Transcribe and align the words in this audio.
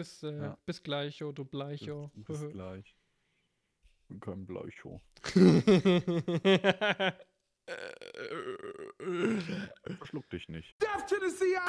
Bis, 0.00 0.22
äh, 0.22 0.32
Ja. 0.32 0.56
bis 0.64 0.82
gleich, 0.82 1.22
oh, 1.22 1.30
du 1.30 1.44
Bleicho. 1.44 2.10
Bis, 2.14 2.40
bis 2.40 2.52
gleich. 2.52 2.96
Ich 3.98 4.08
bin 4.08 4.18
kein 4.18 4.46
Bleicho. 4.46 5.02
Verschluck 9.98 10.30
dich 10.30 10.48
nicht. 10.48 10.74
Death 10.80 11.06
to 11.06 11.16
the 11.20 11.30
CIA! 11.30 11.60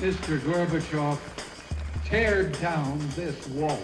Mr. 0.00 0.38
Gorbachev, 0.44 1.18
tear 2.04 2.44
down 2.60 2.98
this 3.16 3.48
wall. 3.48 3.80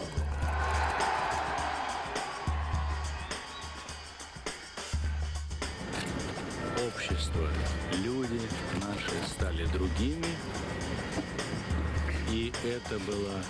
это 12.92 13.00
было 13.00 13.42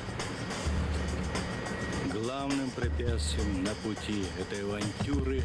главным 2.12 2.70
препятствием 2.72 3.64
на 3.64 3.74
пути 3.76 4.26
этой 4.40 4.64
авантюры, 4.64 5.44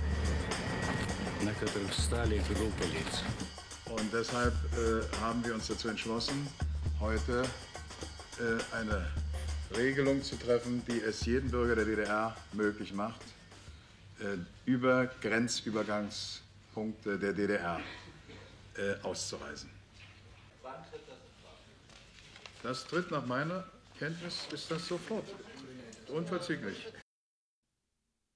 на 1.43 1.53
которой 1.55 1.89
встали 1.89 2.39
группы 2.49 2.85
лиц. 2.85 3.23
Und 3.87 4.11
deshalb 4.13 4.55
äh, 4.77 5.03
haben 5.21 5.45
wir 5.45 5.55
uns 5.55 5.69
dazu 5.69 5.89
entschlossen, 5.89 6.47
heute 7.01 7.45
äh, 8.39 8.59
eine 8.75 9.07
Regelung 9.77 10.23
zu 10.23 10.37
treffen, 10.37 10.83
die 10.87 11.01
es 11.01 11.25
jedem 11.25 11.51
Bürger 11.51 11.77
der 11.77 11.85
DDR 11.85 12.37
möglich 12.53 12.93
macht, 12.93 13.21
äh, 14.21 14.37
über 14.65 15.07
Grenzübergangspunkte 15.21 17.19
der 17.19 17.33
DDR 17.33 17.81
äh, 18.77 18.95
auszureisen. 19.03 19.71
Das 22.63 22.87
tritt 22.87 23.11
nach 23.11 23.27
meiner 23.27 23.65
Kenntnis 23.98 24.48
ist 24.54 24.70
das 24.70 24.88
sofort. 24.88 25.26
Unverzüglich. 26.10 26.92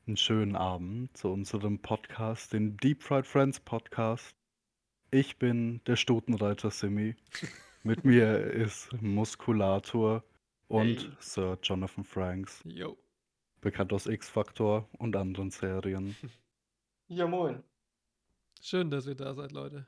Einen 0.08 0.18
schönen 0.18 0.56
Abend 0.56 1.16
zu 1.16 1.30
unserem 1.30 1.80
Podcast, 1.80 2.54
den 2.54 2.78
Deep 2.78 3.04
Fried 3.04 3.26
Friends 3.28 3.60
Podcast. 3.60 4.36
Ich 5.12 5.38
bin 5.38 5.82
der 5.86 5.96
Stutenreiter 5.96 6.72
Simi. 6.72 7.16
Mit 7.84 8.06
mir 8.06 8.38
ist 8.40 8.92
Muskulator 9.02 10.24
und 10.68 11.00
Hey. 11.00 11.12
Sir 11.20 11.58
Jonathan 11.64 12.04
Franks, 12.04 12.62
Jo. 12.66 12.98
bekannt 13.62 13.92
aus 13.94 14.06
X-Factor 14.06 14.88
und 14.98 15.16
anderen 15.16 15.52
Serien. 15.52 16.16
Ja, 17.14 17.28
moin. 17.28 17.62
Schön, 18.62 18.90
dass 18.90 19.06
ihr 19.06 19.16
da 19.16 19.34
seid, 19.34 19.52
Leute. 19.52 19.86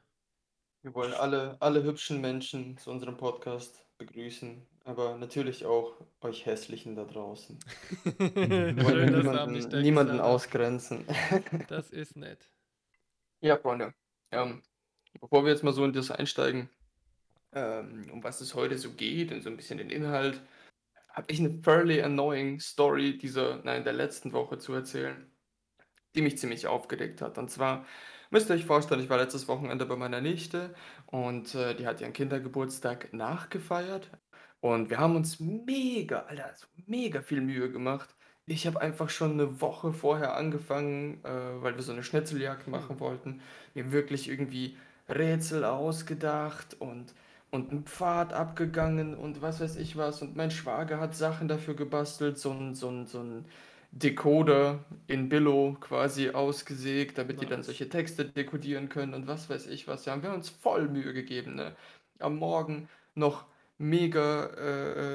Wir 0.83 0.93
wollen 0.95 1.13
alle, 1.13 1.55
alle 1.61 1.81
hübschen 1.81 2.19
Menschen 2.19 2.77
zu 2.77 2.91
unserem 2.91 3.15
Podcast 3.15 3.85
begrüßen, 3.97 4.67
aber 4.83 5.17
natürlich 5.17 5.65
auch 5.65 5.95
euch 6.19 6.45
Hässlichen 6.45 6.97
da 6.97 7.05
draußen. 7.05 7.57
Wir 8.03 8.83
wollen 8.83 9.07
Schön, 9.07 9.17
niemanden, 9.17 9.69
da 9.69 9.79
niemanden 9.79 10.19
ausgrenzen. 10.19 11.07
Das 11.69 11.89
ist 11.89 12.17
nett. 12.17 12.49
Ja, 13.39 13.57
Freunde, 13.57 13.93
ähm, 14.31 14.61
bevor 15.21 15.45
wir 15.45 15.53
jetzt 15.53 15.63
mal 15.63 15.71
so 15.71 15.85
in 15.85 15.93
das 15.93 16.11
einsteigen, 16.11 16.69
ähm, 17.53 18.09
um 18.11 18.21
was 18.21 18.41
es 18.41 18.53
heute 18.53 18.77
so 18.77 18.91
geht 18.91 19.31
und 19.31 19.41
so 19.41 19.49
ein 19.49 19.55
bisschen 19.55 19.77
den 19.77 19.89
Inhalt, 19.89 20.41
habe 21.07 21.31
ich 21.31 21.39
eine 21.39 21.61
fairly 21.63 22.01
annoying 22.01 22.59
Story 22.59 23.17
dieser, 23.17 23.63
nein, 23.63 23.85
der 23.85 23.93
letzten 23.93 24.33
Woche 24.33 24.57
zu 24.57 24.73
erzählen, 24.73 25.31
die 26.13 26.21
mich 26.21 26.37
ziemlich 26.37 26.67
aufgedeckt 26.67 27.21
hat. 27.21 27.37
Und 27.37 27.49
zwar 27.49 27.85
müsst 28.33 28.49
ihr 28.49 28.55
euch 28.55 28.65
vorstellen, 28.65 29.01
ich 29.01 29.09
war 29.09 29.17
letztes 29.17 29.47
Wochenende 29.47 29.85
bei 29.85 29.95
meiner 29.95 30.19
Nichte 30.19 30.73
und 31.05 31.53
äh, 31.55 31.75
die 31.75 31.85
hat 31.85 32.01
ihren 32.01 32.13
Kindergeburtstag 32.13 33.13
nachgefeiert. 33.13 34.09
Und 34.59 34.89
wir 34.89 34.97
haben 34.97 35.15
uns 35.15 35.39
mega, 35.39 36.21
Alter, 36.21 36.47
also 36.47 36.65
mega 36.87 37.21
viel 37.21 37.41
Mühe 37.41 37.71
gemacht. 37.71 38.15
Ich 38.45 38.65
habe 38.65 38.81
einfach 38.81 39.09
schon 39.09 39.33
eine 39.33 39.61
Woche 39.61 39.93
vorher 39.93 40.35
angefangen, 40.35 41.23
äh, 41.23 41.29
weil 41.61 41.75
wir 41.75 41.83
so 41.83 41.91
eine 41.91 42.03
Schnitzeljagd 42.03 42.67
machen 42.67 42.99
wollten, 42.99 43.41
mir 43.75 43.91
wirklich 43.91 44.29
irgendwie 44.29 44.77
Rätsel 45.07 45.63
ausgedacht 45.63 46.75
und, 46.79 47.13
und 47.51 47.71
einen 47.71 47.83
Pfad 47.83 48.33
abgegangen 48.33 49.15
und 49.15 49.43
was 49.43 49.59
weiß 49.59 49.75
ich 49.75 49.95
was. 49.95 50.23
Und 50.23 50.35
mein 50.35 50.49
Schwager 50.49 50.99
hat 50.99 51.15
Sachen 51.15 51.47
dafür 51.47 51.75
gebastelt, 51.75 52.39
so 52.39 52.51
ein, 52.51 52.73
so 52.73 52.89
ein, 52.89 53.05
so 53.05 53.19
ein 53.19 53.45
Decoder 53.95 54.85
in 55.07 55.29
Billo 55.29 55.77
quasi 55.79 56.31
ausgesägt, 56.31 57.17
damit 57.17 57.41
die 57.41 57.47
dann 57.47 57.61
Nice. 57.61 57.63
solche 57.63 57.89
Texte 57.89 58.25
dekodieren 58.25 58.89
können 58.89 59.13
und 59.13 59.27
was 59.27 59.49
weiß 59.49 59.67
ich 59.67 59.87
was. 59.87 60.05
Ja, 60.05 60.13
haben 60.13 60.23
wir 60.23 60.33
uns 60.33 60.49
voll 60.49 60.87
Mühe 60.89 61.13
gegeben, 61.13 61.55
ne? 61.55 61.75
Am 62.19 62.37
Morgen 62.37 62.89
noch 63.15 63.45
mega 63.77 64.45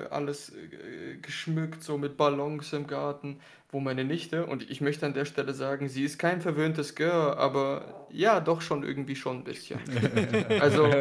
äh, 0.04 0.08
alles 0.10 0.50
äh, 0.54 1.16
geschmückt, 1.22 1.82
so 1.82 1.98
mit 1.98 2.16
Ballons 2.16 2.72
im 2.72 2.86
Garten, 2.86 3.40
wo 3.70 3.80
meine 3.80 4.04
Nichte, 4.04 4.46
und 4.46 4.68
ich 4.70 4.80
möchte 4.80 5.06
an 5.06 5.14
der 5.14 5.24
Stelle 5.24 5.54
sagen, 5.54 5.88
sie 5.88 6.04
ist 6.04 6.18
kein 6.18 6.40
verwöhntes 6.40 6.94
Girl, 6.94 7.34
aber 7.36 8.06
ja, 8.10 8.40
doch 8.40 8.60
schon 8.60 8.82
irgendwie 8.84 9.16
schon 9.16 9.38
ein 9.38 9.44
bisschen. 9.44 9.80
Also, 10.58 11.00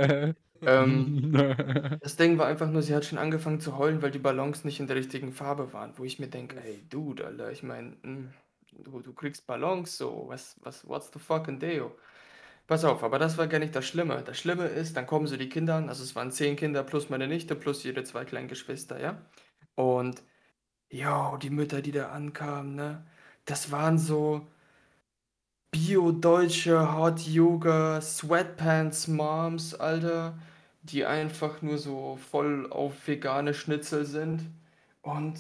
ähm, 0.62 1.32
das 2.02 2.16
Ding 2.16 2.38
war 2.38 2.48
einfach 2.48 2.70
nur, 2.70 2.82
sie 2.82 2.96
hat 2.96 3.06
schon 3.06 3.18
angefangen 3.18 3.60
zu 3.60 3.78
heulen, 3.78 4.02
weil 4.02 4.12
die 4.12 4.20
Ballons 4.20 4.64
nicht 4.64 4.80
in 4.80 4.88
der 4.88 4.96
richtigen 4.96 5.32
Farbe 5.34 5.74
waren, 5.74 5.94
wo 5.98 6.04
ich 6.04 6.20
mir 6.20 6.28
denke, 6.28 6.62
ey, 6.64 6.88
Dude, 6.90 7.26
Alter, 7.26 7.52
ich 7.52 7.64
meine, 7.64 7.98
du, 8.72 9.00
du 9.02 9.14
kriegst 9.14 9.48
Ballons, 9.48 9.98
so, 9.98 10.26
was, 10.28 10.56
was, 10.62 10.88
what's 10.88 11.12
the 11.14 11.20
fucking 11.20 11.60
deal? 11.60 11.92
Pass 12.68 12.84
auf, 12.84 13.04
aber 13.04 13.20
das 13.20 13.38
war 13.38 13.48
gar 13.48 13.60
nicht 13.60 13.76
das 13.76 13.88
Schlimme. 13.88 14.24
Das 14.26 14.38
Schlimme 14.40 14.66
ist, 14.68 14.98
dann 14.98 15.08
kommen 15.08 15.28
so 15.28 15.38
die 15.38 15.50
Kinder 15.50 15.76
an, 15.76 15.90
also 15.90 16.04
es 16.04 16.16
waren 16.16 16.32
zehn 16.32 16.56
Kinder 16.58 16.84
plus 16.84 17.10
meine 17.10 17.28
Nichte 17.28 17.56
plus 17.56 17.86
ihre 17.86 18.04
zwei 18.04 18.26
kleinen 18.26 18.50
Geschwister, 18.50 19.00
ja? 19.00 19.26
Und, 19.76 20.24
jo, 20.90 21.38
die 21.38 21.50
Mütter, 21.52 21.82
die 21.82 21.92
da 21.94 22.10
ankamen, 22.10 22.76
ne? 22.76 23.08
Das 23.46 23.72
waren 23.72 23.98
so 24.00 24.48
bio-deutsche 25.78 26.96
Hot 26.96 27.20
Yoga 27.28 28.02
Sweatpants 28.02 29.08
Moms, 29.08 29.76
Alter, 29.76 30.38
die 30.82 31.06
einfach 31.06 31.62
nur 31.62 31.78
so 31.78 32.18
voll 32.32 32.72
auf 32.72 33.08
vegane 33.08 33.54
Schnitzel 33.54 34.06
sind. 34.06 34.42
Und 35.04 35.40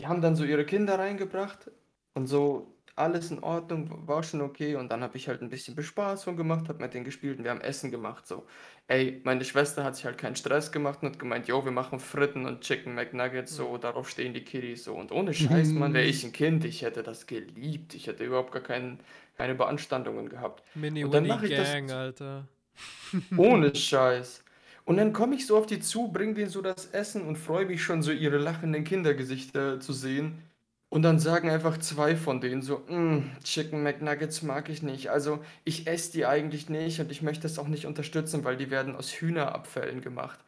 die 0.00 0.06
haben 0.08 0.20
dann 0.20 0.34
so 0.36 0.44
ihre 0.44 0.66
Kinder 0.66 0.98
reingebracht 0.98 1.70
und 2.14 2.26
so 2.26 2.74
alles 2.96 3.30
in 3.30 3.38
Ordnung, 3.42 4.06
war 4.08 4.22
schon 4.24 4.40
okay. 4.40 4.74
Und 4.74 4.90
dann 4.90 5.02
habe 5.02 5.16
ich 5.16 5.28
halt 5.28 5.42
ein 5.42 5.48
bisschen 5.48 5.76
Bespaßung 5.76 6.36
gemacht, 6.36 6.68
habe 6.68 6.82
mit 6.82 6.94
denen 6.94 7.04
gespielt 7.04 7.38
und 7.38 7.44
wir 7.44 7.52
haben 7.52 7.60
Essen 7.60 7.90
gemacht. 7.92 8.26
So, 8.26 8.46
ey, 8.88 9.20
meine 9.24 9.44
Schwester 9.44 9.84
hat 9.84 9.94
sich 9.96 10.04
halt 10.04 10.18
keinen 10.18 10.34
Stress 10.36 10.72
gemacht 10.72 11.02
und 11.02 11.10
hat 11.10 11.18
gemeint, 11.20 11.46
yo, 11.46 11.64
wir 11.64 11.70
machen 11.72 12.00
Fritten 12.00 12.46
und 12.46 12.62
Chicken 12.62 12.94
McNuggets, 12.94 13.54
so, 13.54 13.78
darauf 13.78 14.08
stehen 14.08 14.34
die 14.34 14.44
Kiddies 14.44 14.84
so. 14.84 14.94
Und 14.94 15.12
ohne 15.12 15.34
Scheiß, 15.34 15.74
Mann, 15.74 15.94
wäre 15.94 16.04
ich 16.06 16.24
ein 16.24 16.32
Kind, 16.32 16.64
ich 16.64 16.82
hätte 16.82 17.02
das 17.04 17.26
geliebt. 17.26 17.94
Ich 17.94 18.08
hätte 18.08 18.24
überhaupt 18.24 18.52
gar 18.52 18.62
keinen, 18.62 18.98
keine 19.38 19.54
Beanstandungen 19.54 20.28
gehabt. 20.28 20.62
Mini 20.74 21.04
Und 21.04 21.14
dann 21.14 21.26
mache 21.26 21.46
ich 21.46 21.56
das- 21.56 21.68
Gang, 21.72 21.90
Alter. 21.92 22.48
Ohne 23.36 23.74
Scheiß. 23.74 24.42
Und 24.84 24.96
dann 24.96 25.12
komme 25.12 25.36
ich 25.36 25.46
so 25.46 25.56
auf 25.56 25.66
die 25.66 25.80
zu, 25.80 26.08
bring 26.08 26.34
denen 26.34 26.50
so 26.50 26.60
das 26.60 26.86
Essen 26.86 27.22
und 27.22 27.36
freue 27.36 27.66
mich 27.66 27.82
schon, 27.82 28.02
so 28.02 28.10
ihre 28.10 28.38
lachenden 28.38 28.84
Kindergesichter 28.84 29.80
zu 29.80 29.92
sehen. 29.92 30.42
Und 30.90 31.02
dann 31.02 31.18
sagen 31.18 31.50
einfach 31.50 31.76
zwei 31.78 32.16
von 32.16 32.40
denen 32.40 32.62
so, 32.62 32.78
"Mm, 32.88 33.30
Chicken 33.44 33.82
McNuggets 33.82 34.40
mag 34.42 34.70
ich 34.70 34.82
nicht. 34.82 35.10
Also 35.10 35.44
ich 35.64 35.86
esse 35.86 36.12
die 36.12 36.24
eigentlich 36.24 36.70
nicht 36.70 36.98
und 37.00 37.12
ich 37.12 37.20
möchte 37.20 37.46
es 37.46 37.58
auch 37.58 37.68
nicht 37.68 37.84
unterstützen, 37.84 38.42
weil 38.42 38.56
die 38.56 38.70
werden 38.70 38.96
aus 38.96 39.12
Hühnerabfällen 39.12 40.00
gemacht. 40.00 40.38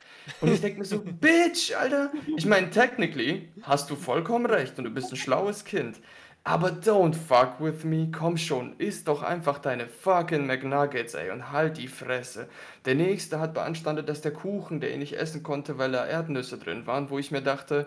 Und 0.40 0.50
ich 0.50 0.62
denke 0.62 0.78
mir 0.78 0.86
so, 0.86 1.02
Bitch, 1.20 1.74
Alter. 1.78 2.10
Ich 2.38 2.46
meine, 2.46 2.70
technically 2.70 3.50
hast 3.62 3.90
du 3.90 3.96
vollkommen 3.96 4.46
recht 4.46 4.78
und 4.78 4.84
du 4.84 4.90
bist 4.90 5.12
ein 5.12 5.16
schlaues 5.16 5.66
Kind. 5.66 6.00
Aber 6.44 6.70
don't 6.70 7.14
fuck 7.14 7.60
with 7.60 7.84
me, 7.84 8.10
komm 8.10 8.36
schon, 8.38 8.78
iss 8.78 9.04
doch 9.04 9.22
einfach 9.22 9.58
deine 9.58 9.86
fucking 9.88 10.46
McNuggets, 10.46 11.14
ey, 11.14 11.30
und 11.30 11.52
halt 11.52 11.76
die 11.76 11.86
Fresse. 11.88 12.48
Der 12.86 12.94
nächste 12.94 13.40
hat 13.40 13.52
beanstandet, 13.54 14.08
dass 14.08 14.22
der 14.22 14.32
Kuchen, 14.32 14.80
der 14.80 14.92
ihn 14.92 15.00
nicht 15.00 15.12
essen 15.16 15.42
konnte, 15.42 15.78
weil 15.78 15.92
da 15.92 16.06
Erdnüsse 16.06 16.58
drin 16.58 16.86
waren, 16.86 17.10
wo 17.10 17.18
ich 17.18 17.30
mir 17.30 17.42
dachte, 17.42 17.86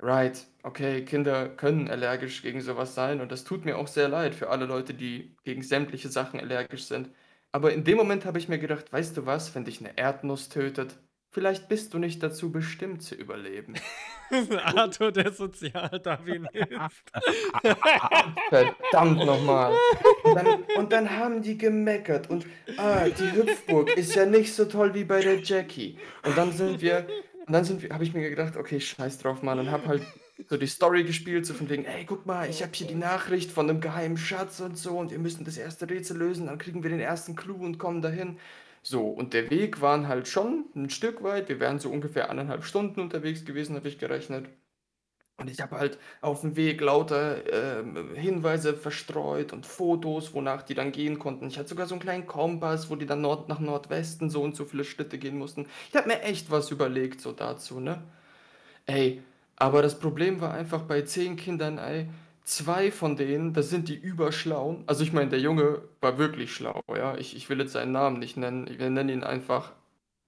right, 0.00 0.46
okay, 0.62 1.04
Kinder 1.04 1.48
können 1.48 1.90
allergisch 1.90 2.42
gegen 2.42 2.60
sowas 2.60 2.94
sein 2.94 3.20
und 3.20 3.32
das 3.32 3.44
tut 3.44 3.64
mir 3.64 3.76
auch 3.78 3.88
sehr 3.88 4.08
leid 4.08 4.34
für 4.34 4.48
alle 4.50 4.66
Leute, 4.66 4.94
die 4.94 5.36
gegen 5.44 5.62
sämtliche 5.62 6.08
Sachen 6.08 6.40
allergisch 6.40 6.84
sind. 6.86 7.10
Aber 7.52 7.72
in 7.72 7.84
dem 7.84 7.96
Moment 7.98 8.24
habe 8.26 8.38
ich 8.38 8.48
mir 8.48 8.58
gedacht, 8.58 8.92
weißt 8.92 9.16
du 9.16 9.26
was, 9.26 9.54
wenn 9.54 9.64
dich 9.64 9.80
eine 9.80 9.96
Erdnuss 9.98 10.48
tötet, 10.48 10.98
vielleicht 11.30 11.68
bist 11.68 11.94
du 11.94 11.98
nicht 11.98 12.22
dazu 12.22 12.50
bestimmt 12.50 13.02
zu 13.02 13.14
überleben. 13.14 13.74
Arthur, 14.64 15.12
der 15.12 15.32
Sozialdarwinist. 15.32 16.52
Verdammt 18.50 19.24
nochmal. 19.24 19.74
Und 20.24 20.34
dann, 20.34 20.64
und 20.76 20.92
dann 20.92 21.10
haben 21.10 21.42
die 21.42 21.56
gemeckert 21.56 22.28
und 22.30 22.46
ah, 22.76 23.06
die 23.08 23.32
Hüpfburg 23.32 23.96
ist 23.96 24.14
ja 24.14 24.26
nicht 24.26 24.54
so 24.54 24.66
toll 24.66 24.94
wie 24.94 25.04
bei 25.04 25.20
der 25.20 25.40
Jackie. 25.40 25.98
Und 26.24 26.36
dann 26.36 26.52
sind 26.52 26.80
wir, 26.80 27.06
und 27.46 27.52
dann 27.52 27.64
sind 27.64 27.82
wir, 27.82 27.90
habe 27.90 28.04
ich 28.04 28.12
mir 28.12 28.28
gedacht, 28.28 28.56
okay, 28.56 28.80
scheiß 28.80 29.18
drauf, 29.18 29.42
Mann, 29.42 29.58
und 29.58 29.70
hab 29.70 29.86
halt 29.86 30.02
so 30.46 30.56
die 30.56 30.66
Story 30.66 31.04
gespielt, 31.04 31.46
so 31.46 31.54
von 31.54 31.68
wegen, 31.68 31.84
ey, 31.84 32.04
guck 32.04 32.26
mal, 32.26 32.48
ich 32.48 32.62
habe 32.62 32.72
hier 32.72 32.86
die 32.86 32.94
Nachricht 32.94 33.50
von 33.50 33.68
einem 33.68 33.80
geheimen 33.80 34.16
Schatz 34.16 34.60
und 34.60 34.78
so 34.78 34.96
und 34.98 35.10
wir 35.10 35.18
müssen 35.18 35.44
das 35.44 35.56
erste 35.56 35.88
Rätsel 35.90 36.16
lösen, 36.16 36.46
dann 36.46 36.58
kriegen 36.58 36.82
wir 36.82 36.90
den 36.90 37.00
ersten 37.00 37.34
Clou 37.34 37.64
und 37.64 37.78
kommen 37.78 38.02
dahin. 38.02 38.38
So, 38.90 39.06
und 39.08 39.34
der 39.34 39.50
Weg 39.50 39.80
waren 39.82 40.08
halt 40.08 40.28
schon 40.28 40.64
ein 40.74 40.88
Stück 40.88 41.22
weit, 41.22 41.48
wir 41.50 41.60
wären 41.60 41.78
so 41.78 41.90
ungefähr 41.90 42.30
anderthalb 42.30 42.64
Stunden 42.64 43.00
unterwegs 43.00 43.44
gewesen, 43.44 43.76
habe 43.76 43.88
ich 43.88 43.98
gerechnet. 43.98 44.48
Und 45.38 45.50
ich 45.50 45.60
habe 45.60 45.78
halt 45.78 45.98
auf 46.22 46.42
dem 46.42 46.56
Weg 46.56 46.80
lauter 46.80 47.44
ähm, 47.80 48.14
Hinweise 48.14 48.74
verstreut 48.74 49.52
und 49.52 49.66
Fotos, 49.66 50.34
wonach 50.34 50.62
die 50.62 50.74
dann 50.74 50.92
gehen 50.92 51.18
konnten. 51.18 51.48
Ich 51.48 51.58
hatte 51.58 51.68
sogar 51.70 51.86
so 51.86 51.94
einen 51.94 52.02
kleinen 52.02 52.26
Kompass, 52.26 52.90
wo 52.90 52.96
die 52.96 53.06
dann 53.06 53.22
Nord 53.22 53.48
nach 53.48 53.60
Nordwesten 53.60 54.30
so 54.30 54.42
und 54.42 54.56
so 54.56 54.64
viele 54.66 54.84
Schritte 54.84 55.18
gehen 55.18 55.38
mussten. 55.38 55.66
Ich 55.90 55.96
habe 55.96 56.08
mir 56.08 56.22
echt 56.22 56.50
was 56.50 56.70
überlegt 56.70 57.20
so 57.20 57.32
dazu, 57.32 57.80
ne? 57.80 58.02
Ey, 58.86 59.22
aber 59.56 59.82
das 59.82 59.98
Problem 59.98 60.40
war 60.40 60.52
einfach 60.54 60.82
bei 60.82 61.02
zehn 61.02 61.36
Kindern, 61.36 61.78
ey, 61.78 62.08
zwei 62.48 62.90
von 62.90 63.16
denen, 63.16 63.52
das 63.52 63.70
sind 63.70 63.88
die 63.88 63.96
Überschlauen. 63.96 64.84
Also 64.86 65.02
ich 65.02 65.12
meine, 65.12 65.30
der 65.30 65.40
Junge 65.40 65.82
war 66.00 66.18
wirklich 66.18 66.52
schlau, 66.52 66.82
ja. 66.88 67.16
Ich, 67.16 67.36
ich 67.36 67.48
will 67.50 67.60
jetzt 67.60 67.72
seinen 67.72 67.92
Namen 67.92 68.18
nicht 68.18 68.36
nennen. 68.36 68.68
Wir 68.78 68.90
nennen 68.90 69.08
ihn 69.10 69.24
einfach 69.24 69.72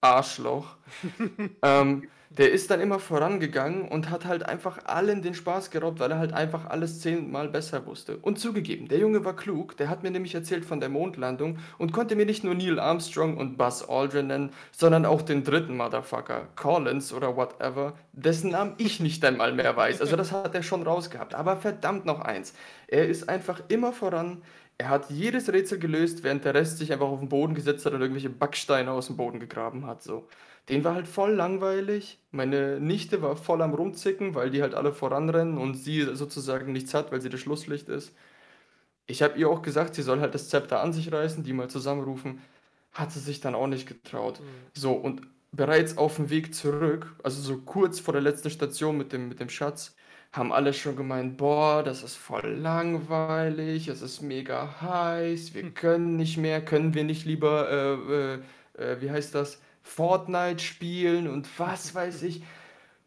Arschloch. 0.01 0.77
ähm, 1.63 2.09
der 2.31 2.53
ist 2.53 2.71
dann 2.71 2.81
immer 2.81 3.01
vorangegangen 3.01 3.89
und 3.89 4.09
hat 4.09 4.25
halt 4.25 4.45
einfach 4.45 4.85
allen 4.85 5.21
den 5.21 5.35
Spaß 5.35 5.71
geraubt, 5.71 5.99
weil 5.99 6.13
er 6.13 6.19
halt 6.19 6.33
einfach 6.33 6.67
alles 6.71 7.01
zehnmal 7.01 7.49
besser 7.49 7.85
wusste. 7.87 8.19
Und 8.19 8.39
zugegeben, 8.39 8.87
der 8.87 8.99
Junge 8.99 9.25
war 9.25 9.35
klug, 9.35 9.77
der 9.77 9.91
hat 9.91 10.05
mir 10.05 10.13
nämlich 10.13 10.37
erzählt 10.37 10.65
von 10.65 10.79
der 10.79 10.91
Mondlandung 10.91 11.59
und 11.77 11.93
konnte 11.93 12.15
mir 12.15 12.27
nicht 12.27 12.45
nur 12.45 12.55
Neil 12.55 12.79
Armstrong 12.79 13.37
und 13.37 13.59
Buzz 13.59 13.85
Aldrin 13.89 14.29
nennen, 14.29 14.51
sondern 14.71 15.07
auch 15.07 15.23
den 15.23 15.43
dritten 15.43 15.77
Motherfucker, 15.77 16.47
Collins 16.55 17.13
oder 17.13 17.37
whatever, 17.37 17.95
dessen 18.13 18.53
Namen 18.53 18.75
ich 18.79 19.01
nicht 19.01 19.25
einmal 19.25 19.53
mehr 19.53 19.77
weiß. 19.77 20.01
Also 20.01 20.15
das 20.15 20.31
hat 20.31 20.55
er 20.55 20.63
schon 20.63 20.85
rausgehabt. 20.85 21.35
Aber 21.35 21.57
verdammt 21.57 22.07
noch 22.07 22.21
eins, 22.21 22.55
er 22.87 23.09
ist 23.09 23.29
einfach 23.29 23.61
immer 23.67 23.93
voran, 23.93 24.43
er 24.81 24.89
hat 24.89 25.11
jedes 25.11 25.53
Rätsel 25.53 25.79
gelöst, 25.79 26.23
während 26.23 26.43
der 26.47 26.55
Rest 26.55 26.79
sich 26.79 26.91
einfach 26.91 27.09
auf 27.09 27.19
den 27.19 27.29
Boden 27.29 27.55
gesetzt 27.55 27.85
hat 27.85 27.93
und 27.93 28.01
irgendwelche 28.01 28.31
Backsteine 28.31 28.91
aus 28.91 29.09
dem 29.09 29.17
Boden 29.19 29.39
gegraben 29.39 29.85
hat. 29.85 30.03
So. 30.03 30.27
Den 30.71 30.85
war 30.85 30.95
halt 30.95 31.07
voll 31.07 31.35
langweilig. 31.35 32.19
Meine 32.31 32.81
Nichte 32.81 33.21
war 33.21 33.37
voll 33.37 33.61
am 33.61 33.75
Rumzicken, 33.75 34.35
weil 34.35 34.49
die 34.51 34.63
halt 34.63 34.75
alle 34.75 34.95
voranrennen 34.95 35.59
und 35.59 35.75
sie 35.75 36.09
sozusagen 36.15 36.73
nichts 36.73 36.95
hat, 36.95 37.13
weil 37.13 37.21
sie 37.21 37.29
das 37.29 37.41
Schlusslicht 37.41 37.91
ist. 37.91 38.15
Ich 39.07 39.21
habe 39.21 39.39
ihr 39.39 39.51
auch 39.51 39.61
gesagt, 39.61 39.95
sie 39.95 40.03
soll 40.03 40.21
halt 40.21 40.35
das 40.35 40.49
Zepter 40.49 40.81
an 40.81 40.95
sich 40.95 41.13
reißen, 41.13 41.45
die 41.45 41.53
mal 41.53 41.69
zusammenrufen. 41.69 42.41
Hat 42.93 43.13
sie 43.13 43.21
sich 43.21 43.41
dann 43.41 43.55
auch 43.55 43.67
nicht 43.67 43.87
getraut. 43.87 44.41
So, 44.73 44.93
und 44.93 45.21
bereits 45.53 45.99
auf 45.99 46.17
dem 46.17 46.31
Weg 46.31 46.55
zurück, 46.55 47.15
also 47.23 47.43
so 47.43 47.59
kurz 47.59 48.01
vor 48.01 48.13
der 48.15 48.23
letzten 48.23 48.49
Station 48.49 48.97
mit 48.97 49.13
dem, 49.13 49.29
mit 49.29 49.41
dem 49.41 49.51
Schatz, 49.51 49.95
haben 50.33 50.53
alle 50.53 50.73
schon 50.75 50.97
gemeint, 50.97 51.37
boah, 51.37 51.83
das 51.83 52.03
ist 52.03 52.17
voll 52.17 52.47
langweilig, 52.55 53.89
es 53.89 54.03
ist 54.03 54.21
mega 54.23 54.81
heiß, 54.81 55.55
wir 55.55 55.71
können 55.73 56.17
nicht 56.17 56.37
mehr, 56.37 56.65
können 56.65 56.95
wir 56.95 57.05
nicht 57.05 57.25
lieber, 57.27 57.69
äh, 58.79 58.83
äh, 58.83 58.93
äh, 58.93 59.01
wie 59.03 59.11
heißt 59.11 59.35
das, 59.35 59.61
Fortnite 59.83 60.61
spielen 60.63 61.27
und 61.29 61.49
was 61.59 61.95
weiß 61.95 62.23
ich. 62.23 62.43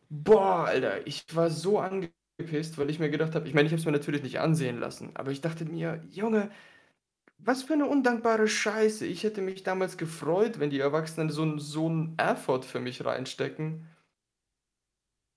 Boah, 0.10 0.66
Alter, 0.68 1.08
ich 1.08 1.26
war 1.36 1.50
so 1.50 1.80
angepisst, 1.80 2.78
weil 2.78 2.90
ich 2.90 3.00
mir 3.00 3.10
gedacht 3.10 3.36
habe, 3.36 3.48
ich 3.48 3.54
meine, 3.54 3.68
ich 3.68 3.74
habe 3.74 3.80
es 3.82 3.86
mir 3.86 3.92
natürlich 3.94 4.24
nicht 4.24 4.40
ansehen 4.40 4.80
lassen, 4.80 5.12
aber 5.16 5.32
ich 5.32 5.42
dachte 5.42 5.66
mir, 5.66 6.02
Junge, 6.12 6.52
was 7.38 7.62
für 7.64 7.74
eine 7.74 7.86
undankbare 7.86 8.48
Scheiße. 8.48 9.06
Ich 9.06 9.24
hätte 9.24 9.42
mich 9.42 9.62
damals 9.64 9.98
gefreut, 9.98 10.60
wenn 10.60 10.72
die 10.72 10.80
Erwachsenen 10.80 11.30
so, 11.30 11.44
n- 11.44 11.60
so 11.60 11.88
einen 11.88 12.18
Effort 12.18 12.64
für 12.64 12.80
mich 12.80 13.06
reinstecken. 13.06 13.88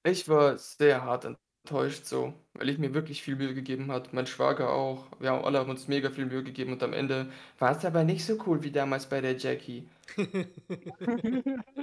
Ich 0.04 0.26
war 0.28 0.56
sehr 0.56 1.02
hart 1.04 1.26
enttäuscht 1.66 2.04
so, 2.06 2.32
weil 2.54 2.68
ich 2.68 2.78
mir 2.78 2.94
wirklich 2.94 3.22
viel 3.22 3.34
Mühe 3.34 3.52
gegeben 3.52 3.90
hat. 3.90 4.12
Mein 4.12 4.26
Schwager 4.26 4.70
auch. 4.70 5.06
Wir 5.18 5.30
haben 5.30 5.44
alle 5.44 5.58
haben 5.58 5.70
uns 5.70 5.88
mega 5.88 6.10
viel 6.10 6.26
Mühe 6.26 6.44
gegeben 6.44 6.72
und 6.72 6.82
am 6.82 6.92
Ende 6.92 7.26
war 7.58 7.76
es 7.76 7.84
aber 7.84 8.04
nicht 8.04 8.24
so 8.24 8.38
cool 8.46 8.62
wie 8.62 8.70
damals 8.70 9.06
bei 9.06 9.20
der 9.20 9.36
Jackie. 9.36 9.88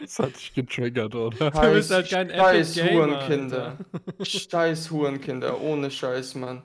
Das 0.01 0.19
hat 0.19 0.35
dich 0.35 0.53
getriggert, 0.53 1.13
oder? 1.13 1.51
Du 1.51 1.73
bist 1.73 1.91
halt 1.91 2.09
kein 2.09 2.29
Scheiß 2.29 2.81
Hurenkinder. 2.81 3.77
Scheiß 4.21 4.89
Hurenkinder, 4.91 5.59
ohne 5.59 5.91
Scheiß, 5.91 6.35
Mann. 6.35 6.63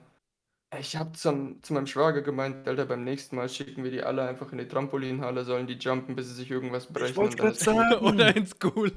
Ich 0.79 0.97
hab 0.97 1.17
zum, 1.17 1.63
zu 1.63 1.73
meinem 1.73 1.87
Schwager 1.87 2.21
gemeint, 2.21 2.69
Alter, 2.69 2.85
beim 2.85 3.03
nächsten 3.03 3.37
Mal 3.37 3.49
schicken 3.49 3.83
wir 3.85 3.91
die 3.91 4.03
alle 4.03 4.29
einfach 4.29 4.53
in 4.53 4.59
die 4.59 4.69
Trampolinhalle, 4.69 5.45
sollen 5.45 5.67
die 5.67 5.79
jumpen, 5.79 6.15
bis 6.15 6.29
sie 6.29 6.35
sich 6.35 6.51
irgendwas 6.51 6.87
brechen. 6.87 7.17
wollte 7.17 7.31
und 7.31 7.39
dann 7.41 7.47
grad 7.47 7.57
sagen. 7.57 8.05
Oder 8.05 8.37
ins 8.37 8.55
Cool. 8.63 8.93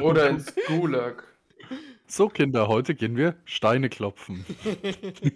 Oder 0.00 0.28
ins 0.30 0.52
Gulag. 0.66 1.24
So, 2.08 2.28
Kinder, 2.28 2.68
heute 2.68 2.94
gehen 2.94 3.16
wir 3.16 3.34
Steine 3.44 3.88
klopfen. 3.88 4.46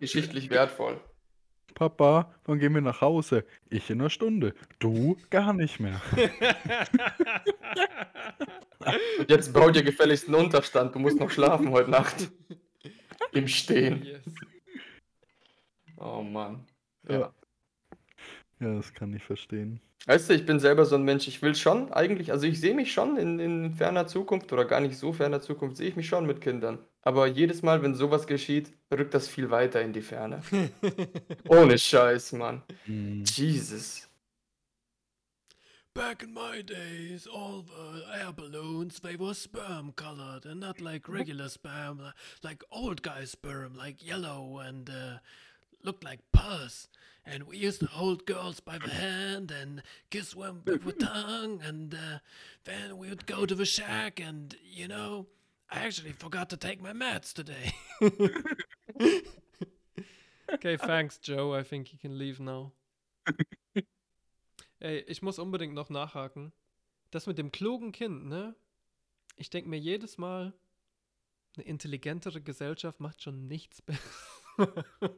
Geschichtlich 0.00 0.50
wertvoll. 0.50 1.00
Papa, 1.74 2.34
wann 2.44 2.58
gehen 2.58 2.74
wir 2.74 2.82
nach 2.82 3.00
Hause? 3.00 3.46
Ich 3.70 3.88
in 3.88 4.00
einer 4.00 4.10
Stunde. 4.10 4.54
Du 4.78 5.16
gar 5.30 5.54
nicht 5.54 5.80
mehr. 5.80 6.00
Und 9.18 9.30
jetzt 9.30 9.52
bau 9.54 9.70
dir 9.70 9.82
gefälligst 9.82 10.26
einen 10.26 10.34
Unterstand, 10.34 10.94
du 10.94 10.98
musst 10.98 11.18
noch 11.18 11.30
schlafen 11.30 11.70
heute 11.70 11.90
Nacht. 11.90 12.30
Im 13.32 13.48
Stehen. 13.48 14.02
yes. 14.02 14.22
Oh 15.96 16.22
Mann. 16.22 16.66
Ja. 17.08 17.18
Ja, 17.18 17.32
das 18.60 18.92
kann 18.94 19.14
ich 19.14 19.22
verstehen. 19.22 19.80
Weißt 20.06 20.30
du, 20.30 20.34
ich 20.34 20.46
bin 20.46 20.60
selber 20.60 20.84
so 20.84 20.96
ein 20.96 21.02
Mensch, 21.02 21.28
ich 21.28 21.42
will 21.42 21.54
schon 21.54 21.92
eigentlich, 21.92 22.30
also 22.32 22.46
ich 22.46 22.60
sehe 22.60 22.74
mich 22.74 22.92
schon 22.92 23.16
in, 23.16 23.38
in 23.38 23.74
ferner 23.74 24.06
Zukunft 24.06 24.52
oder 24.52 24.64
gar 24.64 24.80
nicht 24.80 24.96
so 24.96 25.12
ferner 25.12 25.40
Zukunft, 25.40 25.76
sehe 25.76 25.88
ich 25.88 25.96
mich 25.96 26.08
schon 26.08 26.26
mit 26.26 26.40
Kindern. 26.40 26.78
Aber 27.02 27.26
jedes 27.26 27.62
Mal, 27.62 27.82
wenn 27.82 27.94
sowas 27.94 28.26
geschieht, 28.26 28.72
rückt 28.92 29.14
das 29.14 29.28
viel 29.28 29.50
weiter 29.50 29.80
in 29.80 29.92
die 29.92 30.02
Ferne. 30.02 30.42
Ohne 31.48 31.78
Scheiß, 31.78 32.32
Mann. 32.32 32.62
Hm. 32.84 33.24
Jesus. 33.24 34.06
Back 35.94 36.22
in 36.22 36.32
my 36.32 36.62
days, 36.62 37.26
all 37.26 37.62
the 37.62 38.04
air 38.16 38.32
balloons, 38.32 39.00
they 39.00 39.16
were 39.16 39.34
sperm 39.34 39.92
colored 39.96 40.46
and 40.46 40.60
not 40.60 40.80
like 40.80 41.08
regular 41.08 41.48
sperm, 41.48 41.98
li- 41.98 42.12
like 42.42 42.62
old 42.70 43.02
guy 43.02 43.24
sperm, 43.24 43.74
like 43.74 44.06
yellow 44.06 44.58
and 44.58 44.88
uh, 44.88 45.18
looked 45.82 46.04
like 46.04 46.20
pus. 46.32 46.88
And 47.24 47.44
we 47.44 47.58
used 47.58 47.80
to 47.80 47.86
hold 47.86 48.26
girls 48.26 48.60
by 48.60 48.78
the 48.78 48.90
hand 48.90 49.50
and 49.50 49.82
kiss 50.10 50.32
them 50.32 50.62
with 50.64 50.84
the 50.84 50.92
tongue, 50.92 51.60
and 51.62 51.94
uh, 51.94 52.18
then 52.64 52.96
we 52.96 53.08
would 53.10 53.26
go 53.26 53.44
to 53.44 53.54
the 53.54 53.66
shack, 53.66 54.18
and 54.18 54.56
you 54.64 54.88
know, 54.88 55.26
I 55.70 55.80
actually 55.80 56.12
forgot 56.12 56.48
to 56.50 56.56
take 56.56 56.82
my 56.82 56.92
meds 56.92 57.32
today. 57.34 57.74
okay, 60.52 60.76
thanks, 60.76 61.18
Joe. 61.18 61.54
I 61.54 61.62
think 61.62 61.92
you 61.92 61.98
can 61.98 62.18
leave 62.18 62.40
now. 62.40 62.72
Ey, 64.80 65.04
ich 65.06 65.20
muss 65.20 65.38
unbedingt 65.38 65.74
noch 65.74 65.90
nachhaken. 65.90 66.52
Das 67.10 67.26
mit 67.26 67.38
dem 67.38 67.52
klugen 67.52 67.92
Kind, 67.92 68.26
ne? 68.26 68.54
Ich 69.36 69.50
denke 69.50 69.68
mir 69.68 69.78
jedes 69.78 70.16
Mal, 70.16 70.54
eine 71.56 71.66
intelligentere 71.66 72.40
Gesellschaft 72.40 73.00
macht 73.00 73.22
schon 73.22 73.46
nichts 73.46 73.82
besser. 73.82 74.00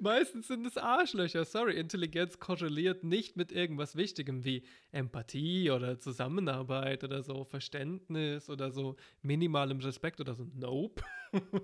Meistens 0.00 0.48
sind 0.48 0.66
es 0.66 0.76
Arschlöcher. 0.76 1.44
Sorry, 1.44 1.78
Intelligenz 1.78 2.38
korreliert 2.38 3.04
nicht 3.04 3.36
mit 3.36 3.52
irgendwas 3.52 3.96
Wichtigem 3.96 4.44
wie 4.44 4.64
Empathie 4.90 5.70
oder 5.70 5.98
Zusammenarbeit 6.00 7.04
oder 7.04 7.22
so, 7.22 7.44
Verständnis 7.44 8.50
oder 8.50 8.70
so 8.70 8.96
minimalem 9.22 9.78
Respekt 9.80 10.20
oder 10.20 10.34
so. 10.34 10.46
Nope. 10.54 11.02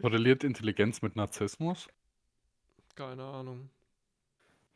Korreliert 0.00 0.44
Intelligenz 0.44 1.02
mit 1.02 1.16
Narzissmus? 1.16 1.88
Keine 2.94 3.24
Ahnung. 3.24 3.70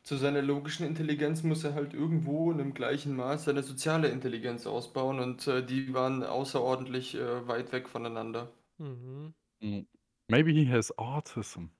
Zu 0.03 0.17
seiner 0.17 0.41
logischen 0.41 0.85
Intelligenz 0.85 1.43
muss 1.43 1.63
er 1.63 1.75
halt 1.75 1.93
irgendwo 1.93 2.51
in 2.51 2.59
einem 2.59 2.73
gleichen 2.73 3.15
Maß 3.15 3.45
seine 3.45 3.63
soziale 3.63 4.09
Intelligenz 4.09 4.67
ausbauen 4.67 5.19
und 5.19 5.47
äh, 5.47 5.65
die 5.65 5.93
waren 5.93 6.23
außerordentlich 6.23 7.15
äh, 7.15 7.47
weit 7.47 7.71
weg 7.71 7.87
voneinander. 7.87 8.51
Mhm. 8.79 9.33
Hm. 9.61 9.87
Maybe 10.27 10.53
he 10.53 10.65
has 10.65 10.91
autism. 10.97 11.71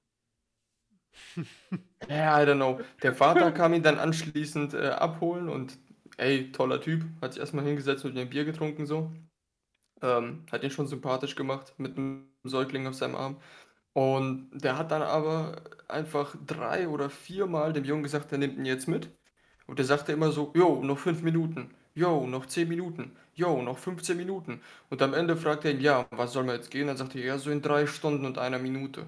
Ja, 2.09 2.41
I 2.41 2.45
don't 2.45 2.55
know. 2.57 2.81
Der 3.01 3.13
Vater 3.15 3.51
kam 3.51 3.73
ihn 3.73 3.83
dann 3.83 3.97
anschließend 3.99 4.73
äh, 4.73 4.89
abholen 4.89 5.49
und 5.49 5.77
ey, 6.17 6.51
toller 6.51 6.81
Typ, 6.81 7.05
hat 7.21 7.33
sich 7.33 7.39
erstmal 7.39 7.65
hingesetzt 7.65 8.05
und 8.05 8.17
ein 8.17 8.29
Bier 8.29 8.45
getrunken 8.45 8.85
so. 8.85 9.11
Ähm, 10.01 10.45
hat 10.51 10.63
ihn 10.63 10.71
schon 10.71 10.87
sympathisch 10.87 11.35
gemacht 11.35 11.75
mit 11.79 11.97
einem 11.97 12.27
Säugling 12.43 12.87
auf 12.87 12.95
seinem 12.95 13.15
Arm. 13.15 13.37
Und 13.93 14.51
der 14.53 14.77
hat 14.77 14.91
dann 14.91 15.03
aber 15.03 15.63
einfach 15.89 16.35
drei 16.45 16.87
oder 16.89 17.09
viermal 17.09 17.73
dem 17.73 17.85
Jungen 17.85 18.03
gesagt, 18.03 18.31
er 18.33 18.39
nimmt 18.39 18.57
ihn 18.57 18.65
jetzt 18.65 18.87
mit. 18.87 19.09
Und 19.67 19.79
der 19.79 19.85
sagte 19.85 20.13
immer 20.13 20.31
so, 20.31 20.53
jo, 20.55 20.83
noch 20.83 20.99
fünf 20.99 21.21
Minuten, 21.23 21.73
jo, 21.95 22.25
noch 22.27 22.45
zehn 22.45 22.67
Minuten, 22.67 23.15
jo, 23.35 23.61
noch 23.61 23.77
15 23.77 24.17
Minuten. 24.17 24.61
Und 24.89 25.01
am 25.01 25.13
Ende 25.13 25.35
fragt 25.37 25.65
er 25.65 25.71
ihn, 25.71 25.81
ja, 25.81 26.05
was 26.11 26.33
soll 26.33 26.43
man 26.43 26.55
jetzt 26.55 26.71
gehen? 26.71 26.87
Dann 26.87 26.97
sagt 26.97 27.15
er, 27.15 27.23
ja, 27.23 27.37
so 27.37 27.51
in 27.51 27.61
drei 27.61 27.87
Stunden 27.87 28.25
und 28.25 28.37
einer 28.37 28.59
Minute. 28.59 29.05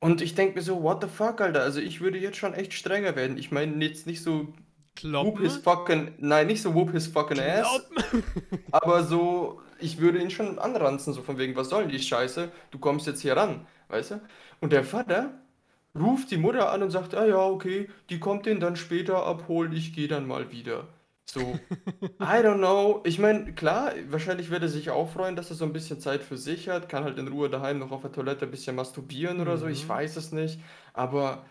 Und 0.00 0.20
ich 0.20 0.34
denke 0.34 0.56
mir 0.56 0.62
so, 0.62 0.82
what 0.82 1.02
the 1.02 1.08
fuck, 1.08 1.40
Alter? 1.40 1.62
Also 1.62 1.80
ich 1.80 2.00
würde 2.00 2.18
jetzt 2.18 2.36
schon 2.36 2.54
echt 2.54 2.74
strenger 2.74 3.16
werden. 3.16 3.38
Ich 3.38 3.50
meine 3.50 3.84
jetzt 3.84 4.06
nicht 4.06 4.22
so 4.22 4.52
Whoop 5.02 5.40
his 5.40 5.56
fucking, 5.58 6.14
nein, 6.18 6.46
nicht 6.46 6.62
so 6.62 6.74
whoop 6.74 6.90
his 6.92 7.06
fucking 7.06 7.38
ass, 7.38 7.66
Kloppen? 7.90 8.22
aber 8.72 9.04
so, 9.04 9.60
ich 9.78 10.00
würde 10.00 10.18
ihn 10.18 10.30
schon 10.30 10.58
anranzen, 10.58 11.12
so 11.12 11.22
von 11.22 11.38
wegen, 11.38 11.54
was 11.54 11.68
soll 11.68 11.82
denn 11.82 11.92
die 11.92 11.98
Scheiße? 11.98 12.50
Du 12.70 12.78
kommst 12.78 13.06
jetzt 13.06 13.20
hier 13.20 13.36
ran, 13.36 13.66
weißt 13.88 14.12
du? 14.12 14.20
Und 14.60 14.72
der 14.72 14.84
Vater 14.84 15.34
ruft 15.94 16.30
die 16.30 16.38
Mutter 16.38 16.70
an 16.70 16.82
und 16.82 16.90
sagt, 16.90 17.14
ah 17.14 17.26
ja, 17.26 17.44
okay, 17.44 17.88
die 18.10 18.18
kommt 18.18 18.46
den 18.46 18.60
dann 18.60 18.76
später 18.76 19.26
abholen, 19.26 19.72
ich 19.72 19.94
gehe 19.94 20.08
dann 20.08 20.26
mal 20.26 20.50
wieder. 20.50 20.86
So, 21.26 21.66
I 22.20 22.42
don't 22.42 22.58
know. 22.58 23.02
Ich 23.04 23.18
meine, 23.18 23.52
klar, 23.54 23.92
wahrscheinlich 24.08 24.50
wird 24.50 24.62
er 24.62 24.68
sich 24.68 24.90
auch 24.90 25.10
freuen, 25.12 25.36
dass 25.36 25.50
er 25.50 25.56
so 25.56 25.64
ein 25.64 25.72
bisschen 25.72 26.00
Zeit 26.00 26.22
für 26.22 26.36
sich 26.38 26.68
hat, 26.68 26.88
kann 26.88 27.04
halt 27.04 27.18
in 27.18 27.28
Ruhe 27.28 27.50
daheim 27.50 27.78
noch 27.78 27.92
auf 27.92 28.02
der 28.02 28.12
Toilette 28.12 28.46
ein 28.46 28.50
bisschen 28.50 28.76
masturbieren 28.76 29.40
oder 29.40 29.58
so, 29.58 29.66
ich 29.66 29.86
Mhm. 29.86 29.88
weiß 29.88 30.16
es 30.16 30.32
nicht, 30.32 30.60
aber 30.94 31.44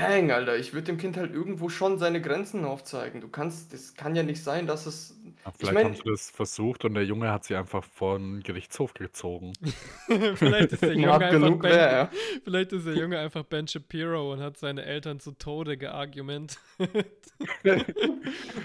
dang, 0.00 0.30
Alter, 0.30 0.56
ich 0.56 0.72
würde 0.72 0.86
dem 0.86 0.98
Kind 0.98 1.16
halt 1.16 1.32
irgendwo 1.32 1.68
schon 1.68 1.98
seine 1.98 2.20
Grenzen 2.20 2.64
aufzeigen. 2.64 3.20
Du 3.20 3.28
kannst, 3.28 3.72
das 3.72 3.94
kann 3.94 4.16
ja 4.16 4.22
nicht 4.22 4.42
sein, 4.42 4.66
dass 4.66 4.86
es, 4.86 5.16
Ja, 5.24 5.50
ich 5.50 5.56
Vielleicht 5.58 5.74
meine, 5.74 5.88
haben 5.90 5.96
sie 5.96 6.10
das 6.10 6.30
versucht 6.30 6.84
und 6.84 6.94
der 6.94 7.04
Junge 7.04 7.30
hat 7.30 7.44
sie 7.44 7.54
einfach 7.56 7.84
vor 7.84 8.18
den 8.18 8.42
Gerichtshof 8.42 8.94
gezogen. 8.94 9.52
Vielleicht 10.34 10.72
ist 10.72 10.82
der 10.82 10.92
Junge 10.94 11.12
einfach 11.12 11.30
genug 11.30 11.62
Ben, 11.62 11.70
wäre 11.70 11.88
er. 11.88 12.10
vielleicht 12.44 12.72
ist 12.72 12.86
der 12.86 12.94
Junge 12.94 13.18
einfach 13.18 13.44
Ben 13.44 13.68
Shapiro 13.68 14.32
und 14.32 14.40
hat 14.40 14.56
seine 14.56 14.84
Eltern 14.84 15.20
zu 15.20 15.32
Tode 15.32 15.76
geargumentiert. 15.76 16.60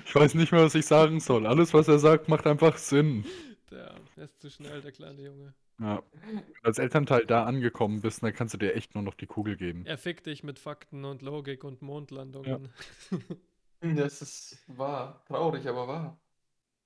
Ich 0.05 0.15
weiß 0.15 0.35
nicht 0.35 0.51
mehr, 0.51 0.63
was 0.63 0.75
ich 0.75 0.85
sagen 0.85 1.19
soll. 1.19 1.45
Alles, 1.45 1.73
was 1.73 1.87
er 1.87 1.99
sagt, 1.99 2.29
macht 2.29 2.47
einfach 2.47 2.77
Sinn. 2.77 3.25
Der, 3.71 3.95
der 4.15 4.25
ist 4.25 4.41
zu 4.41 4.49
schnell, 4.49 4.81
der 4.81 4.91
kleine 4.91 5.21
Junge. 5.21 5.53
Ja. 5.79 6.01
Wenn 6.25 6.37
du 6.37 6.43
als 6.63 6.79
Elternteil 6.79 7.25
da 7.25 7.45
angekommen 7.45 8.01
bist, 8.01 8.23
dann 8.23 8.33
kannst 8.33 8.53
du 8.53 8.57
dir 8.57 8.75
echt 8.75 8.95
nur 8.95 9.03
noch 9.03 9.13
die 9.13 9.27
Kugel 9.27 9.57
geben. 9.57 9.85
Er 9.85 9.97
fickt 9.97 10.25
dich 10.25 10.43
mit 10.43 10.59
Fakten 10.59 11.05
und 11.05 11.21
Logik 11.21 11.63
und 11.63 11.81
Mondlandungen. 11.81 12.69
Das 13.81 14.21
ist 14.21 14.63
wahr. 14.67 15.21
Traurig, 15.27 15.67
aber 15.67 15.87
wahr. 15.87 16.17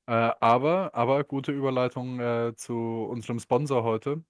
Äh, 0.07 0.33
aber, 0.41 0.93
aber 0.95 1.23
gute 1.23 1.51
Überleitung 1.51 2.19
äh, 2.19 2.53
zu 2.55 2.73
unserem 2.75 3.39
Sponsor 3.39 3.83
heute. 3.83 4.23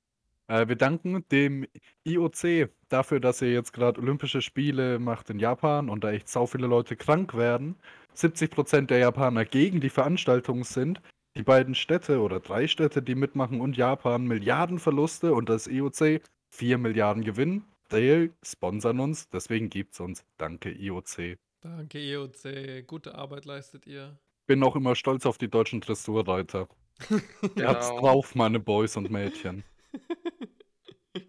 Äh, 0.47 0.67
wir 0.67 0.75
danken 0.75 1.25
dem 1.29 1.65
IOC 2.03 2.69
dafür, 2.89 3.19
dass 3.19 3.41
ihr 3.41 3.53
jetzt 3.53 3.71
gerade 3.71 4.01
Olympische 4.01 4.41
Spiele 4.41 4.99
macht 4.99 5.29
in 5.29 5.39
Japan 5.39 5.89
und 5.89 6.03
da 6.03 6.11
echt 6.11 6.27
sau 6.27 6.47
viele 6.47 6.67
Leute 6.67 6.95
krank 6.95 7.35
werden. 7.35 7.75
70% 8.15 8.87
der 8.87 8.97
Japaner 8.97 9.45
gegen 9.45 9.79
die 9.79 9.89
Veranstaltung 9.89 10.63
sind. 10.63 11.01
Die 11.37 11.43
beiden 11.43 11.75
Städte 11.75 12.19
oder 12.21 12.39
drei 12.39 12.67
Städte, 12.67 13.01
die 13.01 13.15
mitmachen 13.15 13.61
und 13.61 13.77
Japan 13.77 14.25
Milliarden 14.25 14.79
Verluste 14.79 15.33
und 15.33 15.47
das 15.49 15.67
IOC 15.67 16.21
4 16.49 16.77
Milliarden 16.77 17.23
Gewinn. 17.23 17.63
Die 17.91 18.31
sponsern 18.43 18.99
uns, 18.99 19.29
deswegen 19.29 19.69
gibt's 19.69 19.99
uns. 19.99 20.25
Danke 20.37 20.71
IOC. 20.71 21.37
Danke, 21.61 21.99
EOC. 21.99 22.85
Gute 22.87 23.15
Arbeit 23.15 23.45
leistet 23.45 23.85
ihr. 23.87 24.17
Bin 24.47 24.63
auch 24.63 24.75
immer 24.75 24.95
stolz 24.95 25.25
auf 25.25 25.37
die 25.37 25.49
deutschen 25.49 25.81
Dressurreiter. 25.81 26.67
Ihr 27.55 27.67
habt's 27.67 27.89
Genau. 27.89 27.99
drauf, 28.01 28.35
meine 28.35 28.59
Boys 28.59 28.97
und 28.97 29.09
Mädchen. 29.09 29.63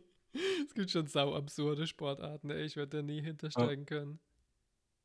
es 0.66 0.74
gibt 0.74 0.90
schon 0.90 1.06
sau 1.06 1.34
absurde 1.34 1.86
Sportarten, 1.86 2.50
ey. 2.50 2.64
Ich 2.64 2.76
werde 2.76 2.98
da 2.98 3.02
nie 3.02 3.22
hintersteigen 3.22 3.86
können. 3.86 4.20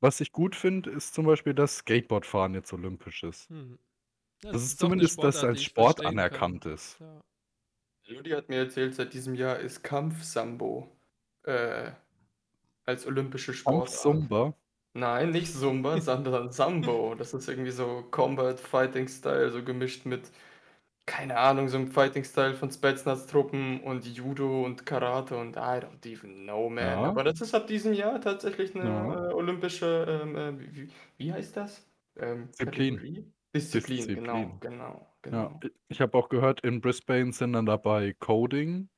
Was 0.02 0.20
ich 0.22 0.32
gut 0.32 0.56
finde, 0.56 0.90
ist 0.92 1.14
zum 1.16 1.26
Beispiel, 1.26 1.54
dass 1.54 1.78
Skateboardfahren 1.78 2.54
jetzt 2.54 2.72
olympisch 2.74 3.24
ist. 3.24 3.50
Hm. 3.50 3.80
Ja, 4.46 4.52
Das 4.52 4.64
ist 4.64 4.80
zumindest, 4.80 5.22
dass 5.24 5.36
Sportart, 5.38 5.50
als 5.50 5.64
Sport 5.64 6.06
anerkannt 6.06 6.66
ist. 6.66 7.00
Ja. 7.00 7.22
Ludi 8.08 8.30
hat 8.32 8.50
mir 8.50 8.58
erzählt, 8.60 8.94
seit 8.96 9.14
diesem 9.14 9.36
Jahr 9.36 9.58
ist 9.60 9.84
Kampfsambo 9.84 10.90
äh, 11.44 11.92
als 12.86 13.08
olympische 13.08 13.54
Sportart. 13.54 13.88
Kampfsumba. 13.88 14.54
Nein, 14.94 15.32
nicht 15.32 15.52
Zumba, 15.54 16.00
sondern 16.02 16.52
Sambo. 16.52 17.16
Das 17.16 17.34
ist 17.34 17.50
irgendwie 17.50 17.72
so 17.72 18.04
Combat 18.12 18.60
Fighting 18.60 19.08
Style, 19.08 19.52
so 19.52 19.64
gemischt 19.64 20.06
mit, 20.06 20.32
keine 21.06 21.38
Ahnung, 21.38 21.68
so 21.70 21.78
einem 21.78 21.88
Fighting 21.90 22.24
Style 22.24 22.56
von 22.56 22.72
Spetsnaz-Truppen 22.72 23.82
und 23.82 24.06
Judo 24.06 24.64
und 24.66 24.86
Karate 24.86 25.38
und 25.38 25.56
I 25.58 25.60
don't 25.82 26.06
even 26.08 26.44
know, 26.46 26.70
man. 26.70 26.84
Ja. 26.86 26.98
Aber 27.04 27.24
das 27.24 27.42
ist 27.42 27.54
ab 27.56 27.68
diesem 27.68 27.94
Jahr 27.94 28.22
tatsächlich 28.22 28.76
eine 28.76 28.86
Ja. 28.90 29.30
äh, 29.30 29.34
olympische, 29.34 30.22
ähm, 30.24 30.36
äh, 30.36 30.60
wie, 30.60 30.76
wie- 30.76 30.90
wie 31.18 31.34
heißt 31.34 31.58
das? 31.58 31.86
Ähm, 32.18 32.48
Disziplin. 32.50 32.96
Kategorie? 32.98 33.26
Disziplin, 33.56 34.08
genau, 34.16 34.34
Disziplin. 34.36 34.60
genau, 34.60 34.84
Ja, 34.84 35.08
genau. 35.22 35.60
ich- 35.64 35.72
ich 35.90 36.02
habe 36.02 36.18
auch 36.18 36.30
gehört, 36.30 36.62
in 36.62 36.82
Brisbane 36.82 37.32
sind 37.34 37.54
dann 37.54 37.66
dabei 37.66 38.14
Coding, 38.20 38.90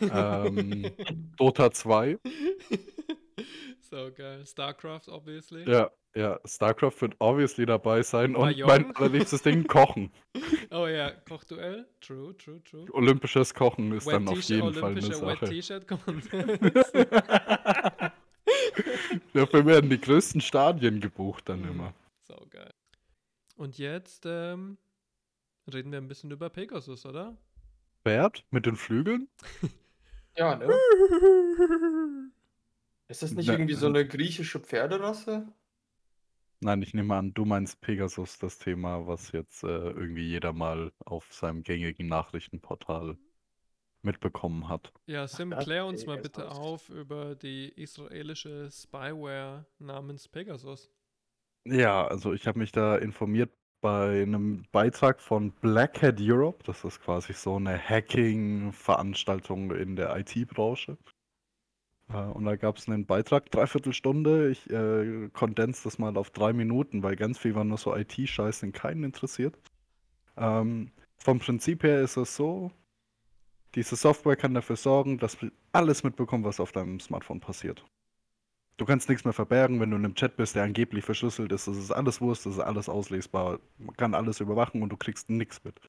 ähm, 0.00 0.90
Dota 1.38 1.70
2. 1.70 2.18
so 3.80 4.10
geil. 4.14 4.44
StarCraft, 4.46 5.08
obviously. 5.08 5.68
Ja, 5.70 5.90
ja, 6.14 6.38
StarCraft 6.44 7.00
wird 7.00 7.14
obviously 7.20 7.64
dabei 7.66 8.02
sein 8.02 8.36
und 8.36 8.58
mein 8.66 8.94
allerliebstes 8.96 9.42
Ding, 9.42 9.66
Kochen. 9.66 10.10
Oh 10.70 10.86
ja, 10.86 11.10
Kochduell. 11.10 11.86
True, 12.00 12.36
true, 12.36 12.62
true. 12.64 12.84
Olympisches 12.92 13.52
Kochen 13.54 13.92
ist 13.92 14.06
dann 14.10 14.28
auf 14.28 14.40
jeden 14.42 14.72
Fall 14.74 14.90
eine 14.92 15.02
Wet 15.02 15.14
Sache. 15.14 15.44
T-Shirt 15.46 15.88
Contest. 15.88 16.30
Dafür 19.34 19.66
werden 19.66 19.90
die 19.90 20.00
größten 20.00 20.40
Stadien 20.40 21.00
gebucht 21.00 21.48
dann 21.48 21.64
immer. 21.68 21.94
Und 23.56 23.78
jetzt 23.78 24.24
ähm, 24.26 24.78
reden 25.72 25.92
wir 25.92 25.98
ein 25.98 26.08
bisschen 26.08 26.30
über 26.30 26.50
Pegasus, 26.50 27.06
oder? 27.06 27.36
Pferd 28.04 28.44
mit 28.50 28.66
den 28.66 28.76
Flügeln? 28.76 29.28
Ja, 30.34 30.56
ne? 30.56 30.66
Ist 33.08 33.22
das 33.22 33.34
nicht 33.34 33.46
Na, 33.46 33.52
irgendwie 33.52 33.74
so 33.74 33.86
eine 33.86 34.06
griechische 34.08 34.58
Pferderasse? 34.58 35.52
Nein, 36.60 36.80
ich 36.80 36.94
nehme 36.94 37.16
an, 37.16 37.34
du 37.34 37.44
meinst 37.44 37.80
Pegasus, 37.80 38.38
das 38.38 38.58
Thema, 38.58 39.06
was 39.06 39.32
jetzt 39.32 39.64
äh, 39.64 39.66
irgendwie 39.66 40.28
jeder 40.28 40.52
mal 40.52 40.92
auf 41.04 41.32
seinem 41.32 41.62
gängigen 41.64 42.06
Nachrichtenportal 42.06 43.18
mitbekommen 44.02 44.68
hat. 44.68 44.92
Ja, 45.06 45.26
Sim, 45.28 45.50
klär 45.58 45.86
uns 45.86 46.06
mal 46.06 46.18
bitte 46.18 46.50
auf 46.50 46.88
über 46.88 47.34
die 47.34 47.68
israelische 47.68 48.70
Spyware 48.70 49.66
namens 49.78 50.28
Pegasus. 50.28 50.90
Ja, 51.64 52.06
also 52.06 52.32
ich 52.32 52.46
habe 52.46 52.58
mich 52.58 52.72
da 52.72 52.96
informiert 52.96 53.50
bei 53.80 54.22
einem 54.22 54.64
Beitrag 54.72 55.20
von 55.20 55.52
Black 55.52 56.02
Hat 56.02 56.18
Europe. 56.20 56.64
Das 56.64 56.84
ist 56.84 57.00
quasi 57.00 57.32
so 57.32 57.56
eine 57.56 57.78
Hacking-Veranstaltung 57.78 59.72
in 59.72 59.96
der 59.96 60.16
IT-Branche. 60.16 60.96
Äh, 62.08 62.16
und 62.16 62.44
da 62.44 62.56
gab 62.56 62.78
es 62.78 62.88
einen 62.88 63.06
Beitrag, 63.06 63.50
dreiviertel 63.50 63.92
Stunde. 63.92 64.50
Ich 64.50 64.70
äh, 64.70 65.28
das 65.32 65.98
mal 65.98 66.16
auf 66.16 66.30
drei 66.30 66.52
Minuten, 66.52 67.02
weil 67.02 67.16
ganz 67.16 67.38
viel 67.38 67.54
war 67.54 67.64
nur 67.64 67.78
so 67.78 67.94
IT-Scheiß, 67.94 68.60
den 68.60 68.72
keinen 68.72 69.04
interessiert. 69.04 69.58
Ähm, 70.36 70.92
vom 71.18 71.38
Prinzip 71.38 71.84
her 71.84 72.00
ist 72.02 72.16
es 72.16 72.36
so, 72.36 72.72
diese 73.74 73.96
Software 73.96 74.36
kann 74.36 74.54
dafür 74.54 74.76
sorgen, 74.76 75.18
dass 75.18 75.38
du 75.38 75.50
alles 75.72 76.02
mitbekommst, 76.04 76.46
was 76.46 76.60
auf 76.60 76.72
deinem 76.72 77.00
Smartphone 77.00 77.40
passiert. 77.40 77.84
Du 78.82 78.86
kannst 78.86 79.08
nichts 79.08 79.24
mehr 79.24 79.32
verbergen, 79.32 79.78
wenn 79.78 79.92
du 79.92 79.96
in 79.96 80.04
einem 80.04 80.16
Chat 80.16 80.36
bist, 80.36 80.56
der 80.56 80.64
angeblich 80.64 81.04
verschlüsselt 81.04 81.52
ist. 81.52 81.68
Das 81.68 81.76
ist 81.76 81.92
alles 81.92 82.20
Wurst, 82.20 82.46
das 82.46 82.54
ist 82.54 82.58
alles 82.58 82.88
auslesbar. 82.88 83.60
Man 83.78 83.96
kann 83.96 84.12
alles 84.12 84.40
überwachen 84.40 84.82
und 84.82 84.88
du 84.88 84.96
kriegst 84.96 85.30
nichts 85.30 85.62
mit. 85.62 85.80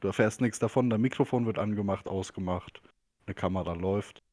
Du 0.00 0.08
erfährst 0.08 0.40
nichts 0.40 0.58
davon, 0.58 0.90
dein 0.90 1.02
Mikrofon 1.02 1.46
wird 1.46 1.60
angemacht, 1.60 2.08
ausgemacht, 2.08 2.82
eine 3.26 3.34
Kamera 3.34 3.74
läuft. 3.74 4.24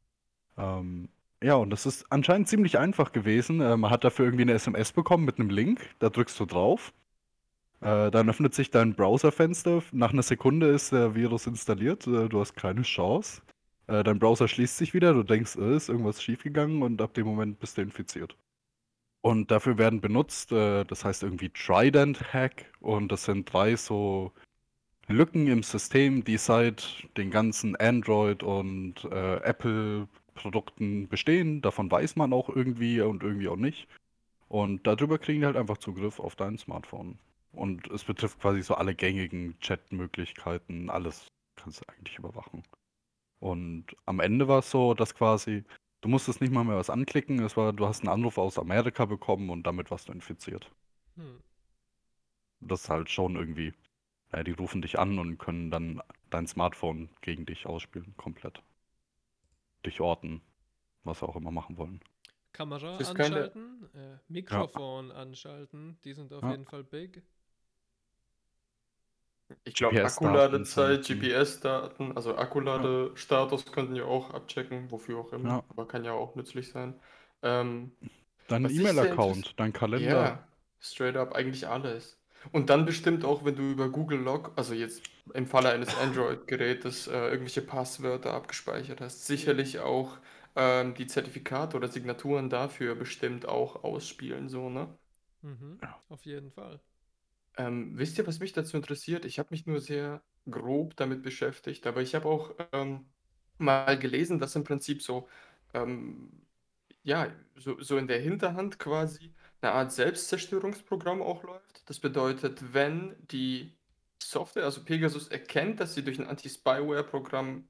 Ähm, 0.57 1.07
ja, 1.43 1.53
und 1.53 1.69
das 1.69 1.85
ist 1.85 2.11
anscheinend 2.11 2.47
ziemlich 2.47 2.79
einfach 2.79 3.11
gewesen. 3.11 3.61
Äh, 3.61 3.77
man 3.77 3.91
hat 3.91 4.03
dafür 4.03 4.25
irgendwie 4.25 4.45
eine 4.45 4.53
SMS 4.53 4.91
bekommen 4.91 5.25
mit 5.25 5.37
einem 5.37 5.51
Link, 5.51 5.87
da 5.99 6.09
drückst 6.09 6.39
du 6.39 6.47
drauf. 6.47 6.93
Äh, 7.81 8.09
dann 8.09 8.27
öffnet 8.27 8.55
sich 8.55 8.71
dein 8.71 8.95
Browserfenster. 8.95 9.83
Nach 9.91 10.13
einer 10.13 10.23
Sekunde 10.23 10.65
ist 10.69 10.93
der 10.93 11.13
Virus 11.13 11.45
installiert. 11.45 12.07
Äh, 12.07 12.27
du 12.27 12.39
hast 12.39 12.55
keine 12.55 12.81
Chance. 12.81 13.43
Äh, 13.87 14.03
dein 14.03 14.19
Browser 14.19 14.47
schließt 14.47 14.77
sich 14.77 14.93
wieder. 14.93 15.13
Du 15.13 15.23
denkst, 15.23 15.55
äh, 15.57 15.75
ist 15.75 15.89
irgendwas 15.89 16.21
schiefgegangen 16.21 16.81
und 16.81 17.01
ab 17.01 17.13
dem 17.13 17.25
Moment 17.27 17.59
bist 17.59 17.77
du 17.77 17.81
infiziert. 17.81 18.37
Und 19.21 19.51
dafür 19.51 19.77
werden 19.77 20.01
benutzt, 20.01 20.51
äh, 20.51 20.83
das 20.85 21.05
heißt 21.05 21.23
irgendwie 21.23 21.49
Trident 21.49 22.33
Hack. 22.33 22.71
Und 22.81 23.11
das 23.11 23.25
sind 23.25 23.51
drei 23.51 23.75
so 23.75 24.31
Lücken 25.07 25.47
im 25.47 25.63
System, 25.63 26.23
die 26.23 26.37
seit 26.37 27.07
den 27.17 27.31
ganzen 27.31 27.75
Android 27.77 28.43
und 28.43 29.05
äh, 29.05 29.37
Apple 29.37 30.07
Produkten 30.35 31.07
bestehen. 31.07 31.61
Davon 31.61 31.91
weiß 31.91 32.15
man 32.15 32.33
auch 32.33 32.49
irgendwie 32.49 33.01
und 33.01 33.23
irgendwie 33.23 33.47
auch 33.47 33.57
nicht. 33.57 33.87
Und 34.47 34.85
darüber 34.87 35.17
kriegen 35.19 35.41
die 35.41 35.45
halt 35.45 35.57
einfach 35.57 35.77
Zugriff 35.77 36.19
auf 36.19 36.35
dein 36.35 36.57
Smartphone. 36.57 37.17
Und 37.53 37.89
es 37.91 38.03
betrifft 38.03 38.39
quasi 38.39 38.61
so 38.61 38.75
alle 38.75 38.95
gängigen 38.95 39.59
Chat-Möglichkeiten, 39.59 40.89
alles 40.89 41.27
kannst 41.55 41.81
du 41.81 41.85
eigentlich 41.93 42.17
überwachen. 42.17 42.63
Und 43.43 43.87
am 44.05 44.21
Ende 44.21 44.47
war 44.47 44.59
es 44.59 44.71
so, 44.71 44.93
dass 44.93 45.15
quasi, 45.15 45.65
du 45.99 46.07
musstest 46.07 46.39
nicht 46.39 46.53
mal 46.53 46.63
mehr 46.63 46.77
was 46.77 46.89
anklicken, 46.89 47.39
es 47.43 47.57
war, 47.57 47.73
du 47.73 47.85
hast 47.85 47.99
einen 47.99 48.07
Anruf 48.07 48.37
aus 48.37 48.57
Amerika 48.57 49.03
bekommen 49.03 49.49
und 49.49 49.63
damit 49.67 49.91
warst 49.91 50.07
du 50.07 50.13
infiziert. 50.13 50.71
Hm. 51.17 51.39
Das 52.61 52.83
ist 52.83 52.89
halt 52.89 53.09
schon 53.09 53.35
irgendwie, 53.35 53.73
naja, 54.31 54.45
die 54.45 54.51
rufen 54.53 54.81
dich 54.81 54.97
an 54.97 55.19
und 55.19 55.39
können 55.39 55.71
dann 55.71 56.01
dein 56.29 56.47
Smartphone 56.47 57.09
gegen 57.19 57.45
dich 57.45 57.65
ausspielen, 57.65 58.15
komplett. 58.15 58.63
Dich 59.85 59.99
orten, 59.99 60.41
was 61.03 61.19
sie 61.19 61.27
auch 61.27 61.35
immer 61.35 61.51
machen 61.51 61.77
wollen. 61.77 61.99
Kamera 62.53 62.97
Das 62.99 63.09
anschalten, 63.09 63.89
äh, 63.93 64.17
Mikrofon 64.29 65.11
anschalten, 65.11 65.97
die 66.05 66.13
sind 66.13 66.31
auf 66.31 66.43
Ja. 66.43 66.51
jeden 66.51 66.65
Fall 66.65 66.85
big. 66.85 67.21
Ich 69.65 69.75
glaube, 69.75 70.03
Akkuladezeit. 70.03 71.05
GPS-Daten, 71.07 72.15
also 72.15 72.35
Akkuladestatus 72.35 73.65
könnten 73.71 73.95
ja 73.95 74.05
auch 74.05 74.31
abchecken, 74.31 74.91
wofür 74.91 75.19
auch 75.19 75.33
immer, 75.33 75.49
Ja. 75.49 75.63
aber 75.69 75.87
kann 75.87 76.03
ja 76.05 76.13
auch 76.13 76.35
nützlich 76.35 76.69
sein. 76.69 76.99
Ähm, 77.41 77.91
Dein 78.47 78.69
E-Mail-Account, 78.69 79.53
dein 79.57 79.73
Kalender. 79.73 80.09
ja, 80.09 80.47
straight 80.79 81.15
up, 81.15 81.33
eigentlich 81.33 81.67
alles. 81.67 82.19
Und 82.51 82.69
dann 82.69 82.85
bestimmt 82.85 83.23
auch, 83.23 83.45
wenn 83.45 83.55
du 83.55 83.63
über 83.71 83.89
Google 83.89 84.19
Log, 84.19 84.51
also 84.57 84.73
jetzt 84.73 85.03
im 85.33 85.47
Falle 85.47 85.69
eines 85.69 85.95
Android-Gerätes, 86.01 87.07
äh, 87.07 87.11
irgendwelche 87.29 87.61
Passwörter 87.61 88.33
abgespeichert 88.33 89.01
hast, 89.01 89.25
sicherlich 89.25 89.79
auch 89.79 90.17
ähm, 90.55 90.93
die 90.95 91.07
Zertifikate 91.07 91.77
oder 91.77 91.87
Signaturen 91.87 92.49
dafür 92.49 92.95
bestimmt 92.95 93.47
auch 93.47 93.83
ausspielen, 93.83 94.49
so, 94.49 94.69
ne? 94.69 94.87
Mhm. 95.41 95.79
Auf 96.09 96.25
jeden 96.25 96.51
Fall. 96.51 96.79
Ähm, 97.57 97.97
wisst 97.97 98.17
ihr, 98.17 98.27
was 98.27 98.39
mich 98.39 98.53
dazu 98.53 98.77
interessiert? 98.77 99.25
Ich 99.25 99.39
habe 99.39 99.49
mich 99.51 99.65
nur 99.65 99.79
sehr 99.81 100.23
grob 100.49 100.95
damit 100.95 101.21
beschäftigt, 101.23 101.85
aber 101.87 102.01
ich 102.01 102.15
habe 102.15 102.27
auch 102.27 102.55
ähm, 102.71 103.05
mal 103.57 103.97
gelesen, 103.99 104.39
dass 104.39 104.55
im 104.55 104.63
Prinzip 104.63 105.01
so, 105.01 105.27
ähm, 105.73 106.31
ja, 107.03 107.31
so, 107.55 107.79
so 107.81 107.97
in 107.97 108.07
der 108.07 108.19
Hinterhand 108.19 108.79
quasi 108.79 109.33
eine 109.61 109.71
Art 109.73 109.91
Selbstzerstörungsprogramm 109.91 111.21
auch 111.21 111.43
läuft. 111.43 111.89
Das 111.89 111.99
bedeutet, 111.99 112.73
wenn 112.73 113.15
die 113.31 113.77
Software, 114.21 114.65
also 114.65 114.83
Pegasus, 114.83 115.27
erkennt, 115.27 115.79
dass 115.79 115.93
sie 115.93 116.03
durch 116.03 116.19
ein 116.19 116.27
Anti-Spyware-Programm 116.27 117.67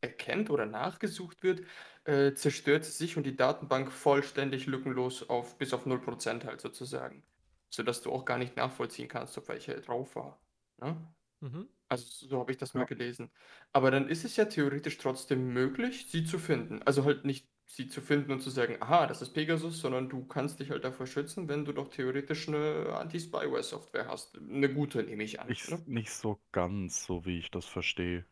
erkennt 0.00 0.50
oder 0.50 0.66
nachgesucht 0.66 1.42
wird, 1.42 1.62
äh, 2.04 2.34
zerstört 2.34 2.84
sie 2.84 2.92
sich 2.92 3.16
und 3.16 3.24
die 3.24 3.36
Datenbank 3.36 3.92
vollständig 3.92 4.66
lückenlos 4.66 5.28
auf 5.28 5.58
bis 5.58 5.72
auf 5.72 5.86
0% 5.86 6.44
halt 6.44 6.60
sozusagen 6.60 7.22
sodass 7.70 8.02
du 8.02 8.12
auch 8.12 8.24
gar 8.24 8.38
nicht 8.38 8.56
nachvollziehen 8.56 9.08
kannst, 9.08 9.36
ob 9.38 9.48
welche 9.48 9.80
drauf 9.80 10.16
war. 10.16 10.40
Ne? 10.78 10.96
Mhm. 11.40 11.68
Also 11.88 12.26
so 12.26 12.40
habe 12.40 12.50
ich 12.52 12.58
das 12.58 12.74
mal 12.74 12.82
Ja. 12.82 12.86
gelesen. 12.86 13.30
Aber 13.72 13.90
dann 13.90 14.08
ist 14.08 14.24
es 14.24 14.36
ja 14.36 14.46
theoretisch 14.46 14.98
trotzdem 14.98 15.52
möglich, 15.52 16.10
sie 16.10 16.24
zu 16.24 16.38
finden. 16.38 16.82
Also 16.82 17.04
halt 17.04 17.24
nicht 17.24 17.48
sie 17.66 17.88
zu 17.88 18.00
finden 18.00 18.32
und 18.32 18.40
zu 18.40 18.50
sagen, 18.50 18.76
aha, 18.80 19.06
das 19.06 19.22
ist 19.22 19.32
Pegasus, 19.34 19.80
sondern 19.80 20.08
du 20.08 20.24
kannst 20.26 20.60
dich 20.60 20.70
halt 20.70 20.84
davor 20.84 21.06
schützen, 21.06 21.48
wenn 21.48 21.64
du 21.64 21.72
doch 21.72 21.88
theoretisch 21.88 22.48
eine 22.48 22.96
Anti-Spyware-Software 22.98 24.08
hast. 24.08 24.36
Eine 24.38 24.72
gute, 24.72 25.02
nehme 25.02 25.24
ich 25.24 25.40
an. 25.40 25.48
Nicht, 25.48 25.68
Ne? 25.68 25.82
nicht 25.86 26.10
so 26.12 26.40
ganz, 26.52 27.04
so 27.06 27.24
wie 27.24 27.38
ich 27.38 27.50
das 27.50 27.66
verstehe. 27.66 28.24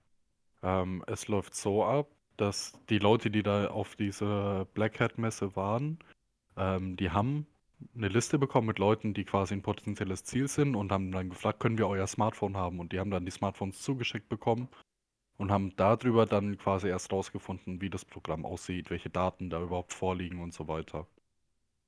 Ähm, 0.63 1.05
es 1.07 1.29
läuft 1.29 1.55
so 1.57 1.85
ab, 1.85 2.09
dass 2.37 2.73
die 2.91 2.99
Leute, 2.99 3.31
die 3.31 3.43
da 3.43 3.69
auf 3.69 3.97
dieser 3.97 4.67
Black 4.75 5.01
Hat 5.01 5.19
Messe 5.19 5.57
waren, 5.57 5.99
ähm, 6.57 6.97
die 6.97 7.11
haben 7.11 7.47
eine 7.95 8.09
Liste 8.09 8.39
bekommen 8.39 8.67
mit 8.67 8.79
Leuten, 8.79 9.15
die 9.15 9.25
quasi 9.25 9.55
ein 9.55 9.63
potenzielles 9.63 10.25
Ziel 10.25 10.49
sind 10.49 10.75
und 10.75 10.93
haben 10.93 11.13
dann 11.13 11.31
gefragt, 11.31 11.61
können 11.61 11.79
wir 11.79 11.89
euer 11.89 12.07
Smartphone 12.07 12.57
haben? 12.57 12.81
Und 12.81 12.93
die 12.93 13.01
haben 13.01 13.11
dann 13.11 13.25
die 13.25 13.31
Smartphones 13.31 13.81
zugeschickt 13.83 14.29
bekommen 14.29 14.69
und 15.37 15.51
haben 15.51 15.75
darüber 15.77 16.27
dann 16.27 16.59
quasi 16.59 16.89
erst 16.89 17.13
rausgefunden, 17.13 17.81
wie 17.81 17.91
das 17.91 18.05
Programm 18.05 18.45
aussieht, 18.45 18.91
welche 18.91 19.11
Daten 19.11 19.51
da 19.51 19.63
überhaupt 19.63 19.93
vorliegen 19.93 20.41
und 20.41 20.53
so 20.55 20.69
weiter. 20.69 21.07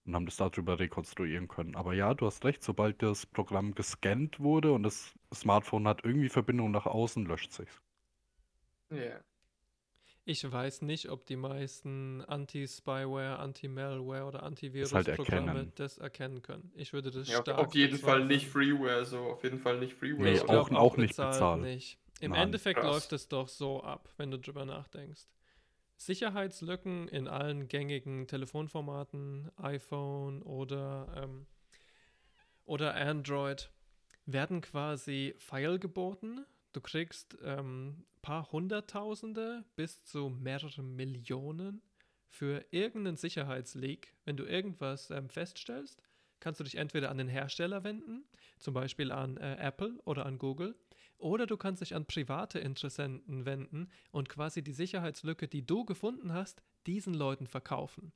Und 0.04 0.14
haben 0.14 0.26
das 0.26 0.36
darüber 0.36 0.78
rekonstruieren 0.78 1.48
können. 1.48 1.74
Aber 1.74 1.94
ja, 1.94 2.14
du 2.14 2.26
hast 2.26 2.44
recht, 2.44 2.62
sobald 2.62 3.02
das 3.02 3.26
Programm 3.26 3.74
gescannt 3.74 4.38
wurde 4.40 4.72
und 4.72 4.84
das 4.84 5.14
Smartphone 5.34 5.88
hat 5.88 6.04
irgendwie 6.04 6.28
Verbindung 6.28 6.70
nach 6.70 6.86
außen, 6.86 7.26
löscht 7.26 7.52
sich's. 7.52 7.82
Ja. 8.90 9.20
Ich 10.28 10.50
weiß 10.50 10.82
nicht, 10.82 11.08
ob 11.08 11.24
die 11.24 11.36
meisten 11.36 12.20
Anti-Spyware, 12.22 13.38
Anti-Malware 13.38 14.24
oder 14.24 14.38
halt 14.40 14.48
Antivirus-Programme 14.48 15.50
erkennen. 15.50 15.72
das 15.76 15.98
erkennen 15.98 16.42
können. 16.42 16.72
Ich 16.74 16.92
würde 16.92 17.12
das 17.12 17.28
Ja, 17.28 17.38
auf, 17.38 17.42
stark 17.44 17.58
auf 17.58 17.74
jeden 17.76 17.96
Fall 17.96 18.22
bezweifeln. 18.22 18.26
nicht 18.26 18.48
Freeware, 18.48 19.04
so 19.04 19.18
auf 19.20 19.44
jeden 19.44 19.60
Fall 19.60 19.78
nicht 19.78 19.94
Freeware. 19.94 20.24
Nee, 20.32 20.40
auch- 20.40 20.70
auch 20.72 20.96
nicht 20.96 21.16
bezahlt. 21.16 21.62
nicht. 21.62 21.98
Im 22.18 22.32
Nein. 22.32 22.42
Endeffekt 22.42 22.80
Krass. 22.80 22.90
läuft 22.92 23.12
es 23.12 23.28
doch 23.28 23.46
so 23.46 23.84
ab, 23.84 24.08
wenn 24.16 24.32
du 24.32 24.38
drüber 24.40 24.64
nachdenkst. 24.64 25.28
Sicherheitslücken 25.96 27.06
in 27.06 27.28
allen 27.28 27.68
gängigen 27.68 28.26
Telefonformaten, 28.26 29.52
iPhone 29.58 30.42
oder, 30.42 31.06
ähm, 31.22 31.46
oder 32.64 32.96
Android, 32.96 33.70
werden 34.26 34.60
quasi 34.60 35.34
feilgeboten. 35.38 36.44
Du 36.76 36.82
kriegst 36.82 37.38
ähm, 37.42 38.04
paar 38.20 38.52
Hunderttausende 38.52 39.64
bis 39.76 40.04
zu 40.04 40.28
mehrere 40.28 40.82
Millionen 40.82 41.80
für 42.28 42.66
irgendeinen 42.70 43.16
Sicherheitsleak. 43.16 44.14
Wenn 44.26 44.36
du 44.36 44.44
irgendwas 44.44 45.10
ähm, 45.10 45.30
feststellst, 45.30 46.02
kannst 46.38 46.60
du 46.60 46.64
dich 46.64 46.74
entweder 46.74 47.08
an 47.08 47.16
den 47.16 47.28
Hersteller 47.28 47.82
wenden, 47.82 48.26
zum 48.58 48.74
Beispiel 48.74 49.10
an 49.10 49.38
äh, 49.38 49.56
Apple 49.56 49.98
oder 50.04 50.26
an 50.26 50.36
Google, 50.36 50.78
oder 51.16 51.46
du 51.46 51.56
kannst 51.56 51.80
dich 51.80 51.94
an 51.94 52.04
private 52.04 52.58
Interessenten 52.58 53.46
wenden 53.46 53.90
und 54.10 54.28
quasi 54.28 54.62
die 54.62 54.74
Sicherheitslücke, 54.74 55.48
die 55.48 55.64
du 55.64 55.86
gefunden 55.86 56.34
hast, 56.34 56.62
diesen 56.86 57.14
Leuten 57.14 57.46
verkaufen. 57.46 58.12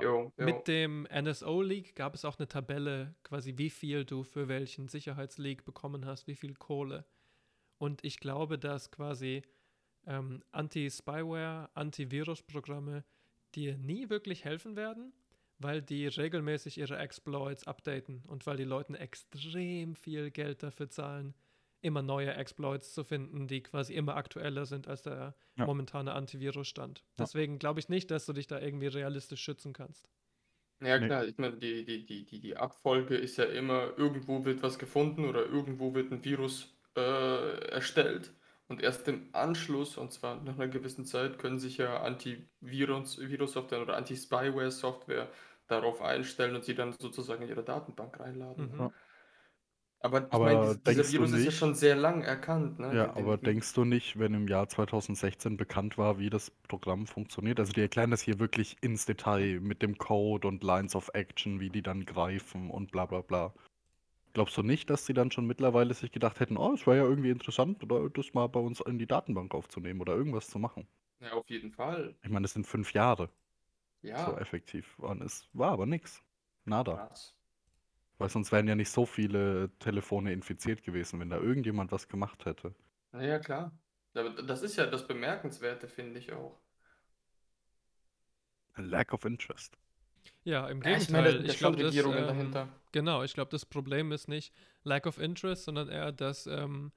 Jo, 0.00 0.32
jo. 0.38 0.44
Mit 0.44 0.68
dem 0.68 1.06
NSO-Leak 1.12 1.94
gab 1.96 2.14
es 2.14 2.24
auch 2.24 2.38
eine 2.38 2.48
Tabelle, 2.48 3.14
quasi 3.24 3.58
wie 3.58 3.68
viel 3.68 4.06
du 4.06 4.24
für 4.24 4.48
welchen 4.48 4.88
Sicherheitsleak 4.88 5.66
bekommen 5.66 6.06
hast, 6.06 6.26
wie 6.26 6.34
viel 6.34 6.54
Kohle. 6.54 7.04
Und 7.78 8.04
ich 8.04 8.20
glaube, 8.20 8.58
dass 8.58 8.90
quasi 8.90 9.42
ähm, 10.06 10.42
Anti-Spyware, 10.52 11.70
Antivirus-Programme 11.74 13.04
dir 13.54 13.76
nie 13.78 14.10
wirklich 14.10 14.44
helfen 14.44 14.76
werden, 14.76 15.12
weil 15.58 15.82
die 15.82 16.06
regelmäßig 16.06 16.78
ihre 16.78 16.98
Exploits 16.98 17.66
updaten 17.66 18.22
und 18.26 18.46
weil 18.46 18.56
die 18.56 18.64
Leuten 18.64 18.94
extrem 18.94 19.94
viel 19.94 20.30
Geld 20.30 20.62
dafür 20.62 20.90
zahlen, 20.90 21.34
immer 21.80 22.02
neue 22.02 22.34
Exploits 22.34 22.92
zu 22.94 23.04
finden, 23.04 23.46
die 23.46 23.62
quasi 23.62 23.94
immer 23.94 24.16
aktueller 24.16 24.66
sind 24.66 24.88
als 24.88 25.02
der 25.02 25.36
Ja. 25.56 25.66
momentane 25.66 26.12
Antivirusstand. 26.12 27.04
Ja. 27.18 27.26
Deswegen 27.26 27.58
glaube 27.58 27.80
ich 27.80 27.88
nicht, 27.88 28.10
dass 28.10 28.26
du 28.26 28.32
dich 28.32 28.46
da 28.46 28.60
irgendwie 28.60 28.86
realistisch 28.88 29.42
schützen 29.42 29.72
kannst. 29.72 30.08
Ja 30.82 30.98
Nee. 30.98 31.06
klar, 31.06 31.24
ich 31.26 31.38
meine, 31.38 31.56
die, 31.58 31.84
die, 31.84 32.04
die, 32.06 32.24
die, 32.26 32.40
die 32.40 32.56
Abfolge 32.56 33.16
ist 33.16 33.36
ja 33.38 33.44
immer, 33.44 33.96
irgendwo 33.96 34.44
wird 34.44 34.62
was 34.62 34.78
gefunden 34.78 35.24
oder 35.24 35.46
irgendwo 35.46 35.94
wird 35.94 36.12
ein 36.12 36.24
Virus 36.24 36.73
äh, 36.96 37.58
erstellt. 37.70 38.32
Und 38.68 38.82
erst 38.82 39.06
im 39.08 39.28
Anschluss, 39.32 39.96
und 39.98 40.12
zwar 40.12 40.42
nach 40.42 40.54
einer 40.54 40.68
gewissen 40.68 41.04
Zeit, 41.04 41.38
können 41.38 41.58
sich 41.58 41.76
ja 41.76 42.00
Antivirus-Software 42.02 43.82
oder 43.82 43.96
Anti-Spyware-Software 43.96 45.28
darauf 45.66 46.00
einstellen 46.02 46.54
und 46.56 46.64
sie 46.64 46.74
dann 46.74 46.92
sozusagen 46.98 47.42
in 47.42 47.48
ihre 47.50 47.62
Datenbank 47.62 48.18
reinladen. 48.20 48.70
Mhm. 48.72 48.78
ne? 48.78 48.92
Aber 50.00 50.18
ich 50.26 50.32
Aber 50.34 50.44
meine, 50.44 50.76
dies- 50.76 50.82
dieser 50.96 51.12
Virus 51.12 51.30
ist 51.32 51.38
ja 51.38 51.44
nicht- 51.46 51.56
schon 51.58 51.74
sehr 51.74 51.96
lang 51.96 52.20
erkannt. 52.22 52.78
Ne? 52.78 52.94
Ja, 52.94 53.16
aber 53.16 53.38
denkst 53.38 53.72
du 53.72 53.86
nicht, 53.86 54.18
wenn 54.18 54.34
im 54.34 54.48
Jahr 54.48 54.68
2016 54.68 55.56
bekannt 55.56 55.96
war, 55.96 56.18
wie 56.18 56.28
das 56.28 56.50
Programm 56.68 57.06
funktioniert? 57.06 57.58
Also 57.58 57.72
die 57.72 57.80
erklären 57.80 58.10
das 58.10 58.20
hier 58.20 58.38
wirklich 58.38 58.76
ins 58.82 59.06
Detail 59.06 59.60
mit 59.60 59.80
dem 59.80 59.96
Code 59.96 60.46
und 60.46 60.62
Lines 60.62 60.94
of 60.94 61.08
Action, 61.14 61.58
wie 61.58 61.70
die 61.70 61.80
dann 61.82 62.04
greifen 62.04 62.70
und 62.70 62.92
bla 62.92 63.06
bla 63.06 63.22
bla. 63.22 63.54
Glaubst 64.34 64.54
du 64.58 64.62
nicht, 64.62 64.90
dass 64.90 65.06
sie 65.06 65.14
dann 65.14 65.30
schon 65.30 65.46
mittlerweile 65.46 65.94
sich 65.94 66.12
gedacht 66.12 66.38
hätten, 66.38 66.58
oh, 66.58 66.74
es 66.74 66.86
wäre 66.86 66.98
ja 66.98 67.04
irgendwie 67.04 67.30
interessant, 67.30 67.82
oder 67.82 68.10
das 68.10 68.34
mal 68.34 68.48
bei 68.48 68.60
uns 68.60 68.80
in 68.80 68.98
die 68.98 69.06
Datenbank 69.06 69.54
aufzunehmen 69.54 70.00
oder 70.02 70.14
irgendwas 70.14 70.48
zu 70.48 70.58
machen? 70.58 70.86
Ja, 71.20 71.32
auf 71.32 71.48
jeden 71.50 71.72
Fall. 71.72 72.14
Ich 72.22 72.30
meine, 72.30 72.44
es 72.46 72.52
sind 72.52 72.66
fünf 72.66 72.92
Jahre 72.92 73.30
Ja. 74.02 74.26
so 74.26 74.36
effektiv. 74.36 74.98
Und 74.98 75.22
es 75.22 75.48
war 75.52 75.72
aber 75.72 75.86
nix. 75.86 76.22
Nada. 76.64 76.96
Krass. 76.96 77.34
Weil 78.18 78.28
sonst 78.28 78.50
wären 78.50 78.66
ja 78.66 78.74
nicht 78.74 78.90
so 78.90 79.06
viele 79.06 79.70
Telefone 79.78 80.32
infiziert 80.32 80.82
gewesen, 80.82 81.20
wenn 81.20 81.30
da 81.30 81.38
irgendjemand 81.38 81.92
was 81.92 82.08
gemacht 82.08 82.44
hätte. 82.44 82.74
Na 83.12 83.22
ja, 83.24 83.38
klar. 83.38 83.72
Aber 84.14 84.30
das 84.42 84.62
ist 84.62 84.76
ja 84.76 84.86
das 84.86 85.06
Bemerkenswerte, 85.06 85.88
finde 85.88 86.18
ich 86.20 86.32
auch. 86.32 86.60
A 88.76 88.82
lack 88.82 89.12
of 89.12 89.24
interest. 89.24 89.76
Ja, 90.44 90.66
im 90.68 90.82
Ja, 90.82 90.96
ich 90.96 91.08
Gegenteil. 91.08 91.22
meine, 91.34 91.44
da 91.44 91.52
ich 91.52 91.58
glaube, 91.58 91.76
das, 91.78 91.86
Regierungen 91.86 92.18
ähm, 92.18 92.26
dahinter. 92.26 92.68
Genau, 92.92 93.22
ich 93.22 93.34
glaube, 93.34 93.50
das 93.50 93.64
Problem 93.66 94.12
ist 94.12 94.28
nicht 94.28 94.52
Lack 94.84 95.06
of 95.06 95.18
Interest, 95.18 95.64
sondern 95.64 95.88
eher, 95.88 96.12
dass 96.12 96.46
ähm, 96.46 96.92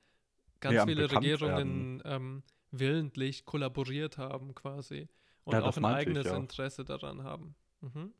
ganz 0.59 0.83
viele. 0.83 1.11
Regierungen 1.11 2.01
ähm, 2.05 2.43
willentlich 2.71 3.45
kollaboriert 3.45 4.17
haben 4.17 4.53
quasi 4.53 5.07
und 5.45 5.53
Ja, 5.55 5.61
auch 5.61 5.67
das 5.67 5.77
ein 5.77 5.85
ich 5.85 5.91
eigenes 5.91 6.25
ja. 6.27 6.37
Interesse 6.37 6.83
daran 6.85 7.23
haben. 7.23 7.55
Mhm. 7.81 8.13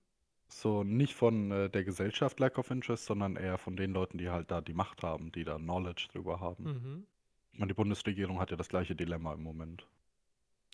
So 0.49 0.83
nicht 0.83 1.13
von 1.13 1.51
äh, 1.51 1.69
der 1.69 1.83
Gesellschaft 1.85 2.39
Lack 2.39 2.57
of 2.57 2.69
Interest, 2.71 3.05
sondern 3.05 3.35
eher 3.37 3.57
von 3.57 3.75
den 3.77 3.91
Leuten, 3.93 4.17
die 4.17 4.29
halt 4.29 4.51
da 4.51 4.59
die 4.61 4.73
Macht 4.73 5.03
haben, 5.03 5.31
die 5.31 5.43
da 5.45 5.57
Knowledge 5.57 6.07
drüber 6.11 6.39
haben. 6.41 6.63
Mhm. 6.65 7.07
Ich 7.53 7.59
meine, 7.59 7.69
die 7.69 7.75
Bundesregierung 7.75 8.39
hat 8.39 8.51
ja 8.51 8.57
das 8.57 8.69
gleiche 8.69 8.95
Dilemma 8.95 9.33
im 9.33 9.43
Moment. 9.43 9.87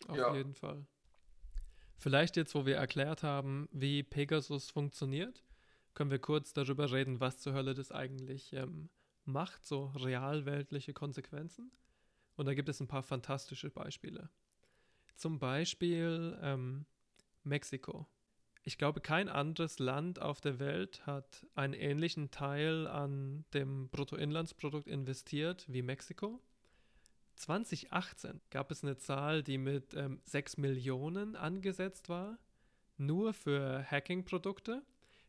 Auf 0.08 0.16
Ja. 0.16 0.34
jeden 0.34 0.54
Fall. 0.54 0.86
Vielleicht 1.96 2.36
jetzt, 2.36 2.54
wo 2.54 2.66
wir 2.66 2.76
erklärt 2.76 3.22
haben, 3.22 3.68
wie 3.72 4.02
Pegasus 4.02 4.70
funktioniert, 4.70 5.44
können 5.94 6.10
wir 6.10 6.18
kurz 6.18 6.52
darüber 6.52 6.90
reden, 6.90 7.20
was 7.20 7.38
zur 7.38 7.54
Hölle 7.54 7.74
das 7.74 7.92
eigentlich 7.92 8.52
ähm, 8.52 8.90
macht, 9.24 9.64
so 9.64 9.86
realweltliche 9.96 10.92
Konsequenzen. 10.92 11.70
Und 12.36 12.46
da 12.46 12.54
gibt 12.54 12.68
es 12.68 12.80
ein 12.80 12.88
paar 12.88 13.02
fantastische 13.02 13.70
Beispiele. 13.70 14.28
Zum 15.14 15.38
Beispiel 15.38 16.36
ähm, 16.42 16.84
Mexiko. 17.44 18.08
Ich 18.66 18.78
glaube, 18.78 19.00
kein 19.00 19.28
anderes 19.28 19.78
Land 19.78 20.20
auf 20.20 20.40
der 20.40 20.58
Welt 20.58 21.06
hat 21.06 21.46
einen 21.54 21.74
ähnlichen 21.74 22.30
Teil 22.30 22.86
an 22.86 23.44
dem 23.52 23.88
Bruttoinlandsprodukt 23.90 24.88
investiert 24.88 25.66
wie 25.68 25.82
Mexiko. 25.82 26.42
2018 27.36 28.40
gab 28.50 28.70
es 28.70 28.82
eine 28.82 28.96
Zahl, 28.96 29.42
die 29.42 29.58
mit 29.58 29.94
ähm, 29.94 30.20
6 30.24 30.56
Millionen 30.58 31.36
angesetzt 31.36 32.08
war, 32.08 32.38
nur 32.96 33.32
für 33.32 33.84
Hacking-Produkte. 33.90 34.82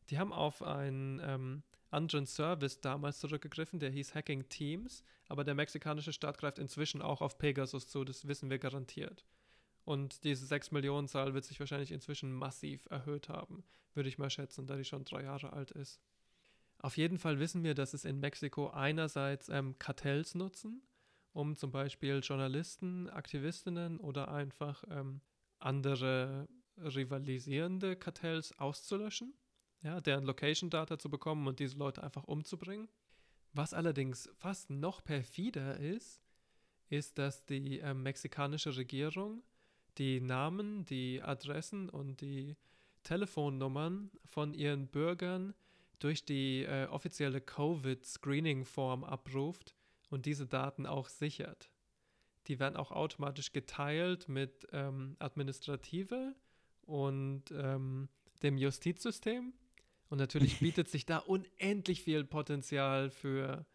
Die 0.10 0.20
haben 0.20 0.34
auf 0.34 0.62
einen 0.62 1.20
ähm, 1.24 1.64
anderen 1.90 2.28
Service 2.28 2.82
damals 2.82 3.20
zurückgegriffen, 3.20 3.80
der 3.80 3.90
hieß 3.90 4.14
Hacking 4.14 4.48
Teams, 4.50 5.04
aber 5.28 5.44
der 5.44 5.56
mexikanische 5.56 6.14
Staat 6.14 6.38
greift 6.38 6.60
inzwischen 6.60 7.02
auch 7.02 7.22
auf 7.22 7.38
Pegasus 7.38 7.88
zu, 7.88 8.04
das 8.04 8.28
wissen 8.28 8.50
wir 8.50 8.60
garantiert. 8.60 9.26
Und 9.84 10.24
diese 10.24 10.46
6 10.46 10.72
Millionen 10.72 11.08
Zahl 11.08 11.34
wird 11.34 11.46
sich 11.46 11.60
wahrscheinlich 11.60 11.92
inzwischen 11.92 12.32
massiv 12.32 12.88
erhöht 12.90 13.30
haben, 13.30 13.64
würde 13.94 14.10
ich 14.10 14.18
mal 14.18 14.30
schätzen, 14.30 14.68
da 14.68 14.76
die 14.76 14.84
schon 14.84 15.06
drei 15.06 15.24
Jahre 15.24 15.54
alt 15.54 15.72
ist. 15.72 16.02
Auf 16.80 16.98
jeden 16.98 17.18
Fall 17.18 17.40
wissen 17.40 17.64
wir, 17.64 17.74
dass 17.74 17.94
es 17.94 18.06
in 18.06 18.20
Mexiko 18.20 18.70
einerseits 18.70 19.50
ähm, 19.50 19.78
Kartells 19.80 20.36
nutzen, 20.36 20.82
um 21.36 21.56
zum 21.56 21.72
Beispiel 21.72 22.22
Journalisten, 22.24 23.10
Aktivistinnen 23.10 24.00
oder 24.00 24.32
einfach 24.32 24.84
ähm, 24.90 25.22
andere 25.60 26.48
rivalisierende 26.78 27.96
Kartells 27.96 28.58
auszulöschen 28.58 29.34
ja, 29.86 30.02
deren 30.02 30.26
Location-Data 30.26 30.98
zu 30.98 31.10
bekommen 31.10 31.48
und 31.48 31.60
diese 31.60 31.78
Leute 31.78 32.04
einfach 32.04 32.24
umzubringen. 32.24 32.90
Was 33.54 33.74
allerdings 33.74 34.30
fast 34.36 34.72
noch 34.72 35.04
perfider 35.04 35.78
ist, 35.78 36.24
ist, 36.90 37.18
dass 37.20 37.46
die 37.46 37.80
äh, 37.80 37.94
mexikanische 37.94 38.76
Regierung 38.76 39.44
die 39.98 40.20
Namen, 40.20 40.86
die 40.86 41.22
Adressen 41.22 41.90
und 41.90 42.20
die 42.20 42.58
Telefonnummern 43.04 44.12
von 44.26 44.54
ihren 44.54 44.88
Bürgern 44.88 45.54
durch 46.00 46.26
die 46.26 46.64
äh, 46.64 46.88
offizielle 46.88 47.40
Covid-Screening-Form 47.40 49.04
abruft 49.04 49.76
und 50.16 50.26
diese 50.26 50.48
Daten 50.48 50.86
auch 50.86 51.10
sichert. 51.10 51.70
Die 52.48 52.60
werden 52.60 52.78
auch 52.78 52.92
automatisch 52.92 53.52
geteilt 53.52 54.30
mit 54.30 54.66
ähm, 54.72 55.18
Administrative 55.20 56.34
und 56.84 57.44
ähm, 57.52 58.08
dem 58.42 58.58
Justizsystem 58.58 59.54
und 60.10 60.18
natürlich 60.18 60.60
bietet 60.62 60.88
sich 60.88 61.06
da 61.06 61.18
unendlich 61.18 62.02
viel 62.02 62.24
Potenzial 62.24 63.10
für 63.10 63.66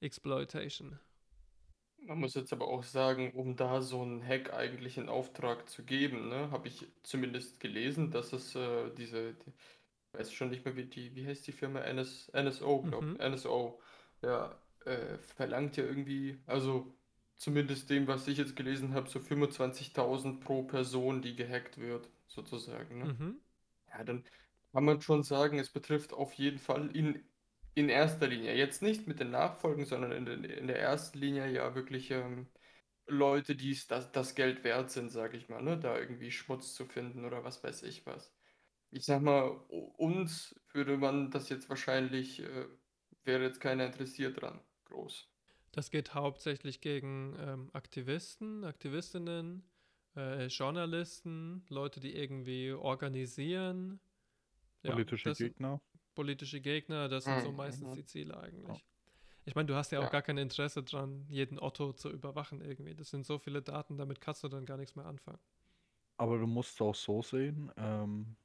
Exploitation. 0.00 0.98
Man 1.98 2.18
muss 2.18 2.34
jetzt 2.34 2.54
aber 2.54 2.66
auch 2.68 2.82
sagen, 2.82 3.32
um 3.32 3.56
da 3.56 3.82
so 3.82 4.00
einen 4.00 4.26
Hack 4.26 4.54
eigentlich 4.54 4.96
in 4.96 5.10
Auftrag 5.10 5.68
zu 5.68 5.84
geben, 5.84 6.30
ne, 6.30 6.50
habe 6.50 6.66
ich 6.68 6.86
zumindest 7.02 7.60
gelesen, 7.60 8.10
dass 8.10 8.32
es 8.32 8.54
äh, 8.54 8.90
diese, 8.96 9.34
die, 9.34 9.50
ich 9.50 10.18
weiß 10.18 10.32
schon 10.32 10.48
nicht 10.48 10.64
mehr, 10.64 10.76
wie 10.76 10.86
die, 10.86 11.14
wie 11.14 11.26
heißt 11.26 11.46
die 11.46 11.52
Firma? 11.52 11.80
NS, 11.80 12.32
NSO, 12.32 12.82
glaube 12.84 13.06
Mhm. 13.06 13.32
NSO, 13.34 13.78
ja, 14.22 14.58
äh, 14.90 15.18
verlangt 15.18 15.76
ja 15.76 15.84
irgendwie, 15.84 16.38
also 16.46 16.92
zumindest 17.36 17.90
dem, 17.90 18.06
was 18.06 18.28
ich 18.28 18.38
jetzt 18.38 18.56
gelesen 18.56 18.94
habe, 18.94 19.08
so 19.08 19.20
25.000 19.20 20.40
pro 20.40 20.62
Person, 20.64 21.22
die 21.22 21.36
gehackt 21.36 21.78
wird, 21.78 22.10
sozusagen, 22.26 22.98
ne? 22.98 23.04
Mhm. 23.06 23.40
Ja, 23.88 24.04
dann 24.04 24.24
kann 24.72 24.84
man 24.84 25.00
schon 25.00 25.22
sagen, 25.22 25.58
es 25.58 25.70
betrifft 25.70 26.12
auf 26.12 26.32
jeden 26.34 26.58
Fall 26.58 26.94
in, 26.94 27.24
in 27.74 27.88
erster 27.88 28.26
Linie, 28.28 28.54
jetzt 28.56 28.82
nicht 28.82 29.06
mit 29.08 29.20
den 29.20 29.30
Nachfolgen, 29.30 29.84
sondern 29.86 30.12
in, 30.12 30.26
den, 30.26 30.44
in 30.44 30.66
der 30.66 30.78
ersten 30.80 31.18
Linie 31.18 31.50
ja 31.50 31.74
wirklich 31.74 32.10
ähm, 32.10 32.48
Leute, 33.06 33.56
die 33.56 33.76
das, 33.88 34.12
das 34.12 34.34
Geld 34.34 34.64
wert 34.64 34.90
sind, 34.90 35.10
sage 35.10 35.36
ich 35.36 35.48
mal, 35.48 35.62
ne? 35.62 35.78
Da 35.78 35.98
irgendwie 35.98 36.30
Schmutz 36.30 36.74
zu 36.74 36.86
finden 36.86 37.24
oder 37.24 37.44
was 37.44 37.62
weiß 37.64 37.82
ich 37.84 38.06
was. 38.06 38.32
Ich 38.90 39.04
sag 39.06 39.22
mal, 39.22 39.48
uns 39.68 40.54
würde 40.72 40.96
man 40.98 41.30
das 41.30 41.48
jetzt 41.48 41.68
wahrscheinlich, 41.68 42.40
äh, 42.42 42.66
wäre 43.24 43.44
jetzt 43.44 43.60
keiner 43.60 43.86
interessiert 43.86 44.40
dran, 44.40 44.60
groß. 44.90 45.28
Das 45.72 45.90
geht 45.90 46.14
hauptsächlich 46.14 46.80
gegen 46.80 47.36
ähm, 47.38 47.70
Aktivisten, 47.72 48.64
Aktivistinnen, 48.64 49.64
äh, 50.16 50.46
Journalisten, 50.46 51.64
Leute, 51.68 52.00
die 52.00 52.16
irgendwie 52.16 52.72
organisieren. 52.72 54.00
Ja, 54.82 54.92
Politische 54.94 55.32
sind 55.34 55.54
Gegner. 55.54 55.80
politische 56.14 56.60
Gegner, 56.60 57.08
das 57.08 57.26
sind 57.26 57.40
so 57.40 57.52
Mhm, 57.52 57.56
meistens 57.56 57.90
mhm. 57.90 57.94
die 57.94 58.04
Ziele 58.04 58.38
eigentlich. 58.40 58.86
Ich 59.46 59.54
meine, 59.56 59.66
du 59.66 59.74
hast 59.76 59.92
ja 59.92 60.00
auch 60.00 60.04
Ja. 60.04 60.10
gar 60.10 60.22
kein 60.22 60.38
Interesse 60.38 60.82
dran, 60.84 61.26
jeden 61.28 61.58
Otto 61.60 61.92
zu 61.94 62.10
überwachen 62.10 62.62
irgendwie. 62.62 62.94
Das 62.94 63.10
sind 63.10 63.26
so 63.26 63.38
viele 63.38 63.62
Daten, 63.62 63.98
damit 63.98 64.20
kannst 64.20 64.44
du 64.44 64.48
dann 64.48 64.66
gar 64.66 64.76
nichts 64.78 64.96
mehr 64.96 65.06
anfangen. 65.06 65.40
Aber 66.18 66.38
du 66.38 66.46
musst 66.46 66.74
es 66.74 66.80
auch 66.80 66.94
so 66.94 67.22
sehen. 67.22 67.72
Ähm, 67.76 68.36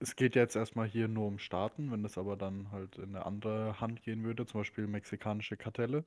es 0.00 0.16
geht 0.16 0.36
ja 0.36 0.42
jetzt 0.42 0.56
erstmal 0.56 0.86
hier 0.86 1.08
nur 1.08 1.26
um 1.26 1.38
Staaten, 1.38 1.90
wenn 1.90 2.04
es 2.04 2.18
aber 2.18 2.36
dann 2.36 2.70
halt 2.70 2.98
in 2.98 3.14
eine 3.14 3.26
andere 3.26 3.80
Hand 3.80 4.02
gehen 4.02 4.24
würde, 4.24 4.46
zum 4.46 4.60
Beispiel 4.60 4.86
mexikanische 4.86 5.56
Kartelle, 5.56 6.04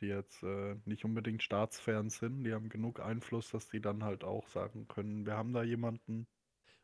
die 0.00 0.06
jetzt 0.06 0.42
äh, 0.42 0.76
nicht 0.84 1.04
unbedingt 1.04 1.42
staatsfern 1.42 2.10
sind, 2.10 2.44
die 2.44 2.52
haben 2.52 2.68
genug 2.68 3.00
Einfluss, 3.00 3.50
dass 3.50 3.68
die 3.68 3.80
dann 3.80 4.04
halt 4.04 4.24
auch 4.24 4.48
sagen 4.48 4.88
können, 4.88 5.26
wir 5.26 5.36
haben 5.36 5.52
da 5.52 5.62
jemanden. 5.62 6.26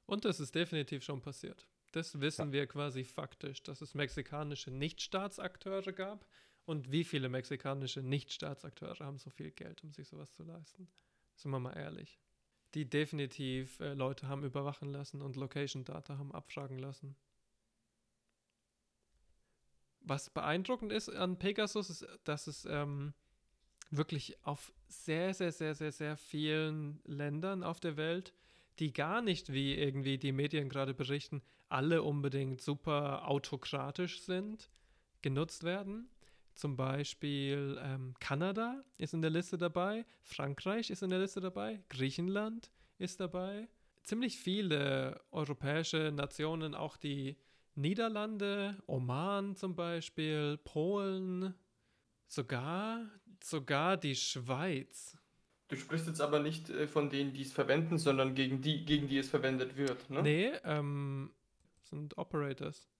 Und 0.07 0.25
das 0.25 0.41
ist 0.41 0.55
definitiv 0.55 1.03
schon 1.05 1.21
passiert. 1.21 1.67
Das 1.93 2.21
wissen 2.21 2.53
wir 2.53 2.67
quasi 2.67 3.05
faktisch, 3.05 3.62
dass 3.62 3.83
es 3.83 3.95
mexikanische 3.95 4.71
Nichtstaatsakteure 4.71 5.93
gab. 5.93 6.27
Und 6.65 6.91
wie 6.93 7.05
viele 7.05 7.29
mexikanische 7.29 8.03
Nichtstaatsakteure 8.03 9.05
haben 9.05 9.19
so 9.19 9.31
viel 9.31 9.51
Geld, 9.51 9.83
um 9.85 9.93
sich 9.93 10.09
sowas 10.09 10.33
zu 10.33 10.43
leisten? 10.43 10.88
Sind 11.35 11.51
wir 11.51 11.59
mal 11.59 11.77
ehrlich. 11.77 12.19
Die 12.75 12.89
definitiv 12.89 13.81
äh, 13.81 13.95
Leute 13.95 14.29
haben 14.29 14.45
überwachen 14.45 14.91
lassen 14.91 15.21
und 15.23 15.37
Location 15.37 15.85
Data 15.85 16.19
haben 16.19 16.33
abfragen 16.33 16.79
lassen. 16.79 17.17
Was 20.01 20.31
beeindruckend 20.31 20.93
ist 20.93 21.09
an 21.09 21.39
Pegasus, 21.39 21.91
ist, 21.91 22.07
dass 22.25 22.47
es 22.47 22.65
ähm, 22.65 23.13
wirklich 23.91 24.37
auf 24.45 24.73
sehr, 24.89 25.35
sehr, 25.35 25.53
sehr, 25.53 25.75
sehr, 25.75 25.93
sehr 25.93 26.17
vielen 26.17 27.01
Ländern 27.05 27.63
auf 27.63 27.79
der 27.79 27.97
Welt 27.97 28.33
die 28.79 28.93
gar 28.93 29.23
nicht, 29.23 29.53
wie 29.53 29.75
irgendwie 29.75 30.19
die 30.19 30.33
Medien 30.33 30.69
gerade 30.69 30.95
berichten, 30.95 31.43
alle 31.69 32.03
unbedingt 32.03 32.61
super 32.61 33.29
autokratisch 33.29 34.23
sind, 34.23 34.71
genutzt 35.21 35.65
werden. 35.65 36.09
Zum 36.55 36.77
Beispiel 36.77 37.79
ähm, 37.83 38.15
Kanada 38.21 38.83
ist 38.99 39.15
in 39.15 39.23
der 39.23 39.31
Liste 39.31 39.57
dabei, 39.57 40.05
Frankreich 40.23 40.91
ist 40.91 41.03
in 41.03 41.11
der 41.11 41.19
Liste 41.19 41.41
dabei, 41.41 41.83
Griechenland 41.88 42.71
ist 42.99 43.21
dabei. 43.21 43.69
Ziemlich 44.03 44.38
viele 44.38 45.21
europäische 45.31 46.12
Nationen, 46.15 46.75
auch 46.75 46.97
die 46.97 47.37
Niederlande, 47.75 48.77
Oman 48.87 49.57
zum 49.57 49.75
Beispiel, 49.75 50.59
Polen, 50.59 51.55
sogar, 52.27 53.09
sogar 53.43 53.97
die 53.97 54.17
Schweiz. 54.17 55.17
Du 55.69 55.77
sprichst 55.77 56.07
jetzt 56.07 56.21
aber 56.21 56.41
nicht 56.41 56.69
äh, 56.69 56.87
von 56.87 57.09
denen, 57.09 57.33
die 57.33 57.43
es 57.43 57.53
verwenden, 57.53 57.97
sondern 57.97 58.35
gegen 58.35 58.61
die, 58.61 58.85
gegen 58.85 59.09
die 59.09 59.17
es 59.17 59.31
verwendet 59.31 59.77
wird, 59.77 60.11
ne? 60.11 60.23
Nee, 60.23 60.53
ähm, 60.65 61.33
sind 61.83 62.19
Operators. 62.19 62.91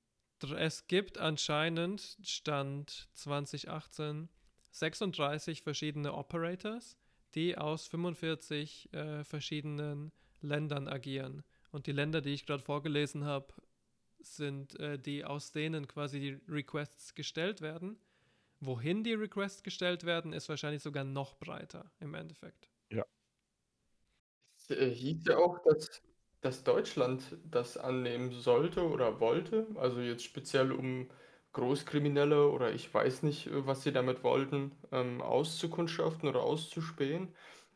Es 0.43 0.87
gibt 0.87 1.19
anscheinend, 1.19 2.19
Stand 2.23 3.09
2018, 3.15 4.29
36 4.71 5.63
verschiedene 5.63 6.15
Operators, 6.15 6.97
die 7.35 7.57
aus 7.57 7.87
45 7.87 8.93
äh, 8.93 9.25
verschiedenen 9.25 10.13
Ländern 10.41 10.89
agieren. 10.89 11.45
Und 11.71 11.87
die 11.87 11.93
Länder, 11.93 12.21
die 12.21 12.35
ich 12.35 12.47
gerade 12.47 12.63
vorgelesen 12.63 13.25
habe, 13.25 13.55
sind 14.21 14.79
äh, 14.81 14.99
die, 14.99 15.25
aus 15.25 15.53
denen 15.53 15.89
quasi 15.89 16.21
die 16.21 16.53
Requests 16.53 17.15
gestellt 17.15 17.61
werden. 17.61 17.99
Wohin 18.61 19.03
die 19.03 19.15
Requests 19.15 19.63
gestellt 19.63 20.05
werden, 20.05 20.33
ist 20.33 20.49
wahrscheinlich 20.49 20.83
sogar 20.83 21.05
noch 21.05 21.35
breiter 21.39 21.91
im 22.01 22.15
Endeffekt. 22.15 22.71
Es 24.57 24.71
äh, 24.71 24.91
hieß 24.91 25.25
ja 25.27 25.39
auch, 25.39 25.59
dass, 25.65 26.03
dass 26.43 26.65
Deutschland 26.65 27.23
das 27.51 27.79
annehmen 27.79 28.33
sollte 28.33 28.87
oder 28.89 29.21
wollte. 29.21 29.67
Also 29.77 30.01
jetzt 30.01 30.25
speziell 30.25 30.73
um 30.73 31.09
Großkriminelle 31.53 32.49
oder 32.49 32.73
ich 32.73 32.93
weiß 32.93 33.23
nicht, 33.23 33.47
äh, 33.47 33.67
was 33.67 33.83
sie 33.83 33.93
damit 33.93 34.23
wollten, 34.23 34.73
ähm, 34.91 35.23
auszukundschaften 35.23 36.29
oder 36.29 36.43
auszuspähen. 36.43 37.29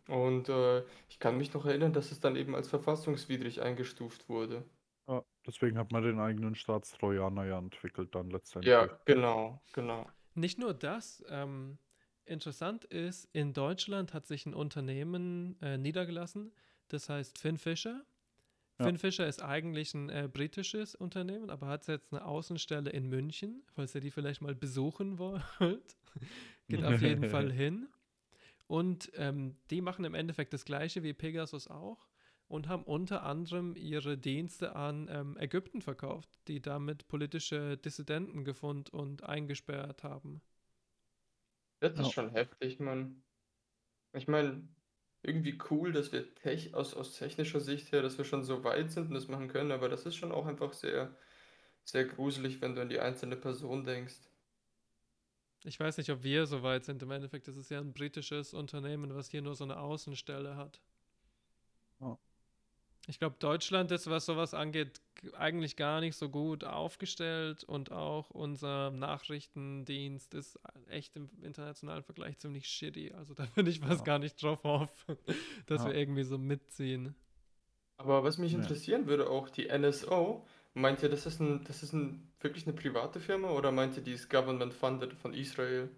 Und 0.09 0.49
äh, 0.49 0.83
ich 1.09 1.19
kann 1.19 1.37
mich 1.39 1.53
noch 1.53 1.67
erinnern, 1.67 1.93
dass 1.93 2.13
es 2.13 2.21
dann 2.21 2.37
eben 2.37 2.55
als 2.55 2.69
verfassungswidrig 2.69 3.63
eingestuft 3.63 4.29
wurde. 4.29 4.65
Ja, 5.09 5.25
deswegen 5.47 5.79
hat 5.79 5.93
man 5.93 6.03
den 6.03 6.21
eigenen 6.21 6.55
Staatstrojaner 6.55 7.45
ja 7.45 7.59
entwickelt 7.59 8.15
dann 8.15 8.31
letztendlich. 8.31 8.73
Ja, 8.73 8.87
genau, 9.05 9.61
genau. 9.73 10.07
Nicht 10.35 10.59
nur 10.59 10.75
das, 10.75 11.25
ähm, 11.29 11.79
interessant 12.25 12.85
ist, 12.85 13.29
in 13.33 13.53
Deutschland 13.53 14.15
hat 14.15 14.27
sich 14.27 14.47
ein 14.47 14.55
Unternehmen 14.55 15.61
äh, 15.61 15.79
niedergelassen, 15.79 16.53
das 16.89 17.09
heißt 17.09 17.39
Finn 17.39 17.59
Fisher. 17.59 18.05
Ja. 18.79 18.85
Finn 18.87 18.99
Fisher 18.99 19.27
ist 19.27 19.43
eigentlich 19.43 19.95
ein 19.95 20.11
äh, 20.11 20.29
britisches 20.31 20.95
Unternehmen, 20.95 21.49
aber 21.51 21.67
hat 21.69 21.87
jetzt 21.89 22.13
eine 22.13 22.25
Außenstelle 22.25 22.91
in 22.91 23.09
München, 23.09 23.63
falls 23.73 23.95
ihr 23.95 24.01
die 24.03 24.11
vielleicht 24.11 24.43
mal 24.43 24.55
besuchen 24.55 25.19
wollt. 25.19 25.43
Geht 26.69 26.85
auf 26.85 27.01
jeden 27.01 27.25
Fall 27.25 27.51
hin. 27.53 27.89
Und 28.67 29.11
ähm, 29.15 29.57
die 29.71 29.81
machen 29.81 30.05
im 30.05 30.15
Endeffekt 30.15 30.53
das 30.53 30.65
gleiche 30.65 31.03
wie 31.03 31.13
Pegasus 31.15 31.69
auch. 31.69 32.07
und 32.49 32.69
haben 32.69 32.85
unter 32.85 33.23
anderem 33.25 33.75
ihre 33.77 34.17
Dienste 34.19 34.77
an 34.77 35.09
ähm, 35.11 35.37
Ägypten 35.39 35.81
verkauft, 35.83 36.29
die 36.49 36.61
damit 36.63 37.09
politische 37.09 37.77
Dissidenten 37.79 38.45
gefunden 38.45 38.91
und 38.97 39.25
eingesperrt 39.25 40.05
haben. 40.05 40.41
Das 41.81 41.93
ist 41.95 41.99
Ja. 42.07 42.13
schon 42.13 42.31
heftig, 42.31 42.79
Mann. 42.81 43.23
Ich 44.13 44.29
meine, 44.29 44.67
irgendwie 45.27 45.59
cool, 45.71 45.93
dass 45.93 46.13
wir 46.13 46.35
tech 46.37 46.75
aus, 46.75 46.95
aus 46.95 47.17
technischer 47.17 47.61
Sicht 47.61 47.93
her, 47.93 48.03
dass 48.03 48.19
wir 48.19 48.25
schon 48.25 48.45
so 48.45 48.65
weit 48.65 48.91
sind 48.91 49.09
und 49.09 49.15
das 49.15 49.29
machen 49.29 49.49
können, 49.49 49.73
aber 49.73 49.89
das 49.89 50.07
ist 50.07 50.17
schon 50.17 50.33
auch 50.33 50.47
einfach 50.47 50.73
sehr, 50.73 51.15
sehr 51.85 52.05
gruselig, 52.05 52.61
wenn 52.61 52.75
du 52.75 52.83
an 52.83 52.89
die 52.89 53.01
einzelne 53.01 53.37
Person 53.37 53.85
denkst. 53.85 54.17
Ich 55.65 55.81
weiß 55.81 55.99
nicht, 55.99 56.11
ob 56.11 56.23
wir 56.23 56.47
so 56.47 56.63
weit 56.63 56.85
sind. 56.85 57.03
Im 57.03 57.11
Endeffekt 57.11 57.49
ist 57.49 57.57
es 57.57 57.69
ja 57.71 57.81
ein 57.81 57.93
britisches 57.93 58.55
Unternehmen, 58.55 59.15
was 59.15 59.29
hier 59.31 59.43
nur 59.43 59.57
so 59.57 59.65
eine 59.65 59.79
Außenstelle 59.81 60.57
hat. 60.57 60.81
Ja. 62.01 62.19
Ich 63.09 63.19
glaube, 63.21 63.37
Deutschland 63.39 63.93
ist, 63.93 64.11
was 64.11 64.27
sowas 64.27 64.53
angeht, 64.53 65.01
eigentlich 65.39 65.77
gar 65.77 66.01
nicht 66.01 66.17
so 66.17 66.29
gut 66.29 66.65
aufgestellt 66.65 67.63
und 67.65 67.93
auch 67.93 68.31
unser 68.31 68.91
Nachrichtendienst 68.91 70.35
ist 70.35 70.59
echt 70.89 71.17
im 71.17 71.31
internationalen 71.43 72.03
Vergleich 72.03 72.39
ziemlich 72.39 72.67
shitty. 72.69 73.13
Also 73.13 73.35
da 73.35 73.47
bin 73.55 73.67
ich 73.67 73.81
fast 73.81 74.01
Ja. 74.01 74.05
gar 74.05 74.19
nicht 74.19 74.43
drauf 74.43 74.63
hoffen, 74.65 75.17
dass 75.67 75.83
Ja. 75.83 75.89
wir 75.89 75.95
irgendwie 75.95 76.25
so 76.25 76.37
mitziehen. 76.39 77.15
Aber 77.99 78.25
was 78.25 78.39
mich 78.39 78.53
Ja. 78.53 78.59
interessieren 78.59 79.07
würde, 79.07 79.29
auch 79.29 79.51
die 79.51 79.69
NSO, 79.69 80.47
meint 80.75 81.03
ihr, 81.03 81.09
das 81.11 81.27
ist 81.27 81.41
ein, 81.41 81.63
das 81.65 81.83
ist 81.83 81.93
ein, 81.93 82.33
wirklich 82.41 82.67
eine 82.67 82.75
private 82.77 83.21
Firma 83.21 83.51
oder 83.51 83.71
meint 83.73 83.97
ihr, 83.97 84.03
die 84.03 84.13
ist 84.13 84.31
government 84.31 84.73
funded 84.75 85.13
von 85.15 85.35
Israel? 85.35 85.91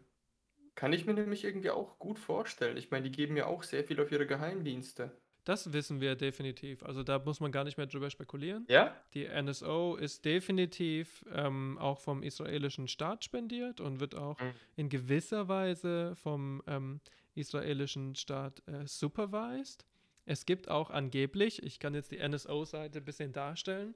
Kann 0.76 0.92
ich 0.94 1.06
mir 1.06 1.14
nämlich 1.14 1.44
irgendwie 1.44 1.70
auch 1.70 1.98
gut 1.98 2.18
vorstellen. 2.18 2.76
Ich 2.78 2.90
meine, 2.90 3.04
die 3.10 3.12
geben 3.16 3.36
ja 3.36 3.46
auch 3.46 3.62
sehr 3.64 3.84
viel 3.84 4.00
auf 4.00 4.12
ihre 4.12 4.26
Geheimdienste. 4.26 5.12
Das 5.48 5.72
wissen 5.72 6.00
wir 6.02 6.14
definitiv. 6.14 6.82
Also 6.82 7.02
da 7.02 7.18
muss 7.18 7.40
man 7.40 7.50
gar 7.50 7.64
nicht 7.64 7.78
mehr 7.78 7.86
drüber 7.86 8.10
spekulieren. 8.10 8.66
Ja? 8.68 8.94
Die 9.14 9.26
NSO 9.26 9.96
ist 9.96 10.26
definitiv 10.26 11.24
ähm, 11.32 11.78
auch 11.78 11.98
vom 11.98 12.22
israelischen 12.22 12.86
Staat 12.86 13.24
spendiert 13.24 13.80
und 13.80 13.98
wird 13.98 14.14
auch 14.14 14.38
Mhm. 14.40 14.52
in 14.76 14.88
gewisser 14.90 15.48
Weise 15.48 16.14
vom 16.16 16.62
ähm, 16.66 17.00
israelischen 17.34 18.14
Staat 18.14 18.62
äh, 18.68 18.86
supervised. 18.86 19.86
Es 20.26 20.44
gibt 20.44 20.68
auch 20.68 20.90
angeblich, 20.90 21.62
ich 21.62 21.78
kann 21.78 21.94
jetzt 21.94 22.10
die 22.10 22.18
NSO-Seite 22.18 22.98
ein 22.98 23.04
bisschen 23.06 23.32
darstellen, 23.32 23.94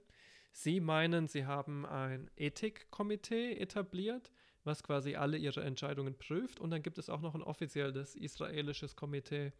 sie 0.53 0.81
meinen, 0.81 1.29
sie 1.29 1.45
haben 1.45 1.85
ein 1.85 2.31
Ethikkomitee 2.37 3.57
etabliert, 3.59 4.31
was 4.65 4.83
quasi 4.83 5.17
alle 5.17 5.37
ihre 5.37 5.63
Entscheidungen 5.65 6.17
prüft. 6.17 6.61
Und 6.61 6.71
dann 6.71 6.83
gibt 6.83 6.97
es 6.97 7.11
auch 7.11 7.21
noch 7.21 7.35
ein 7.35 7.43
offizielles 7.43 8.15
israelisches 8.15 8.97
Komitee, 8.97 9.53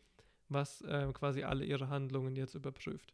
was 0.53 0.81
äh, 0.83 1.11
quasi 1.13 1.43
alle 1.45 1.65
ihre 1.65 1.89
Handlungen 1.89 2.37
jetzt 2.37 2.55
überprüft. 2.55 3.13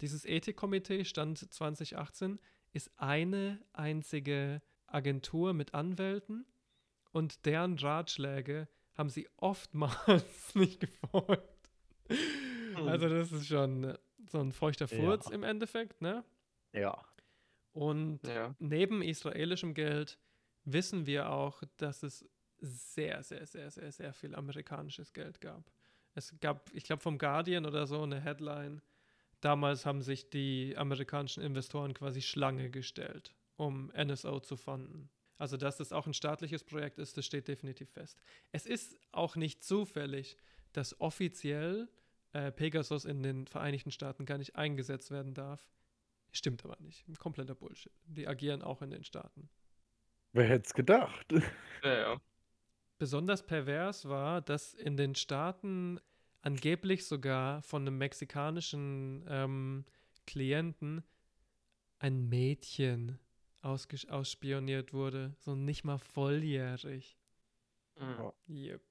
Dieses 0.00 0.24
Ethikkomitee 0.24 1.04
Stand 1.04 1.38
2018 1.38 2.38
ist 2.72 2.90
eine 2.96 3.64
einzige 3.72 4.60
Agentur 4.86 5.54
mit 5.54 5.74
Anwälten 5.74 6.44
und 7.12 7.46
deren 7.46 7.78
Ratschläge 7.78 8.68
haben 8.94 9.08
sie 9.08 9.28
oftmals 9.36 10.54
nicht 10.54 10.80
gefolgt. 10.80 11.70
Also 12.74 13.08
das 13.08 13.32
ist 13.32 13.46
schon 13.46 13.96
so 14.28 14.40
ein 14.40 14.52
feuchter 14.52 14.86
Ja. 14.86 14.96
Furz 14.96 15.30
im 15.30 15.42
Endeffekt, 15.42 16.00
ne? 16.02 16.24
Ja. 16.72 17.04
Und 17.72 18.22
Ja. 18.26 18.54
neben 18.58 19.02
israelischem 19.02 19.74
Geld 19.74 20.18
wissen 20.64 21.06
wir 21.06 21.30
auch, 21.30 21.62
dass 21.76 22.02
es 22.02 22.28
sehr, 22.58 23.22
sehr, 23.22 23.46
sehr, 23.46 23.70
sehr, 23.70 23.92
sehr 23.92 24.12
viel 24.12 24.34
amerikanisches 24.34 25.12
Geld 25.12 25.40
gab. 25.40 25.70
Es 26.14 26.34
gab, 26.40 26.72
ich 26.72 26.84
glaube, 26.84 27.02
vom 27.02 27.18
Guardian 27.18 27.66
oder 27.66 27.86
so 27.86 28.02
eine 28.02 28.20
Headline. 28.20 28.80
Damals 29.40 29.84
haben 29.84 30.02
sich 30.02 30.30
die 30.30 30.74
amerikanischen 30.76 31.42
Investoren 31.42 31.92
quasi 31.92 32.22
Schlange 32.22 32.70
gestellt, 32.70 33.34
um 33.56 33.92
NSO 33.94 34.40
zu 34.40 34.56
fanden. 34.56 35.10
Also, 35.36 35.56
dass 35.56 35.76
das 35.76 35.92
auch 35.92 36.06
ein 36.06 36.14
staatliches 36.14 36.64
Projekt 36.64 36.98
ist, 36.98 37.16
das 37.16 37.26
steht 37.26 37.48
definitiv 37.48 37.90
fest. 37.90 38.18
Es 38.52 38.66
ist 38.66 38.96
auch 39.12 39.36
nicht 39.36 39.64
zufällig, 39.64 40.36
dass 40.72 41.00
offiziell 41.00 41.88
äh, 42.32 42.52
Pegasus 42.52 43.04
in 43.04 43.22
den 43.22 43.46
Vereinigten 43.46 43.90
Staaten 43.90 44.26
gar 44.26 44.38
nicht 44.38 44.56
eingesetzt 44.56 45.10
werden 45.10 45.34
darf. 45.34 45.68
Stimmt 46.32 46.64
aber 46.64 46.76
nicht. 46.80 47.04
Kompletter 47.18 47.54
Bullshit. 47.54 47.92
Die 48.06 48.26
agieren 48.26 48.62
auch 48.62 48.82
in 48.82 48.90
den 48.90 49.04
Staaten. 49.04 49.48
Wer 50.32 50.48
hätte 50.48 50.66
es 50.66 50.74
gedacht? 50.74 51.32
Ja, 51.84 51.94
ja. 51.94 52.20
Besonders 52.98 53.44
pervers 53.44 54.08
war, 54.08 54.40
dass 54.40 54.74
in 54.74 54.96
den 54.96 55.14
Staaten 55.14 56.00
angeblich 56.42 57.06
sogar 57.06 57.62
von 57.62 57.82
einem 57.82 57.98
mexikanischen 57.98 59.24
ähm, 59.28 59.84
Klienten 60.26 61.02
ein 61.98 62.28
Mädchen 62.28 63.18
ausspioniert 63.62 64.92
wurde. 64.92 65.34
So 65.38 65.54
nicht 65.54 65.84
mal 65.84 65.98
volljährig. 65.98 67.16
Mhm. 67.96 68.32
Yep. 68.48 68.82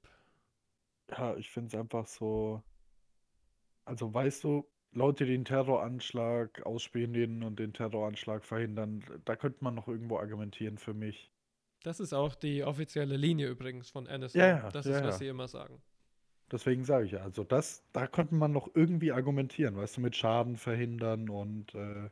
Ja, 1.12 1.36
ich 1.36 1.50
finde 1.50 1.68
es 1.68 1.76
einfach 1.76 2.08
so. 2.08 2.63
Also, 3.86 4.13
weißt 4.13 4.44
du, 4.46 4.68
Leute, 4.94 5.26
die 5.26 5.34
den 5.34 5.46
Terroranschlag 5.46 6.66
ausspionieren 6.66 7.44
und 7.44 7.60
den 7.60 7.74
Terroranschlag 7.74 8.46
verhindern, 8.46 9.04
da 9.26 9.36
könnte 9.36 9.63
man 9.63 9.76
noch 9.76 9.88
irgendwo 9.88 10.18
argumentieren 10.18 10.78
für 10.78 10.94
mich. 10.94 11.33
Das 11.84 12.00
ist 12.00 12.13
auch 12.13 12.34
die 12.36 12.63
offizielle 12.63 13.17
Linie 13.17 13.48
übrigens 13.50 13.89
von 13.89 14.06
NSA. 14.06 14.39
Ja, 14.39 14.48
ja, 14.48 14.72
das 14.72 14.86
ja, 14.86 14.98
ist, 14.98 15.04
was 15.04 15.15
ja. 15.15 15.19
sie 15.19 15.28
immer 15.28 15.48
sagen. 15.48 15.82
Deswegen 16.52 16.84
sage 16.84 17.06
ich 17.06 17.12
ja, 17.12 17.22
also 17.22 17.43
das, 17.43 17.84
da 17.93 18.08
könnte 18.08 18.36
man 18.36 18.52
noch 18.52 18.69
irgendwie 18.74 19.12
argumentieren, 19.12 19.76
weißt 19.76 19.98
du, 19.98 20.02
mit 20.02 20.15
Schaden 20.15 20.56
verhindern 20.56 21.30
und 21.30 21.74
äh, 21.74 22.10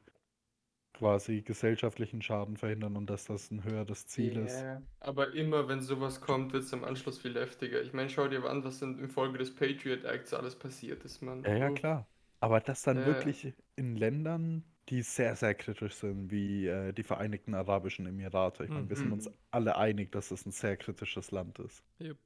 quasi 0.94 1.42
gesellschaftlichen 1.42 2.22
Schaden 2.22 2.58
verhindern 2.58 2.98
und 2.98 3.10
dass 3.10 3.26
das 3.26 3.52
ein 3.52 3.64
höheres 3.64 4.08
Ziel 4.08 4.38
ist. 4.38 4.62
Ja, 4.62 4.82
aber 5.00 5.34
immer 5.34 5.68
wenn 5.68 5.82
sowas 5.82 6.22
kommt, 6.22 6.54
wird 6.54 6.64
es 6.64 6.74
im 6.74 6.84
Anschluss 6.84 7.20
viel 7.20 7.36
heftiger. 7.36 7.82
Ich 7.82 7.94
meine, 7.94 8.10
schau 8.10 8.28
dir 8.28 8.44
an, 8.46 8.64
was 8.64 8.82
in, 8.82 9.00
in 9.00 9.10
Folge 9.10 9.38
des 9.38 9.54
Patriot 9.54 10.04
Acts 10.04 10.34
alles 10.34 10.56
passiert 10.56 11.04
ist, 11.04 11.22
Mann. 11.22 11.44
Ja, 11.44 11.56
ja, 11.56 11.70
klar. 11.72 12.08
Aber 12.40 12.60
das 12.60 12.82
dann 12.82 12.98
ja. 12.98 13.06
wirklich 13.06 13.54
in 13.76 13.96
Ländern, 13.96 14.64
die 14.90 15.02
sehr, 15.04 15.36
sehr 15.36 15.54
kritisch 15.56 15.94
sind, 15.96 16.32
wie 16.32 16.68
äh, 16.68 16.92
die 16.94 17.04
Vereinigten 17.04 17.54
Arabischen 17.54 18.06
Emirate. 18.06 18.64
Ich 18.66 18.70
meine, 18.70 18.90
wir 18.90 18.96
sind 18.96 19.12
uns 19.12 19.28
Mhm. 19.30 19.34
alle 19.52 19.76
einig, 19.78 20.12
dass 20.12 20.32
es 20.32 20.46
ein 20.46 20.52
sehr 20.52 20.76
kritisches 20.78 21.32
Land 21.32 21.60
ist. 21.60 21.84
Yep. 22.00 22.18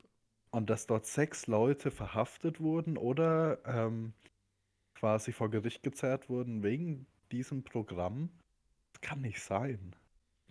Und 0.51 0.69
dass 0.69 0.87
dort 0.87 1.05
sechs 1.05 1.47
Leute 1.47 1.91
verhaftet 1.91 2.59
wurden 2.61 2.97
oder 2.97 3.59
ähm, 3.65 4.13
quasi 4.95 5.31
vor 5.33 5.49
Gericht 5.49 5.83
gezerrt 5.83 6.29
wurden 6.29 6.63
wegen 6.63 7.05
diesem 7.31 7.63
Programm, 7.63 8.29
das 8.93 9.01
kann 9.01 9.21
nicht 9.21 9.41
sein. 9.41 9.95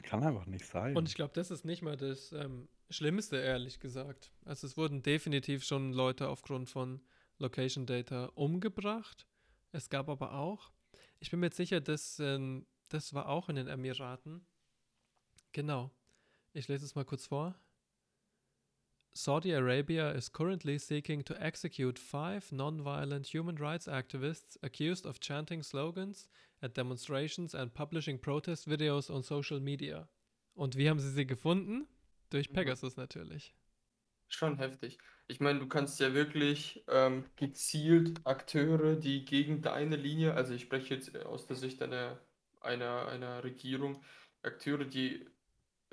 Kann 0.03 0.23
einfach 0.23 0.45
nicht 0.45 0.67
sein. 0.67 0.95
Und 0.97 1.09
ich 1.09 1.15
glaube, 1.15 1.33
das 1.33 1.51
ist 1.51 1.65
nicht 1.65 1.81
mal 1.81 1.97
das 1.97 2.33
ähm, 2.33 2.69
Schlimmste, 2.91 3.39
ehrlich 3.39 3.81
gesagt. 3.81 4.31
Also 4.45 4.67
es 4.67 4.77
wurden 4.77 5.03
definitiv 5.03 5.65
schon 5.65 5.95
Leute 5.95 6.29
aufgrund 6.29 6.69
von 6.69 7.01
Location 7.39 7.87
Data 7.87 8.27
umgebracht. 8.35 9.27
Es 9.73 9.89
gab 9.89 10.11
aber 10.11 10.35
auch, 10.35 10.74
ich 11.25 11.31
bin 11.31 11.41
mir 11.41 11.47
jetzt 11.47 11.57
sicher, 11.57 11.81
dass 11.81 12.21
ähm, 12.21 12.67
das 12.91 13.15
war 13.15 13.31
auch 13.31 13.49
in 13.49 13.57
den 13.57 13.67
Emiraten. 13.67 14.47
Genau. 15.53 15.91
Ich 16.53 16.69
lese 16.69 16.85
es 16.85 16.95
mal 16.95 17.07
kurz 17.07 17.27
vor. 17.27 17.55
Saudi 19.15 19.55
Arabia 19.55 20.11
is 20.11 20.31
currently 20.31 20.79
seeking 20.79 21.25
to 21.25 21.33
execute 21.37 21.99
five 21.99 22.53
non-violent 22.53 23.27
human 23.33 23.57
rights 23.57 23.89
activists 23.89 24.63
accused 24.63 25.07
of 25.07 25.19
chanting 25.19 25.63
slogans 25.63 26.29
at 26.61 26.77
demonstrations 26.77 27.55
and 27.55 27.73
publishing 27.73 28.21
protest 28.21 28.69
videos 28.69 29.09
on 29.09 29.23
social 29.23 29.61
media. 29.61 30.07
Und 30.55 30.77
wie 30.77 30.91
haben 30.91 31.01
sie 31.01 31.11
sie 31.11 31.27
gefunden? 31.27 31.87
Durch 32.29 32.51
Mhm. 32.51 32.55
Pegasus 32.55 32.97
natürlich. 32.99 33.55
Schon 34.35 34.57
heftig. 34.59 34.99
Ich 35.29 35.39
meine, 35.39 35.61
du 35.61 35.69
kannst 35.69 36.01
ja 36.01 36.13
wirklich 36.13 36.85
ähm, 36.89 37.25
gezielt 37.37 38.21
Akteure, 38.27 38.97
die 38.97 39.25
gegen 39.25 39.63
deine 39.63 39.95
Linie, 39.95 40.35
also 40.35 40.55
ich 40.55 40.63
spreche 40.63 40.95
jetzt 40.95 41.17
aus 41.25 41.47
der 41.47 41.55
Sicht 41.55 41.81
einer, 41.83 42.21
einer, 42.61 43.07
einer 43.07 43.45
Regierung, 43.45 44.03
Akteure, 44.43 44.85
die 44.87 45.25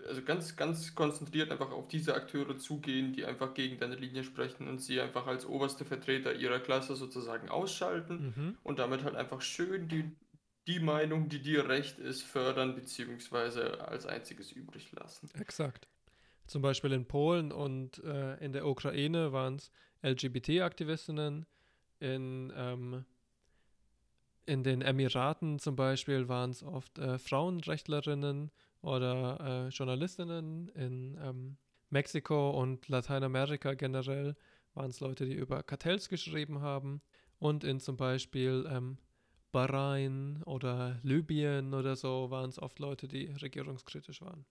also 0.07 0.23
ganz, 0.23 0.55
ganz 0.55 0.95
konzentriert 0.95 1.51
einfach 1.51 1.71
auf 1.71 1.87
diese 1.87 2.15
Akteure 2.15 2.57
zugehen, 2.57 3.13
die 3.13 3.25
einfach 3.25 3.53
gegen 3.53 3.77
deine 3.77 3.95
Linie 3.95 4.23
sprechen 4.23 4.67
und 4.67 4.79
sie 4.79 4.99
einfach 4.99 5.27
als 5.27 5.45
oberste 5.45 5.85
Vertreter 5.85 6.33
ihrer 6.33 6.59
Klasse 6.59 6.95
sozusagen 6.95 7.49
ausschalten 7.49 8.33
Mhm. 8.35 8.57
und 8.63 8.79
damit 8.79 9.03
halt 9.03 9.15
einfach 9.15 9.41
schön 9.41 9.87
die, 9.87 10.11
die 10.67 10.79
Meinung, 10.79 11.29
die 11.29 11.41
dir 11.41 11.69
recht 11.69 11.99
ist, 11.99 12.23
fördern 12.23 12.75
beziehungsweise 12.75 13.87
als 13.87 14.07
einziges 14.07 14.51
übrig 14.51 14.91
lassen. 14.93 15.29
Exakt. 15.39 15.87
Zum 16.51 16.61
Beispiel 16.61 16.91
in 16.91 17.05
Polen 17.05 17.53
und 17.53 18.03
äh, 18.03 18.35
in 18.43 18.51
der 18.51 18.67
Ukraine 18.67 19.31
waren 19.31 19.55
es 19.55 19.71
LGBT-Aktivistinnen. 20.01 21.45
In, 22.01 22.51
ähm, 22.53 23.05
in 24.45 24.61
den 24.61 24.81
Emiraten 24.81 25.59
zum 25.59 25.77
Beispiel 25.77 26.27
waren 26.27 26.49
es 26.49 26.61
oft 26.61 26.99
äh, 26.99 27.17
Frauenrechtlerinnen 27.17 28.51
oder 28.81 29.39
äh, 29.39 29.69
Journalistinnen. 29.69 30.67
In 30.75 31.17
ähm, 31.23 31.57
Mexiko 31.89 32.49
und 32.49 32.89
Lateinamerika 32.89 33.73
generell 33.73 34.35
waren 34.73 34.89
es 34.89 34.99
Leute, 34.99 35.25
die 35.25 35.35
über 35.35 35.63
Kartells 35.63 36.09
geschrieben 36.09 36.59
haben. 36.59 37.01
Und 37.39 37.63
in 37.63 37.79
zum 37.79 37.95
Beispiel 37.95 38.67
ähm, 38.69 38.97
Bahrain 39.53 40.43
oder 40.43 40.99
Libyen 41.01 41.73
oder 41.73 41.95
so 41.95 42.29
waren 42.29 42.49
es 42.49 42.61
oft 42.61 42.79
Leute, 42.79 43.07
die 43.07 43.27
regierungskritisch 43.41 44.19
waren. 44.19 44.45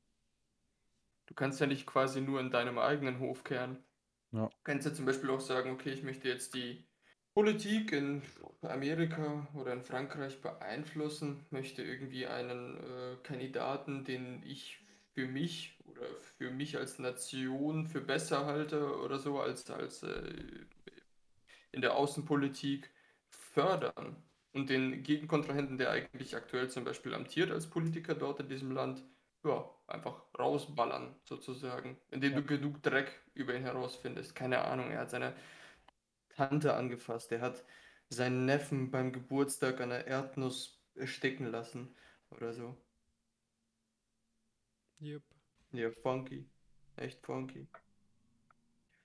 Du 1.31 1.35
kannst 1.35 1.61
ja 1.61 1.67
nicht 1.67 1.87
quasi 1.87 2.21
nur 2.21 2.41
in 2.41 2.51
deinem 2.51 2.77
eigenen 2.77 3.21
Hof 3.21 3.45
kehren. 3.45 3.79
Ja. 4.33 4.49
Du 4.49 4.57
kannst 4.65 4.85
ja 4.85 4.93
zum 4.93 5.07
Beispiel 5.07 5.31
auch 5.31 5.41
sagen, 5.41 5.71
okay, 5.71 5.93
ich 5.93 6.03
möchte 6.03 6.29
jetzt 6.29 6.55
die 6.55 6.85
Politik 7.35 7.93
in 7.93 8.21
Amerika 8.63 9.47
oder 9.55 9.73
in 9.73 9.83
Frankreich 9.83 10.41
beeinflussen, 10.41 11.47
möchte 11.51 11.85
irgendwie 11.85 12.27
einen 12.27 12.77
äh, 12.79 13.17
Kandidaten, 13.23 14.05
den 14.05 14.43
ich 14.45 14.85
für 15.15 15.29
mich 15.29 15.79
oder 15.87 16.03
für 16.37 16.51
mich 16.51 16.77
als 16.77 16.99
Nation 16.99 17.87
für 17.87 18.01
besser 18.01 18.47
halte 18.47 18.99
oder 18.99 19.21
so 19.21 19.39
als, 19.39 19.71
als 19.71 20.03
äh, 20.03 20.35
in 21.71 21.81
der 21.81 21.95
Außenpolitik 21.95 22.91
fördern 23.29 24.17
und 24.53 24.69
den 24.69 25.05
Gegenkontrahenten, 25.05 25.79
der 25.79 25.91
eigentlich 25.91 26.35
aktuell 26.35 26.69
zum 26.69 26.83
Beispiel 26.83 27.15
amtiert 27.15 27.53
als 27.53 27.71
Politiker 27.71 28.17
dort 28.17 28.41
in 28.41 28.49
diesem 28.49 28.73
Land, 28.73 29.05
ja, 29.45 29.71
einfach 29.87 30.23
rausballern 30.39 31.15
sozusagen, 31.25 31.99
indem 32.11 32.35
du 32.37 32.45
genug 32.45 32.83
Dreck 32.83 33.21
über 33.35 33.55
ihn 33.55 33.63
herausfindest. 33.63 34.35
Keine 34.35 34.63
Ahnung, 34.65 34.91
er 34.91 35.01
hat 35.01 35.11
seine 35.11 35.35
Tante 36.31 36.75
angefasst, 36.75 37.33
er 37.33 37.41
hat 37.41 37.65
seinen 38.09 38.45
Neffen 38.47 38.91
beim 38.91 39.13
Geburtstag 39.13 39.81
an 39.81 39.91
der 39.91 40.07
Erdnuss 40.07 40.83
ersticken 40.95 41.47
lassen 41.47 41.95
oder 42.31 42.53
so. 42.53 42.77
Yep. 45.01 45.23
Ja, 45.73 45.91
funky. 45.91 46.47
Echt 46.97 47.25
funky. 47.25 47.67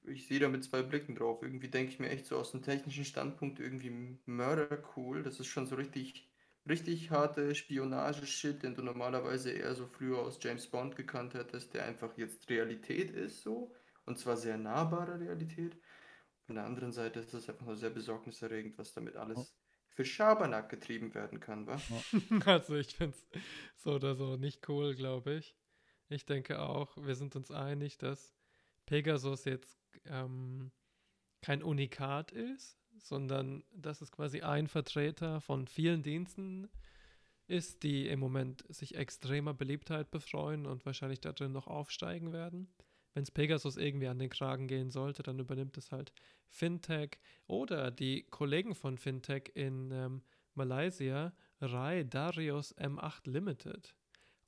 Ich 0.03 0.27
sehe 0.27 0.39
da 0.39 0.49
mit 0.49 0.63
zwei 0.63 0.83
Blicken 0.83 1.15
drauf. 1.15 1.41
Irgendwie 1.41 1.69
denke 1.69 1.91
ich 1.91 1.99
mir 1.99 2.09
echt 2.09 2.25
so 2.25 2.37
aus 2.37 2.51
dem 2.51 2.61
technischen 2.61 3.05
Standpunkt 3.05 3.59
irgendwie 3.59 4.19
Mörder 4.25 4.83
cool. 4.95 5.23
Das 5.23 5.39
ist 5.39 5.47
schon 5.47 5.67
so 5.67 5.75
richtig, 5.75 6.29
richtig 6.67 7.11
harte 7.11 7.53
Spionage-Shit, 7.53 8.63
den 8.63 8.75
du 8.75 8.81
normalerweise 8.81 9.51
eher 9.51 9.75
so 9.75 9.85
früher 9.85 10.19
aus 10.19 10.39
James 10.41 10.67
Bond 10.67 10.95
gekannt 10.95 11.33
hättest, 11.33 11.73
der 11.73 11.85
einfach 11.85 12.17
jetzt 12.17 12.49
Realität 12.49 13.11
ist 13.11 13.43
so. 13.43 13.71
Und 14.05 14.19
zwar 14.19 14.37
sehr 14.37 14.57
nahbare 14.57 15.19
Realität. 15.19 15.77
Von 16.45 16.55
der 16.55 16.65
anderen 16.65 16.91
Seite 16.91 17.19
ist 17.19 17.33
es 17.33 17.49
einfach 17.49 17.65
nur 17.65 17.75
sehr 17.75 17.89
besorgniserregend, 17.89 18.77
was 18.77 18.93
damit 18.93 19.15
alles 19.15 19.55
für 19.89 20.05
Schabernack 20.05 20.69
getrieben 20.69 21.13
werden 21.15 21.39
kann, 21.39 21.65
wa? 21.65 21.79
Also 22.45 22.75
ich 22.75 22.95
finde 22.95 23.15
es 23.15 23.41
so 23.77 23.93
oder 23.93 24.15
so 24.15 24.35
nicht 24.35 24.67
cool, 24.69 24.93
glaube 24.93 25.35
ich. 25.35 25.55
Ich 26.09 26.25
denke 26.25 26.59
auch, 26.59 26.95
wir 26.97 27.15
sind 27.15 27.35
uns 27.35 27.49
einig, 27.49 27.97
dass 27.97 28.35
Pegasus 28.85 29.45
jetzt 29.45 29.79
ähm, 30.05 30.71
kein 31.41 31.63
Unikat 31.63 32.31
ist, 32.31 32.77
sondern 32.97 33.63
dass 33.73 34.01
es 34.01 34.11
quasi 34.11 34.41
ein 34.41 34.67
Vertreter 34.67 35.41
von 35.41 35.67
vielen 35.67 36.03
Diensten 36.03 36.69
ist, 37.47 37.83
die 37.83 38.07
im 38.07 38.19
Moment 38.19 38.63
sich 38.69 38.95
extremer 38.95 39.53
Beliebtheit 39.53 40.09
befreuen 40.11 40.65
und 40.65 40.85
wahrscheinlich 40.85 41.21
darin 41.21 41.51
noch 41.51 41.67
aufsteigen 41.67 42.33
werden. 42.33 42.67
Wenn 43.13 43.23
es 43.23 43.31
Pegasus 43.31 43.77
irgendwie 43.77 44.07
an 44.07 44.19
den 44.19 44.29
Kragen 44.29 44.67
gehen 44.67 44.91
sollte, 44.91 45.23
dann 45.23 45.39
übernimmt 45.39 45.77
es 45.77 45.91
halt 45.91 46.11
Fintech 46.47 47.17
oder 47.47 47.91
die 47.91 48.23
Kollegen 48.23 48.75
von 48.75 48.97
Fintech 48.97 49.51
in 49.53 49.91
ähm, 49.91 50.21
Malaysia, 50.53 51.33
Rai 51.61 52.03
Darius 52.03 52.75
M8 52.77 53.29
Limited. 53.29 53.95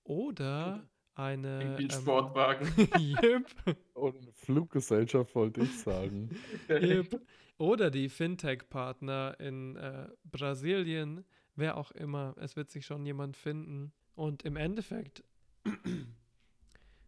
Oder 0.03 0.89
eine. 1.17 1.61
Irgendwie 1.61 1.85
ein 1.85 1.91
ähm, 1.91 2.01
Sportwagen. 2.01 2.67
yep. 3.23 3.45
Oder 3.93 4.17
eine 4.19 4.31
Fluggesellschaft 4.33 5.35
wollte 5.35 5.61
ich 5.61 5.79
sagen. 5.79 6.29
Yep. 6.69 7.21
Oder 7.57 7.89
die 7.89 8.07
Fintech-Partner 8.07 9.39
in 9.39 9.75
äh, 9.77 10.09
Brasilien, 10.23 11.25
wer 11.55 11.77
auch 11.77 11.89
immer. 11.91 12.35
Es 12.37 12.55
wird 12.55 12.69
sich 12.69 12.85
schon 12.85 13.03
jemand 13.05 13.35
finden. 13.35 13.93
Und 14.13 14.43
im 14.43 14.55
Endeffekt, 14.55 15.23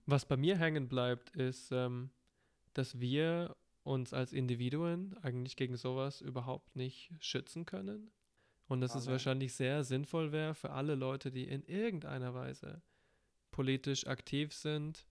was 0.07 0.25
bei 0.25 0.37
mir 0.37 0.57
hängen 0.57 0.87
bleibt, 0.87 1.29
ist, 1.35 1.71
ähm, 1.71 2.09
dass 2.73 2.99
wir 2.99 3.55
uns 3.83 4.13
als 4.13 4.33
Individuen 4.33 5.15
eigentlich 5.21 5.55
gegen 5.55 5.75
sowas 5.75 6.21
überhaupt 6.21 6.75
nicht 6.75 7.11
schützen 7.19 7.65
können. 7.65 8.11
Und 8.67 8.81
dass 8.81 8.93
es 8.93 9.05
Amen. 9.05 9.13
wahrscheinlich 9.13 9.53
sehr 9.53 9.83
sinnvoll 9.83 10.31
wäre 10.31 10.53
für 10.53 10.69
alle 10.71 10.95
Leute, 10.95 11.31
die 11.31 11.47
in 11.47 11.63
irgendeiner 11.63 12.35
Weise 12.35 12.81
politisch 13.59 14.07
aktiv 14.07 14.53
sind, 14.53 15.05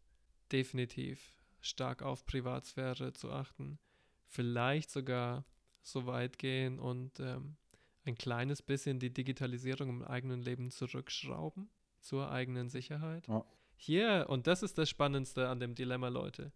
definitiv 0.51 1.37
stark 1.61 2.01
auf 2.03 2.25
Privatsphäre 2.25 3.13
zu 3.13 3.31
achten. 3.31 3.79
Vielleicht 4.25 4.91
sogar 4.91 5.45
so 5.83 6.07
weit 6.07 6.39
gehen 6.39 6.79
und 6.79 7.21
ähm, 7.21 7.59
ein 8.07 8.15
kleines 8.15 8.63
bisschen 8.63 9.01
die 9.01 9.13
Digitalisierung 9.13 9.91
im 9.91 10.03
eigenen 10.03 10.41
Leben 10.41 10.71
zurückschrauben 10.71 11.69
zur 12.01 12.31
eigenen 12.31 12.71
Sicherheit. 12.71 13.29
Ja. 13.29 13.45
Hier, 13.77 14.25
und 14.31 14.47
das 14.47 14.63
ist 14.63 14.79
das 14.79 14.89
Spannendste 14.89 15.51
an 15.51 15.61
dem 15.61 15.75
Dilemma, 15.75 16.09
Leute. 16.09 16.51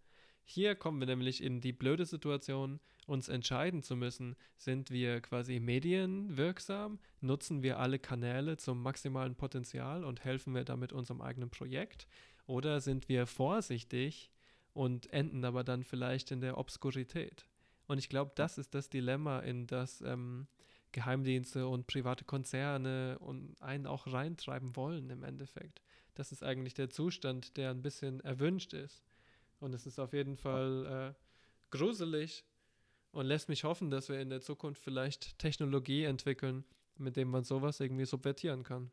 Hier 0.45 0.75
kommen 0.75 1.01
wir 1.01 1.07
nämlich 1.07 1.43
in 1.43 1.61
die 1.61 1.73
blöde 1.73 2.05
Situation, 2.05 2.81
uns 3.07 3.29
entscheiden 3.29 3.83
zu 3.83 3.97
müssen, 3.97 4.37
sind 4.57 4.91
wir 4.91 5.21
quasi 5.21 5.61
medienwirksam, 5.61 6.99
nutzen 7.21 7.63
wir 7.63 7.79
alle 7.79 7.99
Kanäle 7.99 8.57
zum 8.57 8.83
maximalen 8.83 9.35
Potenzial 9.35 10.05
und 10.05 10.25
helfen 10.25 10.55
wir 10.55 10.65
damit 10.65 10.93
unserem 10.93 11.21
eigenen 11.21 11.51
Projekt, 11.51 12.07
oder 12.47 12.81
sind 12.81 13.09
wir 13.09 13.27
vorsichtig 13.27 14.31
und 14.73 15.13
enden 15.13 15.45
aber 15.45 15.65
dann 15.65 15.85
vielleicht 15.85 16.31
in 16.31 16.41
der 16.41 16.59
Obskurität. 16.59 17.47
Und 17.87 17.99
ich 17.99 18.09
glaube, 18.09 18.33
das 18.35 18.59
ist 18.59 18.75
das 18.75 18.89
Dilemma, 18.89 19.41
in 19.41 19.67
das 19.67 20.01
ähm, 20.01 20.47
Geheimdienste 20.93 21.67
und 21.67 21.87
private 21.87 22.25
Konzerne 22.25 23.19
und 23.19 23.57
einen 23.61 23.87
auch 23.87 24.07
reintreiben 24.07 24.77
wollen 24.77 25.11
im 25.11 25.23
Endeffekt. 25.23 25.83
Das 26.15 26.33
ist 26.33 26.43
eigentlich 26.43 26.75
der 26.75 26.91
Zustand, 26.91 27.57
der 27.57 27.71
ein 27.71 27.83
bisschen 27.83 28.21
erwünscht 28.21 28.75
ist. 28.75 29.03
Und 29.63 29.75
es 29.75 29.87
ist 29.87 30.01
auf 30.01 30.13
jeden 30.13 30.37
Fall 30.37 31.15
äh, 31.15 31.25
gruselig 31.71 32.45
und 33.13 33.27
lässt 33.27 33.49
mich 33.49 33.63
hoffen, 33.63 33.91
dass 33.91 34.09
wir 34.09 34.21
in 34.21 34.29
der 34.29 34.41
Zukunft 34.41 34.83
vielleicht 34.83 35.39
Technologie 35.39 36.03
entwickeln, 36.03 36.65
mit 36.97 37.17
dem 37.17 37.29
man 37.29 37.45
sowas 37.45 37.79
irgendwie 37.79 38.05
subvertieren 38.05 38.65
kann. 38.65 38.91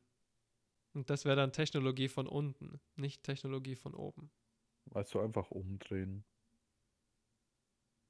Und 0.94 1.10
das 1.10 1.26
wäre 1.26 1.36
dann 1.36 1.52
Technologie 1.52 2.08
von 2.08 2.28
unten, 2.28 2.80
nicht 2.96 3.24
Technologie 3.24 3.76
von 3.76 3.96
oben. 3.96 4.30
Weißt 4.86 5.12
du, 5.16 5.20
einfach 5.20 5.50
umdrehen. 5.50 6.24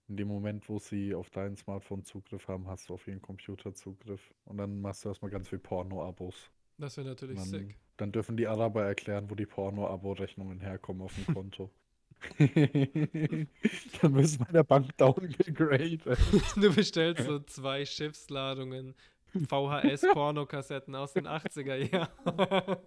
In 0.09 0.17
dem 0.17 0.27
Moment, 0.27 0.67
wo 0.67 0.79
sie 0.79 1.15
auf 1.15 1.29
dein 1.29 1.55
Smartphone 1.55 2.03
Zugriff 2.03 2.49
haben, 2.49 2.67
hast 2.67 2.89
du 2.89 2.95
auf 2.95 3.07
ihren 3.07 3.21
Computer 3.21 3.73
Zugriff. 3.73 4.33
Und 4.43 4.57
dann 4.57 4.81
machst 4.81 5.05
du 5.05 5.09
erstmal 5.09 5.31
ganz 5.31 5.47
viel 5.47 5.59
Porno-Abos. 5.59 6.51
Das 6.77 6.97
wäre 6.97 7.07
natürlich 7.07 7.37
Dann, 7.37 7.47
sick. 7.47 7.79
dann 7.95 8.11
dürfen 8.11 8.35
die 8.35 8.47
Araber 8.47 8.83
erklären, 8.83 9.29
wo 9.29 9.35
die 9.35 9.45
Porno-Abo-Rechnungen 9.45 10.59
herkommen 10.59 11.03
auf 11.03 11.15
dem 11.15 11.25
Konto. 11.33 11.71
dann 12.37 14.11
müssen 14.11 14.39
wir 14.39 14.47
in 14.47 14.53
der 14.53 14.63
Bank 14.63 14.95
downgegradet. 14.97 16.17
Du 16.55 16.73
bestellst 16.73 17.25
so 17.25 17.39
zwei 17.39 17.85
Schiffsladungen 17.85 18.95
VHS-Pornokassetten 19.33 20.95
aus 20.95 21.13
den 21.13 21.27
80er 21.27 21.75
Jahren. 21.75 22.77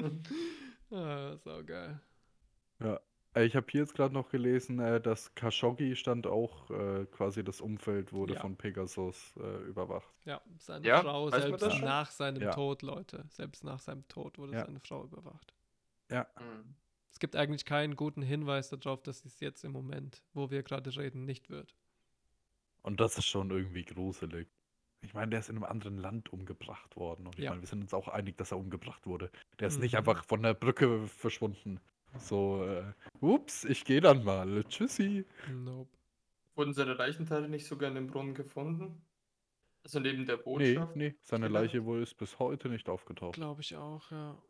ah, 0.90 1.36
so 1.36 1.64
geil. 1.64 2.00
Ja. 2.80 3.00
Äh, 3.34 3.44
Ich 3.44 3.56
habe 3.56 3.66
hier 3.70 3.80
jetzt 3.82 3.94
gerade 3.94 4.14
noch 4.14 4.30
gelesen, 4.30 4.78
äh, 4.78 5.00
dass 5.00 5.34
Khashoggi 5.34 5.96
stand 5.96 6.26
auch 6.26 6.70
äh, 6.70 7.04
quasi 7.06 7.42
das 7.44 7.60
Umfeld 7.60 8.12
wurde 8.12 8.34
Ja. 8.34 8.40
von 8.40 8.56
Pegasus 8.56 9.34
äh, 9.36 9.68
überwacht. 9.68 10.08
Ja, 10.24 10.40
seine 10.58 10.86
Ja, 10.86 11.02
Frau 11.02 11.30
weiß 11.30 11.42
selbst 11.42 11.82
nach 11.82 12.10
seinem 12.10 12.42
Ja. 12.42 12.52
Tod, 12.52 12.82
Leute. 12.82 13.24
Selbst 13.30 13.64
nach 13.64 13.80
seinem 13.80 14.06
Tod 14.08 14.38
wurde 14.38 14.52
Ja. 14.54 14.64
seine 14.64 14.80
Frau 14.80 15.04
überwacht. 15.04 15.52
Ja. 16.10 16.26
Hm. 16.36 16.74
Es 17.18 17.20
gibt 17.20 17.34
eigentlich 17.34 17.64
keinen 17.64 17.96
guten 17.96 18.22
Hinweis 18.22 18.68
darauf, 18.70 19.02
dass 19.02 19.24
es 19.24 19.40
jetzt 19.40 19.64
im 19.64 19.72
Moment, 19.72 20.22
wo 20.34 20.50
wir 20.52 20.62
gerade 20.62 20.96
reden, 20.96 21.24
nicht 21.24 21.50
wird. 21.50 21.74
Und 22.82 23.00
das 23.00 23.18
ist 23.18 23.26
schon 23.26 23.50
irgendwie 23.50 23.84
gruselig. 23.84 24.48
Ich 25.00 25.14
meine, 25.14 25.30
der 25.30 25.40
ist 25.40 25.48
in 25.48 25.56
einem 25.56 25.64
anderen 25.64 25.98
Land 25.98 26.32
umgebracht 26.32 26.94
worden. 26.96 27.26
Und 27.26 27.36
ich 27.40 27.44
Ja. 27.44 27.50
meine, 27.50 27.60
wir 27.62 27.66
sind 27.66 27.82
uns 27.82 27.92
auch 27.92 28.06
einig, 28.06 28.36
dass 28.38 28.52
er 28.52 28.58
umgebracht 28.58 29.04
wurde. 29.06 29.32
Der 29.58 29.66
ist 29.66 29.80
nicht 29.80 29.94
Mhm. 29.94 29.98
einfach 29.98 30.24
von 30.26 30.42
der 30.44 30.54
Brücke 30.54 31.08
verschwunden. 31.08 31.80
So, 32.14 32.64
äh, 32.64 32.92
ups, 33.20 33.64
ich 33.64 33.84
gehe 33.84 34.00
dann 34.00 34.22
mal. 34.22 34.62
Tschüssi. 34.68 35.26
Nope. 35.46 35.90
Wurden 36.54 36.74
seine 36.74 36.94
Leichenteile 36.94 37.48
nicht 37.48 37.66
sogar 37.66 37.88
in 37.88 37.94
dem 37.96 38.06
Brunnen 38.06 38.34
gefunden? 38.34 39.02
Also 39.84 40.00
neben 40.00 40.26
der 40.26 40.36
Nee, 40.36 40.42
Botschaft? 40.44 40.96
nee, 40.96 41.16
seine 41.22 41.46
Vielleicht? 41.46 41.74
Leiche 41.74 41.84
wohl 41.84 42.02
ist 42.02 42.16
bis 42.16 42.38
heute 42.38 42.68
nicht 42.68 42.88
aufgetaucht. 42.88 43.34
Glaube 43.34 43.60
ich 43.62 43.76
auch, 43.76 44.10
ja. 44.10 44.42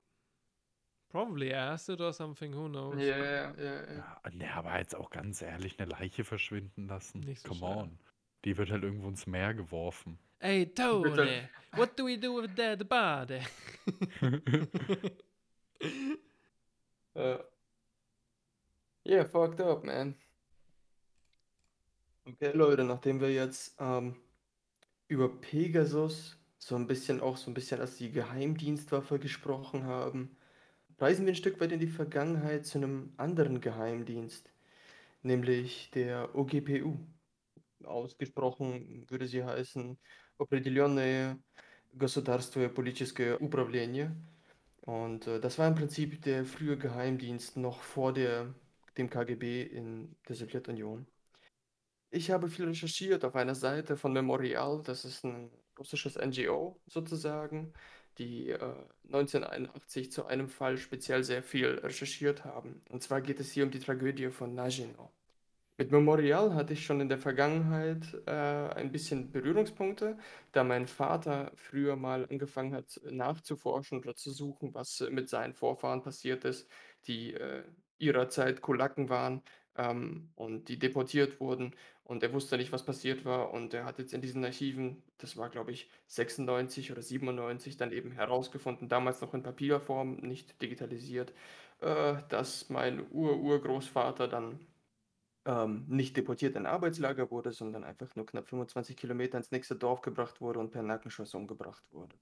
Probably 1.11 1.55
acid 1.55 2.01
or 2.01 2.13
something, 2.13 2.53
who 2.55 2.69
knows. 2.69 3.01
Ja, 3.01 3.17
ja, 3.17 3.55
ja, 3.57 3.93
ja. 3.95 4.21
Nee, 4.33 4.47
aber 4.49 4.79
jetzt 4.79 4.95
auch 4.95 5.09
ganz 5.11 5.41
ehrlich, 5.41 5.79
eine 5.81 5.91
Leiche 5.91 6.23
verschwinden 6.25 6.87
lassen. 6.87 7.21
Nicht 7.21 7.41
so 7.43 7.49
Come 7.49 7.59
schnell. 7.61 7.77
on. 7.85 7.99
Die 8.45 8.57
wird 8.57 8.71
halt 8.71 8.83
irgendwo 8.83 9.09
ins 9.09 9.27
Meer 9.27 9.55
geworfen. 9.55 10.19
Hey. 10.41 10.67
Tony, 10.73 11.49
what 11.73 11.99
do 11.99 12.07
we 12.07 12.19
do 12.19 12.41
with 12.41 12.51
dead 12.55 12.89
body? 12.89 13.41
Uh, 17.15 17.39
yeah, 19.05 19.25
fucked 19.25 19.61
up, 19.61 19.83
man. 19.85 20.15
Okay, 22.25 22.53
Leute, 22.53 22.85
nachdem 22.85 23.21
wir 23.21 23.33
jetzt 23.33 23.75
ähm, 23.81 24.15
über 25.09 25.29
Pegasus 25.29 26.37
so 26.59 26.77
ein 26.77 26.87
bisschen 26.87 27.21
auch 27.21 27.37
so 27.37 27.51
ein 27.51 27.55
bisschen 27.55 27.81
als 27.81 27.97
die 27.97 28.13
Geheimdienstwaffe 28.13 29.19
gesprochen 29.19 29.85
haben, 29.85 30.37
reisen 31.00 31.26
wir 31.26 31.34
ein 31.34 31.36
Stück 31.38 31.60
weit 31.60 31.72
in 31.72 31.80
die 31.80 31.88
Vergangenheit 31.88 32.66
zu 32.66 32.78
einem 32.78 33.14
anderen 33.18 33.62
Geheimdienst, 33.62 34.54
nämlich 35.22 35.92
der 35.92 36.36
OGPU. 36.36 36.98
Ausgesprochen 37.84 39.06
würde 39.10 39.28
sie 39.28 39.44
heißen 39.44 39.98
Определенное 40.38 41.38
государственное 41.94 42.70
политическое 42.70 43.38
управление. 43.38 44.16
Und 44.82 45.28
äh, 45.28 45.40
das 45.40 45.58
war 45.60 45.68
im 45.68 45.76
Prinzip 45.76 46.22
der 46.22 46.46
frühe 46.46 46.78
Geheimdienst 46.78 47.58
noch 47.58 47.82
vor 47.82 48.14
der, 48.14 48.54
dem 48.98 49.10
KGB 49.10 49.64
in 49.64 50.16
der 50.28 50.36
Sowjetunion. 50.36 51.08
Ich 52.10 52.32
habe 52.32 52.48
viel 52.48 52.66
recherchiert 52.66 53.26
auf 53.26 53.36
einer 53.36 53.56
Seite 53.56 53.98
von 53.98 54.14
Memorial, 54.14 54.82
das 54.84 55.04
ist 55.04 55.24
ein 55.24 55.50
russisches 55.80 56.16
NGO 56.16 56.80
sozusagen, 56.86 57.74
die 58.19 58.51
äh, 58.51 58.59
1981 59.07 60.13
zu 60.13 60.27
einem 60.27 60.49
Fall 60.49 60.77
speziell 60.77 61.25
sehr 61.25 61.43
viel 61.43 61.79
recherchiert 61.79 62.45
haben. 62.45 62.83
Und 62.91 63.03
zwar 63.03 63.21
geht 63.21 63.41
es 63.41 63.53
hier 63.53 63.65
um 63.65 63.71
die 63.71 63.79
Tragödie 63.79 64.31
von 64.31 64.55
Nagino. 64.55 65.13
Mit 65.81 65.93
Memorial 65.93 66.55
hatte 66.55 66.73
ich 66.73 66.85
schon 66.85 67.01
in 67.01 67.09
der 67.09 67.19
Vergangenheit 67.19 68.03
äh, 68.27 68.31
ein 68.31 68.91
bisschen 68.91 69.31
Berührungspunkte, 69.31 70.19
da 70.51 70.65
mein 70.65 70.89
Vater 70.89 71.53
früher 71.55 71.95
mal 71.95 72.27
angefangen 72.29 72.75
hat 72.75 73.01
nachzuforschen 73.09 74.01
oder 74.01 74.17
zu 74.17 74.33
suchen, 74.33 74.75
was 74.75 75.07
mit 75.11 75.29
seinen 75.29 75.55
Vorfahren 75.55 76.03
passiert 76.03 76.45
ist, 76.45 76.69
die 77.07 77.33
äh, 77.35 77.63
ihrer 77.99 78.29
Zeit 78.29 78.61
Kulaken 78.61 79.09
waren 79.09 79.43
ähm, 79.79 80.29
und 80.37 80.69
die 80.69 80.79
deportiert 80.79 81.41
wurden 81.41 81.75
und 82.05 82.23
er 82.23 82.33
wusste 82.33 82.57
nicht, 82.59 82.73
was 82.73 82.85
passiert 82.85 83.25
war 83.25 83.53
und 83.53 83.73
er 83.73 83.85
hat 83.85 83.99
jetzt 83.99 84.13
in 84.13 84.21
diesen 84.21 84.45
Archiven, 84.45 85.03
das 85.19 85.37
war 85.37 85.49
glaube 85.49 85.71
ich 85.73 85.89
96 86.09 86.93
oder 86.93 87.01
97, 87.03 87.77
dann 87.77 87.93
eben 87.93 88.11
herausgefunden, 88.13 88.89
damals 88.89 89.21
noch 89.21 89.33
in 89.35 89.43
Papierform, 89.43 90.17
nicht 90.17 90.61
digitalisiert, 90.61 91.33
äh, 91.81 92.17
dass 92.29 92.69
mein 92.69 93.07
Ur-Urgroßvater 93.11 94.29
dann 94.29 94.59
ähm, 95.47 95.85
nicht 95.89 96.17
deportiert 96.17 96.57
in 96.57 96.67
Arbeitslager 96.67 97.31
wurde, 97.31 97.53
sondern 97.53 97.85
einfach 97.85 98.15
nur 98.17 98.27
knapp 98.27 98.49
25 98.49 98.97
Kilometer 98.97 99.39
ins 99.39 99.51
nächste 99.51 99.77
Dorf 99.77 100.03
gebracht 100.03 100.41
wurde 100.41 100.59
und 100.59 100.71
per 100.71 100.83
Nackenschuss 100.83 101.35
umgebracht 101.35 101.85
wurde. 101.93 102.15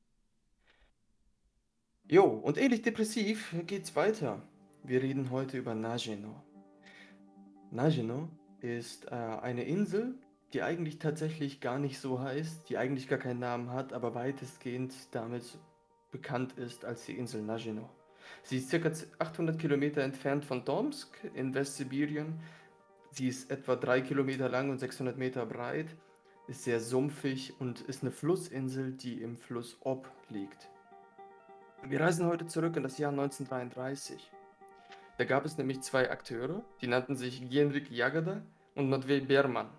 Jo, 2.09 2.24
und 2.24 2.57
ähnlich 2.57 2.82
depressiv 2.82 3.52
geht's 3.66 3.96
weiter. 3.96 4.40
Wir 4.84 5.02
reden 5.02 5.30
heute 5.30 5.59
über 5.59 5.74
Nagino. 5.74 6.40
Nagino 7.71 8.29
ist 8.61 9.07
äh, 9.07 9.14
eine 9.14 9.64
Insel, 9.64 10.14
die 10.53 10.62
eigentlich 10.62 10.99
tatsächlich 10.99 11.61
gar 11.61 11.79
nicht 11.79 11.99
so 12.01 12.21
heißt, 12.21 12.69
die 12.69 12.79
eigentlich 12.79 13.09
gar 13.09 13.19
keinen 13.19 13.41
Namen 13.41 13.71
hat, 13.71 13.93
aber 13.93 14.14
weitestgehend 14.14 14.95
damit 15.12 15.59
bekannt 16.11 16.55
ist 16.59 16.85
als 16.85 17.05
die 17.05 17.17
Insel 17.17 17.43
Nagino. 17.43 17.89
Sie 18.43 18.59
ist 18.59 18.71
ca. 18.71 18.91
800 19.19 19.59
Kilometer 19.59 20.03
entfernt 20.03 20.45
von 20.45 20.64
Tomsk 20.64 21.19
in 21.35 21.55
Westsibirien 21.55 22.41
Sie 23.17 23.29
ist 23.29 23.51
etwa 23.51 23.77
3 23.77 24.03
Kilometer 24.03 24.47
lang 24.51 24.69
und 24.69 24.79
600 24.79 25.17
Meter 25.17 25.47
breit, 25.47 25.87
ist 26.49 26.64
sehr 26.64 26.81
sumpfig 26.81 27.55
und 27.59 27.81
ist 27.81 28.03
eine 28.03 28.12
Flussinsel, 28.12 28.93
die 28.93 29.23
im 29.23 29.39
Fluss 29.39 29.79
Ob 29.81 30.12
liegt. 30.29 30.69
Wir 31.83 31.99
reisen 31.99 32.27
heute 32.27 32.47
zurück 32.47 32.77
in 32.77 32.83
das 32.83 32.99
Jahr 32.99 33.12
1933. 33.12 34.31
Da 35.19 35.25
gab 35.25 35.47
es 35.47 35.57
nämlich 35.57 35.81
zwei 35.81 36.11
Akteure, 36.11 36.62
die 36.81 36.89
nannten 36.89 37.17
sich 37.17 37.49
Genrik 37.49 37.91
Jagoda 37.91 38.43
und 38.75 38.91
Matvey 38.91 39.21
Berman. 39.21 39.71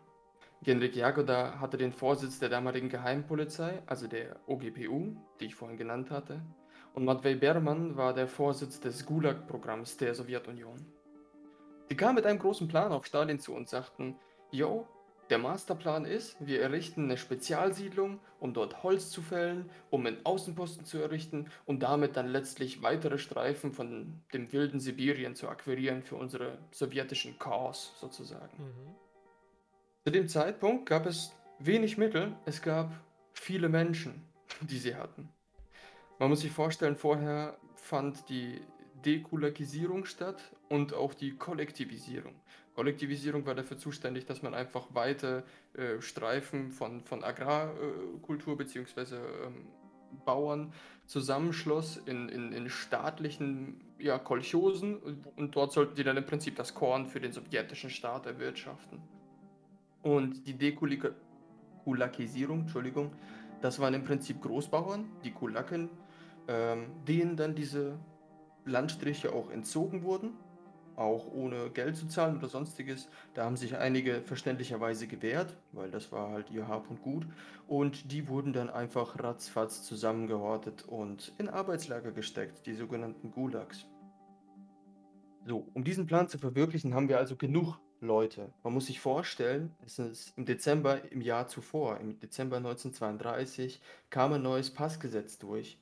Genrik 0.63 0.95
Jagoda 0.95 1.59
hatte 1.59 1.77
den 1.77 1.91
Vorsitz 1.91 2.39
der 2.39 2.49
damaligen 2.49 2.89
Geheimpolizei, 2.89 3.83
also 3.85 4.07
der 4.07 4.37
OGPU, 4.47 5.15
die 5.39 5.45
ich 5.45 5.55
vorhin 5.55 5.77
genannt 5.77 6.09
hatte, 6.09 6.41
und 6.95 7.05
Matvey 7.05 7.35
Berman 7.35 7.95
war 7.95 8.15
der 8.15 8.27
Vorsitz 8.27 8.79
des 8.79 9.05
Gulag-Programms 9.05 9.97
der 9.97 10.15
Sowjetunion. 10.15 10.83
Die 11.91 11.95
kamen 11.95 12.15
mit 12.15 12.25
einem 12.25 12.39
großen 12.39 12.67
Plan 12.67 12.91
auf 12.91 13.05
Stalin 13.05 13.39
zu 13.39 13.53
und 13.53 13.69
sagten, 13.69 14.15
yo, 14.49 14.87
der 15.29 15.37
Masterplan 15.37 16.05
ist, 16.05 16.37
wir 16.39 16.61
errichten 16.61 17.05
eine 17.05 17.17
Spezialsiedlung, 17.17 18.19
um 18.39 18.53
dort 18.53 18.83
Holz 18.83 19.09
zu 19.09 19.21
fällen, 19.21 19.69
um 19.89 20.05
einen 20.05 20.25
Außenposten 20.25 20.85
zu 20.85 20.99
errichten 20.99 21.49
und 21.65 21.83
damit 21.83 22.15
dann 22.15 22.27
letztlich 22.27 22.81
weitere 22.81 23.17
Streifen 23.17 23.73
von 23.73 24.21
dem 24.33 24.51
wilden 24.53 24.79
Sibirien 24.79 25.35
zu 25.35 25.49
akquirieren 25.49 26.03
für 26.03 26.15
unsere 26.15 26.57
sowjetischen 26.71 27.37
Chaos 27.39 27.93
sozusagen. 27.99 28.57
Mhm. 28.57 28.95
Zu 30.05 30.11
dem 30.11 30.27
Zeitpunkt 30.27 30.85
gab 30.85 31.05
es 31.05 31.35
wenig 31.59 31.97
Mittel, 31.97 32.35
es 32.45 32.61
gab 32.61 32.91
viele 33.33 33.67
Menschen, 33.67 34.23
die 34.61 34.77
sie 34.77 34.95
hatten. 34.95 35.29
Man 36.19 36.29
muss 36.29 36.41
sich 36.41 36.51
vorstellen, 36.51 36.95
vorher 36.95 37.57
fand 37.75 38.29
die 38.29 38.61
Dekulakisierung 39.05 40.05
statt 40.05 40.41
und 40.69 40.93
auch 40.93 41.13
die 41.13 41.35
Kollektivisierung. 41.35 42.33
Kollektivisierung 42.77 43.45
war 43.47 43.55
dafür 43.55 43.79
zuständig, 43.79 44.27
dass 44.27 44.43
man 44.43 44.53
einfach 44.53 44.93
weite 44.93 45.43
äh, 45.73 45.99
Streifen 45.99 46.69
von, 46.69 47.01
von 47.01 47.23
Agrarkultur 47.23 48.55
bzw. 48.55 49.15
Ähm, 49.15 49.65
Bauern 50.25 50.71
zusammenschloss 51.07 51.97
in, 51.97 52.29
in, 52.29 52.53
in 52.53 52.69
staatlichen 52.69 53.81
ja, 53.97 54.19
Kolchosen 54.19 54.97
und 55.35 55.55
dort 55.55 55.71
sollten 55.71 55.95
die 55.95 56.03
dann 56.03 56.17
im 56.17 56.27
Prinzip 56.27 56.55
das 56.55 56.75
Korn 56.75 57.07
für 57.07 57.19
den 57.19 57.31
sowjetischen 57.31 57.89
Staat 57.89 58.27
erwirtschaften. 58.27 59.01
Und 60.03 60.45
die 60.45 60.53
Dekulakisierung, 60.53 62.59
Entschuldigung, 62.61 63.11
das 63.59 63.79
waren 63.79 63.95
im 63.95 64.03
Prinzip 64.03 64.39
Großbauern, 64.39 65.09
die 65.23 65.31
Kulaken, 65.31 65.89
ähm, 66.47 66.91
denen 67.07 67.37
dann 67.37 67.55
diese 67.55 67.97
Landstriche 68.65 69.33
auch 69.33 69.49
entzogen 69.49 70.03
wurden, 70.03 70.33
auch 70.97 71.27
ohne 71.31 71.69
Geld 71.69 71.95
zu 71.95 72.07
zahlen 72.07 72.37
oder 72.37 72.49
sonstiges. 72.49 73.07
Da 73.33 73.45
haben 73.45 73.55
sich 73.55 73.77
einige 73.77 74.21
verständlicherweise 74.21 75.07
gewehrt, 75.07 75.55
weil 75.71 75.91
das 75.91 76.11
war 76.11 76.31
halt 76.31 76.49
ihr 76.49 76.67
Hab 76.67 76.89
und 76.89 77.01
Gut. 77.01 77.25
Und 77.67 78.11
die 78.11 78.27
wurden 78.27 78.51
dann 78.51 78.69
einfach 78.69 79.23
ratzfatz 79.23 79.83
zusammengehortet 79.83 80.83
und 80.87 81.33
in 81.37 81.49
Arbeitslager 81.49 82.11
gesteckt, 82.11 82.65
die 82.65 82.73
sogenannten 82.73 83.31
Gulags. 83.31 83.85
So, 85.45 85.67
um 85.73 85.83
diesen 85.83 86.07
Plan 86.07 86.27
zu 86.27 86.39
verwirklichen, 86.39 86.93
haben 86.93 87.07
wir 87.07 87.19
also 87.19 87.35
genug 87.35 87.79
Leute. 88.01 88.51
Man 88.63 88.73
muss 88.73 88.87
sich 88.87 88.99
vorstellen, 88.99 89.73
es 89.85 89.97
ist 89.99 90.33
im 90.37 90.45
Dezember 90.45 91.11
im 91.11 91.21
Jahr 91.21 91.47
zuvor, 91.47 91.99
im 91.99 92.19
Dezember 92.19 92.57
1932, 92.57 93.81
kam 94.09 94.33
ein 94.33 94.41
neues 94.41 94.73
Passgesetz 94.73 95.37
durch. 95.39 95.79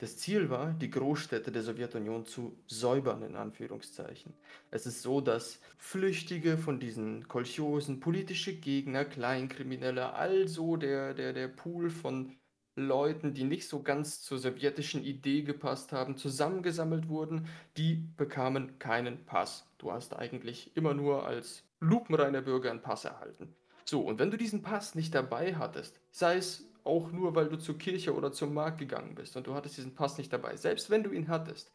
Das 0.00 0.16
Ziel 0.16 0.48
war, 0.48 0.72
die 0.74 0.90
Großstädte 0.90 1.50
der 1.50 1.62
Sowjetunion 1.62 2.24
zu 2.24 2.56
säubern, 2.68 3.22
in 3.24 3.34
Anführungszeichen. 3.34 4.32
Es 4.70 4.86
ist 4.86 5.02
so, 5.02 5.20
dass 5.20 5.60
Flüchtige 5.76 6.56
von 6.56 6.78
diesen 6.78 7.26
Kolchosen, 7.26 7.98
politische 7.98 8.54
Gegner, 8.54 9.04
Kleinkriminelle, 9.04 10.12
also 10.12 10.76
der, 10.76 11.14
der, 11.14 11.32
der 11.32 11.48
Pool 11.48 11.90
von 11.90 12.36
Leuten, 12.76 13.34
die 13.34 13.42
nicht 13.42 13.68
so 13.68 13.82
ganz 13.82 14.22
zur 14.22 14.38
sowjetischen 14.38 15.02
Idee 15.02 15.42
gepasst 15.42 15.90
haben, 15.90 16.16
zusammengesammelt 16.16 17.08
wurden, 17.08 17.48
die 17.76 17.96
bekamen 18.16 18.78
keinen 18.78 19.24
Pass. 19.26 19.66
Du 19.78 19.90
hast 19.90 20.14
eigentlich 20.14 20.76
immer 20.76 20.94
nur 20.94 21.26
als 21.26 21.64
lupenreiner 21.80 22.40
Bürger 22.40 22.70
einen 22.70 22.82
Pass 22.82 23.04
erhalten. 23.04 23.52
So, 23.84 24.02
und 24.02 24.20
wenn 24.20 24.30
du 24.30 24.36
diesen 24.36 24.62
Pass 24.62 24.94
nicht 24.94 25.12
dabei 25.12 25.56
hattest, 25.56 25.98
sei 26.12 26.36
es 26.36 26.67
auch 26.84 27.10
nur, 27.12 27.34
weil 27.34 27.48
du 27.48 27.58
zur 27.58 27.78
Kirche 27.78 28.14
oder 28.14 28.32
zum 28.32 28.54
Markt 28.54 28.78
gegangen 28.78 29.14
bist 29.14 29.36
und 29.36 29.46
du 29.46 29.54
hattest 29.54 29.76
diesen 29.76 29.94
Pass 29.94 30.18
nicht 30.18 30.32
dabei. 30.32 30.56
Selbst 30.56 30.90
wenn 30.90 31.02
du 31.02 31.10
ihn 31.10 31.28
hattest, 31.28 31.72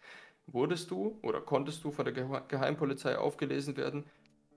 wurdest 0.48 0.92
du 0.92 1.20
oder 1.22 1.42
konntest 1.42 1.84
du 1.84 1.92
von 1.92 2.06
der 2.06 2.14
Geheimpolizei 2.48 3.18
aufgelesen 3.18 3.78
werden 3.78 4.06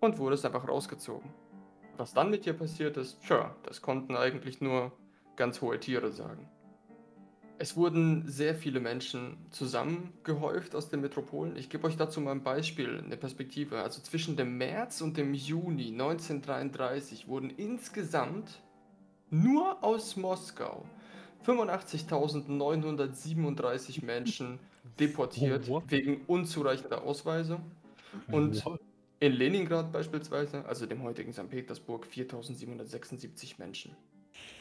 und 0.00 0.18
wurdest 0.18 0.44
einfach 0.44 0.68
rausgezogen. 0.68 1.30
Was 1.96 2.12
dann 2.12 2.30
mit 2.30 2.44
dir 2.44 2.52
passiert 2.52 2.96
ist, 2.96 3.22
tja, 3.22 3.54
das 3.62 3.80
konnten 3.80 4.16
eigentlich 4.16 4.60
nur 4.60 4.92
ganz 5.36 5.60
hohe 5.62 5.80
Tiere 5.80 6.12
sagen. 6.12 6.48
Es 7.58 7.74
wurden 7.74 8.28
sehr 8.28 8.54
viele 8.54 8.80
Menschen 8.80 9.38
zusammengehäuft 9.50 10.74
aus 10.74 10.90
den 10.90 11.00
Metropolen. 11.00 11.56
Ich 11.56 11.70
gebe 11.70 11.86
euch 11.86 11.96
dazu 11.96 12.20
mal 12.20 12.32
ein 12.32 12.42
Beispiel, 12.42 13.02
eine 13.02 13.16
Perspektive. 13.16 13.80
Also 13.80 14.02
zwischen 14.02 14.36
dem 14.36 14.58
März 14.58 15.00
und 15.00 15.16
dem 15.16 15.32
Juni 15.32 15.88
1933 15.88 17.28
wurden 17.28 17.48
insgesamt 17.48 18.60
nur 19.30 19.82
aus 19.82 20.16
Moskau 20.16 20.84
85.937 21.44 24.04
Menschen 24.04 24.58
deportiert 24.98 25.68
Oh, 25.68 25.82
wegen 25.88 26.22
unzureichender 26.26 27.02
Ausweise. 27.02 27.60
Und 28.30 28.62
in 29.20 29.32
Leningrad 29.32 29.92
beispielsweise, 29.92 30.64
also 30.66 30.86
dem 30.86 31.02
heutigen 31.02 31.32
St. 31.32 31.48
Petersburg, 31.48 32.06
4.776 32.06 33.54
Menschen. 33.58 33.96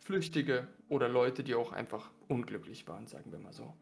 Flüchtige 0.01 0.68
oder 0.89 1.09
Leute, 1.09 1.43
die 1.43 1.53
auch 1.55 1.74
einfach 1.74 2.09
unglücklich 2.28 2.88
waren, 2.88 3.07
sagen 3.07 3.32
wir 3.32 3.39
mal 3.39 3.53
so. 3.53 3.74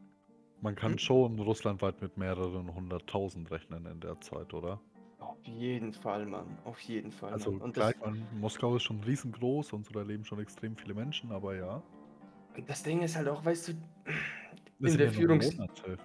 Man 0.62 0.76
kann 0.76 0.94
Hm? 0.94 0.98
schon 0.98 1.40
russlandweit 1.40 2.02
mit 2.02 2.18
mehreren 2.18 2.74
hunderttausend 2.74 3.52
rechnen 3.52 3.86
in 3.86 4.00
der 4.00 4.20
Zeit, 4.22 4.54
oder? 4.54 4.80
Auf 5.24 5.46
jeden 5.46 5.94
Fall, 5.94 6.26
Mann. 6.26 6.58
Auf 6.66 6.80
jeden 6.82 7.12
Fall. 7.12 7.32
Also 7.32 7.52
Mann. 7.52 7.62
Und 7.62 7.74
klar, 7.74 7.94
das, 7.94 8.02
mein, 8.02 8.28
Moskau 8.40 8.76
ist 8.76 8.84
schon 8.84 9.00
riesengroß 9.02 9.74
und 9.74 9.86
so, 9.86 9.94
da 9.94 10.02
leben 10.02 10.26
schon 10.26 10.40
extrem 10.40 10.76
viele 10.76 10.94
Menschen, 10.94 11.32
aber 11.32 11.56
ja. 11.56 11.82
Das 12.68 12.84
Ding 12.84 13.02
ist 13.02 13.16
halt 13.16 13.28
auch, 13.30 13.44
weißt 13.44 13.70
du, 13.70 13.74
in 14.80 14.98
der 14.98 15.08
ja 15.08 15.14
Führungs 15.14 15.58
Monate. 15.58 15.98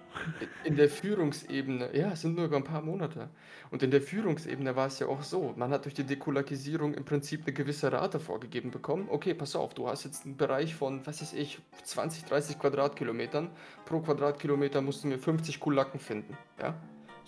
in 0.63 0.75
der 0.77 0.89
Führungsebene 0.89 1.95
ja, 1.95 2.11
es 2.11 2.21
sind 2.21 2.35
nur 2.35 2.45
über 2.45 2.55
ein 2.55 2.63
paar 2.63 2.81
Monate. 2.81 3.29
Und 3.71 3.83
in 3.83 3.91
der 3.91 4.01
Führungsebene 4.01 4.75
war 4.75 4.87
es 4.87 4.99
ja 4.99 5.07
auch 5.07 5.21
so, 5.21 5.53
man 5.57 5.71
hat 5.71 5.83
durch 5.83 5.95
die 5.95 6.05
Dekulakisierung 6.05 6.93
im 6.93 7.03
Prinzip 7.03 7.41
eine 7.41 7.53
gewisse 7.53 7.91
Rate 7.91 8.19
vorgegeben 8.19 8.71
bekommen. 8.71 9.07
Okay, 9.09 9.33
pass 9.33 9.55
auf, 9.55 9.73
du 9.73 9.87
hast 9.87 10.05
jetzt 10.05 10.25
einen 10.25 10.37
Bereich 10.37 10.75
von, 10.75 11.05
was 11.05 11.21
weiß 11.21 11.33
ich, 11.33 11.59
20, 11.83 12.23
30 12.25 12.57
Quadratkilometern. 12.57 13.49
Pro 13.85 13.99
Quadratkilometer 13.99 14.81
musst 14.81 15.03
du 15.03 15.09
mir 15.09 15.19
50 15.19 15.59
Kulaken 15.59 15.99
finden, 15.99 16.37
ja? 16.61 16.75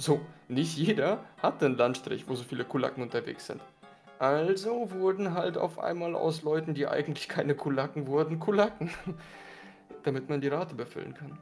So, 0.02 0.20
nicht 0.48 0.78
jeder 0.78 1.24
hat 1.44 1.64
einen 1.64 1.78
Landstrich, 1.78 2.28
wo 2.28 2.34
so 2.34 2.44
viele 2.44 2.66
Kulaken 2.66 3.04
unterwegs 3.04 3.46
sind. 3.46 3.62
Also 4.18 4.90
wurden 4.90 5.36
halt 5.36 5.60
auf 5.60 5.78
einmal 5.78 6.16
aus 6.16 6.42
Leuten, 6.42 6.74
die 6.74 6.88
eigentlich 6.88 7.30
keine 7.30 7.54
Kulaken 7.54 8.08
wurden, 8.08 8.40
Kulaken, 8.40 8.90
damit 10.04 10.28
man 10.28 10.42
die 10.42 10.48
Rate 10.48 10.74
befüllen 10.74 11.14
kann. 11.14 11.38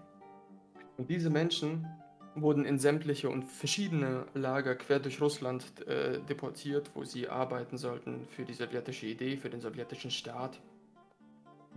Und 0.97 1.09
diese 1.09 1.29
Menschen 1.29 1.87
wurden 2.35 2.65
in 2.65 2.79
sämtliche 2.79 3.29
und 3.29 3.45
verschiedene 3.45 4.25
Lager 4.33 4.75
quer 4.75 4.99
durch 4.99 5.21
Russland 5.21 5.63
äh, 5.87 6.19
deportiert, 6.19 6.91
wo 6.95 7.05
sie 7.05 7.29
arbeiten 7.29 7.77
sollten 7.77 8.27
für 8.27 8.43
die 8.43 8.53
sowjetische 8.53 9.05
Idee, 9.05 9.37
für 9.37 9.49
den 9.49 9.61
sowjetischen 9.61 10.11
Staat. 10.11 10.59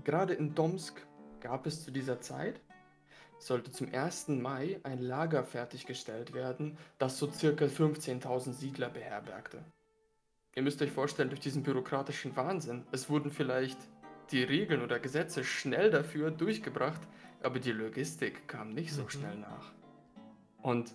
Gerade 0.02 0.34
in 0.34 0.56
Tomsk 0.56 1.00
gab 1.40 1.64
es 1.64 1.84
zu 1.84 1.92
dieser 1.92 2.20
Zeit, 2.20 2.60
sollte 3.46 3.70
zum 3.72 3.92
1. 3.92 4.28
Mai 4.28 4.80
ein 4.82 4.98
Lager 4.98 5.44
fertiggestellt 5.44 6.32
werden, 6.32 6.78
das 6.98 7.18
so 7.18 7.30
circa 7.30 7.66
15.000 7.66 8.52
Siedler 8.52 8.88
beherbergte. 8.88 9.64
Ihr 10.54 10.62
müsst 10.62 10.82
euch 10.82 10.90
vorstellen, 10.90 11.30
durch 11.30 11.40
diesen 11.40 11.62
bürokratischen 11.62 12.36
Wahnsinn, 12.36 12.84
es 12.92 13.08
wurden 13.08 13.30
vielleicht 13.30 13.78
die 14.30 14.42
Regeln 14.42 14.82
oder 14.82 14.98
Gesetze 14.98 15.44
schnell 15.44 15.90
dafür 15.90 16.30
durchgebracht, 16.30 17.00
aber 17.42 17.58
die 17.58 17.72
Logistik 17.72 18.46
kam 18.48 18.70
nicht 18.70 18.92
so 18.92 19.02
Mhm. 19.02 19.10
schnell 19.10 19.36
nach. 19.38 19.72
Und 20.62 20.94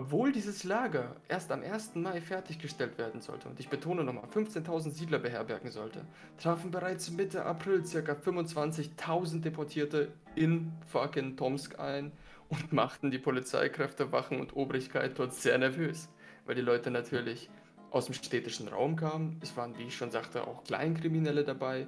obwohl 0.00 0.32
dieses 0.32 0.64
Lager 0.64 1.14
erst 1.28 1.52
am 1.52 1.62
1. 1.62 1.96
Mai 1.96 2.22
fertiggestellt 2.22 2.96
werden 2.96 3.20
sollte, 3.20 3.50
und 3.50 3.60
ich 3.60 3.68
betone 3.68 4.02
nochmal, 4.02 4.24
15.000 4.34 4.92
Siedler 4.92 5.18
beherbergen 5.18 5.70
sollte, 5.70 6.06
trafen 6.38 6.70
bereits 6.70 7.10
Mitte 7.10 7.44
April 7.44 7.82
ca. 7.82 8.12
25.000 8.12 9.42
Deportierte 9.42 10.10
in 10.34 10.72
fucking 10.86 11.36
Tomsk 11.36 11.78
ein 11.78 12.12
und 12.48 12.72
machten 12.72 13.10
die 13.10 13.18
Polizeikräfte, 13.18 14.10
Wachen 14.10 14.40
und 14.40 14.56
Obrigkeit 14.56 15.18
dort 15.18 15.34
sehr 15.34 15.58
nervös, 15.58 16.08
weil 16.46 16.54
die 16.54 16.62
Leute 16.62 16.90
natürlich 16.90 17.50
aus 17.90 18.06
dem 18.06 18.14
städtischen 18.14 18.68
Raum 18.68 18.96
kamen. 18.96 19.38
Es 19.42 19.54
waren, 19.58 19.76
wie 19.76 19.82
ich 19.82 19.94
schon 19.94 20.10
sagte, 20.10 20.46
auch 20.46 20.64
Kleinkriminelle 20.64 21.44
dabei 21.44 21.86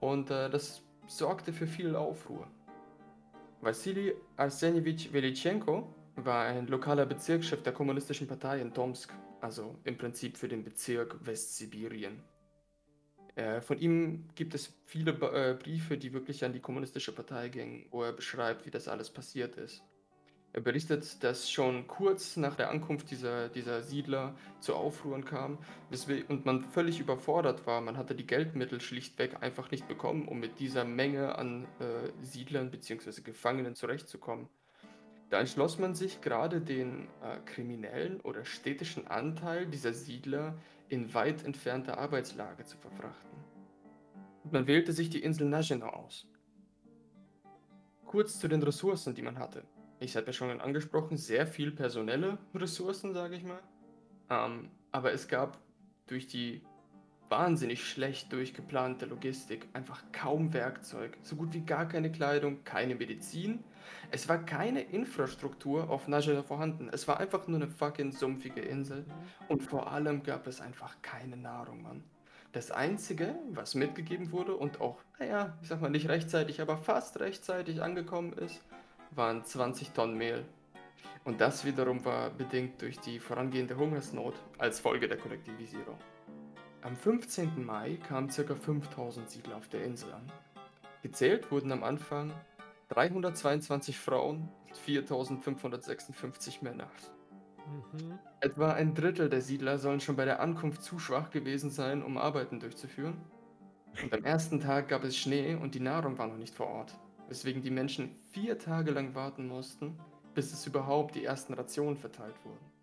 und 0.00 0.30
äh, 0.30 0.48
das 0.48 0.80
sorgte 1.06 1.52
für 1.52 1.66
viel 1.66 1.94
Aufruhr. 1.94 2.46
Wassili 3.60 4.14
Arsenjewitsch 4.38 5.10
Velichenko 5.12 5.94
war 6.24 6.46
ein 6.46 6.66
lokaler 6.66 7.06
Bezirkschef 7.06 7.62
der 7.62 7.72
Kommunistischen 7.72 8.26
Partei 8.26 8.60
in 8.60 8.72
Tomsk, 8.74 9.12
also 9.40 9.78
im 9.84 9.96
Prinzip 9.96 10.36
für 10.36 10.48
den 10.48 10.64
Bezirk 10.64 11.24
Westsibirien. 11.24 12.22
Äh, 13.36 13.60
von 13.60 13.78
ihm 13.78 14.28
gibt 14.34 14.54
es 14.54 14.72
viele 14.86 15.12
äh, 15.12 15.54
Briefe, 15.54 15.96
die 15.96 16.12
wirklich 16.12 16.44
an 16.44 16.52
die 16.52 16.60
Kommunistische 16.60 17.12
Partei 17.12 17.48
gingen, 17.48 17.86
wo 17.90 18.02
er 18.02 18.12
beschreibt, 18.12 18.66
wie 18.66 18.70
das 18.70 18.88
alles 18.88 19.10
passiert 19.10 19.56
ist. 19.56 19.82
Er 20.52 20.60
berichtet, 20.62 21.22
dass 21.22 21.48
schon 21.48 21.86
kurz 21.86 22.36
nach 22.36 22.56
der 22.56 22.70
Ankunft 22.70 23.10
dieser, 23.12 23.48
dieser 23.48 23.82
Siedler 23.82 24.34
zu 24.58 24.74
Aufruhren 24.74 25.24
kam 25.24 25.58
und 26.28 26.44
man 26.44 26.64
völlig 26.64 26.98
überfordert 26.98 27.66
war. 27.66 27.80
Man 27.80 27.96
hatte 27.96 28.16
die 28.16 28.26
Geldmittel 28.26 28.80
schlichtweg 28.80 29.42
einfach 29.42 29.70
nicht 29.70 29.86
bekommen, 29.86 30.26
um 30.26 30.40
mit 30.40 30.58
dieser 30.58 30.84
Menge 30.84 31.36
an 31.38 31.68
äh, 31.78 32.24
Siedlern 32.24 32.72
bzw. 32.72 33.20
Gefangenen 33.22 33.76
zurechtzukommen. 33.76 34.48
Da 35.30 35.38
entschloss 35.38 35.78
man 35.78 35.94
sich 35.94 36.20
gerade 36.20 36.60
den 36.60 37.06
äh, 37.22 37.38
kriminellen 37.46 38.20
oder 38.20 38.44
städtischen 38.44 39.06
Anteil 39.06 39.66
dieser 39.66 39.92
Siedler 39.92 40.58
in 40.88 41.14
weit 41.14 41.44
entfernte 41.44 41.96
Arbeitslager 41.96 42.64
zu 42.64 42.76
verfrachten. 42.76 43.30
Man 44.50 44.66
wählte 44.66 44.92
sich 44.92 45.08
die 45.08 45.22
Insel 45.22 45.48
Nagino 45.48 45.86
aus. 45.86 46.26
Kurz 48.04 48.40
zu 48.40 48.48
den 48.48 48.60
Ressourcen, 48.60 49.14
die 49.14 49.22
man 49.22 49.38
hatte. 49.38 49.62
Ich 50.00 50.16
hatte 50.16 50.32
schon 50.32 50.60
angesprochen, 50.60 51.16
sehr 51.16 51.46
viel 51.46 51.70
personelle 51.70 52.38
Ressourcen, 52.52 53.14
sage 53.14 53.36
ich 53.36 53.44
mal. 53.44 53.60
Ähm, 54.30 54.70
aber 54.90 55.12
es 55.12 55.28
gab 55.28 55.58
durch 56.08 56.26
die 56.26 56.62
wahnsinnig 57.30 57.88
schlecht 57.88 58.32
durchgeplante 58.32 59.06
Logistik 59.06 59.68
einfach 59.72 60.02
kaum 60.12 60.52
Werkzeug, 60.52 61.16
so 61.22 61.36
gut 61.36 61.54
wie 61.54 61.60
gar 61.60 61.88
keine 61.88 62.12
Kleidung, 62.12 62.64
keine 62.64 62.96
Medizin. 62.96 63.64
Es 64.10 64.28
war 64.28 64.38
keine 64.38 64.82
Infrastruktur 64.82 65.88
auf 65.88 66.08
Najera 66.08 66.42
vorhanden. 66.42 66.90
Es 66.92 67.06
war 67.06 67.20
einfach 67.20 67.46
nur 67.46 67.62
eine 67.62 67.68
fucking 67.68 68.12
sumpfige 68.12 68.60
Insel. 68.60 69.04
Und 69.48 69.62
vor 69.62 69.90
allem 69.92 70.22
gab 70.22 70.46
es 70.48 70.60
einfach 70.60 70.96
keine 71.02 71.36
Nahrung, 71.36 71.82
Mann. 71.82 72.04
Das 72.52 72.72
Einzige, 72.72 73.36
was 73.52 73.76
mitgegeben 73.76 74.32
wurde 74.32 74.56
und 74.56 74.80
auch, 74.80 74.98
naja, 75.20 75.56
ich 75.62 75.68
sag 75.68 75.80
mal 75.80 75.90
nicht 75.90 76.08
rechtzeitig, 76.08 76.60
aber 76.60 76.76
fast 76.76 77.20
rechtzeitig 77.20 77.80
angekommen 77.80 78.32
ist, 78.32 78.60
waren 79.12 79.44
20 79.44 79.90
Tonnen 79.90 80.18
Mehl. 80.18 80.44
Und 81.22 81.40
das 81.40 81.64
wiederum 81.64 82.04
war 82.04 82.30
bedingt 82.30 82.82
durch 82.82 82.98
die 82.98 83.20
vorangehende 83.20 83.76
Hungersnot 83.76 84.34
als 84.58 84.80
Folge 84.80 85.06
der 85.06 85.18
Kollektivisierung. 85.18 85.96
Am 86.82 86.96
15. 86.96 87.62
Mai 87.64 87.98
kamen 88.08 88.30
ca. 88.30 88.54
5000 88.54 89.28
Siedler 89.28 89.56
auf 89.56 89.68
der 89.68 89.84
Insel 89.84 90.12
an. 90.14 90.32
Gezählt 91.02 91.50
wurden 91.50 91.72
am 91.72 91.84
Anfang 91.84 92.32
322 92.88 93.98
Frauen 93.98 94.48
und 94.66 94.76
4556 94.76 96.62
Männer. 96.62 96.88
Mhm. 97.66 98.18
Etwa 98.40 98.72
ein 98.72 98.94
Drittel 98.94 99.28
der 99.28 99.42
Siedler 99.42 99.78
sollen 99.78 100.00
schon 100.00 100.16
bei 100.16 100.24
der 100.24 100.40
Ankunft 100.40 100.82
zu 100.82 100.98
schwach 100.98 101.30
gewesen 101.30 101.70
sein, 101.70 102.02
um 102.02 102.16
Arbeiten 102.16 102.60
durchzuführen. 102.60 103.20
Und 104.02 104.14
am 104.14 104.24
ersten 104.24 104.60
Tag 104.60 104.88
gab 104.88 105.04
es 105.04 105.18
Schnee 105.18 105.54
und 105.56 105.74
die 105.74 105.80
Nahrung 105.80 106.16
war 106.16 106.28
noch 106.28 106.38
nicht 106.38 106.54
vor 106.54 106.68
Ort, 106.68 106.98
weswegen 107.28 107.60
die 107.60 107.70
Menschen 107.70 108.16
vier 108.30 108.58
Tage 108.58 108.92
lang 108.92 109.14
warten 109.14 109.46
mussten, 109.46 109.98
bis 110.34 110.52
es 110.52 110.66
überhaupt 110.66 111.14
die 111.14 111.24
ersten 111.24 111.52
Rationen 111.52 111.98
verteilt 111.98 112.36
wurden. 112.44 112.79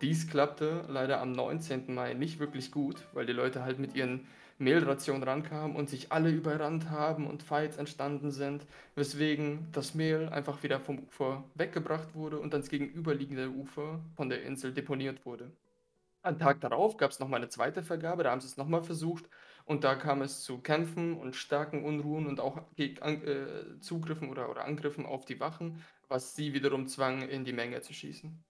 Dies 0.00 0.28
klappte 0.28 0.84
leider 0.88 1.20
am 1.20 1.32
19. 1.32 1.94
Mai 1.94 2.14
nicht 2.14 2.38
wirklich 2.38 2.70
gut, 2.70 2.96
weil 3.12 3.26
die 3.26 3.32
Leute 3.32 3.62
halt 3.62 3.78
mit 3.78 3.94
ihren 3.94 4.26
Mehlrationen 4.58 5.22
rankamen 5.22 5.76
und 5.76 5.90
sich 5.90 6.12
alle 6.12 6.30
überrannt 6.30 6.90
haben 6.90 7.26
und 7.26 7.42
Fights 7.42 7.76
entstanden 7.76 8.30
sind, 8.30 8.64
weswegen 8.94 9.66
das 9.72 9.94
Mehl 9.94 10.28
einfach 10.28 10.62
wieder 10.62 10.78
vom 10.80 11.00
Ufer 11.00 11.44
weggebracht 11.54 12.14
wurde 12.14 12.38
und 12.38 12.54
ans 12.54 12.68
gegenüberliegende 12.68 13.50
Ufer 13.50 14.00
von 14.16 14.28
der 14.28 14.42
Insel 14.44 14.72
deponiert 14.72 15.26
wurde. 15.26 15.50
Am 16.22 16.38
Tag 16.38 16.60
darauf 16.60 16.96
gab 16.96 17.10
es 17.10 17.18
nochmal 17.18 17.40
eine 17.40 17.48
zweite 17.48 17.82
Vergabe, 17.82 18.22
da 18.22 18.30
haben 18.30 18.40
sie 18.40 18.46
es 18.46 18.56
nochmal 18.56 18.84
versucht 18.84 19.28
und 19.64 19.82
da 19.82 19.96
kam 19.96 20.22
es 20.22 20.42
zu 20.42 20.58
Kämpfen 20.58 21.14
und 21.14 21.34
starken 21.34 21.84
Unruhen 21.84 22.26
und 22.26 22.38
auch 22.38 22.60
äh, 22.76 23.80
Zugriffen 23.80 24.30
oder, 24.30 24.48
oder 24.48 24.64
Angriffen 24.64 25.04
auf 25.04 25.24
die 25.24 25.40
Wachen, 25.40 25.82
was 26.08 26.36
sie 26.36 26.54
wiederum 26.54 26.86
zwang, 26.86 27.22
in 27.28 27.44
die 27.44 27.52
Menge 27.52 27.80
zu 27.80 27.92
schießen. 27.92 28.44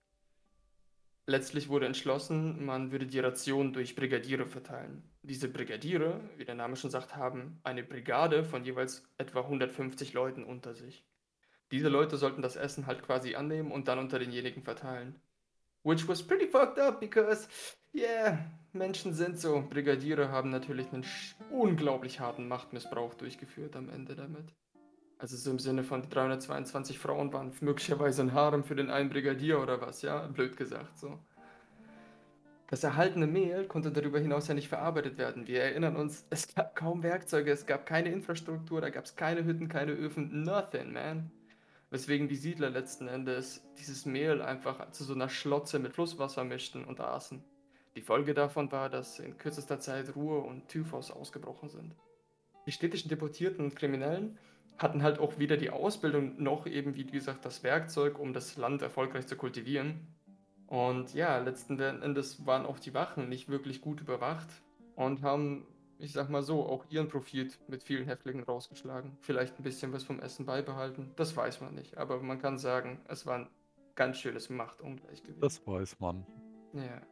Letztlich 1.26 1.68
wurde 1.68 1.86
entschlossen, 1.86 2.64
man 2.64 2.90
würde 2.90 3.06
die 3.06 3.20
Ration 3.20 3.72
durch 3.72 3.94
Brigadiere 3.94 4.46
verteilen. 4.46 5.04
Diese 5.22 5.48
Brigadiere, 5.48 6.20
wie 6.36 6.44
der 6.44 6.56
Name 6.56 6.74
schon 6.74 6.90
sagt, 6.90 7.14
haben 7.14 7.60
eine 7.62 7.84
Brigade 7.84 8.44
von 8.44 8.64
jeweils 8.64 9.08
etwa 9.18 9.40
150 9.42 10.14
Leuten 10.14 10.42
unter 10.42 10.74
sich. 10.74 11.04
Diese 11.70 11.88
Leute 11.88 12.16
sollten 12.16 12.42
das 12.42 12.56
Essen 12.56 12.86
halt 12.86 13.02
quasi 13.02 13.36
annehmen 13.36 13.70
und 13.70 13.86
dann 13.86 14.00
unter 14.00 14.18
denjenigen 14.18 14.64
verteilen. 14.64 15.20
Which 15.84 16.06
was 16.08 16.22
pretty 16.22 16.48
fucked 16.48 16.78
up, 16.78 16.98
because, 16.98 17.48
yeah, 17.94 18.38
Menschen 18.72 19.14
sind 19.14 19.38
so. 19.38 19.62
Brigadiere 19.68 20.28
haben 20.30 20.50
natürlich 20.50 20.92
einen 20.92 21.06
unglaublich 21.50 22.20
harten 22.20 22.48
Machtmissbrauch 22.48 23.14
durchgeführt 23.14 23.76
am 23.76 23.88
Ende 23.88 24.16
damit. 24.16 24.52
Also 25.22 25.36
so 25.36 25.52
im 25.52 25.60
Sinne 25.60 25.84
von 25.84 26.02
die 26.02 26.08
322 26.08 26.98
Frauen 26.98 27.32
waren 27.32 27.52
möglicherweise 27.60 28.22
ein 28.22 28.32
Harem 28.32 28.64
für 28.64 28.74
den 28.74 28.90
einen 28.90 29.08
Brigadier 29.08 29.62
oder 29.62 29.80
was, 29.80 30.02
ja? 30.02 30.26
Blöd 30.26 30.56
gesagt, 30.56 30.98
so. 30.98 31.16
Das 32.66 32.82
erhaltene 32.82 33.28
Mehl 33.28 33.68
konnte 33.68 33.92
darüber 33.92 34.18
hinaus 34.18 34.48
ja 34.48 34.54
nicht 34.54 34.66
verarbeitet 34.66 35.18
werden. 35.18 35.46
Wir 35.46 35.62
erinnern 35.62 35.94
uns, 35.94 36.26
es 36.30 36.52
gab 36.52 36.74
kaum 36.74 37.04
Werkzeuge, 37.04 37.52
es 37.52 37.66
gab 37.66 37.86
keine 37.86 38.10
Infrastruktur, 38.10 38.80
da 38.80 38.90
gab 38.90 39.04
es 39.04 39.14
keine 39.14 39.44
Hütten, 39.44 39.68
keine 39.68 39.92
Öfen, 39.92 40.42
nothing, 40.42 40.92
man. 40.92 41.30
Weswegen 41.90 42.26
die 42.26 42.34
Siedler 42.34 42.70
letzten 42.70 43.06
Endes 43.06 43.62
dieses 43.78 44.04
Mehl 44.04 44.42
einfach 44.42 44.90
zu 44.90 45.04
so 45.04 45.14
einer 45.14 45.28
Schlotze 45.28 45.78
mit 45.78 45.92
Flusswasser 45.92 46.42
mischten 46.42 46.84
und 46.84 46.98
aßen. 46.98 47.44
Die 47.94 48.02
Folge 48.02 48.34
davon 48.34 48.72
war, 48.72 48.90
dass 48.90 49.20
in 49.20 49.38
kürzester 49.38 49.78
Zeit 49.78 50.16
Ruhe 50.16 50.40
und 50.40 50.66
Typhus 50.66 51.12
ausgebrochen 51.12 51.68
sind. 51.68 51.94
Die 52.66 52.72
städtischen 52.72 53.08
Deportierten 53.08 53.64
und 53.66 53.76
Kriminellen 53.76 54.36
hatten 54.82 55.02
halt 55.02 55.18
auch 55.18 55.38
weder 55.38 55.56
die 55.56 55.70
Ausbildung 55.70 56.42
noch 56.42 56.66
eben, 56.66 56.94
wie 56.94 57.04
gesagt, 57.04 57.44
das 57.44 57.62
Werkzeug, 57.62 58.18
um 58.18 58.32
das 58.32 58.56
Land 58.56 58.82
erfolgreich 58.82 59.26
zu 59.26 59.36
kultivieren. 59.36 60.06
Und 60.66 61.14
ja, 61.14 61.38
letzten 61.38 61.78
Endes 61.78 62.46
waren 62.46 62.66
auch 62.66 62.78
die 62.78 62.94
Wachen 62.94 63.28
nicht 63.28 63.48
wirklich 63.48 63.80
gut 63.80 64.00
überwacht 64.00 64.48
und 64.96 65.22
haben 65.22 65.66
ich 66.02 66.12
sag 66.12 66.28
mal 66.28 66.42
so, 66.42 66.66
auch 66.66 66.84
ihren 66.90 67.06
Profit 67.06 67.60
mit 67.68 67.84
vielen 67.84 68.06
Häftlingen 68.06 68.42
rausgeschlagen. 68.42 69.16
Vielleicht 69.20 69.60
ein 69.60 69.62
bisschen 69.62 69.92
was 69.92 70.02
vom 70.02 70.18
Essen 70.18 70.44
beibehalten. 70.44 71.12
Das 71.14 71.36
weiß 71.36 71.60
man 71.60 71.76
nicht. 71.76 71.96
Aber 71.96 72.20
man 72.20 72.40
kann 72.40 72.58
sagen, 72.58 73.00
es 73.06 73.24
war 73.24 73.38
ein 73.38 73.48
ganz 73.94 74.18
schönes 74.18 74.50
Machtungleichgewicht. 74.50 75.40
Das 75.40 75.64
weiß 75.64 76.00
man. 76.00 76.26
Ja. 76.72 77.02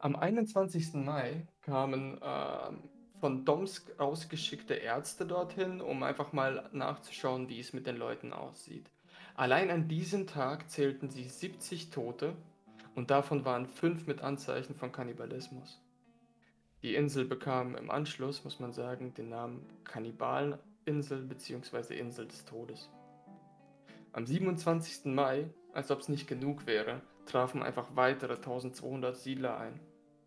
Am 0.00 0.16
21. 0.16 0.94
Mai 0.94 1.46
kamen 1.62 2.18
ähm, 2.20 2.82
von 3.20 3.44
Domsk 3.44 3.98
ausgeschickte 3.98 4.74
Ärzte 4.74 5.26
dorthin, 5.26 5.80
um 5.80 6.02
einfach 6.02 6.32
mal 6.32 6.68
nachzuschauen, 6.72 7.48
wie 7.48 7.60
es 7.60 7.72
mit 7.72 7.86
den 7.86 7.96
Leuten 7.96 8.32
aussieht. 8.32 8.90
Allein 9.34 9.70
an 9.70 9.88
diesem 9.88 10.26
Tag 10.26 10.70
zählten 10.70 11.10
sie 11.10 11.28
70 11.28 11.90
Tote 11.90 12.34
und 12.94 13.10
davon 13.10 13.44
waren 13.44 13.66
fünf 13.66 14.06
mit 14.06 14.20
Anzeichen 14.20 14.74
von 14.74 14.90
Kannibalismus. 14.90 15.80
Die 16.82 16.94
Insel 16.94 17.24
bekam 17.24 17.74
im 17.74 17.90
Anschluss, 17.90 18.44
muss 18.44 18.60
man 18.60 18.72
sagen, 18.72 19.14
den 19.14 19.28
Namen 19.28 19.66
Kannibaleninsel 19.84 21.22
bzw. 21.22 21.98
Insel 21.98 22.26
des 22.26 22.44
Todes. 22.44 22.88
Am 24.12 24.26
27. 24.26 25.06
Mai, 25.06 25.50
als 25.72 25.90
ob 25.90 26.00
es 26.00 26.08
nicht 26.08 26.26
genug 26.26 26.66
wäre, 26.66 27.00
trafen 27.26 27.62
einfach 27.62 27.88
weitere 27.94 28.34
1200 28.34 29.16
Siedler 29.16 29.58
ein. 29.58 29.78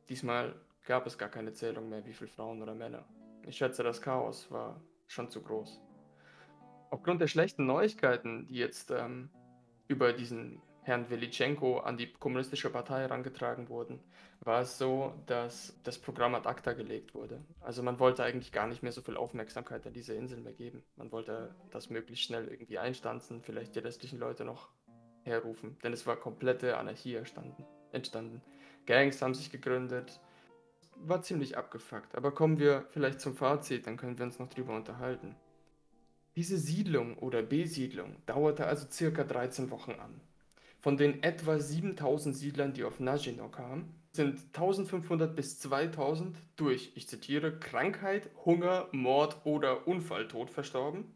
Diesmal 0.08 0.56
gab 0.86 1.06
es 1.08 1.18
gar 1.18 1.30
keine 1.30 1.54
Zählung 1.54 1.90
mehr, 1.90 2.06
wie 2.06 2.14
viele 2.14 2.30
Frauen 2.30 2.62
oder 2.62 2.76
Männer. 2.76 3.06
Ich 3.46 3.58
schätze, 3.58 3.84
das 3.84 4.02
Chaos 4.02 4.50
war 4.52 4.82
schon 5.08 5.30
zu 5.30 5.42
groß. 5.42 5.82
Aufgrund 6.90 7.22
der 7.22 7.28
schlechten 7.28 7.66
Neuigkeiten, 7.66 8.48
die 8.48 8.56
jetzt 8.56 8.92
ähm, 8.92 9.30
über 9.88 10.14
diesen 10.14 10.62
Herrn 10.84 11.10
Velitschenko 11.10 11.80
an 11.80 11.98
die 11.98 12.12
kommunistische 12.12 12.70
Partei 12.70 13.02
herangetragen 13.02 13.70
wurden, 13.70 14.00
war 14.40 14.62
es 14.62 14.78
so, 14.80 15.14
dass 15.28 15.80
das 15.84 16.00
Programm 16.00 16.34
ad 16.34 16.50
acta 16.50 16.74
gelegt 16.74 17.14
wurde. 17.14 17.46
Also 17.60 17.84
man 17.84 18.00
wollte 18.00 18.24
eigentlich 18.24 18.52
gar 18.52 18.68
nicht 18.68 18.82
mehr 18.82 18.92
so 18.92 19.02
viel 19.02 19.16
Aufmerksamkeit 19.16 19.86
an 19.86 19.94
diese 19.94 20.16
Insel 20.16 20.40
mehr 20.40 20.54
geben. 20.54 20.84
Man 20.96 21.12
wollte 21.12 21.54
das 21.70 21.92
möglichst 21.92 22.26
schnell 22.26 22.48
irgendwie 22.48 22.80
einstanzen, 22.80 23.44
vielleicht 23.44 23.76
die 23.76 23.80
restlichen 23.80 24.18
Leute 24.18 24.44
noch 24.44 24.70
herrufen, 25.24 25.78
denn 25.84 25.94
es 25.94 26.08
war 26.08 26.16
komplette 26.16 26.78
Anarchie 26.78 27.16
entstanden. 27.16 27.64
entstanden. 27.92 28.42
Gangs 28.88 29.22
haben 29.22 29.36
sich 29.36 29.52
gegründet, 29.52 30.20
war 30.96 31.22
ziemlich 31.22 31.58
abgefuckt. 31.58 32.16
Aber 32.16 32.32
kommen 32.32 32.60
wir 32.60 32.86
vielleicht 32.92 33.22
zum 33.22 33.36
Fazit, 33.36 33.88
dann 33.88 33.98
können 33.98 34.18
wir 34.18 34.26
uns 34.26 34.40
noch 34.40 34.50
drüber 34.50 34.76
unterhalten. 34.76 35.36
Diese 36.36 36.58
Siedlung 36.58 37.18
oder 37.18 37.42
Besiedlung 37.42 38.16
dauerte 38.26 38.66
also 38.66 38.88
circa 38.90 39.24
13 39.24 39.70
Wochen 39.70 39.92
an. 39.92 40.22
Von 40.80 40.98
den 40.98 41.22
etwa 41.24 41.60
7000 41.60 42.36
Siedlern, 42.36 42.74
die 42.74 42.84
auf 42.84 43.00
Najino 43.00 43.50
kamen, 43.50 43.94
sind 44.14 44.40
1500 44.54 45.36
bis 45.36 45.60
2000 45.60 46.38
durch, 46.56 46.92
ich 46.96 47.08
zitiere, 47.08 47.60
Krankheit, 47.60 48.30
Hunger, 48.46 48.88
Mord 48.92 49.38
oder 49.46 49.88
Unfalltod 49.88 50.50
verstorben. 50.50 51.16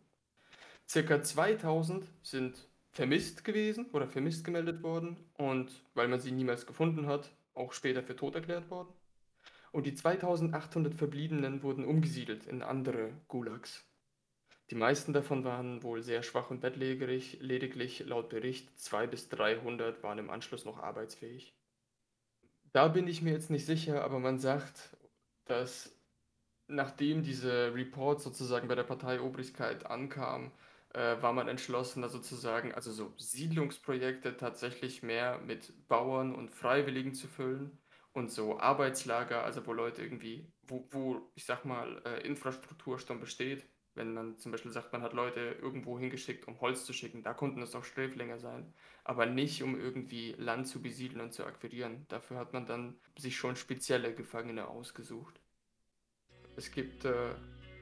Circa 0.88 1.23
2000 1.23 2.05
sind 2.21 2.67
vermisst 2.91 3.43
gewesen 3.43 3.88
oder 3.91 4.07
vermisst 4.07 4.45
gemeldet 4.45 4.84
worden 4.84 5.17
und 5.34 5.84
weil 5.93 6.07
man 6.07 6.19
sie 6.19 6.32
niemals 6.32 6.65
gefunden 6.65 7.07
hat, 7.07 7.32
auch 7.53 7.73
später 7.73 8.03
für 8.03 8.15
tot 8.15 8.36
erklärt 8.36 8.69
worden. 8.69 8.89
Und 9.76 9.86
die 9.86 9.93
2800 9.93 10.95
Verbliebenen 10.95 11.61
wurden 11.61 11.84
umgesiedelt 11.84 12.47
in 12.47 12.61
andere 12.61 13.11
Gulags. 13.28 13.86
Die 14.69 14.76
meisten 14.76 15.11
davon 15.11 15.43
waren 15.43 15.84
wohl 15.84 16.01
sehr 16.01 16.23
schwach 16.23 16.49
und 16.49 16.61
bettlägerig, 16.61 17.39
lediglich 17.41 17.99
laut 18.05 18.30
Bericht 18.30 18.80
200 18.80 19.11
bis 19.11 19.28
300 19.28 20.01
waren 20.01 20.17
im 20.17 20.30
Anschluss 20.30 20.63
noch 20.63 20.80
arbeitsfähig. 20.80 21.57
Da 22.71 22.88
bin 22.88 23.09
ich 23.09 23.21
mir 23.21 23.34
jetzt 23.34 23.49
nicht 23.49 23.65
sicher, 23.65 24.05
aber 24.05 24.19
man 24.19 24.39
sagt, 24.39 24.95
dass 25.43 25.93
nachdem 26.67 27.23
diese 27.23 27.76
Report 27.76 28.21
sozusagen 28.21 28.69
bei 28.69 28.76
der 28.76 28.84
Parteiobrigkeit 28.84 29.88
ankam, 29.88 30.53
äh, 30.93 31.21
war 31.21 31.34
man 31.34 31.49
entschlossener 31.49 32.07
sozusagen, 32.07 32.73
also 32.73 32.93
so 32.93 33.13
Siedlungsprojekte 33.17 34.38
tatsächlich 34.38 35.03
mehr 35.03 35.39
mit 35.39 35.89
Bauern 35.89 36.34
und 36.34 36.49
Freiwilligen 36.49 37.13
zu 37.13 37.28
füllen 37.28 37.78
und 38.16 38.32
so 38.32 38.59
Arbeitslager, 38.59 39.43
also 39.43 39.66
wo 39.68 39.74
Leute 39.74 40.01
irgendwie, 40.01 40.47
wo, 40.63 40.88
wo 40.91 41.22
ich 41.36 41.45
sag 41.45 41.66
mal, 41.66 42.01
äh, 42.05 42.26
Infrastruktur 42.26 42.97
schon 42.97 43.20
besteht, 43.20 43.66
wenn 43.93 44.13
man 44.13 44.38
zum 44.38 44.51
Beispiel 44.51 44.72
sagt, 44.72 44.93
man 44.93 45.01
hat 45.01 45.13
Leute 45.13 45.57
irgendwo 45.61 45.99
hingeschickt, 45.99 46.47
um 46.47 46.59
Holz 46.61 46.86
zu 46.86 46.93
schicken, 46.93 47.24
da 47.24 47.34
konnten 47.34 47.61
es 47.61 47.76
auch 47.76 47.84
Sträflinge 47.84 48.39
sein, 48.39 48.74
aber 49.03 49.26
nicht 49.26 49.63
um 49.63 49.80
irgendwie 49.80 50.34
Land 50.38 50.68
zu 50.68 50.82
besiedeln 50.82 51.22
und 51.22 51.34
zu 51.34 51.45
akquirieren. 51.45 52.05
Dafür 52.07 52.38
hat 52.38 52.53
man 52.53 52.66
dann 52.66 52.95
sich 53.18 53.36
schon 53.36 53.57
spezielle 53.57 54.13
Gefangene 54.13 54.68
ausgesucht. 54.68 55.39
Es 56.55 56.72
gibt 56.72 57.03
äh, 57.03 57.34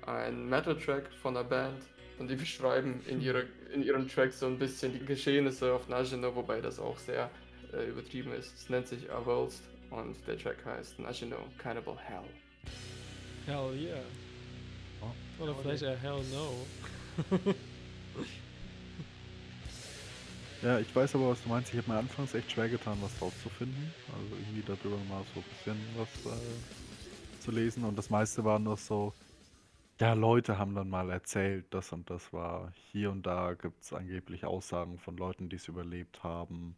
einen 0.05 0.49
Metal-Track 0.49 1.13
von 1.21 1.37
einer 1.37 1.47
Band 1.47 1.83
und 2.17 2.27
die 2.27 2.35
beschreiben 2.45 3.01
in, 3.07 3.21
ihre, 3.21 3.47
in 3.71 3.83
ihren 3.83 4.07
Tracks 4.07 4.39
so 4.39 4.47
ein 4.47 4.57
bisschen 4.57 4.93
die 4.93 5.05
Geschehnisse 5.05 5.73
auf 5.73 5.87
Nagino, 5.87 6.35
wobei 6.35 6.59
das 6.59 6.79
auch 6.79 6.97
sehr 6.97 7.29
äh, 7.71 7.87
übertrieben 7.87 8.33
ist. 8.33 8.55
Es 8.55 8.69
nennt 8.69 8.87
sich 8.87 9.11
Avulsed 9.11 9.72
und 9.93 10.15
der 10.27 10.37
Track 10.37 10.65
heißt 10.65 10.99
Nagino 10.99 11.37
Cannibal 11.57 11.97
Hell. 11.97 12.23
Hell 13.45 13.73
yeah. 13.79 13.99
Oder 15.39 15.55
vielleicht 15.55 15.83
eher 15.83 15.97
Hell 15.97 16.23
no. 16.31 16.65
Ja, 20.61 20.79
ich 20.79 20.95
weiß 20.95 21.15
aber, 21.15 21.31
was 21.31 21.43
du 21.43 21.49
meinst. 21.49 21.73
Ich 21.73 21.77
habe 21.77 21.91
mir 21.91 21.97
anfangs 21.97 22.33
echt 22.33 22.49
schwer 22.49 22.69
getan, 22.69 22.97
was 23.01 23.21
rauszufinden. 23.21 23.93
Also 24.07 24.35
irgendwie 24.37 24.63
darüber 24.65 24.95
mal 25.09 25.21
so 25.33 25.41
ein 25.41 25.45
bisschen 25.49 25.77
was 25.97 26.33
äh, 26.33 27.41
zu 27.41 27.51
lesen. 27.51 27.83
Und 27.83 27.97
das 27.97 28.09
meiste 28.09 28.45
war 28.45 28.59
nur 28.59 28.77
so, 28.77 29.13
ja, 29.99 30.13
Leute 30.13 30.57
haben 30.57 30.73
dann 30.73 30.89
mal 30.89 31.09
erzählt, 31.11 31.65
das 31.71 31.91
und 31.91 32.09
das 32.09 32.31
war. 32.31 32.71
Hier 32.93 33.11
und 33.11 33.25
da 33.25 33.55
gibt 33.55 33.83
es 33.83 33.91
angeblich 33.91 34.45
Aussagen 34.45 34.99
von 34.99 35.17
Leuten, 35.17 35.49
die 35.49 35.57
es 35.57 35.67
überlebt 35.67 36.23
haben. 36.23 36.77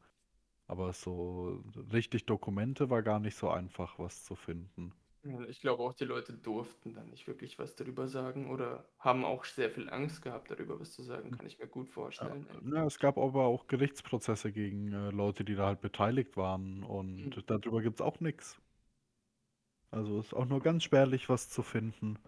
Aber 0.68 0.94
so 0.94 1.64
richtig 1.92 2.26
Dokumente 2.28 2.90
war 2.92 3.02
gar 3.04 3.20
nicht 3.20 3.36
so 3.38 3.50
einfach, 3.50 4.00
was 4.00 4.24
zu 4.24 4.36
finden. 4.36 4.94
Ja, 5.24 5.42
Ich 5.50 5.60
glaube 5.60 5.84
auch, 5.84 5.92
die 5.94 6.06
Leute 6.06 6.32
durften 6.32 6.94
dann 6.94 7.10
nicht 7.10 7.28
wirklich 7.28 7.60
was 7.60 7.76
darüber 7.76 8.08
sagen 8.08 8.50
oder 8.50 8.88
haben 8.98 9.26
auch 9.26 9.44
sehr 9.44 9.70
viel 9.70 9.90
Angst 9.90 10.22
gehabt, 10.22 10.50
darüber 10.52 10.80
was 10.80 10.94
zu 10.94 11.04
sagen, 11.04 11.32
kann 11.32 11.46
ich 11.48 11.60
mir 11.60 11.68
gut 11.68 11.90
Ja, 12.20 12.30
vorstellen. 12.30 12.48
ja, 12.74 12.86
es 12.86 13.00
gab 13.00 13.18
aber 13.18 13.46
auch 13.46 13.68
Gerichtsprozesse 13.68 14.52
gegen 14.52 14.92
äh, 14.94 15.10
Leute, 15.12 15.44
die 15.46 15.56
da 15.56 15.68
halt 15.68 15.82
beteiligt 15.82 16.36
waren. 16.38 16.84
Und 16.84 17.26
Mhm. 17.26 17.46
darüber 17.48 17.82
gibt 17.82 18.00
es 18.00 18.06
auch 18.06 18.20
nichts. 18.20 18.60
Also 19.90 20.20
ist 20.20 20.36
auch 20.36 20.46
nur 20.46 20.62
ganz 20.62 20.84
spärlich 20.84 21.28
was 21.28 21.50
zu 21.50 21.64
finden. 21.64 22.20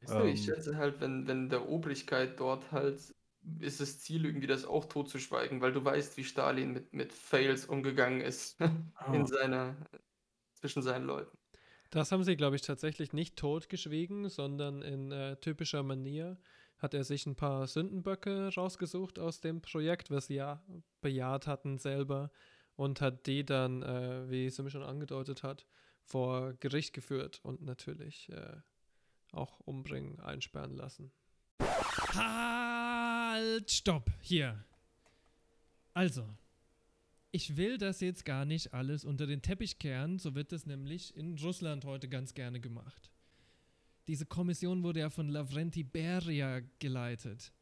Weißt 0.00 0.16
du, 0.16 0.22
ich 0.22 0.40
Ähm, 0.40 0.44
schätze 0.44 0.76
halt, 0.78 1.00
wenn, 1.00 1.26
wenn 1.26 1.48
der 1.50 1.68
Obrigkeit 1.68 2.40
dort 2.40 2.72
halt 2.72 3.14
ist 3.60 3.80
das 3.80 4.00
Ziel 4.00 4.24
irgendwie, 4.26 4.46
das 4.46 4.64
auch 4.64 4.84
totzuschweigen, 4.86 5.60
weil 5.60 5.72
du 5.72 5.84
weißt, 5.84 6.16
wie 6.16 6.24
Stalin 6.24 6.72
mit, 6.72 6.92
mit 6.92 7.12
Fails 7.12 7.66
umgegangen 7.66 8.20
ist 8.20 8.58
in 8.60 9.22
Ah. 9.22 9.26
seiner, 9.26 9.76
zwischen 10.54 10.82
seinen 10.82 11.04
Leuten. 11.06 11.36
Das 11.90 12.10
haben 12.10 12.24
sie, 12.24 12.36
glaube 12.36 12.56
ich, 12.56 12.62
tatsächlich 12.62 13.12
nicht 13.12 13.36
totgeschwiegen, 13.36 14.28
sondern 14.28 14.82
in 14.82 15.12
äh, 15.12 15.36
typischer 15.36 15.82
Manier 15.82 16.38
hat 16.78 16.92
er 16.94 17.04
sich 17.04 17.24
ein 17.26 17.36
paar 17.36 17.66
Sündenböcke 17.68 18.52
rausgesucht 18.54 19.18
aus 19.18 19.40
dem 19.40 19.62
Projekt, 19.62 20.10
was 20.10 20.26
sie 20.26 20.34
ja 20.34 20.62
bejaht 21.00 21.46
hatten 21.46 21.78
selber 21.78 22.30
und 22.74 23.00
hat 23.00 23.26
die 23.26 23.44
dann, 23.46 23.82
äh, 23.82 24.28
wie 24.28 24.50
Simi 24.50 24.70
schon 24.70 24.82
angedeutet 24.82 25.42
hat, 25.42 25.66
vor 26.02 26.52
Gericht 26.54 26.92
geführt 26.92 27.40
und 27.42 27.62
natürlich 27.62 28.28
äh, 28.30 28.56
auch 29.32 29.60
umbringen, 29.60 30.20
einsperren 30.20 30.76
lassen. 30.76 31.12
Halt, 33.36 33.70
stopp, 33.70 34.10
hier. 34.22 34.64
Also, 35.92 36.26
ich 37.32 37.58
will 37.58 37.76
das 37.76 38.00
jetzt 38.00 38.24
gar 38.24 38.46
nicht 38.46 38.72
alles 38.72 39.04
unter 39.04 39.26
den 39.26 39.42
Teppich 39.42 39.78
kehren, 39.78 40.18
so 40.18 40.34
wird 40.34 40.52
das 40.52 40.64
nämlich 40.64 41.14
in 41.14 41.36
Russland 41.38 41.84
heute 41.84 42.08
ganz 42.08 42.32
gerne 42.32 42.60
gemacht. 42.60 43.12
Diese 44.08 44.24
Kommission 44.24 44.82
wurde 44.82 45.00
ja 45.00 45.10
von 45.10 45.28
Lavrenti 45.28 45.84
Beria 45.84 46.60
geleitet, 46.78 47.52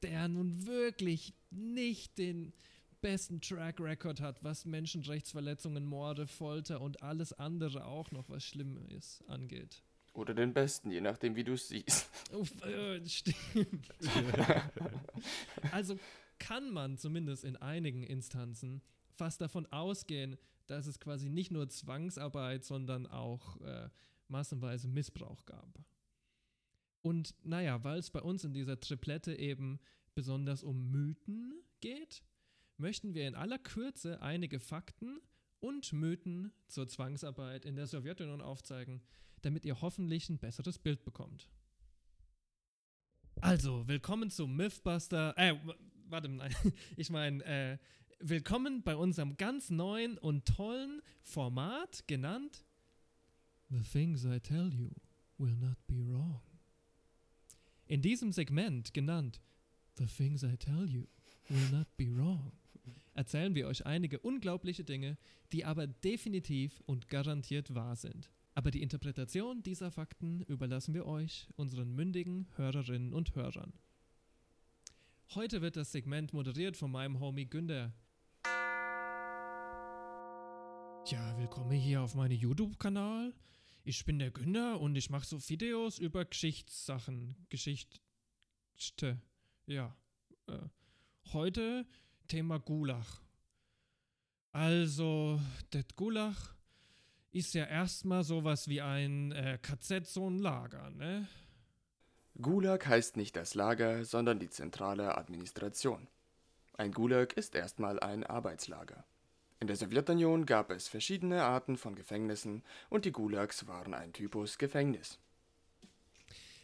der 0.00 0.28
nun 0.28 0.66
wirklich 0.66 1.34
nicht 1.50 2.16
den 2.16 2.54
besten 3.02 3.42
Track 3.42 3.80
Record 3.80 4.22
hat, 4.22 4.42
was 4.42 4.64
Menschenrechtsverletzungen, 4.64 5.84
Morde, 5.84 6.26
Folter 6.26 6.80
und 6.80 7.02
alles 7.02 7.34
andere 7.34 7.84
auch 7.84 8.12
noch, 8.12 8.30
was 8.30 8.44
schlimm 8.44 8.78
ist, 8.88 9.28
angeht. 9.28 9.82
Oder 10.14 10.34
den 10.34 10.52
besten, 10.52 10.90
je 10.90 11.00
nachdem, 11.00 11.36
wie 11.36 11.44
du 11.44 11.54
es 11.54 11.68
siehst. 11.68 12.10
Uff, 12.32 12.50
äh, 12.64 13.06
stimmt. 13.08 13.88
also 15.72 15.98
kann 16.38 16.70
man 16.70 16.98
zumindest 16.98 17.44
in 17.44 17.56
einigen 17.56 18.02
Instanzen 18.02 18.82
fast 19.14 19.40
davon 19.40 19.66
ausgehen, 19.66 20.36
dass 20.66 20.86
es 20.86 21.00
quasi 21.00 21.28
nicht 21.28 21.50
nur 21.50 21.68
Zwangsarbeit, 21.68 22.64
sondern 22.64 23.06
auch 23.06 23.60
äh, 23.62 23.88
massenweise 24.28 24.88
Missbrauch 24.88 25.46
gab. 25.46 25.78
Und 27.02 27.34
naja, 27.42 27.82
weil 27.84 27.98
es 27.98 28.10
bei 28.10 28.20
uns 28.20 28.44
in 28.44 28.52
dieser 28.52 28.80
Triplette 28.80 29.34
eben 29.34 29.80
besonders 30.14 30.62
um 30.62 30.90
Mythen 30.90 31.54
geht, 31.80 32.22
möchten 32.76 33.14
wir 33.14 33.26
in 33.26 33.34
aller 33.34 33.58
Kürze 33.58 34.20
einige 34.20 34.60
Fakten 34.60 35.20
und 35.60 35.92
Mythen 35.92 36.52
zur 36.68 36.88
Zwangsarbeit 36.88 37.64
in 37.64 37.76
der 37.76 37.86
Sowjetunion 37.86 38.40
aufzeigen, 38.40 39.00
damit 39.42 39.64
ihr 39.64 39.80
hoffentlich 39.80 40.28
ein 40.28 40.38
besseres 40.38 40.78
Bild 40.78 41.04
bekommt. 41.04 41.48
Also, 43.40 43.86
willkommen 43.88 44.30
zum 44.30 44.56
Mythbuster. 44.56 45.34
Äh, 45.36 45.54
warte, 46.08 46.28
nein. 46.28 46.54
Ich 46.96 47.10
meine, 47.10 47.44
äh, 47.44 47.78
willkommen 48.20 48.82
bei 48.82 48.96
unserem 48.96 49.36
ganz 49.36 49.70
neuen 49.70 50.18
und 50.18 50.46
tollen 50.46 51.02
Format 51.22 52.06
genannt 52.06 52.64
The 53.68 53.82
Things 53.82 54.24
I 54.24 54.38
Tell 54.40 54.72
You 54.72 54.90
Will 55.38 55.56
Not 55.56 55.86
Be 55.86 56.06
Wrong. 56.06 56.40
In 57.86 58.00
diesem 58.00 58.32
Segment 58.32 58.94
genannt 58.94 59.40
The 59.98 60.06
Things 60.06 60.42
I 60.42 60.56
Tell 60.56 60.88
You 60.88 61.06
Will 61.48 61.68
Not 61.70 61.96
Be 61.96 62.14
Wrong 62.16 62.52
erzählen 63.14 63.54
wir 63.54 63.66
euch 63.66 63.86
einige 63.86 64.18
unglaubliche 64.18 64.84
Dinge, 64.84 65.18
die 65.52 65.64
aber 65.64 65.86
definitiv 65.86 66.82
und 66.86 67.08
garantiert 67.08 67.74
wahr 67.74 67.96
sind. 67.96 68.30
Aber 68.54 68.70
die 68.70 68.82
Interpretation 68.82 69.62
dieser 69.62 69.90
Fakten 69.90 70.42
überlassen 70.42 70.92
wir 70.92 71.06
euch, 71.06 71.48
unseren 71.56 71.94
mündigen 71.94 72.48
Hörerinnen 72.56 73.14
und 73.14 73.34
Hörern. 73.34 73.72
Heute 75.34 75.62
wird 75.62 75.76
das 75.76 75.92
Segment 75.92 76.34
moderiert 76.34 76.76
von 76.76 76.90
meinem 76.90 77.18
Homie 77.18 77.46
Günther. 77.46 77.94
Ja, 81.06 81.38
willkommen 81.38 81.72
hier 81.72 82.02
auf 82.02 82.14
meinem 82.14 82.36
YouTube-Kanal. 82.36 83.34
Ich 83.84 84.04
bin 84.04 84.18
der 84.18 84.30
Günther 84.30 84.78
und 84.78 84.96
ich 84.96 85.08
mache 85.08 85.26
so 85.26 85.48
Videos 85.48 85.98
über 85.98 86.26
Geschichtssachen. 86.26 87.34
Geschichte. 87.48 89.22
Ja. 89.66 89.96
Äh, 90.46 90.58
heute 91.32 91.86
Thema 92.28 92.58
Gulach. 92.58 93.22
Also, 94.52 95.40
das 95.70 95.86
Gulach 95.96 96.54
ist 97.32 97.54
ja 97.54 97.64
erstmal 97.64 98.24
sowas 98.24 98.68
wie 98.68 98.80
ein 98.80 99.32
äh, 99.32 99.58
KZ, 99.60 100.06
so 100.06 100.28
ein 100.28 100.38
Lager, 100.38 100.90
ne? 100.90 101.26
Gulag 102.40 102.86
heißt 102.86 103.16
nicht 103.16 103.36
das 103.36 103.54
Lager, 103.54 104.04
sondern 104.04 104.38
die 104.38 104.48
zentrale 104.48 105.18
Administration. 105.18 106.08
Ein 106.76 106.92
Gulag 106.92 107.34
ist 107.34 107.54
erstmal 107.54 108.00
ein 108.00 108.24
Arbeitslager. 108.24 109.04
In 109.60 109.66
der 109.66 109.76
Sowjetunion 109.76 110.46
gab 110.46 110.70
es 110.70 110.88
verschiedene 110.88 111.44
Arten 111.44 111.76
von 111.76 111.94
Gefängnissen 111.94 112.62
und 112.88 113.04
die 113.04 113.12
Gulags 113.12 113.66
waren 113.66 113.94
ein 113.94 114.12
Typus 114.12 114.58
Gefängnis. 114.58 115.18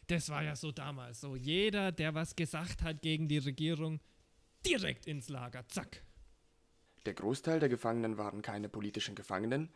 Das 0.09 0.31
war 0.31 0.43
ja 0.43 0.57
so 0.57 0.73
damals 0.73 1.21
so. 1.21 1.37
Jeder, 1.37 1.93
der 1.93 2.15
was 2.15 2.35
gesagt 2.35 2.83
hat 2.83 3.03
gegen 3.03 3.29
die 3.29 3.39
Regierung, 3.39 4.01
direkt 4.67 5.07
ins 5.07 5.29
Lager, 5.29 5.69
zack. 5.69 6.03
Der 7.05 7.15
Großteil 7.15 7.61
der 7.61 7.69
Gefangenen 7.69 8.19
waren 8.19 8.43
keine 8.43 8.69
politischen 8.69 9.15
Gefangenen. 9.15 9.71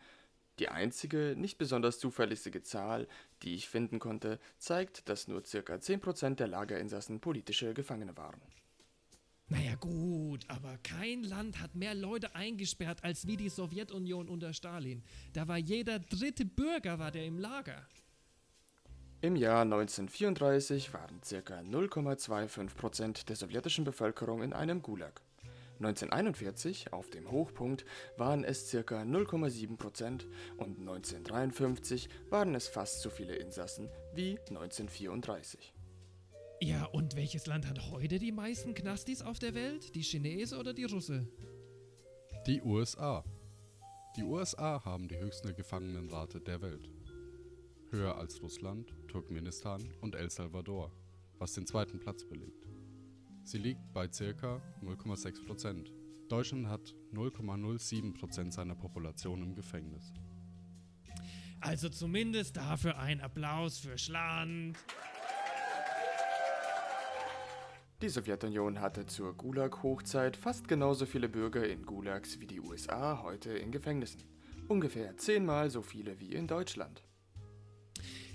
Die 0.59 0.69
einzige, 0.69 1.35
nicht 1.37 1.59
besonders 1.59 1.99
zuverlässige 1.99 2.63
Zahl, 2.63 3.09
die 3.43 3.55
ich 3.55 3.69
finden 3.69 3.99
konnte, 3.99 4.39
zeigt, 4.59 5.09
dass 5.09 5.29
nur 5.29 5.43
ca. 5.43 5.75
10% 5.75 6.35
der 6.35 6.47
Lagerinsassen 6.47 7.21
politische 7.21 7.73
Gefangene 7.75 8.17
waren. 8.17 8.41
Naja 9.49 9.75
gut, 9.75 10.45
aber 10.49 10.79
kein 10.83 11.25
Land 11.25 11.61
hat 11.61 11.75
mehr 11.75 11.95
Leute 11.95 12.35
eingesperrt 12.35 13.05
als 13.05 13.27
wie 13.27 13.37
die 13.37 13.51
Sowjetunion 13.51 14.29
unter 14.29 14.53
Stalin. 14.55 15.03
Da 15.33 15.47
war 15.47 15.59
jeder 15.59 15.99
dritte 15.99 16.45
Bürger 16.45 16.99
war 16.99 17.11
der 17.11 17.27
im 17.27 17.39
Lager. 17.39 17.87
Im 19.21 19.37
Jahr 19.37 19.63
1934 19.63 20.93
waren 20.95 21.21
ca. 21.21 21.61
0,25% 21.61 23.27
der 23.27 23.37
sowjetischen 23.37 23.85
Bevölkerung 23.85 24.43
in 24.43 24.53
einem 24.53 24.83
Gulag. 24.83 25.21
1941, 25.79 26.93
auf 26.93 27.11
dem 27.11 27.31
Hochpunkt, 27.31 27.85
waren 28.17 28.45
es 28.45 28.71
ca. 28.71 29.03
0,7% 29.03 30.27
und 30.57 30.79
1953 30.79 32.09
waren 32.31 32.55
es 32.55 32.69
fast 32.69 33.01
so 33.01 33.11
viele 33.11 33.37
Insassen 33.37 33.89
wie 34.15 34.39
1934. 34.39 35.73
Ja, 36.61 36.85
und 36.85 37.17
welches 37.17 37.47
Land 37.47 37.67
hat 37.67 37.91
heute 37.91 38.21
die 38.21 38.31
meisten 38.31 38.75
Knastis 38.75 39.23
auf 39.23 39.41
der 39.41 39.55
Welt? 39.55 39.97
Die 39.97 40.03
Chinesen 40.03 40.59
oder 40.59 40.73
die 40.73 40.85
Russe? 40.85 41.27
Die 42.47 42.63
USA. 42.63 43.25
Die 44.17 44.23
USA 44.23 44.85
haben 44.85 45.09
die 45.09 45.19
höchste 45.19 45.55
Gefangenenrate 45.55 46.41
der 46.41 46.61
Welt. 46.63 46.89
Höher 47.91 48.17
als 48.17 48.41
Russland, 48.43 48.95
Turkmenistan 49.09 49.93
und 50.01 50.15
El 50.15 50.31
Salvador, 50.31 50.93
was 51.39 51.55
den 51.55 51.67
zweiten 51.67 51.99
Platz 51.99 52.25
belegt. 52.25 52.67
Sie 53.45 53.59
liegt 53.59 53.93
bei 53.93 54.09
ca. 54.09 54.61
0,6%. 54.83 55.91
Deutschland 56.29 56.69
hat 56.69 56.95
0,07% 57.13 58.53
seiner 58.53 58.75
Population 58.75 59.43
im 59.43 59.55
Gefängnis. 59.55 60.13
Also 61.61 61.89
zumindest 61.89 62.57
dafür 62.57 62.99
ein 62.99 63.21
Applaus 63.21 63.79
für 63.79 63.99
Schland. 63.99 64.79
Die 68.01 68.09
Sowjetunion 68.09 68.81
hatte 68.81 69.07
zur 69.07 69.37
Gulag-Hochzeit 69.37 70.37
fast 70.37 70.67
genauso 70.67 71.07
viele 71.07 71.29
Bürger 71.29 71.69
in 71.69 71.87
Gulags 71.87 72.41
wie 72.41 72.49
die 72.49 72.61
USA 72.61 73.23
heute 73.23 73.53
in 73.53 73.71
Gefängnissen. 73.71 74.25
Ungefähr 74.67 75.17
zehnmal 75.19 75.71
so 75.71 75.83
viele 75.83 76.19
wie 76.19 76.33
in 76.33 76.47
Deutschland. 76.49 77.05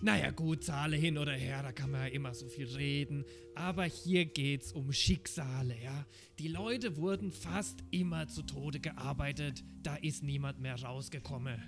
Naja 0.01 0.29
gut, 0.29 0.63
Zahle 0.63 0.95
hin 0.95 1.17
oder 1.17 1.33
her, 1.33 1.63
da 1.63 1.71
kann 1.71 1.89
man 1.89 2.01
ja 2.01 2.07
immer 2.07 2.33
so 2.33 2.47
viel 2.47 2.67
reden. 2.67 3.25
Aber 3.55 3.83
hier 3.85 4.25
geht's 4.25 4.71
um 4.71 4.93
Schicksale, 4.93 5.75
ja. 5.83 6.05
Die 6.37 6.47
Leute 6.47 6.97
wurden 6.97 7.31
fast 7.31 7.83
immer 7.89 8.27
zu 8.27 8.43
Tode 8.43 8.79
gearbeitet. 8.79 9.63
Da 9.81 9.95
ist 9.95 10.21
niemand 10.21 10.59
mehr 10.59 10.79
rausgekommen. 10.79 11.59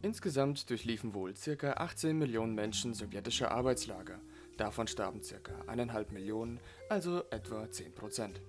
Insgesamt 0.00 0.70
durchliefen 0.70 1.12
wohl 1.12 1.34
ca. 1.34 1.72
18 1.72 2.16
Millionen 2.16 2.54
Menschen 2.54 2.94
sowjetische 2.94 3.50
Arbeitslager. 3.50 4.20
Davon 4.56 4.86
starben 4.86 5.20
ca. 5.20 5.60
1,5 5.70 6.12
Millionen, 6.12 6.60
also 6.88 7.24
etwa 7.30 7.70
10 7.70 7.94
Prozent. 7.94 8.40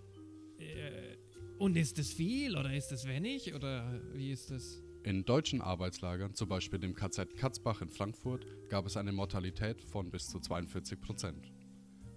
Äh, 0.60 1.18
und 1.58 1.76
ist 1.76 1.98
das 1.98 2.10
viel 2.10 2.56
oder 2.56 2.74
ist 2.74 2.90
das 2.90 3.06
wenig 3.06 3.54
oder 3.54 4.02
wie 4.14 4.32
ist 4.32 4.50
das? 4.50 4.82
In 5.10 5.26
deutschen 5.26 5.64
Arbeitslagern, 5.64 6.36
zum 6.36 6.49
Beispiel 6.49 6.78
dem 6.78 6.93
KZ 6.93 7.36
Katzbach 7.36 7.82
in 7.82 7.89
Frankfurt, 7.89 8.45
gab 8.70 8.86
es 8.86 8.95
eine 8.95 9.12
Mortalität 9.12 9.82
von 9.82 10.12
bis 10.12 10.28
zu 10.28 10.39
42 10.39 11.01
Prozent. 11.01 11.51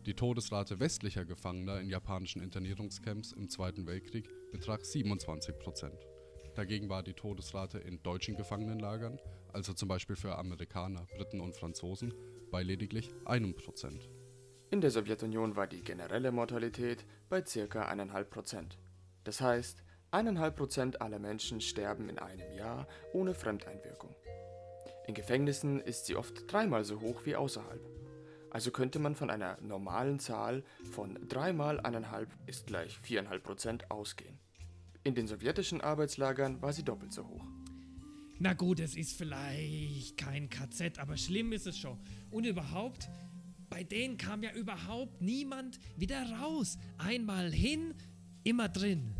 Die 0.05 0.13
Todesrate 0.13 0.79
westlicher 0.79 1.25
Gefangener 1.25 1.81
in 1.81 1.89
japanischen 1.89 2.43
Internierungscamps 2.43 3.33
im 3.33 3.49
Zweiten 3.49 3.87
Weltkrieg 3.87 4.29
betrug 4.51 4.85
27 4.85 5.59
Prozent. 5.59 6.07
Dagegen 6.55 6.91
war 6.91 7.03
die 7.03 7.15
Todesrate 7.15 7.79
in 7.79 8.03
deutschen 8.03 8.37
Gefangenenlagern, 8.37 9.19
also 9.55 9.73
zum 9.73 9.89
Beispiel 9.89 10.17
für 10.17 10.37
Amerikaner, 10.37 11.07
Briten 11.17 11.41
und 11.41 11.57
Franzosen, 11.57 12.13
bei 12.51 12.63
lediglich 12.63 13.09
einem 13.25 13.55
Prozent. 13.55 14.11
In 14.71 14.83
der 14.83 14.91
Sowjetunion 14.91 15.57
war 15.57 15.67
die 15.67 15.81
generelle 15.81 16.31
Mortalität 16.31 17.07
bei 17.31 17.41
ca. 17.41 17.91
1,5 17.91 18.25
Prozent. 18.25 18.79
Das 19.25 19.41
heißt, 19.41 19.83
1,5 20.13 20.51
Prozent 20.51 21.01
aller 21.01 21.19
Menschen 21.19 21.63
sterben 21.63 22.11
in 22.11 22.19
einem 22.19 22.53
Jahr 22.53 22.87
ohne 23.15 23.33
Fremdeinwirkung. 23.33 24.15
In 25.07 25.15
Gefängnissen 25.15 25.81
ist 25.81 26.05
sie 26.05 26.17
oft 26.17 26.53
dreimal 26.53 26.85
so 26.85 27.01
hoch 27.01 27.23
wie 27.25 27.35
außerhalb. 27.35 27.81
Also 28.51 28.71
könnte 28.73 28.99
man 28.99 29.17
von 29.17 29.31
einer 29.31 29.59
normalen 29.63 30.19
Zahl 30.19 30.65
von 30.91 31.19
3 31.29 31.55
mal 31.55 31.81
1,5 31.81 32.27
ist 32.45 32.67
gleich 32.67 32.99
4,5 32.99 33.39
Prozent 33.39 33.91
ausgehen. 33.91 34.39
In 35.03 35.15
den 35.15 35.27
sowjetischen 35.27 35.81
Arbeitslagern 35.81 36.61
war 36.61 36.75
sie 36.75 36.85
doppelt 36.85 37.15
so 37.15 37.27
hoch. 37.27 37.47
Na 38.39 38.53
gut, 38.53 38.81
es 38.81 38.97
ist 38.97 39.17
vielleicht 39.17 40.19
kein 40.19 40.51
KZ, 40.51 40.99
aber 40.99 41.17
schlimm 41.17 41.53
ist 41.53 41.67
es 41.67 41.79
schon. 41.79 41.99
Und 42.31 42.45
überhaupt, 42.45 43.09
bei 43.71 43.83
denen 43.83 44.19
kam 44.19 44.43
ja 44.43 44.53
überhaupt 44.53 45.23
niemand 45.23 45.81
wieder 45.97 46.23
raus. 46.39 46.77
Einmal 46.99 47.51
hin, 47.51 47.95
immer 48.45 48.69
drin. 48.69 49.15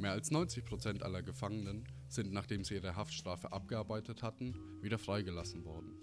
Mehr 0.00 0.12
als 0.12 0.30
90 0.30 0.64
Prozent 0.64 1.02
aller 1.02 1.22
Gefangenen 1.22 1.86
sind, 2.08 2.32
nachdem 2.32 2.64
sie 2.64 2.76
ihre 2.76 2.96
Haftstrafe 2.96 3.52
abgearbeitet 3.52 4.22
hatten, 4.22 4.54
wieder 4.80 4.96
freigelassen 4.96 5.66
worden. 5.66 5.94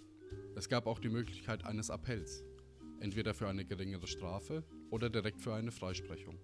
Es 0.56 0.70
gab 0.70 0.86
auch 0.86 1.00
die 1.00 1.10
Möglichkeit 1.10 1.66
eines 1.66 1.90
Appells, 1.90 2.44
entweder 3.00 3.34
für 3.34 3.48
eine 3.48 3.66
geringere 3.66 4.06
Strafe 4.06 4.64
oder 4.92 5.10
direkt 5.10 5.42
für 5.42 5.56
eine 5.56 5.72
Freisprechung. 5.72 6.38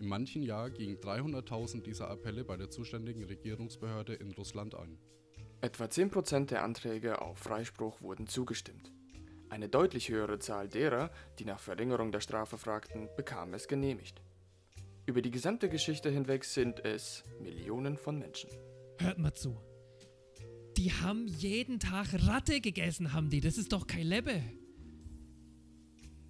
In 0.00 0.08
manchen 0.08 0.42
Jahr 0.42 0.70
gingen 0.70 0.96
300.000 0.96 1.82
dieser 1.82 2.10
Appelle 2.10 2.42
bei 2.42 2.56
der 2.56 2.68
zuständigen 2.68 3.22
Regierungsbehörde 3.22 4.14
in 4.14 4.32
Russland 4.32 4.74
ein. 4.74 4.98
Etwa 5.60 5.84
10% 5.84 6.46
der 6.46 6.64
Anträge 6.64 7.22
auf 7.22 7.38
Freispruch 7.38 8.02
wurden 8.02 8.26
zugestimmt. 8.26 8.90
Eine 9.50 9.68
deutlich 9.68 10.08
höhere 10.08 10.40
Zahl 10.40 10.66
derer, 10.66 11.12
die 11.38 11.44
nach 11.44 11.60
Verringerung 11.60 12.10
der 12.10 12.20
Strafe 12.20 12.58
fragten, 12.58 13.08
bekam 13.16 13.54
es 13.54 13.68
genehmigt. 13.68 14.20
Über 15.04 15.20
die 15.20 15.30
gesamte 15.30 15.68
Geschichte 15.68 16.10
hinweg 16.10 16.44
sind 16.44 16.84
es 16.84 17.24
Millionen 17.40 17.96
von 17.96 18.18
Menschen. 18.18 18.50
Hört 18.98 19.18
mal 19.18 19.34
zu. 19.34 19.60
Die 20.76 20.92
haben 20.92 21.26
jeden 21.26 21.80
Tag 21.80 22.08
Ratte 22.26 22.60
gegessen, 22.60 23.12
haben 23.12 23.28
die. 23.28 23.40
Das 23.40 23.58
ist 23.58 23.72
doch 23.72 23.86
kein 23.86 24.06
Lebbe. 24.06 24.42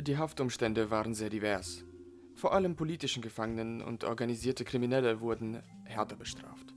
Die 0.00 0.16
Haftumstände 0.16 0.90
waren 0.90 1.14
sehr 1.14 1.28
divers. 1.30 1.84
Vor 2.34 2.54
allem 2.54 2.74
politischen 2.74 3.22
Gefangenen 3.22 3.82
und 3.82 4.04
organisierte 4.04 4.64
Kriminelle 4.64 5.20
wurden 5.20 5.62
härter 5.84 6.16
bestraft. 6.16 6.74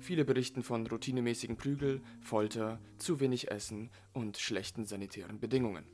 Viele 0.00 0.24
berichten 0.24 0.62
von 0.62 0.86
routinemäßigen 0.86 1.56
Prügel, 1.56 2.02
Folter, 2.22 2.80
zu 2.98 3.20
wenig 3.20 3.50
Essen 3.50 3.90
und 4.12 4.38
schlechten 4.38 4.84
sanitären 4.84 5.38
Bedingungen. 5.38 5.84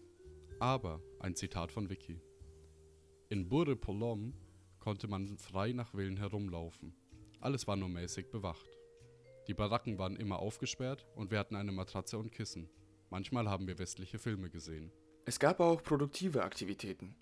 Aber 0.60 1.00
ein 1.20 1.34
Zitat 1.34 1.72
von 1.72 1.88
Vicky. 1.90 2.20
In 3.28 3.48
Burre 3.48 3.76
Polom 3.76 4.34
konnte 4.80 5.08
man 5.08 5.38
frei 5.38 5.72
nach 5.72 5.94
Willen 5.94 6.16
herumlaufen. 6.16 6.94
Alles 7.40 7.66
war 7.66 7.76
nur 7.76 7.88
mäßig 7.88 8.30
bewacht. 8.30 8.66
Die 9.46 9.54
Baracken 9.54 9.98
waren 9.98 10.16
immer 10.16 10.38
aufgesperrt 10.40 11.06
und 11.14 11.30
wir 11.30 11.38
hatten 11.38 11.56
eine 11.56 11.72
Matratze 11.72 12.18
und 12.18 12.32
Kissen. 12.32 12.68
Manchmal 13.10 13.48
haben 13.48 13.66
wir 13.66 13.78
westliche 13.78 14.18
Filme 14.18 14.50
gesehen. 14.50 14.92
Es 15.24 15.38
gab 15.38 15.60
auch 15.60 15.82
produktive 15.82 16.42
Aktivitäten. 16.42 17.14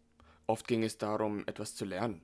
Oft 0.47 0.67
ging 0.67 0.83
es 0.83 0.99
darum, 0.99 1.45
etwas 1.47 1.75
zu 1.75 1.85
lernen. 1.85 2.23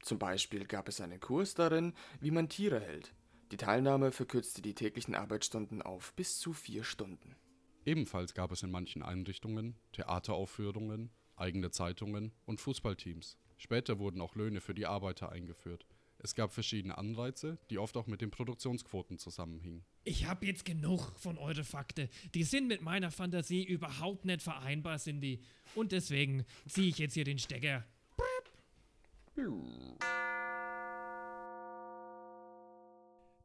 Zum 0.00 0.18
Beispiel 0.18 0.66
gab 0.66 0.88
es 0.88 1.00
einen 1.00 1.20
Kurs 1.20 1.54
darin, 1.54 1.94
wie 2.20 2.30
man 2.30 2.48
Tiere 2.48 2.80
hält. 2.80 3.14
Die 3.50 3.56
Teilnahme 3.56 4.12
verkürzte 4.12 4.62
die 4.62 4.74
täglichen 4.74 5.14
Arbeitsstunden 5.14 5.82
auf 5.82 6.14
bis 6.14 6.38
zu 6.38 6.52
vier 6.52 6.84
Stunden. 6.84 7.36
Ebenfalls 7.84 8.34
gab 8.34 8.52
es 8.52 8.62
in 8.62 8.70
manchen 8.70 9.02
Einrichtungen 9.02 9.76
Theateraufführungen, 9.92 11.10
eigene 11.36 11.70
Zeitungen 11.70 12.32
und 12.46 12.60
Fußballteams. 12.60 13.36
Später 13.58 13.98
wurden 13.98 14.20
auch 14.20 14.34
Löhne 14.34 14.60
für 14.60 14.74
die 14.74 14.86
Arbeiter 14.86 15.30
eingeführt. 15.30 15.86
Es 16.18 16.36
gab 16.36 16.52
verschiedene 16.52 16.96
Anreize, 16.98 17.58
die 17.68 17.78
oft 17.78 17.96
auch 17.96 18.06
mit 18.06 18.20
den 18.20 18.30
Produktionsquoten 18.30 19.18
zusammenhingen. 19.18 19.84
Ich 20.04 20.26
hab 20.26 20.44
jetzt 20.44 20.64
genug 20.64 21.12
von 21.18 21.36
eure 21.36 21.64
Fakten. 21.64 22.08
Die 22.34 22.44
sind 22.44 22.68
mit 22.68 22.80
meiner 22.80 23.10
Fantasie 23.10 23.64
überhaupt 23.64 24.24
nicht 24.24 24.40
vereinbar, 24.40 24.98
Cindy. 24.98 25.42
Und 25.74 25.90
deswegen 25.90 26.44
ziehe 26.68 26.88
ich 26.88 26.98
jetzt 26.98 27.14
hier 27.14 27.24
den 27.24 27.38
Stecker. 27.38 27.84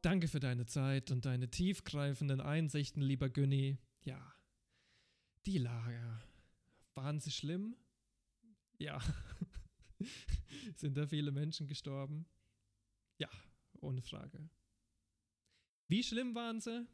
Danke 0.02 0.28
für 0.28 0.40
deine 0.40 0.68
Zeit 0.68 1.10
und 1.10 1.26
deine 1.26 1.50
tiefgreifenden 1.50 2.42
Einsichten, 2.42 3.02
lieber 3.02 3.30
Günni. 3.30 3.80
Ja, 4.04 4.22
die 5.48 5.58
Lager. 5.58 6.22
Waren 6.94 7.20
sie 7.20 7.32
schlimm? 7.32 7.76
Ja. 8.78 9.00
Sind 10.76 10.98
da 10.98 11.08
viele 11.08 11.32
Menschen 11.32 11.68
gestorben? 11.68 12.26
Ja, 13.18 13.30
ohne 13.80 14.02
Frage. 14.02 14.50
Wie 15.88 16.04
schlimm 16.04 16.36
waren 16.36 16.60
sie? 16.60 16.86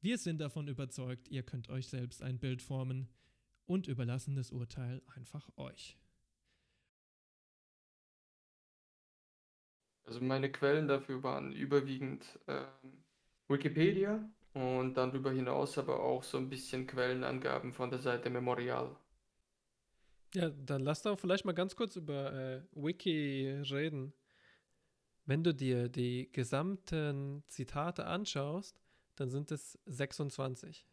Wir 0.00 0.18
sind 0.18 0.40
davon 0.40 0.66
überzeugt, 0.66 1.28
ihr 1.28 1.42
könnt 1.42 1.68
euch 1.68 1.86
selbst 1.88 2.22
ein 2.22 2.38
Bild 2.38 2.60
formen 2.60 3.08
und 3.66 3.86
überlassen 3.86 4.34
das 4.34 4.50
Urteil 4.50 5.00
einfach 5.14 5.48
euch. 5.56 5.96
Also 10.04 10.20
meine 10.20 10.50
Quellen 10.50 10.88
dafür 10.88 11.22
waren 11.22 11.52
überwiegend 11.52 12.38
ähm, 12.48 13.04
Wikipedia 13.48 14.28
und 14.52 14.94
dann 14.94 15.10
darüber 15.10 15.30
hinaus 15.30 15.78
aber 15.78 16.02
auch 16.02 16.22
so 16.22 16.38
ein 16.38 16.48
bisschen 16.48 16.86
Quellenangaben 16.86 17.72
von 17.72 17.90
der 17.90 18.00
Seite 18.00 18.28
Memorial. 18.28 18.96
Ja, 20.34 20.48
dann 20.50 20.82
lass 20.82 21.02
doch 21.02 21.18
vielleicht 21.18 21.44
mal 21.44 21.52
ganz 21.52 21.76
kurz 21.76 21.96
über 21.96 22.32
äh, 22.32 22.62
Wiki 22.72 23.48
reden. 23.70 24.14
Wenn 25.26 25.44
du 25.44 25.54
dir 25.54 25.88
die 25.88 26.30
gesamten 26.32 27.44
Zitate 27.48 28.06
anschaust, 28.06 28.80
dann 29.16 29.30
sind 29.30 29.50
es 29.52 29.78
26. 29.86 30.86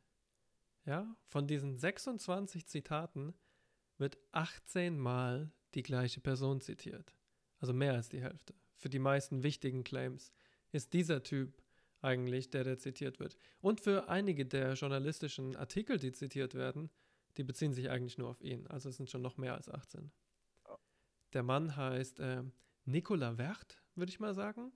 Ja, 0.86 1.16
von 1.28 1.48
diesen 1.48 1.78
26 1.78 2.68
Zitaten 2.68 3.34
wird 3.98 4.18
18 4.32 4.98
Mal 4.98 5.52
die 5.74 5.84
gleiche 5.84 6.20
Person 6.20 6.62
zitiert. 6.62 7.16
Also 7.60 7.74
mehr 7.74 7.94
als 7.94 8.10
die 8.10 8.22
Hälfte. 8.22 8.54
Für 8.76 8.90
die 8.90 9.00
meisten 9.00 9.44
wichtigen 9.44 9.84
Claims 9.84 10.32
ist 10.72 10.94
dieser 10.94 11.24
Typ 11.24 11.62
eigentlich 12.02 12.50
der, 12.50 12.64
der 12.64 12.78
zitiert 12.78 13.20
wird. 13.20 13.38
Und 13.62 13.82
für 13.82 14.10
einige 14.10 14.46
der 14.46 14.74
journalistischen 14.74 15.56
Artikel, 15.56 15.98
die 15.98 16.12
zitiert 16.12 16.56
werden, 16.56 16.90
die 17.40 17.46
beziehen 17.46 17.72
sich 17.72 17.90
eigentlich 17.90 18.18
nur 18.18 18.28
auf 18.28 18.42
ihn. 18.42 18.68
Also 18.68 18.90
es 18.90 18.98
sind 18.98 19.10
schon 19.10 19.22
noch 19.22 19.38
mehr 19.38 19.54
als 19.54 19.70
18. 19.70 20.12
Der 21.32 21.42
Mann 21.42 21.78
heißt 21.78 22.20
äh, 22.20 22.44
Nicolas 22.84 23.38
Vert, 23.38 23.82
würde 23.96 24.10
ich 24.10 24.20
mal 24.20 24.34
sagen. 24.34 24.74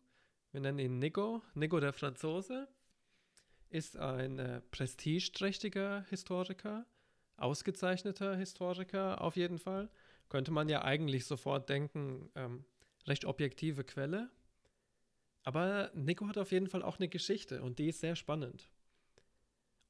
Wir 0.52 0.62
nennen 0.62 0.80
ihn 0.80 0.98
Nico. 0.98 1.42
Nico 1.56 1.82
der 1.82 1.92
Franzose 1.92 2.70
ist 3.68 3.98
ein 3.98 4.40
äh, 4.40 4.62
prestigeträchtiger 4.72 6.06
Historiker, 6.10 6.86
ausgezeichneter 7.36 8.38
Historiker 8.38 9.20
auf 9.20 9.36
jeden 9.36 9.60
Fall. 9.60 9.90
Könnte 10.30 10.52
man 10.52 10.70
ja 10.70 10.84
eigentlich 10.84 11.26
sofort 11.26 11.68
denken, 11.68 12.32
ähm, 12.36 12.64
recht 13.08 13.26
objektive 13.26 13.84
Quelle. 13.84 14.32
Aber 15.44 15.92
Nico 15.96 16.30
hat 16.30 16.38
auf 16.38 16.54
jeden 16.54 16.68
Fall 16.68 16.82
auch 16.82 16.98
eine 16.98 17.10
Geschichte 17.10 17.62
und 17.62 17.78
die 17.78 17.90
ist 17.90 18.00
sehr 18.00 18.16
spannend. 18.16 18.70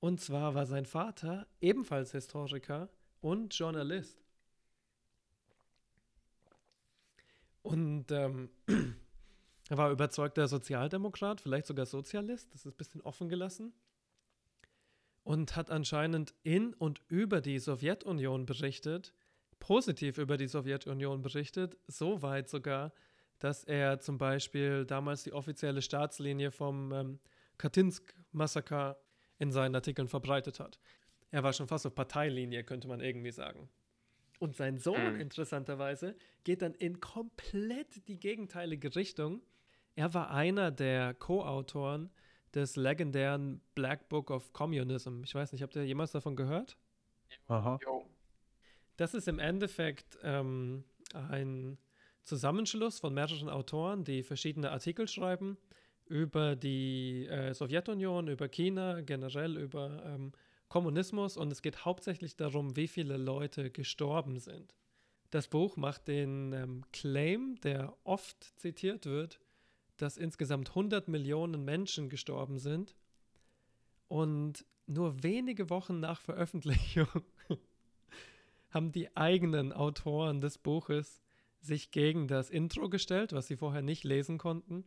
Und 0.03 0.19
zwar 0.19 0.53
war 0.53 0.65
sein 0.65 0.85
Vater 0.85 1.47
ebenfalls 1.61 2.11
Historiker 2.11 2.89
und 3.21 3.57
Journalist. 3.57 4.21
Und 7.61 8.11
ähm, 8.11 8.49
er 9.69 9.77
war 9.77 9.91
überzeugter 9.91 10.49
Sozialdemokrat, 10.49 11.39
vielleicht 11.39 11.67
sogar 11.67 11.85
Sozialist, 11.85 12.53
das 12.53 12.65
ist 12.65 12.73
ein 12.73 12.77
bisschen 12.77 12.99
offen 12.99 13.29
gelassen. 13.29 13.71
Und 15.23 15.55
hat 15.55 15.71
anscheinend 15.71 16.33
in 16.43 16.73
und 16.73 17.01
über 17.07 17.39
die 17.39 17.59
Sowjetunion 17.59 18.45
berichtet, 18.45 19.13
positiv 19.59 20.17
über 20.17 20.35
die 20.35 20.47
Sowjetunion 20.47 21.21
berichtet, 21.21 21.77
so 21.87 22.21
weit 22.21 22.49
sogar, 22.49 22.91
dass 23.39 23.63
er 23.63 24.01
zum 24.01 24.17
Beispiel 24.17 24.85
damals 24.85 25.23
die 25.23 25.31
offizielle 25.31 25.81
Staatslinie 25.81 26.51
vom 26.51 26.91
ähm, 26.91 27.19
Katinsk-Massaker 27.57 28.97
in 29.43 29.51
seinen 29.51 29.75
Artikeln 29.75 30.07
verbreitet 30.07 30.59
hat. 30.59 30.79
Er 31.31 31.43
war 31.43 31.53
schon 31.53 31.67
fast 31.67 31.85
auf 31.85 31.93
Parteilinie, 31.95 32.63
könnte 32.63 32.87
man 32.87 32.99
irgendwie 32.99 33.31
sagen. 33.31 33.69
Und 34.39 34.55
sein 34.55 34.77
Sohn, 34.77 35.13
Mhm. 35.13 35.19
interessanterweise, 35.21 36.15
geht 36.43 36.61
dann 36.61 36.73
in 36.73 36.99
komplett 36.99 38.07
die 38.07 38.19
gegenteilige 38.19 38.95
Richtung. 38.95 39.41
Er 39.95 40.13
war 40.13 40.31
einer 40.31 40.71
der 40.71 41.13
Co-Autoren 41.13 42.09
des 42.53 42.75
legendären 42.75 43.61
Black 43.75 44.09
Book 44.09 44.31
of 44.31 44.53
Communism. 44.53 45.21
Ich 45.23 45.33
weiß 45.35 45.51
nicht, 45.51 45.61
habt 45.61 45.75
ihr 45.75 45.85
jemals 45.85 46.11
davon 46.11 46.35
gehört? 46.35 46.77
Aha. 47.47 47.79
Das 48.97 49.13
ist 49.13 49.27
im 49.27 49.39
Endeffekt 49.39 50.17
ähm, 50.23 50.83
ein 51.13 51.77
Zusammenschluss 52.23 52.99
von 52.99 53.13
mehreren 53.13 53.49
Autoren, 53.49 54.03
die 54.03 54.23
verschiedene 54.23 54.71
Artikel 54.71 55.07
schreiben 55.07 55.57
über 56.13 56.55
die 56.55 57.25
äh, 57.25 57.55
Sowjetunion, 57.55 58.27
über 58.27 58.47
China, 58.47 59.01
generell 59.01 59.57
über 59.57 60.03
ähm, 60.05 60.31
Kommunismus. 60.69 61.37
Und 61.37 61.51
es 61.51 61.63
geht 61.63 61.85
hauptsächlich 61.85 62.35
darum, 62.35 62.75
wie 62.75 62.87
viele 62.87 63.17
Leute 63.17 63.71
gestorben 63.71 64.37
sind. 64.37 64.75
Das 65.31 65.47
Buch 65.47 65.75
macht 65.75 66.07
den 66.07 66.53
ähm, 66.53 66.85
Claim, 66.91 67.55
der 67.63 67.97
oft 68.03 68.43
zitiert 68.59 69.07
wird, 69.07 69.39
dass 69.97 70.17
insgesamt 70.17 70.69
100 70.69 71.07
Millionen 71.07 71.65
Menschen 71.65 72.09
gestorben 72.09 72.59
sind. 72.59 72.95
Und 74.07 74.67
nur 74.85 75.23
wenige 75.23 75.71
Wochen 75.71 75.99
nach 75.99 76.21
Veröffentlichung 76.21 77.07
haben 78.69 78.91
die 78.91 79.17
eigenen 79.17 79.73
Autoren 79.73 80.41
des 80.41 80.59
Buches 80.59 81.23
sich 81.59 81.89
gegen 81.89 82.27
das 82.27 82.51
Intro 82.51 82.87
gestellt, 82.87 83.33
was 83.33 83.47
sie 83.47 83.57
vorher 83.57 83.81
nicht 83.81 84.03
lesen 84.03 84.37
konnten, 84.37 84.83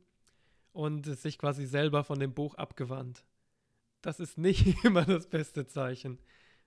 und 0.77 1.07
sich 1.07 1.39
quasi 1.39 1.66
selber 1.66 2.05
von 2.05 2.18
dem 2.20 2.35
Buch 2.35 2.55
abgewandt. 2.55 3.24
Das 4.03 4.20
ist 4.20 4.37
nicht 4.39 4.66
immer 4.85 5.05
das 5.05 5.27
beste 5.29 5.66
Zeichen, 5.66 6.18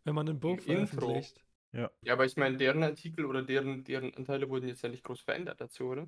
wenn 0.03 0.15
man 0.15 0.27
ein 0.27 0.39
Buch 0.39 0.59
veröffentlicht. 0.59 1.43
Ja, 1.71 1.91
aber 2.07 2.25
ich 2.25 2.35
meine, 2.35 2.57
deren 2.57 2.81
Artikel 2.81 3.25
oder 3.25 3.43
deren, 3.43 3.83
deren 3.83 4.13
Anteile 4.15 4.49
wurden 4.49 4.67
jetzt 4.67 4.81
ja 4.81 4.89
nicht 4.89 5.03
groß 5.03 5.21
verändert 5.21 5.61
dazu, 5.61 5.83
oder? 5.85 6.07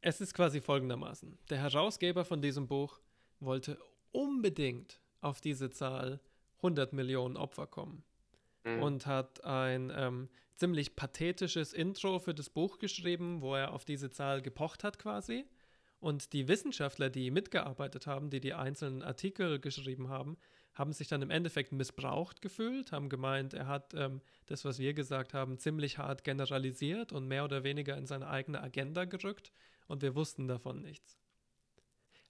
Es 0.00 0.20
ist 0.20 0.34
quasi 0.34 0.60
folgendermaßen. 0.60 1.38
Der 1.48 1.58
Herausgeber 1.58 2.24
von 2.24 2.42
diesem 2.42 2.66
Buch 2.66 3.00
wollte 3.38 3.78
unbedingt 4.10 5.00
auf 5.20 5.40
diese 5.40 5.70
Zahl 5.70 6.20
100 6.56 6.92
Millionen 6.92 7.36
Opfer 7.36 7.66
kommen 7.66 8.02
Mhm. 8.64 8.82
und 8.82 9.06
hat 9.06 9.44
ein 9.44 9.92
ähm, 9.94 10.28
ziemlich 10.56 10.96
pathetisches 10.96 11.72
Intro 11.74 12.18
für 12.18 12.34
das 12.34 12.48
Buch 12.50 12.78
geschrieben, 12.78 13.42
wo 13.42 13.54
er 13.54 13.72
auf 13.72 13.84
diese 13.84 14.10
Zahl 14.10 14.40
gepocht 14.42 14.84
hat 14.84 14.98
quasi. 14.98 15.44
Und 16.04 16.34
die 16.34 16.48
Wissenschaftler, 16.48 17.08
die 17.08 17.30
mitgearbeitet 17.30 18.06
haben, 18.06 18.28
die 18.28 18.38
die 18.38 18.52
einzelnen 18.52 19.02
Artikel 19.02 19.58
geschrieben 19.58 20.10
haben, 20.10 20.36
haben 20.74 20.92
sich 20.92 21.08
dann 21.08 21.22
im 21.22 21.30
Endeffekt 21.30 21.72
missbraucht 21.72 22.42
gefühlt, 22.42 22.92
haben 22.92 23.08
gemeint, 23.08 23.54
er 23.54 23.68
hat 23.68 23.94
ähm, 23.94 24.20
das, 24.44 24.66
was 24.66 24.78
wir 24.78 24.92
gesagt 24.92 25.32
haben, 25.32 25.56
ziemlich 25.56 25.96
hart 25.96 26.22
generalisiert 26.22 27.14
und 27.14 27.26
mehr 27.26 27.42
oder 27.42 27.64
weniger 27.64 27.96
in 27.96 28.04
seine 28.04 28.28
eigene 28.28 28.60
Agenda 28.60 29.06
gerückt 29.06 29.50
und 29.88 30.02
wir 30.02 30.14
wussten 30.14 30.46
davon 30.46 30.82
nichts. 30.82 31.16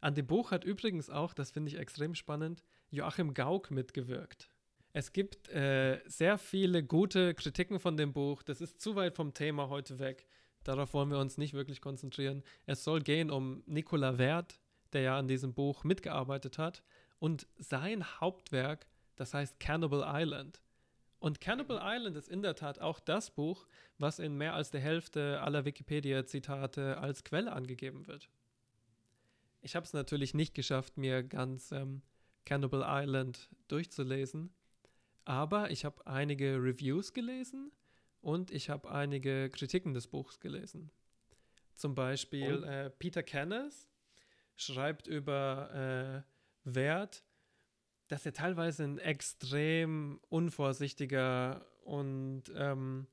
An 0.01 0.15
dem 0.15 0.29
Buch 0.29 0.53
hat 0.53 0.63
übrigens 0.63 1.11
auch, 1.11 1.35
das 1.35 1.51
finde 1.51 1.73
ich 1.73 1.77
extrem 1.77 2.15
spannend, 2.15 2.63
Joachim 2.93 3.35
Gauck 3.35 3.73
mitgewirkt. 3.73 4.51
Es 4.93 5.13
gibt 5.13 5.49
äh, 5.49 6.01
sehr 6.07 6.39
viele 6.39 6.85
gute 6.85 7.35
Kritiken 7.35 7.81
von 7.81 7.97
dem 7.97 8.13
Buch. 8.13 8.45
Das 8.45 8.61
ist 8.61 8.81
zu 8.81 8.95
weit 8.95 9.17
vom 9.17 9.35
Thema 9.35 9.69
heute 9.69 9.99
weg. 9.99 10.29
Darauf 10.65 10.95
wollen 10.95 11.11
wir 11.11 11.19
uns 11.19 11.39
nicht 11.39 11.55
wirklich 11.55 11.81
konzentrieren. 11.81 12.43
Es 12.67 12.85
soll 12.85 13.01
gehen 13.01 13.31
um 13.31 13.63
Nicolas 13.67 14.19
Wert, 14.19 14.59
der 14.93 15.03
ja 15.03 15.19
an 15.19 15.29
diesem 15.29 15.53
Buch 15.53 15.85
mitgearbeitet 15.85 16.59
hat. 16.59 16.83
Und 17.19 17.47
sein 17.59 18.21
Hauptwerk, 18.21 18.87
das 19.17 19.35
heißt 19.35 19.61
Cannibal 19.61 20.03
Island. 20.07 20.61
Und 21.19 21.41
Cannibal 21.41 21.81
Island 21.83 22.17
ist 22.17 22.29
in 22.29 22.43
der 22.43 22.55
Tat 22.55 22.81
auch 22.81 22.99
das 22.99 23.31
Buch, 23.31 23.67
was 23.99 24.19
in 24.19 24.37
mehr 24.37 24.55
als 24.55 24.71
der 24.71 24.81
Hälfte 24.81 25.41
aller 25.43 25.65
Wikipedia-Zitate 25.65 26.99
als 26.99 27.25
Quelle 27.25 27.53
angegeben 27.53 28.07
wird. 28.07 28.29
Ich 29.63 29.77
habe 29.77 29.85
es 29.85 29.93
natürlich 29.93 30.35
nicht 30.35 30.55
geschafft, 30.55 30.99
mir 30.99 31.23
ganz 31.23 31.73
ähm, 31.73 32.03
Cannibal 32.45 32.85
Island 32.87 33.49
durchzulesen, 33.69 34.53
aber 35.25 35.71
ich 35.71 35.87
habe 35.87 36.07
einige 36.07 36.57
Reviews 36.63 37.15
gelesen 37.15 37.73
und 38.25 38.51
ich 38.51 38.71
habe 38.71 38.91
einige 38.91 39.51
Kritiken 39.51 39.93
des 39.95 40.07
Buchs 40.07 40.41
gelesen. 40.41 40.91
Zum 41.77 41.95
Beispiel 41.95 42.65
äh, 42.65 42.91
Peter 42.91 43.23
Kenneth 43.23 43.89
schreibt 44.57 45.07
über 45.07 46.25
äh, 46.65 46.71
Wert, 46.73 47.23
dass 48.09 48.25
er 48.25 48.33
teilweise 48.33 48.85
ein 48.85 48.99
extrem 48.99 50.21
unvorsichtiger 50.29 51.67
und 51.83 52.45
ähm, 52.57 53.07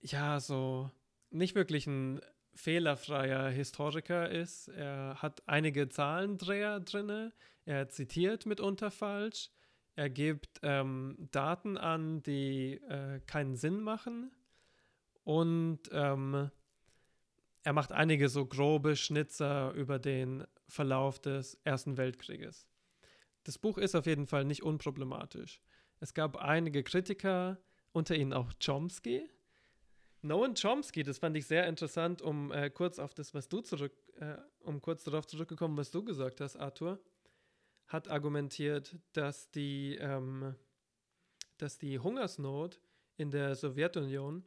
ja, 0.00 0.38
so 0.38 0.90
nicht 1.30 1.54
wirklich 1.54 1.86
ein 1.86 2.20
fehlerfreier 2.54 3.48
Historiker 3.48 4.28
ist. 4.28 4.68
Er 4.68 5.16
hat 5.22 5.42
einige 5.48 5.88
Zahlendreher 5.88 6.80
drin. 6.80 7.32
Er 7.64 7.88
zitiert 7.88 8.46
mitunter 8.46 8.90
falsch. 8.90 9.50
Er 9.98 10.10
gibt 10.10 10.60
ähm, 10.62 11.16
Daten 11.32 11.76
an, 11.76 12.22
die 12.22 12.74
äh, 12.74 13.18
keinen 13.26 13.56
Sinn 13.56 13.80
machen. 13.80 14.30
Und 15.24 15.80
ähm, 15.90 16.52
er 17.64 17.72
macht 17.72 17.90
einige 17.90 18.28
so 18.28 18.46
grobe 18.46 18.94
Schnitzer 18.94 19.72
über 19.72 19.98
den 19.98 20.44
Verlauf 20.68 21.18
des 21.18 21.54
Ersten 21.64 21.96
Weltkrieges. 21.96 22.68
Das 23.42 23.58
Buch 23.58 23.76
ist 23.76 23.96
auf 23.96 24.06
jeden 24.06 24.28
Fall 24.28 24.44
nicht 24.44 24.62
unproblematisch. 24.62 25.60
Es 25.98 26.14
gab 26.14 26.36
einige 26.36 26.84
Kritiker, 26.84 27.58
unter 27.90 28.14
ihnen 28.14 28.32
auch 28.32 28.52
Chomsky, 28.64 29.28
Noam 30.22 30.54
Chomsky, 30.54 31.02
das 31.02 31.18
fand 31.18 31.36
ich 31.36 31.48
sehr 31.48 31.66
interessant, 31.66 32.22
um 32.22 32.52
äh, 32.52 32.70
kurz 32.70 33.00
auf 33.00 33.14
das, 33.14 33.34
was 33.34 33.48
du 33.48 33.62
zurück, 33.62 33.92
äh, 34.20 34.36
um 34.60 34.80
kurz 34.80 35.02
darauf 35.02 35.26
zurückgekommen, 35.26 35.76
was 35.76 35.90
du 35.90 36.04
gesagt 36.04 36.40
hast, 36.40 36.54
Arthur, 36.54 37.00
hat 37.88 38.08
argumentiert, 38.08 38.96
dass 39.12 39.50
die, 39.50 39.96
ähm, 39.96 40.54
dass 41.56 41.78
die 41.78 41.98
Hungersnot 41.98 42.80
in 43.16 43.30
der 43.30 43.54
Sowjetunion, 43.54 44.44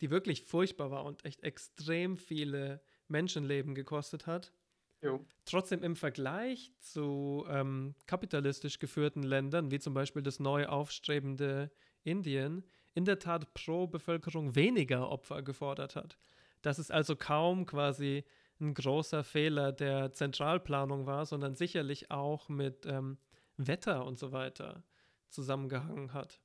die 0.00 0.10
wirklich 0.10 0.42
furchtbar 0.42 0.90
war 0.90 1.04
und 1.04 1.24
echt 1.24 1.42
extrem 1.42 2.16
viele 2.16 2.82
Menschenleben 3.08 3.74
gekostet 3.74 4.26
hat, 4.26 4.52
Jo. 5.02 5.24
trotzdem 5.44 5.82
im 5.82 5.96
Vergleich 5.96 6.72
zu 6.80 7.46
ähm, 7.48 7.94
kapitalistisch 8.06 8.78
geführten 8.78 9.22
Ländern, 9.22 9.70
wie 9.70 9.78
zum 9.78 9.94
Beispiel 9.94 10.22
das 10.22 10.40
neu 10.40 10.66
aufstrebende 10.66 11.70
Indien, 12.02 12.64
in 12.94 13.04
der 13.04 13.18
Tat 13.18 13.54
pro 13.54 13.86
Bevölkerung 13.86 14.54
weniger 14.54 15.08
Opfer 15.08 15.42
gefordert 15.42 15.96
hat. 15.96 16.18
Dass 16.60 16.78
es 16.78 16.90
also 16.90 17.16
kaum 17.16 17.66
quasi 17.66 18.24
ein 18.60 18.74
großer 18.74 19.24
Fehler 19.24 19.72
der 19.72 20.12
Zentralplanung 20.12 21.06
war, 21.06 21.26
sondern 21.26 21.54
sicherlich 21.54 22.10
auch 22.10 22.48
mit 22.48 22.86
ähm, 22.86 23.18
Wetter 23.56 24.04
und 24.04 24.18
so 24.18 24.32
weiter 24.32 24.82
zusammengehangen 25.28 26.12
hat. 26.12 26.40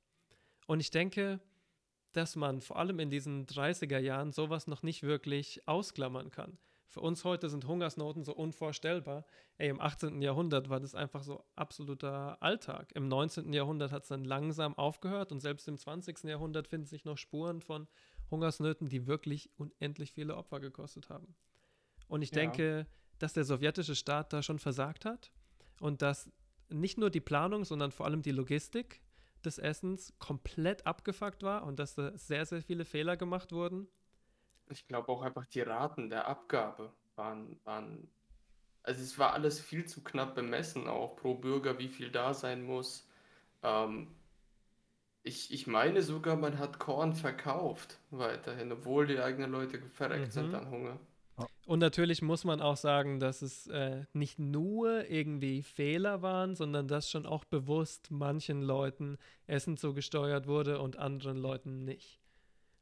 Und 0.67 0.79
ich 0.79 0.91
denke, 0.91 1.39
dass 2.13 2.35
man 2.35 2.61
vor 2.61 2.77
allem 2.77 2.99
in 2.99 3.09
diesen 3.09 3.45
30er 3.45 3.99
Jahren 3.99 4.31
sowas 4.31 4.67
noch 4.67 4.83
nicht 4.83 5.03
wirklich 5.03 5.67
ausklammern 5.67 6.31
kann. 6.31 6.57
Für 6.87 7.01
uns 7.01 7.25
heute 7.25 7.49
sind 7.49 7.67
Hungersnoten 7.67 8.23
so 8.23 8.33
unvorstellbar. 8.33 9.25
Ey, 9.57 9.69
im 9.69 9.81
18. 9.81 10.21
Jahrhundert 10.21 10.69
war 10.69 10.79
das 10.79 10.95
einfach 10.95 11.23
so 11.23 11.43
absoluter 11.55 12.41
Alltag. 12.41 12.93
Im 12.95 13.09
19. 13.09 13.51
Jahrhundert 13.51 13.91
hat 13.91 14.03
es 14.03 14.09
dann 14.09 14.23
langsam 14.23 14.77
aufgehört 14.77 15.33
und 15.33 15.41
selbst 15.41 15.67
im 15.67 15.77
20. 15.77 16.23
Jahrhundert 16.23 16.69
finden 16.69 16.87
sich 16.87 17.03
noch 17.03 17.17
Spuren 17.17 17.59
von 17.59 17.87
Hungersnöten, 18.31 18.87
die 18.87 19.07
wirklich 19.07 19.49
unendlich 19.57 20.13
viele 20.13 20.37
Opfer 20.37 20.61
gekostet 20.61 21.09
haben. 21.09 21.35
Und 22.07 22.21
ich 22.21 22.31
Ja. 22.31 22.35
denke, 22.37 22.87
dass 23.19 23.33
der 23.33 23.45
sowjetische 23.45 23.95
Staat 23.95 24.33
da 24.33 24.41
schon 24.43 24.59
versagt 24.59 25.05
hat 25.05 25.31
und 25.79 26.01
dass 26.01 26.29
nicht 26.69 26.97
nur 26.97 27.09
die 27.09 27.21
Planung, 27.21 27.63
sondern 27.65 27.91
vor 27.91 28.05
allem 28.05 28.21
die 28.21 28.31
Logistik 28.31 29.01
des 29.43 29.57
Essens 29.59 30.13
komplett 30.19 30.85
abgefuckt 30.85 31.43
war 31.43 31.63
und 31.63 31.77
dass 31.79 31.95
da 31.95 32.17
sehr, 32.17 32.45
sehr 32.45 32.61
viele 32.61 32.85
Fehler 32.85 33.15
gemacht 33.17 33.51
wurden. 33.51 33.87
Ich 34.69 34.87
glaube 34.87 35.09
auch 35.09 35.21
einfach 35.21 35.45
die 35.45 35.61
Raten 35.61 36.09
der 36.09 36.27
Abgabe 36.27 36.91
waren, 37.15 37.59
waren, 37.63 38.07
also 38.83 39.01
es 39.01 39.17
war 39.19 39.33
alles 39.33 39.59
viel 39.59 39.85
zu 39.85 40.03
knapp 40.03 40.35
bemessen, 40.35 40.87
auch 40.87 41.15
pro 41.15 41.35
Bürger, 41.35 41.77
wie 41.79 41.89
viel 41.89 42.11
da 42.11 42.33
sein 42.33 42.63
muss. 42.63 43.07
Ähm, 43.63 44.07
ich, 45.23 45.51
ich 45.51 45.67
meine 45.67 46.01
sogar, 46.03 46.35
man 46.37 46.57
hat 46.59 46.79
Korn 46.79 47.13
verkauft 47.15 47.99
weiterhin, 48.11 48.71
obwohl 48.71 49.07
die 49.07 49.19
eigenen 49.19 49.51
Leute 49.51 49.81
verreckt 49.89 50.31
sind 50.33 50.49
Mhm. 50.49 50.55
an 50.55 50.69
Hunger. 50.69 50.99
Und 51.65 51.79
natürlich 51.79 52.21
muss 52.21 52.43
man 52.45 52.61
auch 52.61 52.77
sagen, 52.77 53.19
dass 53.19 53.41
es 53.41 53.67
äh, 53.67 54.05
nicht 54.13 54.39
nur 54.39 55.09
irgendwie 55.09 55.63
Fehler 55.63 56.21
waren, 56.21 56.55
sondern 56.55 56.87
dass 56.87 57.09
schon 57.09 57.25
auch 57.25 57.43
bewusst 57.43 58.11
manchen 58.11 58.61
Leuten 58.61 59.17
Essen 59.47 59.75
zugesteuert 59.75 60.47
wurde 60.47 60.79
und 60.79 60.97
anderen 60.97 61.37
Leuten 61.37 61.83
nicht. 61.83 62.21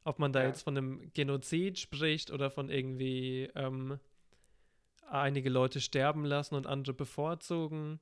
Ob 0.04 0.18
man 0.18 0.32
da 0.32 0.42
Ja. 0.42 0.48
jetzt 0.48 0.62
von 0.62 0.76
einem 0.76 1.10
Genozid 1.14 1.78
spricht 1.78 2.30
oder 2.30 2.50
von 2.50 2.68
irgendwie 2.68 3.48
ähm, 3.54 3.98
einige 5.08 5.48
Leute 5.50 5.80
sterben 5.80 6.24
lassen 6.24 6.54
und 6.54 6.66
andere 6.66 6.94
bevorzugen, 6.94 8.00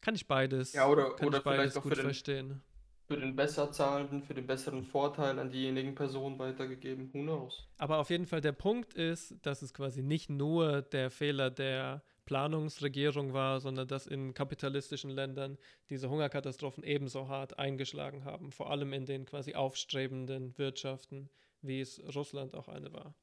kann 0.00 0.14
ich 0.16 0.26
beides, 0.26 0.72
Ja, 0.74 0.88
oder- 0.88 1.14
kann 1.14 1.28
oder 1.28 1.38
ich 1.38 1.44
beides 1.44 1.74
gut 1.74 1.84
für 1.84 1.94
den- 1.94 2.04
verstehen. 2.04 2.62
Für 3.06 3.18
den 3.18 3.36
besser 3.36 3.70
zahlenden, 3.70 4.22
für 4.22 4.32
den 4.32 4.46
besseren 4.46 4.82
Vorteil 4.82 5.38
an 5.38 5.50
diejenigen 5.50 5.94
Personen 5.94 6.38
weitergegeben. 6.38 7.12
Who 7.12 7.20
knows? 7.20 7.68
Aber 7.76 7.98
auf 7.98 8.08
jeden 8.08 8.26
Fall 8.26 8.40
der 8.40 8.52
Punkt 8.52 8.94
ist, 8.94 9.36
dass 9.42 9.60
es 9.60 9.74
quasi 9.74 10.02
nicht 10.02 10.30
nur 10.30 10.80
der 10.80 11.10
Fehler 11.10 11.50
der 11.50 12.02
Planungsregierung 12.24 13.34
war, 13.34 13.60
sondern 13.60 13.86
dass 13.86 14.06
in 14.06 14.32
kapitalistischen 14.32 15.10
Ländern 15.10 15.58
diese 15.90 16.08
Hungerkatastrophen 16.08 16.82
ebenso 16.82 17.28
hart 17.28 17.58
eingeschlagen 17.58 18.24
haben, 18.24 18.50
vor 18.50 18.70
allem 18.70 18.92
in 18.92 19.04
den 19.04 19.26
quasi 19.26 19.54
aufstrebenden 19.54 20.56
Wirtschaften, 20.56 21.28
wie 21.60 21.80
es 21.80 22.00
Russland 22.14 22.54
auch 22.54 22.68
eine 22.68 22.92
war. 22.92 23.14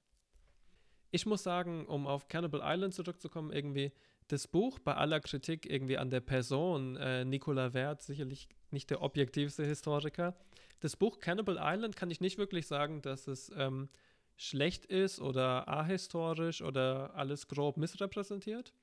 Ich 1.10 1.26
muss 1.26 1.44
sagen, 1.44 1.88
um 1.88 2.08
auf 2.08 2.28
Cannibal 2.28 2.62
Island 2.64 2.94
zurückzukommen, 2.94 3.52
irgendwie 3.52 3.92
das 4.28 4.48
Buch 4.48 4.80
bei 4.80 4.96
aller 4.96 5.20
Kritik 5.20 5.70
irgendwie 5.70 5.98
an 5.98 6.10
der 6.10 6.22
Person, 6.22 6.96
äh, 6.96 7.26
Nicola 7.26 7.74
Wert, 7.74 8.02
sicherlich 8.02 8.48
nicht 8.72 8.90
der 8.90 9.02
objektivste 9.02 9.66
Historiker. 9.66 10.36
Das 10.80 10.96
Buch 10.96 11.20
Cannibal 11.20 11.58
Island 11.62 11.96
kann 11.96 12.10
ich 12.12 12.22
nicht 12.22 12.38
wirklich 12.38 12.68
sagen, 12.68 13.02
dass 13.02 13.28
es 13.28 13.52
ähm, 13.56 13.90
schlecht 14.36 14.86
ist 14.86 15.20
oder 15.22 15.68
ahistorisch 15.68 16.62
oder 16.62 17.16
alles 17.16 17.48
grob 17.48 17.78
missrepräsentiert. 17.78 18.74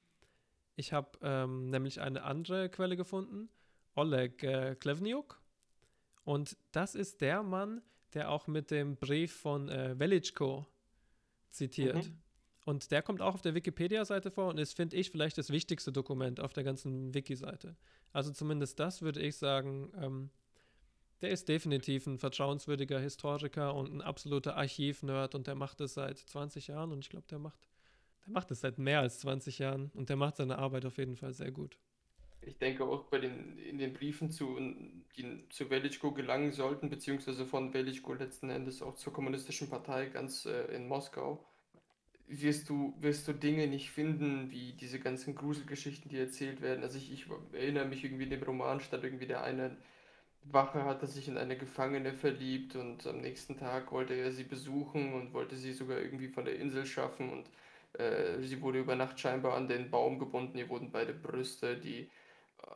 Ich 0.77 0.93
habe 0.93 1.19
ähm, 1.23 1.71
nämlich 1.71 2.01
eine 2.01 2.23
andere 2.23 2.69
Quelle 2.69 2.97
gefunden, 2.97 3.49
Oleg 3.97 4.43
äh, 4.45 4.77
Klevniuk. 4.77 5.41
Und 6.25 6.57
das 6.71 6.95
ist 6.95 7.21
der 7.21 7.43
Mann, 7.43 7.83
der 8.15 8.31
auch 8.31 8.47
mit 8.47 8.71
dem 8.71 8.97
Brief 8.97 9.33
von 9.35 9.69
äh, 9.69 9.99
Velichko 9.99 10.67
zitiert. 11.51 11.97
Mhm. 11.97 12.23
Und 12.69 12.91
der 12.91 13.01
kommt 13.01 13.23
auch 13.23 13.33
auf 13.33 13.41
der 13.41 13.55
Wikipedia-Seite 13.55 14.31
vor 14.31 14.49
und 14.49 14.59
ist, 14.59 14.75
finde 14.75 14.95
ich, 14.95 15.11
vielleicht 15.11 15.39
das 15.39 15.49
wichtigste 15.49 15.91
Dokument 15.91 16.39
auf 16.39 16.53
der 16.53 16.65
ganzen 16.65 17.15
Wiki-Seite. 17.15 17.77
Also 18.13 18.31
zumindest 18.31 18.79
das 18.79 19.01
würde 19.01 19.23
ich 19.23 19.37
sagen, 19.37 19.91
ähm, 19.99 20.29
der 21.23 21.31
ist 21.31 21.49
definitiv 21.49 22.07
ein 22.07 22.19
vertrauenswürdiger 22.19 23.01
Historiker 23.01 23.75
und 23.75 23.95
ein 23.95 24.03
absoluter 24.03 24.59
Archivnerd 24.59 25.35
und 25.35 25.47
der 25.47 25.55
macht 25.55 25.81
es 25.81 25.95
seit 25.95 26.19
20 26.19 26.67
Jahren 26.67 26.93
und 26.93 26.99
ich 26.99 27.09
glaube, 27.09 27.27
der 27.31 27.39
macht, 27.39 27.59
der 28.27 28.35
macht 28.35 28.51
es 28.51 28.61
seit 28.61 28.77
mehr 28.77 29.01
als 29.01 29.21
20 29.21 29.61
Jahren 29.61 29.91
und 29.95 30.11
der 30.11 30.17
macht 30.17 30.37
seine 30.37 30.59
Arbeit 30.59 30.85
auf 30.85 30.99
jeden 30.99 31.17
Fall 31.17 31.33
sehr 31.33 31.51
gut. 31.51 31.79
Ich 32.43 32.59
denke 32.59 32.85
auch 32.85 33.05
bei 33.05 33.19
den, 33.19 33.57
in 33.57 33.79
den 33.79 33.95
Briefen 33.95 34.31
zu, 34.31 34.59
die 35.17 35.49
zu 35.49 35.71
Velichko 35.71 36.13
gelangen 36.13 36.53
sollten, 36.53 36.91
beziehungsweise 36.91 37.47
von 37.47 37.73
Velichko 37.73 38.13
letzten 38.13 38.51
Endes 38.51 38.83
auch 38.83 38.97
zur 38.97 39.15
Kommunistischen 39.15 39.71
Partei 39.71 40.11
ganz 40.11 40.45
äh, 40.45 40.67
in 40.77 40.87
Moskau, 40.87 41.48
wirst 42.29 42.69
du, 42.69 42.95
wirst 43.01 43.27
du 43.29 43.33
Dinge 43.33 43.67
nicht 43.67 43.91
finden, 43.91 44.51
wie 44.51 44.73
diese 44.75 45.01
ganzen 45.01 45.35
Gruselgeschichten, 45.35 46.11
die 46.11 46.19
erzählt 46.19 46.61
werden. 46.61 46.83
Also 46.83 46.99
ich, 46.99 47.13
ich 47.13 47.27
erinnere 47.53 47.87
mich 47.87 48.05
irgendwie 48.05 48.25
in 48.25 48.31
dem 48.31 48.43
Roman 48.43 48.81
stand 48.81 49.05
irgendwie 49.05 49.27
der 49.27 49.43
eine 49.43 49.77
Wache 50.53 50.85
hatte 50.85 51.07
sich 51.07 51.29
in 51.29 51.37
eine 51.39 51.57
Gefangene 51.57 52.15
verliebt 52.15 52.77
und 52.77 53.07
am 53.07 53.21
nächsten 53.21 53.57
Tag 53.59 53.93
wollte 53.93 54.15
er 54.15 54.33
sie 54.33 54.45
besuchen 54.45 55.13
und 55.15 55.33
wollte 55.35 55.57
sie 55.57 55.73
sogar 55.73 55.99
irgendwie 55.99 56.29
von 56.29 56.45
der 56.45 56.57
Insel 56.57 56.87
schaffen 56.87 57.31
und 57.31 57.51
äh, 58.01 58.41
sie 58.43 58.61
wurde 58.63 58.81
über 58.81 58.97
Nacht 58.97 59.21
scheinbar 59.21 59.55
an 59.55 59.69
den 59.69 59.91
Baum 59.91 60.19
gebunden, 60.19 60.59
ihr 60.59 60.69
wurden 60.69 60.91
beide 60.91 61.13
Brüste, 61.13 61.77
die 61.77 62.11
äh, 62.63 62.71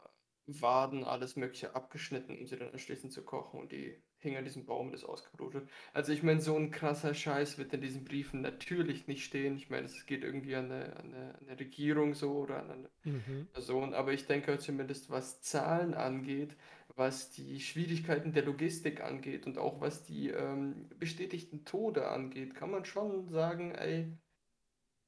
Waden, 0.46 1.04
alles 1.04 1.36
Mögliche 1.36 1.74
abgeschnitten, 1.74 2.38
um 2.38 2.46
sie 2.46 2.58
dann 2.58 2.70
anschließend 2.70 3.12
zu 3.12 3.22
kochen 3.22 3.60
und 3.60 3.72
die 3.72 4.02
hing 4.22 4.36
an 4.36 4.44
diesem 4.44 4.64
Baum, 4.66 4.92
das 4.92 5.04
ausgebrotet. 5.04 5.68
Also 5.92 6.12
ich 6.12 6.22
meine, 6.22 6.40
so 6.40 6.56
ein 6.56 6.70
krasser 6.70 7.14
Scheiß 7.14 7.58
wird 7.58 7.72
in 7.74 7.80
diesen 7.80 8.04
Briefen 8.04 8.40
natürlich 8.40 9.06
nicht 9.08 9.24
stehen. 9.24 9.56
Ich 9.56 9.70
meine, 9.70 9.86
es 9.86 10.06
geht 10.06 10.24
irgendwie 10.24 10.56
an 10.56 10.66
eine, 10.72 10.96
an 10.96 11.14
eine, 11.14 11.34
an 11.38 11.48
eine 11.48 11.60
Regierung 11.60 12.14
so 12.14 12.32
oder 12.38 12.60
an 12.62 12.70
eine 12.70 12.90
Mhm. 13.04 13.48
Person, 13.52 13.94
aber 13.94 14.12
ich 14.12 14.26
denke 14.26 14.58
zumindest, 14.58 15.10
was 15.10 15.42
Zahlen 15.42 15.94
angeht, 15.94 16.56
was 16.96 17.30
die 17.32 17.60
Schwierigkeiten 17.60 18.32
der 18.32 18.44
Logistik 18.44 19.02
angeht 19.02 19.46
und 19.46 19.58
auch 19.58 19.80
was 19.80 20.04
die 20.04 20.28
ähm, 20.30 20.88
bestätigten 20.98 21.64
Tode 21.64 22.08
angeht, 22.08 22.54
kann 22.54 22.70
man 22.70 22.84
schon 22.84 23.28
sagen, 23.28 23.74
ey, 23.74 24.12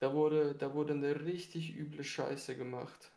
da 0.00 0.14
wurde, 0.14 0.54
da 0.54 0.74
wurde 0.74 0.94
eine 0.94 1.24
richtig 1.24 1.76
üble 1.76 2.04
Scheiße 2.04 2.56
gemacht. 2.56 3.13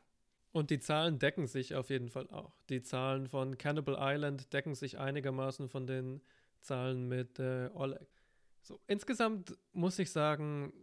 Und 0.58 0.72
die 0.72 0.80
Zahlen 0.80 1.20
decken 1.20 1.46
sich 1.46 1.76
auf 1.76 1.92
jeden 1.92 2.10
Fall 2.10 2.28
auch. 2.32 2.52
Die 2.70 2.82
Zahlen 2.82 3.28
von 3.28 3.60
Cannibal 3.60 3.96
Island 4.00 4.52
decken 4.54 4.74
sich 4.74 4.98
einigermaßen 4.98 5.70
von 5.70 5.86
den 5.86 6.20
Zahlen 6.62 7.08
mit 7.08 7.38
äh, 7.38 7.70
Oleg. 7.76 8.10
So, 8.64 8.80
insgesamt 8.88 9.56
muss 9.74 10.00
ich 10.00 10.10
sagen, 10.10 10.74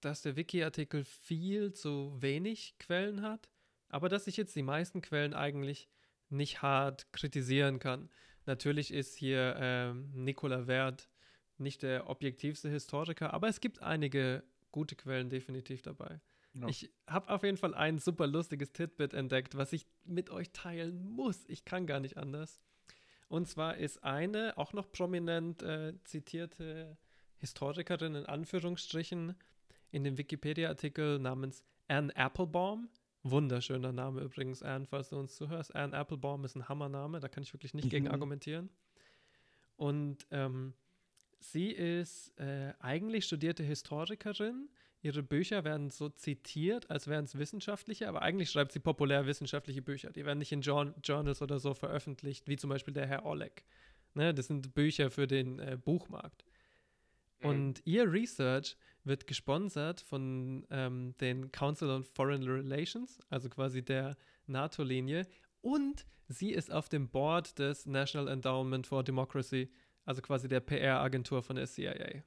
dass 0.00 0.22
der 0.22 0.34
Wiki-Artikel 0.34 1.04
viel 1.04 1.72
zu 1.72 2.20
wenig 2.20 2.74
Quellen 2.80 3.22
hat, 3.22 3.48
aber 3.88 4.08
dass 4.08 4.26
ich 4.26 4.36
jetzt 4.36 4.56
die 4.56 4.64
meisten 4.64 5.00
Quellen 5.00 5.32
eigentlich 5.32 5.88
nicht 6.28 6.60
hart 6.60 7.06
kritisieren 7.12 7.78
kann. 7.78 8.10
Natürlich 8.46 8.92
ist 8.92 9.14
hier 9.14 9.54
ähm, 9.60 10.10
Nicola 10.12 10.66
Wert 10.66 11.08
nicht 11.56 11.84
der 11.84 12.10
objektivste 12.10 12.68
Historiker, 12.68 13.32
aber 13.32 13.46
es 13.46 13.60
gibt 13.60 13.80
einige 13.80 14.42
gute 14.72 14.96
Quellen 14.96 15.30
definitiv 15.30 15.82
dabei. 15.82 16.20
Ja. 16.52 16.66
Ich 16.68 16.90
habe 17.06 17.28
auf 17.30 17.42
jeden 17.44 17.56
Fall 17.56 17.74
ein 17.74 17.98
super 17.98 18.26
lustiges 18.26 18.72
Titbit 18.72 19.14
entdeckt, 19.14 19.56
was 19.56 19.72
ich 19.72 19.86
mit 20.04 20.30
euch 20.30 20.50
teilen 20.50 21.08
muss. 21.08 21.44
Ich 21.48 21.64
kann 21.64 21.86
gar 21.86 22.00
nicht 22.00 22.16
anders. 22.16 22.60
Und 23.28 23.46
zwar 23.48 23.76
ist 23.76 24.02
eine 24.02 24.58
auch 24.58 24.72
noch 24.72 24.90
prominent 24.90 25.62
äh, 25.62 25.94
zitierte 26.04 26.96
Historikerin 27.36 28.16
in 28.16 28.26
Anführungsstrichen 28.26 29.36
in 29.92 30.04
dem 30.04 30.18
Wikipedia-Artikel 30.18 31.18
namens 31.20 31.62
Anne 31.88 32.14
Applebaum. 32.16 32.88
Wunderschöner 33.22 33.92
Name 33.92 34.22
übrigens, 34.22 34.62
Anne, 34.62 34.86
falls 34.86 35.10
du 35.10 35.18
uns 35.18 35.36
zuhörst. 35.36 35.74
Anne 35.76 35.96
Applebaum 35.96 36.44
ist 36.44 36.56
ein 36.56 36.68
Hammername, 36.68 37.20
da 37.20 37.28
kann 37.28 37.42
ich 37.42 37.52
wirklich 37.52 37.74
nicht 37.74 37.90
gegen 37.90 38.06
Mhm. 38.06 38.12
argumentieren. 38.12 38.70
Und 39.76 40.26
ähm, 40.30 40.74
sie 41.38 41.70
ist 41.70 42.36
äh, 42.38 42.74
eigentlich 42.80 43.24
studierte 43.26 43.62
Historikerin. 43.62 44.68
Ihre 45.02 45.22
Bücher 45.22 45.64
werden 45.64 45.90
so 45.90 46.10
zitiert, 46.10 46.90
als 46.90 47.06
wären 47.06 47.24
es 47.24 47.38
wissenschaftliche, 47.38 48.08
aber 48.08 48.20
eigentlich 48.22 48.50
schreibt 48.50 48.72
sie 48.72 48.80
populärwissenschaftliche 48.80 49.80
Bücher. 49.80 50.10
Die 50.10 50.26
werden 50.26 50.38
nicht 50.38 50.52
in 50.52 50.60
Jour 50.60 50.94
Journals 51.02 51.40
oder 51.40 51.58
so 51.58 51.72
veröffentlicht, 51.72 52.48
wie 52.48 52.56
zum 52.56 52.68
Beispiel 52.68 52.92
der 52.92 53.06
Herr 53.06 53.24
Oleg. 53.24 53.64
Ne, 54.14 54.34
das 54.34 54.48
sind 54.48 54.74
Bücher 54.74 55.10
für 55.10 55.26
den 55.26 55.58
äh, 55.58 55.78
Buchmarkt. 55.82 56.44
Und 57.42 57.80
ihr 57.86 58.10
Research 58.10 58.76
wird 59.04 59.26
gesponsert 59.26 60.02
von 60.02 60.66
ähm, 60.70 61.14
den 61.20 61.50
Council 61.50 61.88
on 61.88 62.04
Foreign 62.04 62.42
Relations, 62.42 63.18
also 63.30 63.48
quasi 63.48 63.82
der 63.82 64.16
NATO-Linie. 64.46 65.26
Und 65.62 66.04
sie 66.28 66.50
ist 66.50 66.70
auf 66.70 66.88
dem 66.90 67.08
Board 67.08 67.58
des 67.58 67.86
National 67.86 68.28
Endowment 68.28 68.86
for 68.86 69.02
Democracy, 69.02 69.70
also 70.04 70.20
quasi 70.20 70.48
der 70.48 70.60
PR-Agentur 70.60 71.42
von 71.42 71.56
der 71.56 71.66
CIA. 71.66 72.22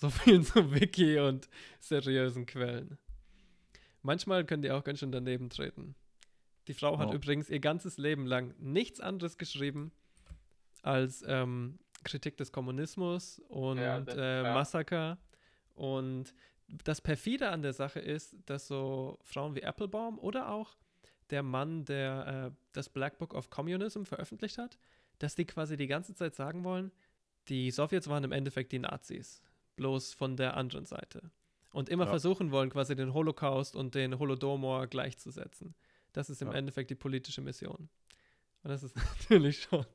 So 0.00 0.10
viel 0.10 0.42
zum 0.44 0.72
Wiki 0.74 1.18
und 1.18 1.48
seriösen 1.80 2.46
Quellen. 2.46 2.98
Manchmal 4.02 4.44
können 4.44 4.62
die 4.62 4.70
auch 4.70 4.84
ganz 4.84 5.00
schön 5.00 5.10
daneben 5.12 5.50
treten. 5.50 5.94
Die 6.68 6.74
Frau 6.74 6.98
hat 6.98 7.08
Ja. 7.08 7.14
übrigens 7.16 7.50
ihr 7.50 7.60
ganzes 7.60 7.98
Leben 7.98 8.26
lang 8.26 8.54
nichts 8.58 9.00
anderes 9.00 9.38
geschrieben 9.38 9.90
als 10.82 11.24
ähm, 11.26 11.78
Kritik 12.04 12.36
des 12.36 12.52
Kommunismus 12.52 13.40
und 13.48 13.78
Ja, 13.78 13.98
äh. 13.98 14.42
Massaker. 14.54 15.18
Und 15.74 16.32
das 16.84 17.00
perfide 17.00 17.48
an 17.48 17.62
der 17.62 17.72
Sache 17.72 17.98
ist, 17.98 18.36
dass 18.46 18.68
so 18.68 19.18
Frauen 19.22 19.56
wie 19.56 19.62
Applebaum 19.62 20.18
oder 20.18 20.50
auch 20.50 20.76
der 21.30 21.42
Mann, 21.42 21.84
der 21.86 22.52
äh, 22.52 22.56
das 22.72 22.88
Black 22.88 23.18
Book 23.18 23.34
of 23.34 23.50
Communism 23.50 24.04
veröffentlicht 24.04 24.58
hat, 24.58 24.78
dass 25.18 25.34
die 25.34 25.44
quasi 25.44 25.76
die 25.76 25.86
ganze 25.88 26.14
Zeit 26.14 26.34
sagen 26.36 26.62
wollen, 26.62 26.92
die 27.48 27.70
Sowjets 27.70 28.08
waren 28.08 28.24
im 28.24 28.32
Endeffekt 28.32 28.72
die 28.72 28.78
Nazis, 28.78 29.42
bloß 29.78 30.12
von 30.14 30.36
der 30.36 30.56
anderen 30.56 30.84
Seite. 30.84 31.30
Und 31.72 31.88
immer 31.88 32.04
Ja. 32.04 32.10
versuchen 32.10 32.50
wollen, 32.50 32.70
quasi 32.70 32.94
den 32.96 33.14
Holocaust 33.14 33.74
und 33.76 33.94
den 33.94 34.18
Holodomor 34.18 34.86
gleichzusetzen. 34.86 35.74
Das 36.12 36.28
ist 36.30 36.42
im 36.42 36.48
Ja. 36.48 36.54
Endeffekt 36.54 36.90
die 36.90 36.94
politische 36.94 37.40
Mission. 37.40 37.88
Und 38.62 38.70
das 38.70 38.82
ist 38.82 38.94
natürlich 39.30 39.62
schon 39.62 39.86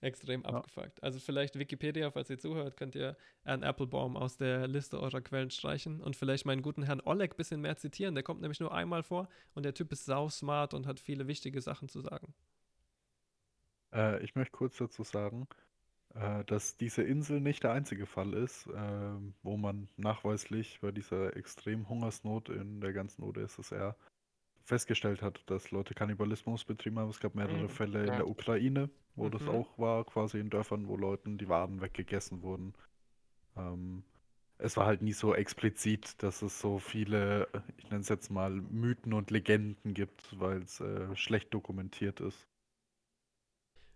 extrem 0.00 0.42
Ja. 0.42 0.48
abgefuckt. 0.50 1.02
Also 1.02 1.18
vielleicht 1.20 1.58
Wikipedia, 1.58 2.10
falls 2.10 2.30
ihr 2.30 2.38
zuhört, 2.38 2.76
könnt 2.76 2.94
ihr 2.94 3.16
Herrn 3.42 3.62
Applebaum 3.62 4.16
aus 4.16 4.36
der 4.38 4.66
Liste 4.66 4.98
eurer 5.00 5.20
Quellen 5.20 5.50
streichen 5.50 6.00
und 6.00 6.16
vielleicht 6.16 6.46
meinen 6.46 6.62
guten 6.62 6.82
Herrn 6.82 7.02
Oleg 7.04 7.34
ein 7.34 7.36
bisschen 7.36 7.60
mehr 7.60 7.76
zitieren. 7.76 8.14
Der 8.14 8.24
kommt 8.24 8.40
nämlich 8.40 8.60
nur 8.60 8.72
einmal 8.72 9.02
vor 9.02 9.28
und 9.54 9.64
der 9.64 9.74
Typ 9.74 9.92
ist 9.92 10.06
sau 10.06 10.28
smart 10.30 10.72
und 10.74 10.86
hat 10.86 10.98
viele 11.00 11.26
wichtige 11.28 11.60
Sachen 11.60 11.88
zu 11.88 12.00
sagen. 12.00 12.34
Äh, 13.92 14.22
ich 14.24 14.34
möchte 14.34 14.52
kurz 14.52 14.76
dazu 14.78 15.02
sagen, 15.02 15.46
äh, 16.14 16.44
dass 16.44 16.76
diese 16.76 17.02
Insel 17.02 17.40
nicht 17.40 17.62
der 17.64 17.72
einzige 17.72 18.06
Fall 18.06 18.34
ist, 18.34 18.68
ähm, 18.74 19.34
wo 19.42 19.56
man 19.56 19.88
nachweislich 19.96 20.80
bei 20.80 20.90
dieser 20.92 21.36
extremen 21.36 21.88
Hungersnot 21.88 22.48
in 22.48 22.80
der 22.80 22.92
ganzen 22.92 23.22
UdSSR 23.22 23.96
festgestellt 24.64 25.22
hat, 25.22 25.42
dass 25.50 25.70
Leute 25.72 25.94
Kannibalismus 25.94 26.64
betrieben 26.64 26.98
haben. 26.98 27.10
Es 27.10 27.20
gab 27.20 27.34
mehrere 27.34 27.68
Mhm, 27.68 27.68
Fälle 27.68 28.06
in 28.06 28.16
der 28.16 28.28
Ukraine, 28.28 28.90
wo 29.16 29.28
das 29.30 29.46
Mhm. 29.46 29.48
auch 29.48 29.78
war, 29.78 30.04
quasi 30.04 30.38
in 30.40 30.50
Dörfern, 30.50 30.88
wo 30.88 30.96
Leuten 30.96 31.38
die 31.38 31.48
Waren 31.48 31.80
weggegessen 31.82 32.42
wurden. 32.42 32.74
Ähm, 33.56 34.04
es 34.58 34.76
war 34.76 34.86
halt 34.86 35.02
nie 35.02 35.12
so 35.12 35.34
explizit, 35.34 36.22
dass 36.22 36.42
es 36.42 36.60
so 36.60 36.78
viele, 36.78 37.48
äh, 37.54 37.60
ich 37.78 37.90
nenne 37.90 38.02
es 38.02 38.08
jetzt 38.08 38.30
mal, 38.30 38.50
Mythen 38.50 39.12
und 39.14 39.30
Legenden 39.30 39.94
gibt, 39.94 40.38
weil 40.40 40.62
es 40.62 40.80
äh, 40.80 41.14
schlecht 41.16 41.54
dokumentiert 41.54 42.20
ist. 42.20 42.46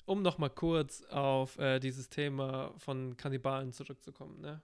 Um 0.06 0.22
nochmal 0.22 0.50
kurz 0.50 1.02
auf 1.04 1.58
äh, 1.58 1.80
dieses 1.80 2.10
Thema 2.10 2.74
von 2.76 3.16
Kannibalen 3.16 3.72
zurückzukommen. 3.72 4.40
Ne? 4.40 4.60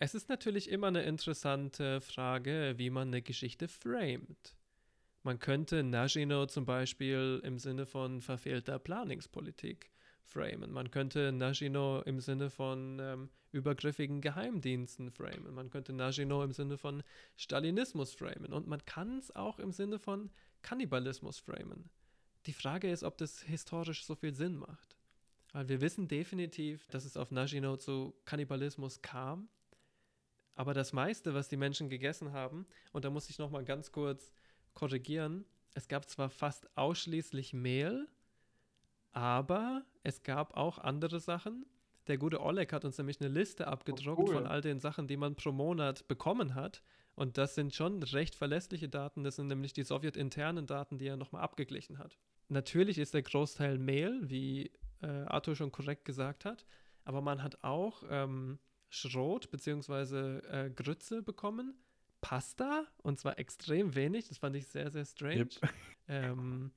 Es 0.00 0.14
ist 0.14 0.28
natürlich 0.28 0.70
immer 0.70 0.86
eine 0.86 1.02
interessante 1.02 2.00
Frage, 2.00 2.74
wie 2.76 2.88
man 2.88 3.08
eine 3.08 3.20
Geschichte 3.20 3.68
framet. 3.68 4.54
Man 5.22 5.38
könnte 5.40 5.82
Nagino 5.82 6.46
zum 6.46 6.64
Beispiel 6.64 7.40
im 7.44 7.58
Sinne 7.58 7.84
von 7.84 8.22
verfehlter 8.22 8.78
Planungspolitik 8.78 9.90
framen. 10.22 10.70
Man 10.72 10.90
könnte 10.90 11.32
Nagino 11.32 12.00
im 12.02 12.20
Sinne 12.20 12.48
von 12.48 12.98
ähm, 13.00 13.28
übergriffigen 13.50 14.20
Geheimdiensten 14.20 15.10
framen. 15.10 15.52
Man 15.52 15.70
könnte 15.70 15.92
Nagino 15.92 16.44
im 16.44 16.52
Sinne 16.52 16.78
von 16.78 17.02
Stalinismus 17.36 18.14
framen. 18.14 18.52
Und 18.52 18.68
man 18.68 18.84
kann 18.84 19.18
es 19.18 19.34
auch 19.34 19.58
im 19.58 19.72
Sinne 19.72 19.98
von 19.98 20.30
Kannibalismus 20.62 21.38
framen. 21.38 21.90
Die 22.48 22.54
Frage 22.54 22.90
ist, 22.90 23.04
ob 23.04 23.18
das 23.18 23.42
historisch 23.42 24.06
so 24.06 24.14
viel 24.14 24.34
Sinn 24.34 24.56
macht. 24.56 24.96
Weil 25.52 25.68
wir 25.68 25.82
wissen 25.82 26.08
definitiv, 26.08 26.88
dass 26.88 27.04
es 27.04 27.18
auf 27.18 27.30
Nagino 27.30 27.76
zu 27.76 28.14
Kannibalismus 28.24 29.02
kam. 29.02 29.50
Aber 30.54 30.72
das 30.72 30.94
meiste, 30.94 31.34
was 31.34 31.50
die 31.50 31.58
Menschen 31.58 31.90
gegessen 31.90 32.32
haben, 32.32 32.66
und 32.94 33.04
da 33.04 33.10
muss 33.10 33.28
ich 33.28 33.38
nochmal 33.38 33.66
ganz 33.66 33.92
kurz 33.92 34.32
korrigieren, 34.72 35.44
es 35.74 35.88
gab 35.88 36.08
zwar 36.08 36.30
fast 36.30 36.74
ausschließlich 36.74 37.52
Mehl, 37.52 38.08
aber 39.12 39.84
es 40.02 40.22
gab 40.22 40.56
auch 40.56 40.78
andere 40.78 41.20
Sachen. 41.20 41.66
Der 42.06 42.16
gute 42.16 42.40
Oleg 42.40 42.72
hat 42.72 42.86
uns 42.86 42.96
nämlich 42.96 43.20
eine 43.20 43.28
Liste 43.28 43.66
abgedruckt 43.66 44.26
cool. 44.26 44.32
von 44.32 44.46
all 44.46 44.62
den 44.62 44.80
Sachen, 44.80 45.06
die 45.06 45.18
man 45.18 45.36
pro 45.36 45.52
Monat 45.52 46.08
bekommen 46.08 46.54
hat. 46.54 46.82
Und 47.14 47.36
das 47.36 47.54
sind 47.54 47.74
schon 47.74 48.02
recht 48.02 48.34
verlässliche 48.34 48.88
Daten. 48.88 49.22
Das 49.22 49.36
sind 49.36 49.48
nämlich 49.48 49.74
die 49.74 49.82
sowjetinternen 49.82 50.66
Daten, 50.66 50.96
die 50.96 51.08
er 51.08 51.18
nochmal 51.18 51.42
abgeglichen 51.42 51.98
hat. 51.98 52.16
Natürlich 52.48 52.98
ist 52.98 53.14
der 53.14 53.22
Großteil 53.22 53.78
Mehl, 53.78 54.20
wie 54.28 54.70
äh, 55.02 55.06
Arthur 55.26 55.54
schon 55.54 55.72
korrekt 55.72 56.04
gesagt 56.04 56.44
hat. 56.44 56.66
Aber 57.04 57.20
man 57.20 57.42
hat 57.42 57.62
auch 57.62 58.02
ähm, 58.10 58.58
Schrot 58.90 59.50
bzw. 59.50 60.38
Äh, 60.38 60.70
Grütze 60.70 61.22
bekommen. 61.22 61.74
Pasta, 62.20 62.84
und 63.02 63.18
zwar 63.18 63.38
extrem 63.38 63.94
wenig. 63.94 64.28
Das 64.28 64.38
fand 64.38 64.56
ich 64.56 64.66
sehr, 64.66 64.90
sehr 64.90 65.04
strange. 65.04 65.36
Yep. 65.38 65.50
Ähm, 66.10 66.72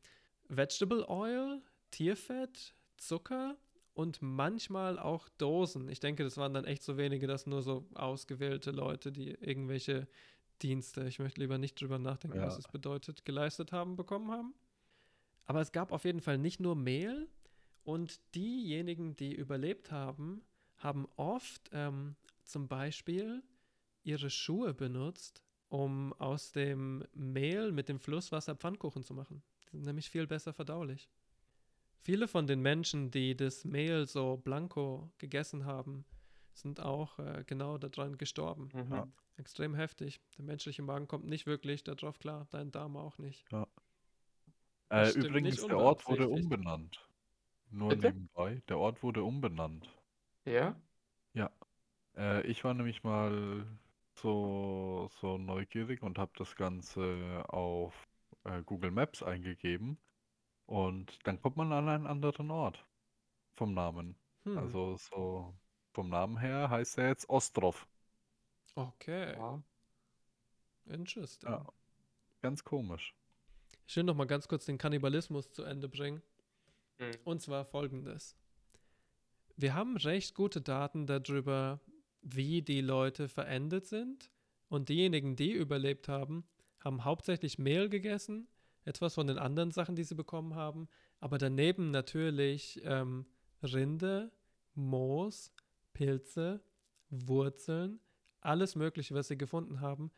Vegetable 0.50 1.08
Oil, 1.08 1.62
Tierfett, 1.90 2.76
Zucker 2.98 3.56
und 3.94 4.22
manchmal 4.22 5.00
auch 5.00 5.30
Dosen. 5.38 5.88
Ich 5.88 6.02
denke, 6.02 6.26
das 6.26 6.36
waren 6.36 6.54
dann 6.54 6.66
echt 6.66 6.84
so 6.84 6.98
wenige, 6.98 7.28
dass 7.28 7.48
nur 7.48 7.62
so 7.62 7.88
ausgewählte 7.94 8.72
Leute, 8.72 9.14
die 9.14 9.30
irgendwelche 9.30 10.10
Dienste, 10.62 11.08
ich 11.08 11.20
möchte 11.20 11.40
lieber 11.40 11.58
nicht 11.58 11.80
drüber 11.80 11.98
nachdenken, 11.98 12.38
Ja. 12.40 12.46
was 12.46 12.58
es 12.58 12.68
bedeutet, 12.68 13.24
geleistet 13.24 13.72
haben, 13.72 13.96
bekommen 13.96 14.32
haben. 14.32 14.54
Aber 15.46 15.62
es 15.62 15.72
gab 15.72 15.92
auf 15.92 16.06
jeden 16.06 16.22
Fall 16.22 16.38
nicht 16.38 16.60
nur 16.60 16.76
Mehl 16.76 17.30
und 17.84 18.20
diejenigen, 18.36 19.16
die 19.16 19.34
überlebt 19.34 19.92
haben, 19.92 20.44
haben 20.78 21.08
oft 21.16 21.70
ähm, 21.74 22.16
zum 22.44 22.68
Beispiel 22.68 23.44
ihre 24.04 24.30
Schuhe 24.30 24.74
benutzt, 24.74 25.44
um 25.70 26.14
aus 26.14 26.52
dem 26.52 27.06
Mehl 27.14 27.72
mit 27.72 27.90
dem 27.90 28.00
Flusswasser 28.00 28.56
Pfannkuchen 28.56 29.04
zu 29.04 29.14
machen. 29.14 29.42
Die 29.72 29.78
sind 29.78 29.86
nämlich 29.86 30.10
viel 30.10 30.28
besser 30.28 30.54
verdaulich. 30.54 31.10
Viele 32.02 32.28
von 32.28 32.48
den 32.48 32.62
Menschen, 32.62 33.12
die 33.12 33.36
das 33.36 33.64
Mehl 33.64 34.08
so 34.08 34.38
blanco 34.38 35.12
gegessen 35.20 35.66
haben, 35.66 36.04
sind 36.54 36.80
auch 36.80 37.20
äh, 37.20 37.44
genau 37.46 37.78
daran 37.78 38.18
gestorben. 38.18 38.70
Mhm. 38.74 38.92
Ja. 38.92 39.08
Extrem 39.38 39.76
heftig. 39.76 40.20
Der 40.38 40.44
menschliche 40.44 40.82
Magen 40.82 41.08
kommt 41.08 41.26
nicht 41.26 41.46
wirklich 41.46 41.84
darauf 41.84 42.20
klar, 42.20 42.48
dein 42.52 42.72
Darm 42.72 42.98
auch 42.98 43.18
nicht. 43.18 43.46
Äh, 44.92 45.12
übrigens, 45.12 45.66
der 45.66 45.78
Ort 45.78 46.08
wurde 46.08 46.28
umbenannt. 46.28 47.08
Nur 47.72 47.90
Bitte? 47.90 48.08
nebenbei. 48.08 48.62
Der 48.68 48.78
Ort 48.78 49.02
wurde 49.02 49.24
umbenannt. 49.24 49.90
Ja? 50.46 50.76
Äh, 52.16 52.46
ich 52.48 52.64
war 52.64 52.74
nämlich 52.74 53.04
mal 53.04 53.66
so, 54.16 55.10
so 55.20 55.38
neugierig 55.38 56.02
und 56.04 56.18
habe 56.18 56.32
das 56.38 56.56
Ganze 56.56 57.44
auf 57.48 58.08
äh, 58.44 58.62
Google 58.64 58.92
Maps 58.92 59.24
eingegeben. 59.24 59.98
Und 60.66 61.20
dann 61.26 61.42
kommt 61.42 61.58
man 61.58 61.72
an 61.74 61.90
einen 61.90 62.08
anderen 62.08 62.52
Ort 62.52 62.86
vom 63.56 63.74
Namen. 63.74 64.16
Hm. 64.44 64.58
Also 64.58 64.98
so 64.98 65.54
vom 65.94 66.10
Namen 66.10 66.38
her 66.38 66.70
heißt 66.70 66.98
er 66.98 67.10
jetzt 67.10 67.30
Ostrov. 67.30 67.88
okay, 68.76 69.34
Ja. 69.34 69.62
interesting. 70.86 71.52
Ja. 71.52 71.66
Ganz 72.42 72.64
komisch. 72.64 73.14
Ich 73.92 73.98
will 73.98 74.06
noch 74.06 74.16
mal 74.16 74.24
ganz 74.24 74.48
kurz 74.48 74.64
den 74.64 74.78
Kannibalismus 74.78 75.52
zu 75.52 75.64
Ende 75.66 75.90
bringen. 75.90 76.22
Mhm. 76.98 77.12
Und 77.26 77.42
zwar 77.42 77.66
folgendes. 77.66 78.38
Wir 79.58 79.74
haben 79.74 79.98
recht 79.98 80.34
gute 80.34 80.62
Daten 80.62 81.08
darüber, 81.08 81.82
wie 82.22 82.62
die 82.62 82.80
Leute 82.80 83.28
verendet 83.28 83.88
sind. 83.88 84.32
Und 84.70 84.88
diejenigen, 84.88 85.36
die 85.36 85.52
überlebt 85.52 86.08
haben, 86.08 86.46
haben 86.80 87.04
hauptsächlich 87.04 87.60
Mehl 87.60 87.90
gegessen, 87.90 88.48
etwas 88.86 89.16
von 89.16 89.28
den 89.28 89.38
anderen 89.38 89.72
Sachen, 89.72 89.98
die 89.98 90.06
sie 90.06 90.16
bekommen 90.16 90.56
haben, 90.56 90.88
aber 91.20 91.38
daneben 91.38 91.92
natürlich 91.92 92.80
ähm, 92.86 93.26
Rinde, 93.62 94.32
Moos, 94.74 95.52
Pilze, 95.92 96.64
Wurzeln, 97.10 98.00
alles 98.40 98.78
Mögliche, 98.78 99.16
was 99.16 99.28
sie 99.28 99.38
gefunden 99.38 99.82
haben. 99.82 100.12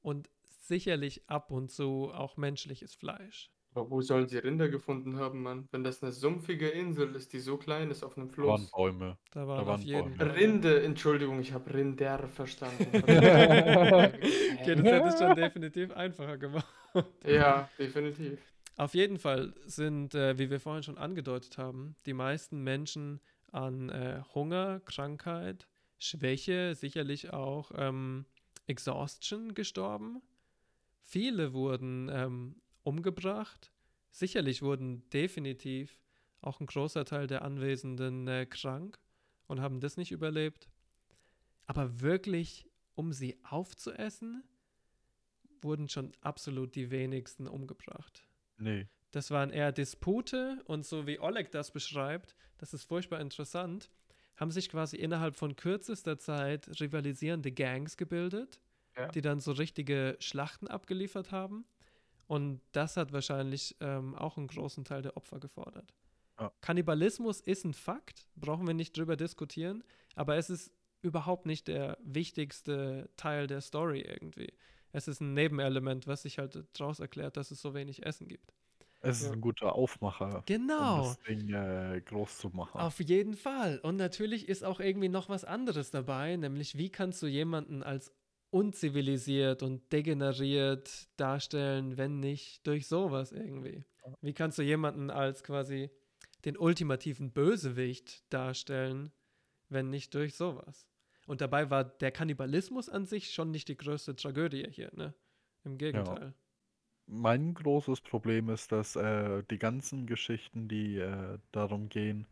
Und 0.00 0.30
sicherlich 0.70 1.28
ab 1.28 1.50
und 1.50 1.70
zu 1.70 2.10
auch 2.14 2.38
menschliches 2.38 2.94
Fleisch. 2.94 3.50
Aber 3.72 3.90
wo 3.90 4.00
sollen 4.00 4.26
sie 4.26 4.38
Rinder 4.38 4.68
gefunden 4.68 5.16
haben, 5.16 5.42
Mann? 5.42 5.68
Wenn 5.70 5.84
das 5.84 6.02
eine 6.02 6.12
sumpfige 6.12 6.68
Insel 6.68 7.14
ist, 7.14 7.32
die 7.32 7.38
so 7.38 7.56
klein 7.56 7.90
ist 7.90 8.02
auf 8.02 8.16
einem 8.16 8.28
Da 8.30 8.38
waren 8.38 8.58
Fluss. 8.58 8.70
Bäume. 8.72 9.18
Da 9.30 9.46
waren, 9.46 9.66
waren 9.66 9.80
auf 9.80 9.84
jeden 9.84 10.16
Bäume. 10.16 10.34
Rinde, 10.34 10.82
Entschuldigung, 10.82 11.40
ich 11.40 11.52
habe 11.52 11.72
Rinder 11.74 12.28
verstanden. 12.28 13.02
Okay, 14.60 14.74
das 14.74 14.84
hätte 14.84 15.08
es 15.08 15.18
schon 15.18 15.34
definitiv 15.36 15.90
einfacher 15.92 16.36
gemacht. 16.36 16.66
ja, 17.24 17.70
definitiv. 17.78 18.38
Auf 18.76 18.94
jeden 18.94 19.18
Fall 19.18 19.54
sind, 19.64 20.14
äh, 20.14 20.38
wie 20.38 20.50
wir 20.50 20.60
vorhin 20.60 20.82
schon 20.82 20.98
angedeutet 20.98 21.56
haben, 21.56 21.96
die 22.04 22.12
meisten 22.12 22.62
Menschen 22.62 23.20
an 23.52 23.88
äh, 23.88 24.20
Hunger, 24.34 24.80
Krankheit, 24.84 25.66
Schwäche, 25.98 26.74
sicherlich 26.74 27.32
auch 27.32 27.72
ähm, 27.74 28.26
Exhaustion 28.66 29.54
gestorben. 29.54 30.20
Viele 31.10 31.54
wurden 31.54 32.08
ähm, 32.08 32.54
umgebracht. 32.84 33.72
Sicherlich 34.12 34.62
wurden 34.62 35.02
definitiv 35.10 35.98
auch 36.40 36.60
ein 36.60 36.66
großer 36.66 37.04
Teil 37.04 37.26
der 37.26 37.42
Anwesenden 37.42 38.28
äh, 38.28 38.46
krank 38.46 38.96
und 39.48 39.60
haben 39.60 39.80
das 39.80 39.96
nicht 39.96 40.12
überlebt. 40.12 40.70
Aber 41.66 42.00
wirklich, 42.00 42.70
um 42.94 43.12
sie 43.12 43.40
aufzuessen, 43.42 44.44
wurden 45.60 45.88
schon 45.88 46.12
absolut 46.20 46.76
die 46.76 46.92
wenigsten 46.92 47.48
umgebracht. 47.48 48.24
Nee. 48.56 48.86
Das 49.10 49.32
waren 49.32 49.50
eher 49.50 49.72
Dispute 49.72 50.62
und 50.66 50.86
so 50.86 51.08
wie 51.08 51.18
Oleg 51.18 51.50
das 51.50 51.72
beschreibt, 51.72 52.36
das 52.58 52.72
ist 52.72 52.84
furchtbar 52.84 53.20
interessant, 53.20 53.90
haben 54.36 54.52
sich 54.52 54.68
quasi 54.68 54.96
innerhalb 54.96 55.34
von 55.34 55.56
kürzester 55.56 56.18
Zeit 56.20 56.80
rivalisierende 56.80 57.50
Gangs 57.50 57.96
gebildet, 57.96 58.60
Ja. 59.00 59.08
die 59.08 59.20
dann 59.22 59.40
so 59.40 59.52
richtige 59.52 60.16
Schlachten 60.20 60.68
abgeliefert 60.68 61.32
haben. 61.32 61.64
Und 62.26 62.60
das 62.72 62.96
hat 62.96 63.12
wahrscheinlich 63.12 63.76
ähm, 63.80 64.14
auch 64.14 64.36
einen 64.36 64.46
großen 64.46 64.84
Teil 64.84 65.02
der 65.02 65.16
Opfer 65.16 65.40
gefordert. 65.40 65.92
Ja. 66.38 66.52
Kannibalismus 66.60 67.40
ist 67.40 67.64
ein 67.64 67.74
Fakt, 67.74 68.26
brauchen 68.36 68.66
wir 68.66 68.74
nicht 68.74 68.96
drüber 68.96 69.16
diskutieren, 69.16 69.82
aber 70.14 70.36
es 70.36 70.48
ist 70.48 70.72
überhaupt 71.02 71.46
nicht 71.46 71.66
der 71.68 71.98
wichtigste 72.02 73.10
Teil 73.16 73.46
der 73.46 73.60
Story 73.60 74.00
irgendwie. 74.00 74.52
Es 74.92 75.08
ist 75.08 75.20
ein 75.20 75.34
Nebenelement, 75.34 76.06
was 76.06 76.22
sich 76.22 76.38
halt 76.38 76.64
daraus 76.78 77.00
erklärt, 77.00 77.36
dass 77.36 77.50
es 77.50 77.60
so 77.60 77.74
wenig 77.74 78.04
Essen 78.06 78.28
gibt. 78.28 78.52
Es 79.02 79.20
ist 79.22 79.28
Ja. 79.28 79.32
ein 79.32 79.40
guter 79.40 79.74
Aufmacher, 79.74 80.42
Genau. 80.46 80.94
um 81.00 81.08
das 81.08 81.18
Ding 81.20 81.48
äh, 81.54 82.02
groß 82.04 82.38
zu 82.38 82.48
machen. 82.50 82.80
Auf 82.80 83.00
jeden 83.00 83.34
Fall. 83.34 83.78
Und 83.82 83.96
natürlich 83.96 84.48
ist 84.48 84.62
auch 84.62 84.78
irgendwie 84.78 85.08
noch 85.08 85.28
was 85.28 85.44
anderes 85.44 85.90
dabei, 85.90 86.36
nämlich 86.36 86.76
wie 86.76 86.90
kannst 86.90 87.22
du 87.22 87.26
jemanden 87.26 87.82
als 87.82 88.12
unzivilisiert 88.50 89.62
und 89.62 89.92
degeneriert 89.92 91.08
darstellen, 91.18 91.96
wenn 91.96 92.20
nicht 92.20 92.66
durch 92.66 92.86
sowas 92.86 93.32
irgendwie? 93.32 93.84
Wie 94.20 94.32
kannst 94.32 94.58
du 94.58 94.62
jemanden 94.62 95.10
als 95.10 95.42
quasi 95.44 95.90
den 96.44 96.56
ultimativen 96.56 97.32
Bösewicht 97.32 98.24
darstellen, 98.32 99.12
wenn 99.68 99.90
nicht 99.90 100.14
durch 100.14 100.34
sowas? 100.34 100.86
Und 101.26 101.40
dabei 101.40 101.70
war 101.70 101.84
der 101.84 102.10
Kannibalismus 102.10 102.88
an 102.88 103.06
sich 103.06 103.32
schon 103.32 103.50
nicht 103.50 103.68
die 103.68 103.76
größte 103.76 104.16
Tragödie 104.16 104.66
hier, 104.70 104.90
ne? 104.94 105.14
Im 105.64 105.78
Gegenteil. 105.78 106.34
Mein 107.06 107.54
großes 107.54 108.00
Problem 108.00 108.48
ist, 108.48 108.72
dass 108.72 108.96
äh, 108.96 109.42
die 109.50 109.58
ganzen 109.58 110.06
Geschichten, 110.06 110.68
die 110.68 110.96
äh, 110.96 111.38
darum 111.52 111.88
gehen, 111.88 112.26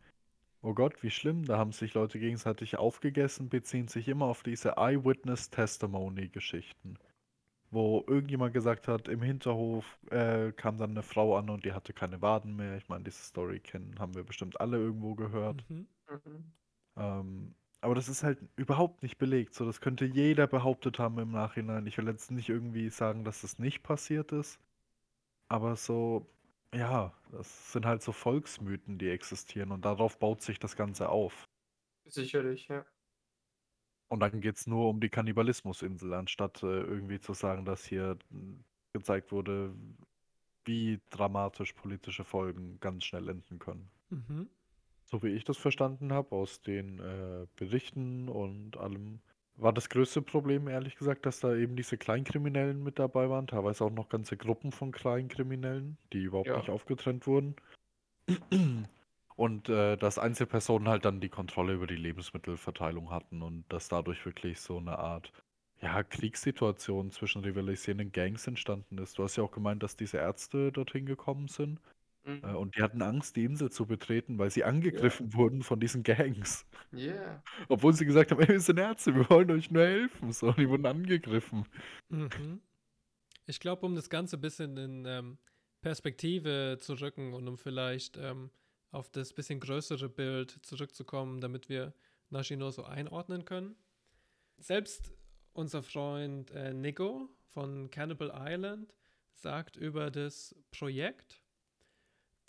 oh 0.61 0.73
Gott, 0.73 1.01
wie 1.03 1.09
schlimm, 1.11 1.45
da 1.45 1.57
haben 1.57 1.71
sich 1.71 1.93
Leute 1.93 2.19
gegenseitig 2.19 2.77
aufgegessen, 2.77 3.49
beziehen 3.49 3.87
sich 3.87 4.07
immer 4.07 4.25
auf 4.25 4.43
diese 4.43 4.77
Eyewitness 4.77 5.49
Testimony-Geschichten. 5.49 6.97
Wo 7.71 8.03
irgendjemand 8.07 8.53
gesagt 8.53 8.87
hat, 8.87 9.07
im 9.07 9.21
Hinterhof 9.21 9.99
äh, 10.09 10.51
kam 10.53 10.77
dann 10.77 10.91
eine 10.91 11.03
Frau 11.03 11.37
an 11.37 11.49
und 11.49 11.65
die 11.65 11.73
hatte 11.73 11.93
keine 11.93 12.21
Waden 12.21 12.55
mehr. 12.55 12.77
Ich 12.77 12.89
meine, 12.89 13.03
diese 13.03 13.21
Story 13.23 13.59
kennen, 13.59 13.95
haben 13.99 14.15
wir 14.15 14.23
bestimmt 14.23 14.59
alle 14.59 14.77
irgendwo 14.77 15.15
gehört. 15.15 15.63
Mhm. 15.69 15.87
Mhm. 16.09 16.53
Ähm, 16.97 17.55
aber 17.81 17.95
das 17.95 18.09
ist 18.09 18.23
halt 18.23 18.39
überhaupt 18.55 19.03
nicht 19.03 19.17
belegt. 19.17 19.53
So, 19.53 19.65
das 19.65 19.81
könnte 19.81 20.05
jeder 20.05 20.47
behauptet 20.47 20.99
haben 20.99 21.19
im 21.19 21.31
Nachhinein. 21.31 21.87
Ich 21.87 21.97
will 21.97 22.07
jetzt 22.07 22.31
nicht 22.31 22.49
irgendwie 22.49 22.89
sagen, 22.89 23.23
dass 23.23 23.41
das 23.41 23.59
nicht 23.59 23.83
passiert 23.83 24.31
ist. 24.31 24.59
Aber 25.49 25.75
so, 25.75 26.27
ja, 26.73 27.13
das 27.31 27.73
sind 27.73 27.85
halt 27.85 28.01
so 28.01 28.11
Volksmythen, 28.11 28.97
die 28.97 29.09
existieren 29.09 29.71
und 29.71 29.85
darauf 29.85 30.19
baut 30.19 30.41
sich 30.41 30.59
das 30.59 30.75
Ganze 30.75 31.09
auf. 31.09 31.45
Sicherlich, 32.05 32.67
ja. 32.67 32.85
Und 34.09 34.21
dann 34.21 34.41
geht 34.41 34.57
es 34.57 34.65
nur 34.67 34.89
um 34.89 34.99
die 34.99 35.09
Kannibalismusinsel, 35.09 36.13
anstatt 36.13 36.63
äh, 36.63 36.81
irgendwie 36.81 37.19
zu 37.19 37.33
sagen, 37.33 37.65
dass 37.65 37.85
hier 37.85 38.17
gezeigt 38.93 39.31
wurde, 39.31 39.75
wie 40.65 40.99
dramatisch 41.09 41.73
politische 41.73 42.23
Folgen 42.23 42.79
ganz 42.79 43.05
schnell 43.05 43.29
enden 43.29 43.59
können. 43.59 43.91
Mhm. 44.09 44.49
So 45.05 45.23
wie 45.23 45.29
ich 45.29 45.43
das 45.43 45.57
verstanden 45.57 46.11
habe 46.11 46.35
aus 46.35 46.61
den 46.61 46.99
äh, 46.99 47.47
Berichten 47.55 48.29
und 48.29 48.77
allem, 48.77 49.21
war 49.61 49.73
das 49.73 49.89
größte 49.89 50.21
Problem, 50.21 50.67
ehrlich 50.67 50.95
gesagt, 50.95 51.25
dass 51.25 51.39
da 51.39 51.55
eben 51.55 51.75
diese 51.75 51.97
Kleinkriminellen 51.97 52.83
mit 52.83 52.99
dabei 52.99 53.29
waren, 53.29 53.47
teilweise 53.47 53.85
auch 53.85 53.91
noch 53.91 54.09
ganze 54.09 54.37
Gruppen 54.37 54.71
von 54.71 54.91
Kleinkriminellen, 54.91 55.97
die 56.13 56.23
überhaupt 56.23 56.47
Ja. 56.47 56.57
nicht 56.57 56.69
aufgetrennt 56.69 57.27
wurden. 57.27 57.55
Und 59.35 59.69
äh, 59.69 59.95
dass 59.97 60.17
Einzelpersonen 60.19 60.87
halt 60.89 61.05
dann 61.05 61.21
die 61.21 61.29
Kontrolle 61.29 61.73
über 61.73 61.87
die 61.87 61.95
Lebensmittelverteilung 61.95 63.09
hatten 63.11 63.41
und 63.41 63.65
dass 63.69 63.87
dadurch 63.87 64.25
wirklich 64.25 64.59
so 64.59 64.77
eine 64.77 64.99
Art 64.99 65.31
ja, 65.81 66.03
Kriegssituation 66.03 67.11
zwischen 67.11 67.41
rivalisierenden 67.43 68.11
Gangs 68.11 68.45
entstanden 68.47 68.97
ist. 68.97 69.17
Du 69.17 69.23
hast 69.23 69.37
ja 69.37 69.43
auch 69.43 69.51
gemeint, 69.51 69.81
dass 69.81 69.95
diese 69.95 70.17
Ärzte 70.17 70.71
dorthin 70.73 71.05
gekommen 71.05 71.47
sind. 71.47 71.79
Mhm. 72.29 72.43
Äh, 72.43 72.55
und 72.55 72.75
die 72.75 72.81
hatten 72.81 73.01
Angst, 73.01 73.35
die 73.35 73.43
Insel 73.43 73.71
zu 73.71 73.85
betreten, 73.85 74.37
weil 74.37 74.51
sie 74.51 74.63
angegriffen 74.63 75.33
wurden 75.33 75.63
von 75.63 75.79
diesen 75.79 76.03
Gangs. 76.03 76.65
Yeah. 76.93 77.43
Obwohl 77.67 77.93
sie 77.93 78.05
gesagt 78.05 78.31
haben, 78.31 78.41
ey, 78.41 78.47
wir 78.47 78.59
sind 78.59 78.79
Ärzte, 78.79 79.15
wir 79.15 79.29
wollen 79.29 79.51
euch 79.51 79.71
nur 79.71 79.83
helfen. 79.83 80.31
So, 80.31 80.51
die 80.51 80.69
wurden 80.69 80.85
angegriffen. 80.85 81.65
Mhm. 82.09 82.61
Ich 83.45 83.59
glaube, 83.59 83.85
um 83.85 83.95
das 83.95 84.09
Ganze 84.09 84.37
ein 84.37 84.41
bisschen 84.41 84.77
in 84.77 85.05
ähm, 85.05 85.37
Perspektive 85.81 86.77
zu 86.79 86.93
rücken 86.93 87.33
und 87.33 87.47
um 87.47 87.57
vielleicht 87.57 88.17
ähm, 88.17 88.51
auf 88.91 89.09
das 89.09 89.33
bisschen 89.33 89.59
größere 89.59 90.09
Bild 90.09 90.59
zurückzukommen, 90.63 91.41
damit 91.41 91.69
wir 91.69 91.93
Nashino 92.29 92.71
so 92.71 92.83
einordnen 92.83 93.45
können. 93.45 93.75
Selbst 94.57 95.13
unser 95.53 95.83
Freund 95.83 96.51
äh, 96.51 96.73
Nico 96.73 97.29
von 97.47 97.89
Cannibal 97.89 98.31
Island 98.35 98.93
sagt 99.33 99.77
über 99.77 100.11
das 100.11 100.55
Projekt, 100.71 101.41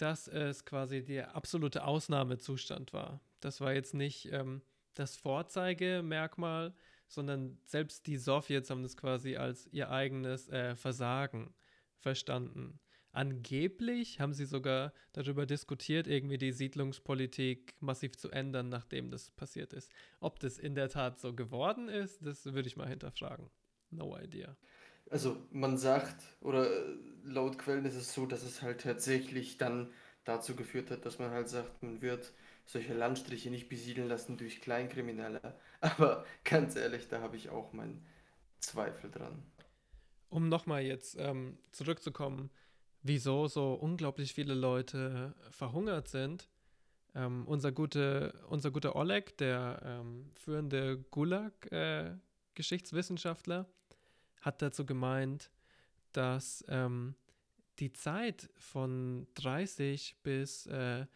dass 0.01 0.29
es 0.29 0.65
quasi 0.65 1.05
der 1.05 1.37
absolute 1.37 1.85
Ausnahmezustand 1.85 2.93
war. 2.93 3.21
Das 3.41 3.61
war 3.61 3.73
jetzt 3.75 3.95
nicht 3.95 4.33
ähm, 4.33 4.63
das 4.95 5.17
Vorzeigemerkmal, 5.17 6.75
sondern 7.07 7.59
selbst 7.65 8.07
die 8.07 8.17
Sowjets 8.17 8.71
haben 8.71 8.83
das 8.83 8.97
quasi 8.97 9.37
als 9.37 9.67
ihr 9.73 9.91
eigenes 9.91 10.49
äh, 10.49 10.77
Versagen 10.77 11.55
verstanden. 11.99 12.79
Angeblich 13.13 14.21
haben 14.21 14.33
sie 14.33 14.45
sogar 14.45 14.93
darüber 15.13 15.45
diskutiert, 15.45 16.07
irgendwie 16.07 16.39
die 16.39 16.53
Siedlungspolitik 16.53 17.75
massiv 17.81 18.17
zu 18.17 18.31
ändern, 18.31 18.69
nachdem 18.69 19.11
das 19.11 19.33
passiert 19.33 19.73
ist. 19.73 19.91
Ob 20.21 20.39
das 20.39 20.59
in 20.59 20.77
der 20.77 20.89
Tat 20.89 21.19
so 21.19 21.35
geworden 21.35 21.89
ist, 21.89 22.25
das 22.25 22.45
würde 22.45 22.69
ich 22.69 22.77
mal 22.77 22.89
hinterfragen. 22.89 23.51
No 23.91 24.17
idea. 24.17 24.57
Also 25.11 25.37
man 25.51 25.77
sagt, 25.77 26.23
oder 26.41 26.71
äh, 26.71 26.95
laut 27.25 27.59
Quellen 27.59 27.85
ist 27.85 27.97
es 27.97 28.15
so, 28.15 28.27
dass 28.27 28.45
es 28.45 28.63
halt 28.63 28.83
tatsächlich 28.83 29.59
dann 29.59 29.91
dazu 30.25 30.55
geführt 30.55 30.91
hat, 30.91 31.05
dass 31.05 31.19
man 31.19 31.31
halt 31.31 31.49
sagt, 31.49 31.83
man 31.83 32.01
wird 32.01 32.33
solche 32.65 32.95
Landstriche 32.95 33.51
nicht 33.51 33.69
besiedeln 33.69 34.09
lassen 34.09 34.37
durch 34.37 34.61
Kleinkriminelle. 34.61 35.59
Aber 35.81 36.25
ganz 36.45 36.77
ehrlich, 36.77 37.09
da 37.09 37.21
habe 37.21 37.37
ich 37.37 37.51
auch 37.51 37.73
meinen 37.73 38.07
Zweifel 38.61 39.11
dran. 39.11 39.43
Um 40.29 40.49
nochmal 40.49 40.83
jetzt 40.83 41.17
ähm, 41.19 41.59
zurückzukommen, 41.73 42.51
wieso 43.03 43.49
so 43.49 43.75
unglaublich 43.75 44.33
viele 44.33 44.55
Leute 44.55 45.35
verhungert 45.51 46.07
sind. 46.07 46.49
Ähm, 47.17 47.49
unser, 47.49 47.73
gute, 47.73 48.33
unser 48.49 48.71
guter 48.71 48.95
Oleg, 48.95 49.37
der 49.39 49.83
ähm, 49.85 50.31
führende 50.35 50.99
Gulag-Geschichtswissenschaftler, 51.11 53.63
äh, 53.63 53.80
hat 54.41 54.63
dazu 54.63 54.85
gemeint, 54.87 55.51
dass 56.13 56.65
ähm, 56.69 57.15
die 57.79 57.93
Zeit 57.93 58.51
von 58.57 59.27
30 59.35 60.17
bis 60.23 60.67
äh, 60.67 61.07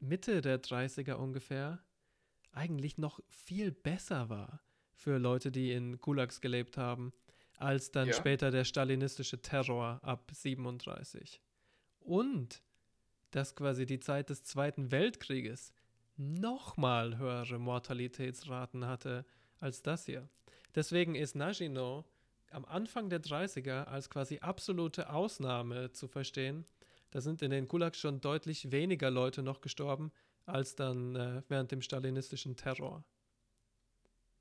Mitte 0.00 0.40
der 0.40 0.62
30er 0.62 1.14
ungefähr 1.14 1.82
eigentlich 2.52 2.98
noch 2.98 3.20
viel 3.28 3.70
besser 3.72 4.28
war 4.28 4.60
für 4.94 5.18
Leute, 5.18 5.50
die 5.50 5.72
in 5.72 6.00
Gulags 6.00 6.40
gelebt 6.40 6.76
haben, 6.78 7.12
als 7.58 7.90
dann 7.90 8.08
Ja. 8.08 8.14
später 8.14 8.50
der 8.50 8.64
stalinistische 8.64 9.40
Terror 9.40 10.00
ab 10.02 10.30
37. 10.32 11.40
Und 12.00 12.62
dass 13.30 13.56
quasi 13.56 13.84
die 13.86 13.98
Zeit 14.00 14.30
des 14.30 14.44
Zweiten 14.44 14.90
Weltkrieges 14.90 15.72
nochmal 16.16 17.18
höhere 17.18 17.58
Mortalitätsraten 17.58 18.86
hatte 18.86 19.26
als 19.60 19.82
das 19.82 20.06
hier. 20.06 20.28
Deswegen 20.74 21.14
ist 21.14 21.34
Nagino 21.34 22.04
am 22.56 22.64
Anfang 22.64 23.10
der 23.10 23.20
30er 23.22 23.84
als 23.84 24.08
quasi 24.08 24.38
absolute 24.40 25.10
Ausnahme 25.10 25.92
zu 25.92 26.08
verstehen. 26.08 26.64
Da 27.10 27.20
sind 27.20 27.42
in 27.42 27.50
den 27.50 27.68
Gulags 27.68 28.00
schon 28.00 28.20
deutlich 28.20 28.72
weniger 28.72 29.10
Leute 29.10 29.42
noch 29.42 29.60
gestorben 29.60 30.10
als 30.46 30.74
dann 30.74 31.14
äh, 31.16 31.42
während 31.48 31.70
dem 31.70 31.82
stalinistischen 31.82 32.56
Terror. 32.56 33.04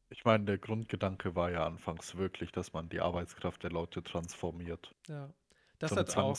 Ich 0.10 0.24
meine, 0.24 0.46
der 0.46 0.58
Grundgedanke 0.58 1.36
war 1.36 1.52
ja 1.52 1.66
anfangs 1.66 2.16
wirklich, 2.16 2.52
dass 2.52 2.74
man 2.74 2.90
die 2.90 3.02
Arbeitskraft 3.02 3.64
der 3.64 3.72
Leute 3.72 4.04
transformiert. 4.04 4.96
Ja. 5.08 5.34
Das 5.80 5.90
so 5.90 5.98
hat 5.98 6.16
auch. 6.16 6.38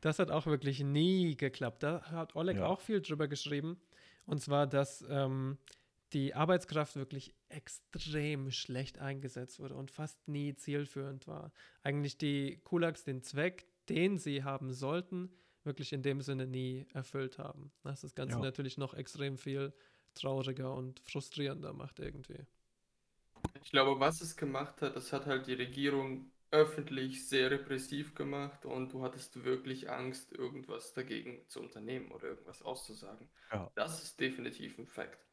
Das 0.00 0.18
hat 0.18 0.30
auch 0.30 0.46
wirklich 0.46 0.80
nie 0.80 1.36
geklappt. 1.36 1.82
Da 1.82 2.02
hat 2.10 2.36
Oleg 2.36 2.56
Ja. 2.56 2.66
auch 2.66 2.80
viel 2.80 3.02
drüber 3.02 3.28
geschrieben. 3.28 3.78
Und 4.24 4.40
zwar, 4.40 4.66
dass 4.66 5.04
ähm, 5.10 5.58
die 6.12 6.34
Arbeitskraft 6.34 6.96
wirklich 6.96 7.34
extrem 7.48 8.50
schlecht 8.50 8.98
eingesetzt 8.98 9.60
wurde 9.60 9.74
und 9.74 9.90
fast 9.90 10.26
nie 10.28 10.54
zielführend 10.54 11.26
war. 11.26 11.52
Eigentlich 11.82 12.18
die 12.18 12.60
Kulaks 12.64 13.04
den 13.04 13.22
Zweck, 13.22 13.66
den 13.88 14.18
sie 14.18 14.44
haben 14.44 14.72
sollten, 14.72 15.30
wirklich 15.64 15.92
in 15.92 16.02
dem 16.02 16.20
Sinne 16.22 16.46
nie 16.46 16.86
erfüllt 16.92 17.38
haben. 17.38 17.72
Was 17.82 18.00
das 18.02 18.14
Ganze 18.14 18.38
Ja. 18.38 18.40
natürlich 18.40 18.78
noch 18.78 18.94
extrem 18.94 19.36
viel 19.38 19.72
trauriger 20.14 20.74
und 20.74 21.00
frustrierender 21.00 21.72
macht 21.72 21.98
irgendwie. 22.00 22.46
Ich 23.62 23.70
glaube, 23.70 24.00
was 24.00 24.20
es 24.20 24.36
gemacht 24.36 24.82
hat, 24.82 24.96
das 24.96 25.12
hat 25.12 25.26
halt 25.26 25.46
die 25.46 25.54
Regierung 25.54 26.32
öffentlich 26.50 27.28
sehr 27.28 27.50
repressiv 27.50 28.14
gemacht 28.14 28.64
und 28.64 28.92
du 28.92 29.02
hattest 29.02 29.44
wirklich 29.44 29.90
Angst, 29.90 30.32
irgendwas 30.32 30.94
dagegen 30.94 31.46
zu 31.48 31.60
unternehmen 31.60 32.10
oder 32.10 32.28
irgendwas 32.28 32.62
auszusagen. 32.62 33.28
Ja. 33.52 33.70
Das 33.74 34.02
ist 34.02 34.18
definitiv 34.18 34.78
ein 34.78 34.86
Fakt. 34.86 35.27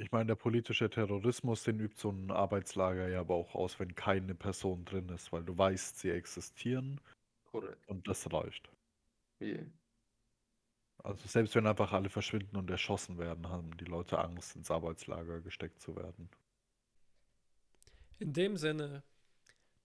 Ich 0.00 0.12
meine, 0.12 0.28
der 0.28 0.34
politische 0.34 0.88
Terrorismus, 0.88 1.62
den 1.64 1.78
übt 1.78 2.00
so 2.00 2.08
ein 2.08 2.30
Arbeitslager 2.30 3.08
ja 3.08 3.20
aber 3.20 3.34
auch 3.34 3.54
aus, 3.54 3.78
wenn 3.78 3.94
keine 3.94 4.34
Person 4.34 4.86
drin 4.86 5.10
ist, 5.10 5.30
weil 5.30 5.44
du 5.44 5.56
weißt, 5.56 5.98
sie 5.98 6.08
existieren 6.08 6.98
Korrekt. 7.44 7.86
und 7.86 8.08
das 8.08 8.32
reicht. 8.32 8.70
Wie? 9.40 9.70
Also 11.04 11.28
selbst 11.28 11.54
wenn 11.54 11.66
einfach 11.66 11.92
alle 11.92 12.08
verschwinden 12.08 12.56
und 12.56 12.70
erschossen 12.70 13.18
werden, 13.18 13.50
haben 13.50 13.76
die 13.76 13.84
Leute 13.84 14.18
Angst, 14.18 14.56
ins 14.56 14.70
Arbeitslager 14.70 15.42
gesteckt 15.42 15.82
zu 15.82 15.94
werden. 15.96 16.30
In 18.18 18.32
dem 18.32 18.56
Sinne 18.56 19.02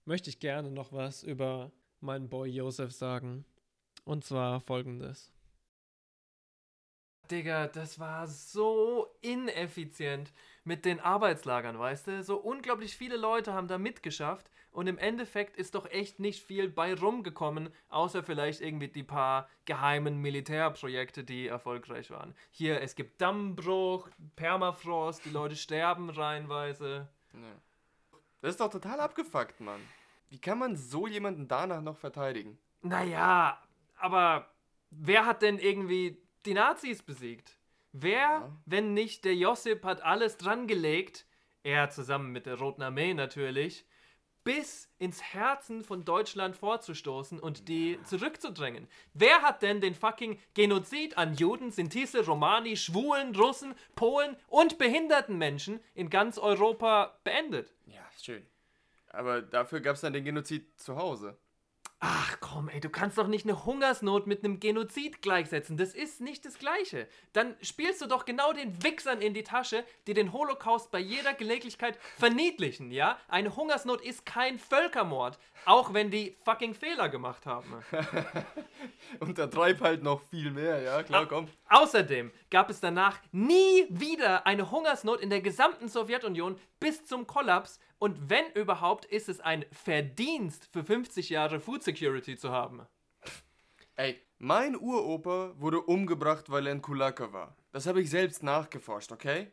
möchte 0.06 0.30
ich 0.30 0.38
gerne 0.38 0.70
noch 0.70 0.94
was 0.94 1.24
über 1.24 1.72
meinen 2.00 2.30
Boy 2.30 2.48
Josef 2.48 2.92
sagen. 2.92 3.44
Und 4.04 4.24
zwar 4.24 4.60
folgendes. 4.60 5.35
Digga, 7.30 7.68
das 7.68 7.98
war 7.98 8.26
so 8.26 9.08
ineffizient 9.20 10.32
mit 10.64 10.84
den 10.84 11.00
Arbeitslagern, 11.00 11.78
weißt 11.78 12.06
du? 12.06 12.22
So 12.22 12.36
unglaublich 12.36 12.96
viele 12.96 13.16
Leute 13.16 13.52
haben 13.52 13.68
da 13.68 13.78
mitgeschafft 13.78 14.50
und 14.72 14.88
im 14.88 14.98
Endeffekt 14.98 15.56
ist 15.56 15.74
doch 15.74 15.90
echt 15.90 16.20
nicht 16.20 16.44
viel 16.44 16.68
bei 16.68 16.94
rumgekommen, 16.94 17.70
außer 17.88 18.22
vielleicht 18.22 18.60
irgendwie 18.60 18.88
die 18.88 19.02
paar 19.02 19.48
geheimen 19.64 20.20
Militärprojekte, 20.20 21.24
die 21.24 21.46
erfolgreich 21.46 22.10
waren. 22.10 22.34
Hier, 22.50 22.82
es 22.82 22.94
gibt 22.94 23.20
Dammbruch, 23.20 24.08
Permafrost, 24.36 25.24
die 25.24 25.30
Leute 25.30 25.56
sterben 25.56 26.10
reihenweise. 26.10 27.08
Ja. 27.32 27.40
Das 28.42 28.50
ist 28.50 28.60
doch 28.60 28.70
total 28.70 29.00
abgefuckt, 29.00 29.60
Mann. 29.60 29.80
Wie 30.28 30.38
kann 30.38 30.58
man 30.58 30.76
so 30.76 31.06
jemanden 31.06 31.48
danach 31.48 31.80
noch 31.80 31.96
verteidigen? 31.96 32.58
Naja, 32.82 33.62
aber 33.96 34.50
wer 34.90 35.24
hat 35.24 35.42
denn 35.42 35.58
irgendwie 35.58 36.20
die 36.46 36.54
Nazis 36.54 37.02
besiegt? 37.02 37.58
Wer, 37.92 38.18
Ja. 38.18 38.56
wenn 38.66 38.94
nicht 38.94 39.24
der 39.24 39.34
Josip, 39.34 39.84
hat 39.84 40.02
alles 40.02 40.36
dran 40.36 40.66
gelegt, 40.66 41.26
er 41.62 41.90
zusammen 41.90 42.30
mit 42.30 42.46
der 42.46 42.58
Roten 42.58 42.82
Armee 42.82 43.14
natürlich, 43.14 43.84
bis 44.44 44.88
ins 44.98 45.20
Herzen 45.22 45.82
von 45.82 46.04
Deutschland 46.04 46.56
vorzustoßen 46.56 47.40
und 47.40 47.68
die 47.68 47.98
zurückzudrängen. 48.04 48.86
Wer 49.12 49.42
hat 49.42 49.62
denn 49.62 49.80
den 49.80 49.94
fucking 49.96 50.38
Genozid 50.54 51.18
an 51.18 51.34
Juden, 51.34 51.72
Sintize, 51.72 52.24
Romani, 52.24 52.76
Schwulen, 52.76 53.34
Russen, 53.34 53.74
Polen 53.96 54.36
und 54.46 54.78
behinderten 54.78 55.36
Menschen 55.36 55.80
in 55.94 56.10
ganz 56.10 56.38
Europa 56.38 57.18
beendet? 57.24 57.74
Ja, 57.86 58.06
schön. 58.22 58.46
Aber 59.08 59.42
dafür 59.42 59.80
gab 59.80 59.96
es 59.96 60.02
dann 60.02 60.12
den 60.12 60.24
Genozid 60.24 60.78
zu 60.78 60.94
Hause. 60.96 61.36
Ach 61.98 62.36
komm, 62.40 62.68
ey, 62.68 62.78
du 62.78 62.90
kannst 62.90 63.16
doch 63.16 63.26
nicht 63.26 63.46
eine 63.46 63.64
Hungersnot 63.64 64.26
mit 64.26 64.44
einem 64.44 64.60
Genozid 64.60 65.22
gleichsetzen. 65.22 65.78
Das 65.78 65.94
ist 65.94 66.20
nicht 66.20 66.44
das 66.44 66.58
Gleiche. 66.58 67.08
Dann 67.32 67.56
spielst 67.62 68.02
du 68.02 68.06
doch 68.06 68.26
genau 68.26 68.52
den 68.52 68.82
Wichsern 68.82 69.22
in 69.22 69.32
die 69.32 69.44
Tasche, 69.44 69.82
die 70.06 70.12
den 70.12 70.34
Holocaust 70.34 70.90
bei 70.90 70.98
jeder 70.98 71.32
Gelegenheit 71.32 71.98
verniedlichen, 72.18 72.90
ja? 72.90 73.18
Eine 73.28 73.56
Hungersnot 73.56 74.02
ist 74.02 74.26
kein 74.26 74.58
Völkermord, 74.58 75.38
auch 75.64 75.94
wenn 75.94 76.10
die 76.10 76.36
fucking 76.44 76.74
Fehler 76.74 77.08
gemacht 77.08 77.46
haben. 77.46 77.82
Untertreib 79.20 79.80
halt 79.80 80.02
noch 80.02 80.20
viel 80.20 80.50
mehr, 80.50 80.82
ja? 80.82 81.02
Klar, 81.02 81.24
komm. 81.24 81.48
Außerdem 81.70 82.30
gab 82.50 82.68
es 82.68 82.80
danach 82.80 83.18
nie 83.32 83.86
wieder 83.88 84.46
eine 84.46 84.70
Hungersnot 84.70 85.20
in 85.20 85.30
der 85.30 85.40
gesamten 85.40 85.88
Sowjetunion 85.88 86.60
bis 86.80 87.04
zum 87.04 87.26
Kollaps. 87.26 87.78
Und 87.98 88.28
wenn 88.28 88.50
überhaupt, 88.52 89.04
ist 89.06 89.28
es 89.28 89.40
ein 89.40 89.64
Verdienst 89.72 90.68
für 90.72 90.84
50 90.84 91.30
Jahre 91.30 91.60
Food 91.60 91.82
Security 91.82 92.36
zu 92.36 92.50
haben. 92.50 92.86
Ey, 93.96 94.20
mein 94.38 94.76
Uropa 94.76 95.54
wurde 95.56 95.80
umgebracht, 95.80 96.50
weil 96.50 96.66
er 96.66 96.74
ein 96.74 96.82
Kulaka 96.82 97.32
war. 97.32 97.56
Das 97.72 97.86
habe 97.86 98.02
ich 98.02 98.10
selbst 98.10 98.42
nachgeforscht, 98.42 99.12
okay? 99.12 99.50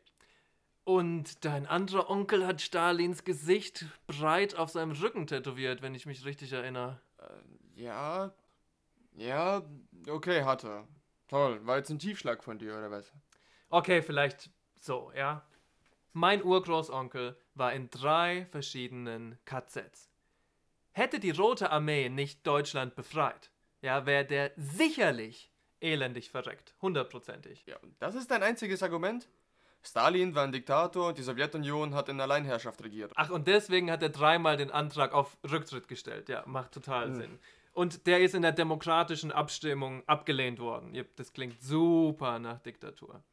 Und 0.84 1.46
dein 1.46 1.66
anderer 1.66 2.10
Onkel 2.10 2.46
hat 2.46 2.62
Stalins 2.62 3.24
Gesicht 3.24 3.86
breit 4.06 4.56
auf 4.56 4.70
seinem 4.70 4.92
Rücken 4.92 5.28
tätowiert, 5.28 5.82
wenn 5.82 5.96
ich 5.96 6.06
mich 6.06 6.26
richtig 6.26 6.52
erinnere. 6.52 7.00
Ja. 7.76 8.34
Ja, 9.14 9.64
okay, 10.10 10.44
hat 10.44 10.66
er. 10.66 10.88
Toll. 11.30 11.66
War 11.66 11.78
jetzt 11.78 11.90
ein 11.90 12.00
Tiefschlag 12.00 12.44
von 12.44 12.60
dir, 12.60 12.78
oder 12.78 12.92
was? 12.92 13.14
Okay, 13.70 14.02
vielleicht 14.02 14.50
so, 14.80 15.12
ja. 15.16 15.46
Mein 16.14 16.44
Urgroßonkel 16.44 17.36
war 17.56 17.74
in 17.74 17.90
drei 17.90 18.46
verschiedenen 18.52 19.40
KZs. 19.46 20.12
Hätte 20.92 21.20
die 21.20 21.32
Rote 21.32 21.72
Armee 21.72 22.08
nicht 22.10 22.46
Deutschland 22.46 22.96
befreit, 22.96 23.50
ja, 23.82 24.06
wäre 24.06 24.24
der 24.24 24.52
sicherlich 24.56 25.52
elendig 25.80 26.30
verreckt. 26.30 26.76
Hundertprozentig. 26.84 27.66
Ja, 27.66 27.78
und 27.78 27.96
das 28.00 28.14
ist 28.14 28.30
dein 28.30 28.44
einziges 28.44 28.84
Argument? 28.84 29.28
Stalin 29.82 30.36
war 30.36 30.44
ein 30.44 30.52
Diktator 30.52 31.10
und 31.10 31.18
die 31.18 31.24
Sowjetunion 31.24 31.96
hat 31.96 32.10
in 32.10 32.22
Alleinherrschaft 32.22 32.84
regiert. 32.84 33.12
Ach, 33.16 33.32
und 33.32 33.48
deswegen 33.48 33.90
hat 33.90 34.04
er 34.04 34.10
dreimal 34.10 34.56
den 34.56 34.70
Antrag 34.70 35.14
auf 35.14 35.36
Rücktritt 35.50 35.88
gestellt. 35.88 36.30
Ja, 36.30 36.44
macht 36.46 36.74
total 36.74 37.14
Sinn. 37.14 37.40
Und 37.74 38.06
der 38.06 38.22
ist 38.22 38.36
in 38.36 38.44
der 38.44 38.52
demokratischen 38.52 39.32
Abstimmung 39.32 40.04
abgelehnt 40.08 40.60
worden. 40.60 40.96
Das 41.16 41.34
klingt 41.34 41.60
super 41.62 42.38
nach 42.38 42.60
Diktatur. 42.60 43.24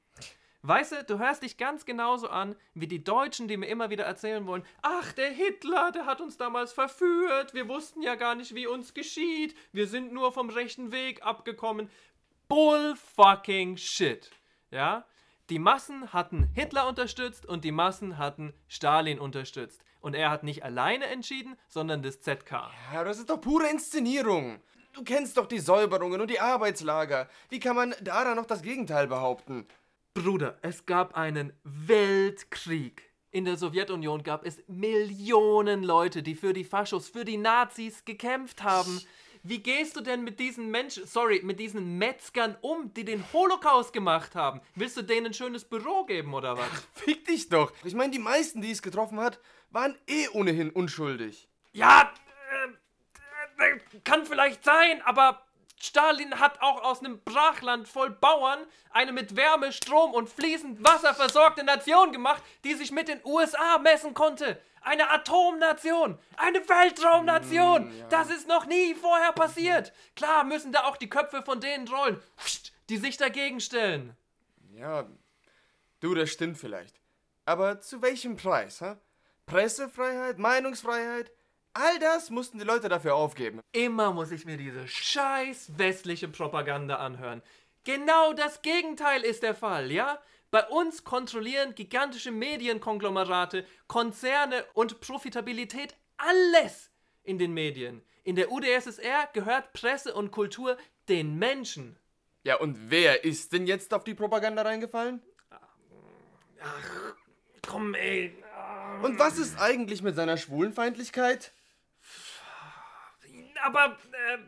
Weißt 0.63 0.93
du, 0.93 1.05
du 1.05 1.19
hörst 1.19 1.43
dich 1.43 1.57
ganz 1.57 1.87
genauso 1.87 2.29
an 2.29 2.55
wie 2.75 2.87
die 2.87 3.03
Deutschen, 3.03 3.49
die 3.49 3.57
mir 3.57 3.67
immer 3.67 3.89
wieder 3.89 4.05
erzählen 4.05 4.47
wollen, 4.47 4.65
ach, 4.83 5.13
der 5.13 5.31
Hitler, 5.31 5.91
der 5.91 6.05
hat 6.05 6.21
uns 6.21 6.37
damals 6.37 6.73
verführt, 6.73 7.55
wir 7.55 7.69
wussten 7.69 8.03
ja 8.03 8.15
gar 8.15 8.35
nicht, 8.35 8.55
wie 8.55 8.67
uns 8.67 8.93
geschieht, 8.93 9.57
wir 9.73 9.87
sind 9.87 10.13
nur 10.13 10.33
vom 10.33 10.51
rechten 10.51 10.93
Weg 10.93 11.23
abgekommen. 11.25 11.91
Bull 12.47 12.95
fucking 12.97 13.79
shit. 13.79 14.31
Ja? 14.71 15.07
Die 15.49 15.59
Massen 15.59 16.13
hatten 16.13 16.51
Hitler 16.55 16.87
unterstützt 16.87 17.47
und 17.47 17.65
die 17.65 17.73
Massen 17.73 18.19
hatten 18.19 18.53
Stalin 18.69 19.19
unterstützt. 19.19 19.83
Und 20.01 20.15
er 20.15 20.31
hat 20.31 20.45
nicht 20.45 20.63
alleine 20.63 21.07
entschieden, 21.07 21.57
sondern 21.69 22.03
das 22.03 22.21
ZK. 22.21 22.71
Ja, 22.93 23.05
das 23.05 23.19
ist 23.19 23.31
doch 23.31 23.41
pure 23.41 23.69
Inszenierung. 23.69 24.61
Du 24.93 25.05
kennst 25.05 25.37
doch 25.37 25.47
die 25.47 25.59
Säuberungen 25.59 26.21
und 26.21 26.31
die 26.31 26.41
Arbeitslager. 26.41 27.29
Wie 27.49 27.61
kann 27.61 27.77
man 27.77 27.95
daran 28.01 28.37
noch 28.37 28.47
das 28.47 28.63
Gegenteil 28.63 29.07
behaupten? 29.07 29.67
Bruder, 30.23 30.59
es 30.61 30.85
gab 30.85 31.17
einen 31.17 31.55
Weltkrieg. 31.65 33.11
In 33.31 33.47
der 33.47 33.57
Sowjetunion 33.57 34.23
gab 34.23 34.45
es 34.45 34.63
Millionen 34.67 35.83
Leute, 35.83 36.23
die 36.23 36.35
für 36.35 36.53
die 36.53 36.65
Faschos, 36.65 37.09
für 37.09 37.25
die 37.25 37.39
Nazis 37.39 38.05
gekämpft 38.05 38.63
haben. 38.63 39.01
Wie 39.43 39.63
gehst 39.63 39.97
du 39.97 40.03
denn 40.03 40.23
mit 40.23 40.39
diesen 40.39 40.71
Menschen, 40.71 41.07
sorry, 41.07 41.41
mit 41.43 41.59
diesen 41.59 41.97
Metzgern 41.97 42.59
um, 42.61 42.93
die 42.93 43.07
den 43.07 43.25
Holocaust 43.33 43.95
gemacht 43.95 44.35
haben? 44.35 44.61
Willst 44.75 44.99
du 44.99 45.03
denen 45.03 45.29
ein 45.29 45.35
schönes 45.35 45.65
Büro 45.65 46.05
geben 46.05 46.35
oder 46.35 46.59
was? 46.59 46.69
Fick 46.93 47.25
dich 47.25 47.49
doch. 47.49 47.73
Ich 47.83 47.95
meine, 47.95 48.13
die 48.13 48.19
meisten, 48.19 48.61
die 48.61 48.73
es 48.73 48.83
getroffen 48.83 49.19
hat, 49.19 49.41
waren 49.71 49.97
eh 50.07 50.29
ohnehin 50.35 50.69
unschuldig. 50.69 51.49
Ja, 51.73 52.13
äh, 53.59 53.65
äh, 53.65 53.79
kann 54.05 54.27
vielleicht 54.27 54.65
sein, 54.65 55.01
aber 55.03 55.47
Stalin 55.83 56.39
hat 56.39 56.61
auch 56.61 56.83
aus 56.83 57.01
einem 57.01 57.23
Brachland 57.25 57.89
voll 57.89 58.11
Bauern 58.11 58.59
eine 58.91 59.13
mit 59.13 59.35
Wärme, 59.35 59.73
Strom 59.73 60.13
und 60.13 60.29
fließend 60.29 60.85
Wasser 60.85 61.15
versorgte 61.15 61.65
Nation 61.65 62.13
gemacht, 62.13 62.43
die 62.65 62.75
sich 62.75 62.93
mit 62.93 63.09
den 63.09 63.21
USA 63.25 63.79
messen 63.79 64.13
konnte. 64.13 64.61
Eine 64.83 65.11
Atomnation, 65.11 66.19
eine 66.37 66.59
Weltraumnation. 66.69 67.89
Mm, 67.89 67.99
ja. 67.99 68.09
Das 68.09 68.31
ist 68.31 68.47
noch 68.47 68.67
nie 68.67 68.95
vorher 68.95 69.33
passiert. 69.33 69.93
Klar 70.17 70.45
müssen 70.45 70.73
da 70.73 70.85
auch 70.85 70.97
die 70.97 71.11
Köpfe 71.11 71.43
von 71.43 71.61
denen 71.61 71.89
rollen, 71.89 72.21
die 72.91 72.99
sich 72.99 73.17
dagegen 73.17 73.61
stellen. 73.61 74.17
Ja, 74.75 75.07
du, 76.01 76.15
das 76.15 76.31
stimmt 76.31 76.59
vielleicht. 76.59 77.01
Aber 77.47 77.81
zu 77.81 78.03
welchem 78.03 78.37
Preis, 78.37 78.81
hä? 78.81 78.97
Pressefreiheit, 79.47 80.39
Meinungsfreiheit, 80.39 81.33
all 81.73 81.99
das 81.99 82.31
mussten 82.31 82.59
die 82.59 82.65
Leute 82.65 82.89
dafür 82.89 83.15
aufgeben. 83.15 83.61
Immer 83.73 84.13
muss 84.13 84.31
ich 84.31 84.45
mir 84.45 84.57
diese 84.57 84.87
scheiß 84.87 85.79
westliche 85.79 86.29
Propaganda 86.29 86.97
anhören. 86.97 87.43
Genau 87.85 88.33
das 88.33 88.63
Gegenteil 88.63 89.23
ist 89.23 89.43
der 89.43 89.55
Fall, 89.55 89.91
ja? 89.91 90.21
Bei 90.51 90.67
uns 90.67 91.05
kontrollieren 91.05 91.75
gigantische 91.75 92.33
Medienkonglomerate, 92.33 93.65
Konzerne 93.87 94.65
und 94.75 95.01
Profitabilität 95.01 95.97
alles 96.17 96.91
in 97.23 97.39
den 97.39 97.55
Medien. 97.55 98.03
In 98.25 98.37
der 98.37 98.51
UdSSR 98.51 99.29
gehört 99.33 99.73
Presse 99.73 100.15
und 100.15 100.31
Kultur 100.33 100.77
den 101.09 101.39
Menschen. 101.39 101.99
Ja, 102.43 102.57
und 102.57 102.91
wer 102.91 103.25
ist 103.25 103.53
denn 103.53 103.67
jetzt 103.67 103.95
auf 103.95 104.05
die 104.05 104.15
Propaganda 104.15 104.63
reingefallen? 104.63 105.23
Ach, 106.63 107.15
komm, 107.67 107.95
ey. 107.95 108.35
Und 109.03 109.19
was 109.19 109.39
ist 109.39 109.59
eigentlich 109.59 110.03
mit 110.03 110.17
seiner 110.17 110.37
Schwulenfeindlichkeit? 110.37 111.53
Aber 113.65 113.97
äh, 114.13 114.39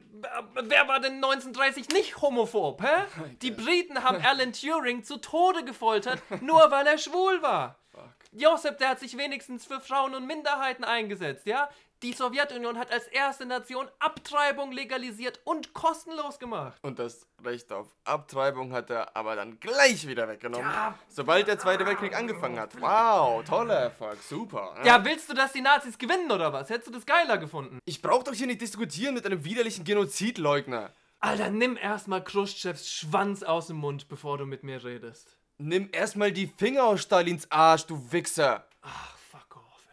wer 0.62 0.88
war 0.88 1.00
denn 1.00 1.14
1930 1.14 1.88
nicht 1.90 2.20
homophob, 2.20 2.82
hä? 2.82 3.04
Die 3.42 3.50
Briten 3.50 4.02
haben 4.02 4.22
Alan 4.24 4.52
Turing 4.52 5.04
zu 5.04 5.18
Tode 5.18 5.64
gefoltert, 5.64 6.22
nur 6.40 6.70
weil 6.70 6.86
er 6.86 6.98
schwul 6.98 7.42
war. 7.42 7.78
Josep, 8.32 8.78
der 8.78 8.90
hat 8.90 9.00
sich 9.00 9.16
wenigstens 9.16 9.66
für 9.66 9.80
Frauen 9.80 10.14
und 10.14 10.26
Minderheiten 10.26 10.84
eingesetzt, 10.84 11.46
ja? 11.46 11.68
Die 12.02 12.12
Sowjetunion 12.12 12.78
hat 12.78 12.90
als 12.90 13.06
erste 13.06 13.46
Nation 13.46 13.88
Abtreibung 14.00 14.72
legalisiert 14.72 15.40
und 15.44 15.72
kostenlos 15.72 16.40
gemacht. 16.40 16.76
Und 16.82 16.98
das 16.98 17.28
Recht 17.44 17.72
auf 17.72 17.94
Abtreibung 18.02 18.72
hat 18.72 18.90
er 18.90 19.16
aber 19.16 19.36
dann 19.36 19.60
gleich 19.60 20.08
wieder 20.08 20.26
weggenommen. 20.26 20.66
Ja. 20.66 20.98
Sobald 21.08 21.46
der 21.46 21.60
Zweite 21.60 21.86
Weltkrieg 21.86 22.16
angefangen 22.16 22.58
hat. 22.58 22.80
Wow, 22.80 23.44
toller 23.44 23.74
Erfolg, 23.74 24.20
super. 24.20 24.74
ne? 24.78 24.86
Ja, 24.86 25.04
willst 25.04 25.30
du, 25.30 25.34
dass 25.34 25.52
die 25.52 25.60
Nazis 25.60 25.96
gewinnen 25.96 26.28
oder 26.32 26.52
was? 26.52 26.70
Hättest 26.70 26.88
du 26.88 26.92
das 26.92 27.06
geiler 27.06 27.38
gefunden? 27.38 27.78
Ich 27.84 28.02
brauch 28.02 28.24
doch 28.24 28.34
hier 28.34 28.48
nicht 28.48 28.60
diskutieren 28.60 29.14
mit 29.14 29.24
einem 29.24 29.44
widerlichen 29.44 29.84
Genozidleugner. 29.84 30.90
Alter, 31.20 31.50
nimm 31.50 31.76
erstmal 31.76 32.24
Khrushchevs 32.24 32.90
Schwanz 32.90 33.44
aus 33.44 33.68
dem 33.68 33.76
Mund, 33.76 34.08
bevor 34.08 34.38
du 34.38 34.44
mit 34.44 34.64
mir 34.64 34.82
redest. 34.82 35.36
Nimm 35.58 35.88
erstmal 35.92 36.32
die 36.32 36.48
Finger 36.48 36.82
aus 36.82 37.02
Stalins 37.02 37.48
Arsch, 37.48 37.86
du 37.86 38.10
Wichser. 38.10 38.66
Ach, 38.80 39.16
fuck 39.30 39.56
off, 39.56 39.86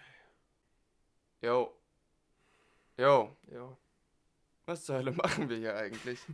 ey. 1.42 1.48
Yo. 1.48 1.76
Yo. 3.00 3.32
Jo. 3.50 3.78
Was 4.66 4.84
zur 4.84 4.98
Hölle 4.98 5.14
machen 5.14 5.48
wir 5.48 5.56
hier 5.56 5.74
eigentlich? 5.74 6.20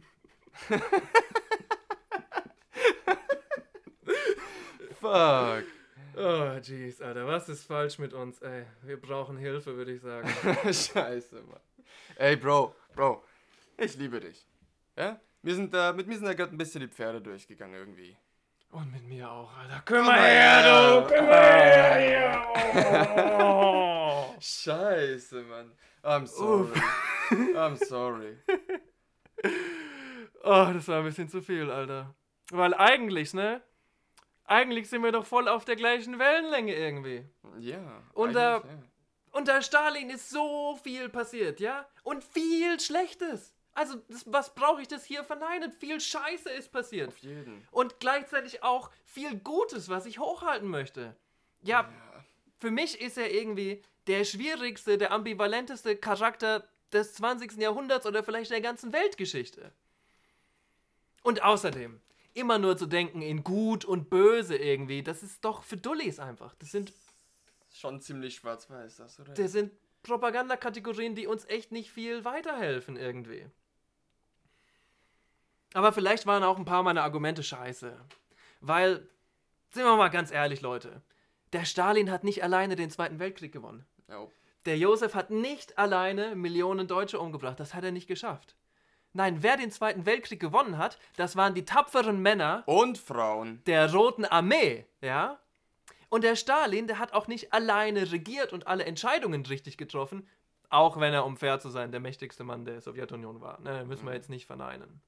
Fuck. 4.99 5.65
Oh, 6.17 6.57
jeez, 6.63 7.01
Alter, 7.01 7.27
was 7.27 7.49
ist 7.49 7.65
falsch 7.65 7.99
mit 7.99 8.13
uns, 8.13 8.41
ey? 8.41 8.65
Wir 8.81 8.99
brauchen 8.99 9.37
Hilfe, 9.37 9.77
würde 9.77 9.91
ich 9.91 10.01
sagen. 10.01 10.27
Scheiße, 10.63 11.43
Mann. 11.43 11.59
Ey, 12.15 12.35
Bro, 12.35 12.73
Bro, 12.95 13.23
ich 13.77 13.95
liebe 13.97 14.19
dich. 14.19 14.47
Ja? 14.95 15.21
Wir 15.43 15.53
sind 15.53 15.71
da, 15.71 15.93
mit 15.93 16.07
mir 16.07 16.15
sind 16.15 16.25
da 16.25 16.33
gerade 16.33 16.55
ein 16.55 16.57
bisschen 16.57 16.81
die 16.81 16.87
Pferde 16.87 17.21
durchgegangen 17.21 17.75
irgendwie. 17.75 18.17
Und 18.75 18.91
mit 18.91 19.07
mir 19.07 19.31
auch, 19.31 19.57
Alter. 19.57 19.81
Komm 19.85 19.97
Komm 19.99 20.07
mal 20.07 20.19
her, 20.19 20.63
du, 20.63 21.07
komm 21.07 21.17
Komm 21.17 21.27
mal 21.27 21.41
her, 21.41 22.43
hier! 22.73 24.41
Scheiße, 24.41 25.43
Mann. 25.43 25.71
I'm 26.03 26.27
sorry. 26.27 26.81
I'm 27.55 27.77
sorry. 27.77 28.37
Oh, 30.47 30.69
das 30.71 30.87
war 30.89 30.99
ein 30.99 31.05
bisschen 31.05 31.27
zu 31.27 31.41
viel, 31.41 31.71
Alter. 31.71 32.13
Weil 32.51 32.75
eigentlich, 32.75 33.33
ne? 33.33 33.63
Eigentlich 34.43 34.87
sind 34.87 35.01
wir 35.01 35.11
doch 35.11 35.25
voll 35.25 35.47
auf 35.47 35.65
der 35.65 35.75
gleichen 35.75 36.19
Wellenlänge 36.19 36.75
irgendwie. 36.75 37.27
Ja. 37.57 38.03
Unter, 38.13 38.63
ja. 38.63 38.63
unter 39.31 39.63
Stalin 39.63 40.11
ist 40.11 40.29
so 40.29 40.77
viel 40.83 41.09
passiert, 41.09 41.59
ja? 41.59 41.87
Und 42.03 42.23
viel 42.23 42.79
Schlechtes. 42.79 43.54
Also, 43.75 44.01
das, 44.07 44.23
was 44.25 44.55
brauche 44.55 44.81
ich 44.81 44.87
das 44.87 45.03
hier 45.05 45.23
verneinen? 45.23 45.71
Viel 45.71 45.99
Scheiße 45.99 46.49
ist 46.49 46.71
passiert. 46.71 47.09
Auf 47.09 47.17
jeden. 47.19 47.67
Und 47.71 47.99
gleichzeitig 47.99 48.63
auch 48.63 48.89
viel 49.03 49.37
Gutes, 49.37 49.89
was 49.89 50.05
ich 50.05 50.17
hochhalten 50.17 50.69
möchte. 50.69 51.15
Ja, 51.61 51.91
für 52.59 52.71
mich 52.71 53.01
ist 53.01 53.17
er 53.17 53.31
irgendwie 53.31 53.83
der 54.07 54.23
schwierigste, 54.23 54.97
der 54.97 55.11
ambivalenteste 55.11 55.97
Charakter 55.97 56.67
des 56.93 57.13
20. 57.15 57.57
Jahrhunderts 57.57 58.05
oder 58.05 58.23
vielleicht 58.23 58.51
der 58.51 58.61
ganzen 58.61 58.93
Weltgeschichte. 58.93 59.71
Und 61.21 61.43
außerdem, 61.43 61.99
immer 62.33 62.59
nur 62.59 62.77
zu 62.77 62.85
denken 62.85 63.21
in 63.21 63.43
gut 63.43 63.83
und 63.83 64.09
böse 64.09 64.55
irgendwie, 64.55 65.03
das 65.03 65.21
ist 65.21 65.43
doch 65.43 65.63
für 65.63 65.77
Dullis 65.77 66.19
einfach. 66.19 66.55
Das 66.55 66.71
sind, 66.71 66.93
Schon 67.73 67.99
ziemlich 67.99 68.35
schwarz-weiß, 68.35 68.97
das, 68.97 69.19
oder? 69.19 69.33
das 69.33 69.51
sind 69.51 69.73
Propagandakategorien, 70.03 71.15
die 71.15 71.27
uns 71.27 71.45
echt 71.45 71.71
nicht 71.71 71.91
viel 71.91 72.23
weiterhelfen 72.23 72.95
irgendwie. 72.95 73.49
Aber 75.75 75.91
vielleicht 75.91 76.25
waren 76.25 76.43
auch 76.43 76.57
ein 76.57 76.63
paar 76.63 76.83
meiner 76.83 77.03
Argumente 77.03 77.43
scheiße. 77.43 77.99
Weil, 78.61 79.07
sind 79.71 79.83
wir 79.83 79.97
mal 79.97 80.07
ganz 80.07 80.31
ehrlich, 80.31 80.61
Leute, 80.61 81.01
der 81.51 81.65
Stalin 81.65 82.09
hat 82.09 82.23
nicht 82.23 82.43
alleine 82.43 82.77
den 82.77 82.89
Zweiten 82.89 83.19
Weltkrieg 83.19 83.51
gewonnen. 83.51 83.85
Ja. 84.07 84.25
Der 84.65 84.77
Josef 84.77 85.15
hat 85.15 85.31
nicht 85.31 85.77
alleine 85.77 86.33
Millionen 86.33 86.87
Deutsche 86.87 87.19
umgebracht. 87.19 87.59
Das 87.59 87.73
hat 87.73 87.83
er 87.83 87.91
nicht 87.91 88.07
geschafft. 88.07 88.55
Nein, 89.11 89.43
wer 89.43 89.57
den 89.57 89.69
Zweiten 89.69 90.05
Weltkrieg 90.05 90.39
gewonnen 90.39 90.77
hat, 90.77 90.97
das 91.17 91.35
waren 91.35 91.53
die 91.53 91.65
tapferen 91.65 92.21
Männer 92.21 92.63
Und 92.67 92.97
Frauen. 92.97 93.61
der 93.65 93.91
Roten 93.93 94.23
Armee, 94.23 94.85
ja? 95.01 95.39
Und 96.07 96.23
der 96.23 96.37
Stalin, 96.37 96.87
der 96.87 96.99
hat 96.99 97.11
auch 97.11 97.27
nicht 97.27 97.51
alleine 97.51 98.13
regiert 98.13 98.53
und 98.53 98.67
alle 98.67 98.85
Entscheidungen 98.85 99.45
richtig 99.45 99.77
getroffen, 99.77 100.25
auch 100.69 101.01
wenn 101.01 101.13
er, 101.13 101.25
um 101.25 101.35
fair 101.35 101.59
zu 101.59 101.69
sein, 101.69 101.91
der 101.91 101.99
mächtigste 101.99 102.45
Mann 102.45 102.63
der 102.63 102.79
Sowjetunion 102.79 103.41
war. 103.41 103.59
Ne, 103.59 103.83
müssen 103.83 104.05
wir 104.05 104.13
jetzt 104.13 104.29
nicht 104.29 104.45
verneinen. 104.45 105.01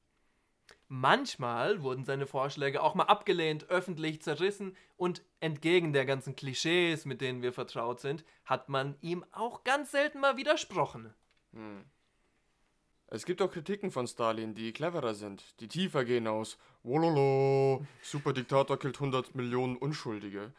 Manchmal 0.89 1.81
wurden 1.81 2.05
seine 2.05 2.27
Vorschläge 2.27 2.81
auch 2.81 2.95
mal 2.95 3.03
abgelehnt, 3.03 3.69
öffentlich 3.69 4.21
zerrissen 4.21 4.75
und 4.95 5.21
entgegen 5.41 5.91
der 5.91 6.05
ganzen 6.05 6.35
Klischees, 6.35 7.05
mit 7.05 7.19
denen 7.19 7.41
wir 7.41 7.51
vertraut 7.51 7.99
sind, 7.99 8.23
hat 8.45 8.69
man 8.69 8.95
ihm 9.01 9.25
auch 9.31 9.65
ganz 9.65 9.91
selten 9.91 10.21
mal 10.21 10.37
widersprochen. 10.37 11.13
Hm. 11.51 11.83
Es 13.07 13.25
gibt 13.25 13.41
auch 13.41 13.51
Kritiken 13.51 13.91
von 13.91 14.07
Stalin, 14.07 14.53
die 14.53 14.73
cleverer 14.73 15.13
sind, 15.13 15.59
die 15.61 15.67
tiefer 15.67 16.03
gehen 16.03 16.27
aus 16.27 16.57
Wololo, 16.83 17.85
Superdiktator 18.01 18.77
killt 18.77 18.95
100 18.95 19.35
Millionen 19.35 19.77
Unschuldige. 19.77 20.53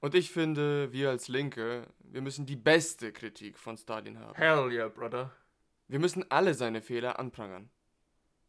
Und 0.00 0.14
ich 0.14 0.30
finde, 0.30 0.92
wir 0.92 1.08
als 1.08 1.28
Linke, 1.28 1.86
wir 2.00 2.20
müssen 2.20 2.44
die 2.44 2.56
beste 2.56 3.12
Kritik 3.12 3.58
von 3.58 3.78
Stalin 3.78 4.18
haben. 4.18 4.34
Hell 4.34 4.70
yeah, 4.70 4.88
brother. 4.88 5.32
Wir 5.88 5.98
müssen 5.98 6.30
alle 6.30 6.52
seine 6.52 6.82
Fehler 6.82 7.18
anprangern. 7.18 7.70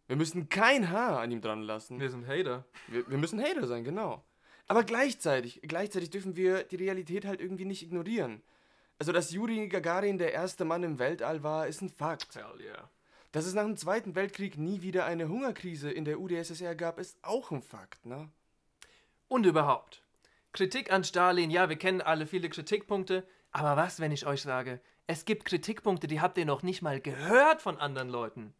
Wir 0.07 0.15
müssen 0.15 0.49
kein 0.49 0.91
Haar 0.91 1.19
an 1.19 1.31
ihm 1.31 1.41
dran 1.41 1.63
lassen. 1.63 1.99
Wir 1.99 2.09
sind 2.09 2.27
Hater. 2.27 2.65
Wir, 2.87 3.09
wir 3.09 3.17
müssen 3.17 3.41
Hater 3.41 3.65
sein, 3.65 3.83
genau. 3.83 4.23
Aber 4.67 4.83
gleichzeitig, 4.83 5.61
gleichzeitig 5.63 6.09
dürfen 6.09 6.35
wir 6.35 6.63
die 6.63 6.75
Realität 6.75 7.25
halt 7.25 7.41
irgendwie 7.41 7.65
nicht 7.65 7.83
ignorieren. 7.83 8.41
Also, 8.97 9.11
dass 9.11 9.31
Juri 9.31 9.67
Gagarin 9.67 10.17
der 10.17 10.33
erste 10.33 10.63
Mann 10.63 10.83
im 10.83 10.99
Weltall 10.99 11.43
war, 11.43 11.67
ist 11.67 11.81
ein 11.81 11.89
Fakt. 11.89 12.35
Hell 12.35 12.61
yeah. 12.61 12.89
Dass 13.31 13.45
es 13.45 13.53
nach 13.53 13.65
dem 13.65 13.75
Zweiten 13.75 14.15
Weltkrieg 14.15 14.57
nie 14.57 14.81
wieder 14.81 15.05
eine 15.05 15.27
Hungerkrise 15.27 15.91
in 15.91 16.05
der 16.05 16.19
UdSSR 16.19 16.75
gab, 16.75 16.99
ist 16.99 17.17
auch 17.21 17.51
ein 17.51 17.61
Fakt, 17.61 18.05
ne? 18.05 18.29
Und 19.27 19.45
überhaupt. 19.45 20.01
Kritik 20.53 20.93
an 20.93 21.03
Stalin, 21.03 21.51
ja, 21.51 21.67
wir 21.67 21.75
kennen 21.75 21.99
alle 21.99 22.27
viele 22.27 22.47
Kritikpunkte, 22.47 23.27
aber 23.51 23.75
was, 23.75 23.99
wenn 23.99 24.13
ich 24.13 24.25
euch 24.25 24.41
sage, 24.41 24.79
es 25.07 25.25
gibt 25.25 25.43
Kritikpunkte, 25.43 26.07
die 26.07 26.21
habt 26.21 26.37
ihr 26.37 26.45
noch 26.45 26.63
nicht 26.63 26.81
mal 26.81 27.01
gehört 27.01 27.61
von 27.61 27.77
anderen 27.77 28.07
Leuten. 28.07 28.53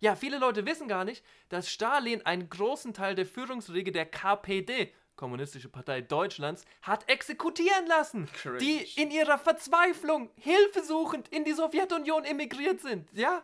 Ja, 0.00 0.16
viele 0.16 0.38
Leute 0.38 0.64
wissen 0.64 0.88
gar 0.88 1.04
nicht, 1.04 1.22
dass 1.50 1.70
Stalin 1.70 2.24
einen 2.24 2.48
großen 2.48 2.94
Teil 2.94 3.14
der 3.14 3.26
Führungsriege 3.26 3.92
der 3.92 4.06
KPD, 4.06 4.92
Kommunistische 5.14 5.68
Partei 5.68 6.00
Deutschlands, 6.00 6.64
hat 6.80 7.06
exekutieren 7.10 7.86
lassen, 7.86 8.26
die 8.60 8.78
in 8.96 9.10
ihrer 9.10 9.38
Verzweiflung 9.38 10.30
hilfesuchend 10.36 11.28
in 11.28 11.44
die 11.44 11.52
Sowjetunion 11.52 12.24
emigriert 12.24 12.80
sind, 12.80 13.06
ja? 13.12 13.42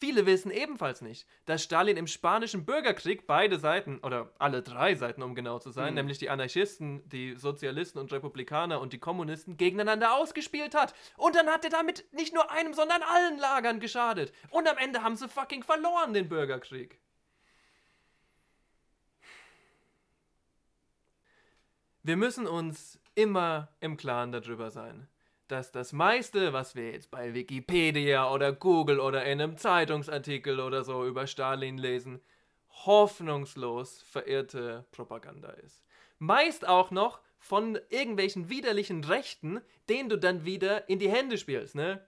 Viele 0.00 0.24
wissen 0.24 0.50
ebenfalls 0.50 1.02
nicht, 1.02 1.26
dass 1.44 1.62
Stalin 1.62 1.98
im 1.98 2.06
spanischen 2.06 2.64
Bürgerkrieg 2.64 3.26
beide 3.26 3.58
Seiten, 3.58 3.98
oder 3.98 4.32
alle 4.38 4.62
drei 4.62 4.94
Seiten, 4.94 5.22
um 5.22 5.34
genau 5.34 5.58
zu 5.58 5.72
sein, 5.72 5.88
Hm. 5.88 5.94
nämlich 5.96 6.16
die 6.16 6.30
Anarchisten, 6.30 7.06
die 7.10 7.34
Sozialisten 7.34 7.98
und 7.98 8.10
Republikaner 8.10 8.80
und 8.80 8.94
die 8.94 8.98
Kommunisten, 8.98 9.58
gegeneinander 9.58 10.14
ausgespielt 10.14 10.74
hat. 10.74 10.94
Und 11.18 11.36
dann 11.36 11.48
hat 11.48 11.64
er 11.64 11.70
damit 11.70 12.06
nicht 12.14 12.32
nur 12.32 12.50
einem, 12.50 12.72
sondern 12.72 13.02
allen 13.02 13.38
Lagern 13.38 13.78
geschadet. 13.78 14.32
Und 14.48 14.66
am 14.66 14.78
Ende 14.78 15.02
haben 15.02 15.16
sie 15.16 15.28
fucking 15.28 15.62
verloren, 15.62 16.14
den 16.14 16.30
Bürgerkrieg. 16.30 16.98
Wir 22.02 22.16
müssen 22.16 22.46
uns 22.46 22.98
immer 23.14 23.68
im 23.80 23.98
Klaren 23.98 24.32
darüber 24.32 24.70
sein, 24.70 25.09
dass 25.50 25.72
das 25.72 25.92
meiste, 25.92 26.52
was 26.52 26.74
wir 26.74 26.92
jetzt 26.92 27.10
bei 27.10 27.34
Wikipedia 27.34 28.30
oder 28.32 28.52
Google 28.52 29.00
oder 29.00 29.24
in 29.24 29.40
einem 29.40 29.56
Zeitungsartikel 29.56 30.60
oder 30.60 30.84
so 30.84 31.06
über 31.06 31.26
Stalin 31.26 31.78
lesen, 31.78 32.20
hoffnungslos 32.86 34.02
verirrte 34.02 34.84
Propaganda 34.92 35.50
ist. 35.50 35.82
Meist 36.18 36.66
auch 36.68 36.90
noch 36.90 37.20
von 37.38 37.78
irgendwelchen 37.88 38.50
widerlichen 38.50 39.02
Rechten, 39.04 39.60
denen 39.88 40.08
du 40.08 40.18
dann 40.18 40.44
wieder 40.44 40.88
in 40.88 40.98
die 40.98 41.10
Hände 41.10 41.38
spielst, 41.38 41.74
ne? 41.74 42.04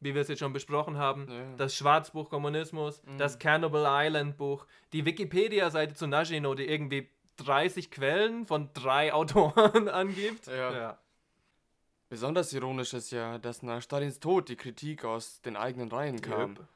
Wie 0.00 0.14
wir 0.14 0.22
es 0.22 0.28
jetzt 0.28 0.38
schon 0.38 0.52
besprochen 0.54 0.96
haben, 0.96 1.28
Ja. 1.28 1.56
das 1.56 1.74
Schwarzbuch 1.76 2.30
Kommunismus, 2.30 3.02
das 3.18 3.38
Cannibal 3.38 3.84
Island 4.06 4.36
Buch, 4.38 4.66
die 4.92 5.04
Wikipedia-Seite 5.04 5.94
zu 5.94 6.06
Nagino, 6.06 6.54
die 6.54 6.66
irgendwie 6.66 7.08
30 7.36 7.90
Quellen 7.90 8.46
von 8.46 8.70
drei 8.72 9.12
Autoren 9.14 9.88
angibt. 9.88 10.46
Ja. 10.46 10.98
Besonders 12.10 12.52
ironisch 12.52 12.92
ist 12.92 13.12
ja, 13.12 13.38
dass 13.38 13.62
nach 13.62 13.80
Stalins 13.80 14.18
Tod 14.18 14.48
die 14.48 14.56
Kritik 14.56 15.04
aus 15.04 15.40
den 15.42 15.56
eigenen 15.56 15.88
Reihen 15.88 16.20
kam. 16.20 16.56
Jupp. 16.56 16.66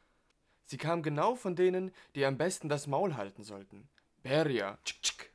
Sie 0.64 0.78
kam 0.78 1.02
genau 1.02 1.34
von 1.34 1.56
denen, 1.56 1.90
die 2.14 2.24
am 2.24 2.38
besten 2.38 2.68
das 2.68 2.86
Maul 2.86 3.16
halten 3.16 3.42
sollten. 3.42 3.88
Beria, 4.22 4.78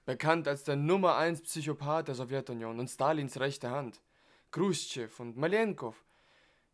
bekannt 0.06 0.48
als 0.48 0.64
der 0.64 0.78
Nummer 0.78 1.18
1 1.18 1.42
Psychopath 1.42 2.08
der 2.08 2.16
Sowjetunion 2.16 2.80
und 2.80 2.88
Stalins 2.88 3.42
rechte 3.42 3.72
Hand. 3.72 4.00
Khrushchev 4.52 5.22
und 5.22 5.36
Malenkov. 5.36 6.06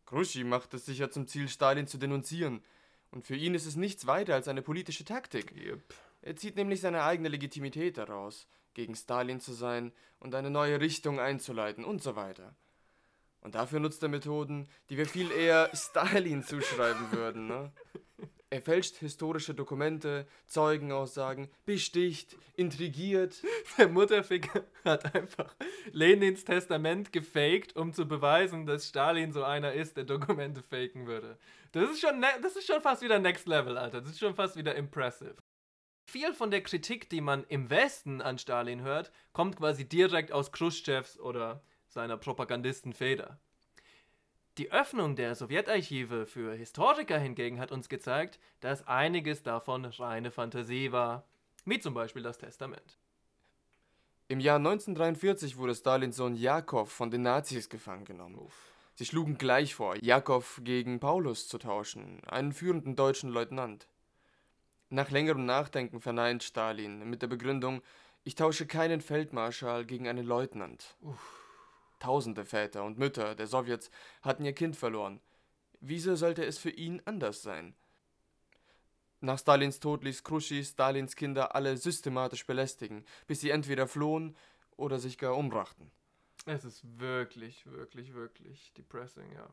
Khrushchev 0.06 0.46
macht 0.46 0.72
es 0.74 0.86
sich 0.86 0.98
ja 0.98 1.10
zum 1.10 1.26
Ziel, 1.26 1.48
Stalin 1.48 1.88
zu 1.88 1.98
denunzieren. 1.98 2.62
Und 3.10 3.26
für 3.26 3.34
ihn 3.34 3.56
ist 3.56 3.66
es 3.66 3.74
nichts 3.74 4.06
weiter 4.06 4.34
als 4.34 4.46
eine 4.46 4.62
politische 4.62 5.04
Taktik. 5.04 5.52
Er 6.22 6.36
zieht 6.36 6.54
nämlich 6.54 6.80
seine 6.80 7.02
eigene 7.02 7.28
Legitimität 7.28 7.98
daraus, 7.98 8.46
gegen 8.72 8.94
Stalin 8.94 9.40
zu 9.40 9.52
sein 9.52 9.92
und 10.20 10.32
eine 10.36 10.50
neue 10.50 10.80
Richtung 10.80 11.18
einzuleiten 11.18 11.84
und 11.84 12.04
so 12.04 12.14
weiter. 12.14 12.54
Und 13.40 13.54
dafür 13.54 13.80
nutzt 13.80 14.02
er 14.02 14.08
Methoden, 14.08 14.68
die 14.90 14.96
wir 14.96 15.06
viel 15.06 15.30
eher 15.30 15.70
Stalin 15.74 16.42
zuschreiben 16.42 17.12
würden. 17.12 17.46
Ne? 17.46 17.72
Er 18.48 18.62
fälscht 18.62 18.96
historische 18.96 19.54
Dokumente, 19.54 20.26
Zeugenaussagen, 20.46 21.48
besticht, 21.64 22.36
intrigiert. 22.54 23.42
Der 23.78 23.88
Mutterficker 23.88 24.64
hat 24.84 25.14
einfach 25.14 25.54
Lenins 25.90 26.44
Testament 26.44 27.12
gefaked, 27.12 27.76
um 27.76 27.92
zu 27.92 28.06
beweisen, 28.06 28.64
dass 28.64 28.88
Stalin 28.88 29.32
so 29.32 29.42
einer 29.42 29.72
ist, 29.72 29.96
der 29.96 30.04
Dokumente 30.04 30.62
faken 30.62 31.06
würde. 31.06 31.38
Das 31.72 31.90
ist 31.90 32.00
schon, 32.00 32.20
ne 32.20 32.28
das 32.40 32.54
ist 32.54 32.66
schon 32.66 32.80
fast 32.80 33.02
wieder 33.02 33.18
Next 33.18 33.48
Level, 33.48 33.76
Alter. 33.76 34.00
Das 34.00 34.12
ist 34.12 34.20
schon 34.20 34.34
fast 34.34 34.56
wieder 34.56 34.76
impressive. 34.76 35.36
Viel 36.08 36.32
von 36.32 36.52
der 36.52 36.62
Kritik, 36.62 37.10
die 37.10 37.20
man 37.20 37.44
im 37.48 37.68
Westen 37.68 38.22
an 38.22 38.38
Stalin 38.38 38.82
hört, 38.82 39.10
kommt 39.32 39.56
quasi 39.56 39.88
direkt 39.88 40.30
aus 40.30 40.52
Khrushchevs 40.52 41.18
oder 41.18 41.64
seiner 41.96 42.18
Propagandistenfeder. 42.18 43.38
Die 44.58 44.70
Öffnung 44.70 45.16
der 45.16 45.34
Sowjetarchive 45.34 46.26
für 46.26 46.52
Historiker 46.52 47.18
hingegen 47.18 47.58
hat 47.58 47.72
uns 47.72 47.88
gezeigt, 47.88 48.38
dass 48.60 48.86
einiges 48.86 49.42
davon 49.42 49.86
reine 49.86 50.30
Fantasie 50.30 50.92
war, 50.92 51.24
wie 51.64 51.80
zum 51.80 51.94
Beispiel 51.94 52.22
das 52.22 52.36
Testament. 52.36 52.98
Im 54.28 54.40
Jahr 54.40 54.58
1943 54.58 55.56
wurde 55.56 55.74
Stalins 55.74 56.16
Sohn 56.16 56.34
Jakob 56.34 56.88
von 56.88 57.10
den 57.10 57.22
Nazis 57.22 57.70
gefangen 57.70 58.04
genommen. 58.04 58.46
Sie 58.94 59.06
schlugen 59.06 59.38
gleich 59.38 59.74
vor, 59.74 59.96
Jakob 60.02 60.44
gegen 60.64 61.00
Paulus 61.00 61.48
zu 61.48 61.56
tauschen, 61.56 62.22
einen 62.26 62.52
führenden 62.52 62.94
deutschen 62.94 63.30
Leutnant. 63.30 63.88
Nach 64.90 65.10
längerem 65.10 65.46
Nachdenken 65.46 66.00
verneint 66.00 66.42
Stalin 66.42 67.08
mit 67.08 67.22
der 67.22 67.28
Begründung, 67.28 67.80
ich 68.24 68.34
tausche 68.34 68.66
keinen 68.66 69.00
Feldmarschall 69.00 69.86
gegen 69.86 70.08
einen 70.08 70.26
Leutnant. 70.26 70.96
Tausende 71.98 72.44
Väter 72.44 72.84
und 72.84 72.98
Mütter 72.98 73.34
der 73.34 73.46
Sowjets 73.46 73.90
hatten 74.22 74.44
ihr 74.44 74.52
Kind 74.52 74.76
verloren. 74.76 75.20
Wieso 75.80 76.16
sollte 76.16 76.44
es 76.44 76.58
für 76.58 76.70
ihn 76.70 77.02
anders 77.04 77.42
sein? 77.42 77.74
Nach 79.20 79.38
Stalins 79.38 79.80
Tod 79.80 80.04
ließ 80.04 80.24
Khrushchev 80.24 80.66
Stalins 80.66 81.16
Kinder 81.16 81.54
alle 81.54 81.76
systematisch 81.76 82.46
belästigen, 82.46 83.04
bis 83.26 83.40
sie 83.40 83.50
entweder 83.50 83.88
flohen 83.88 84.36
oder 84.76 84.98
sich 84.98 85.16
gar 85.18 85.36
umbrachten. 85.36 85.90
Es 86.44 86.64
ist 86.64 86.82
wirklich, 87.00 87.66
wirklich, 87.66 88.14
wirklich 88.14 88.72
depressing, 88.74 89.32
ja. 89.32 89.48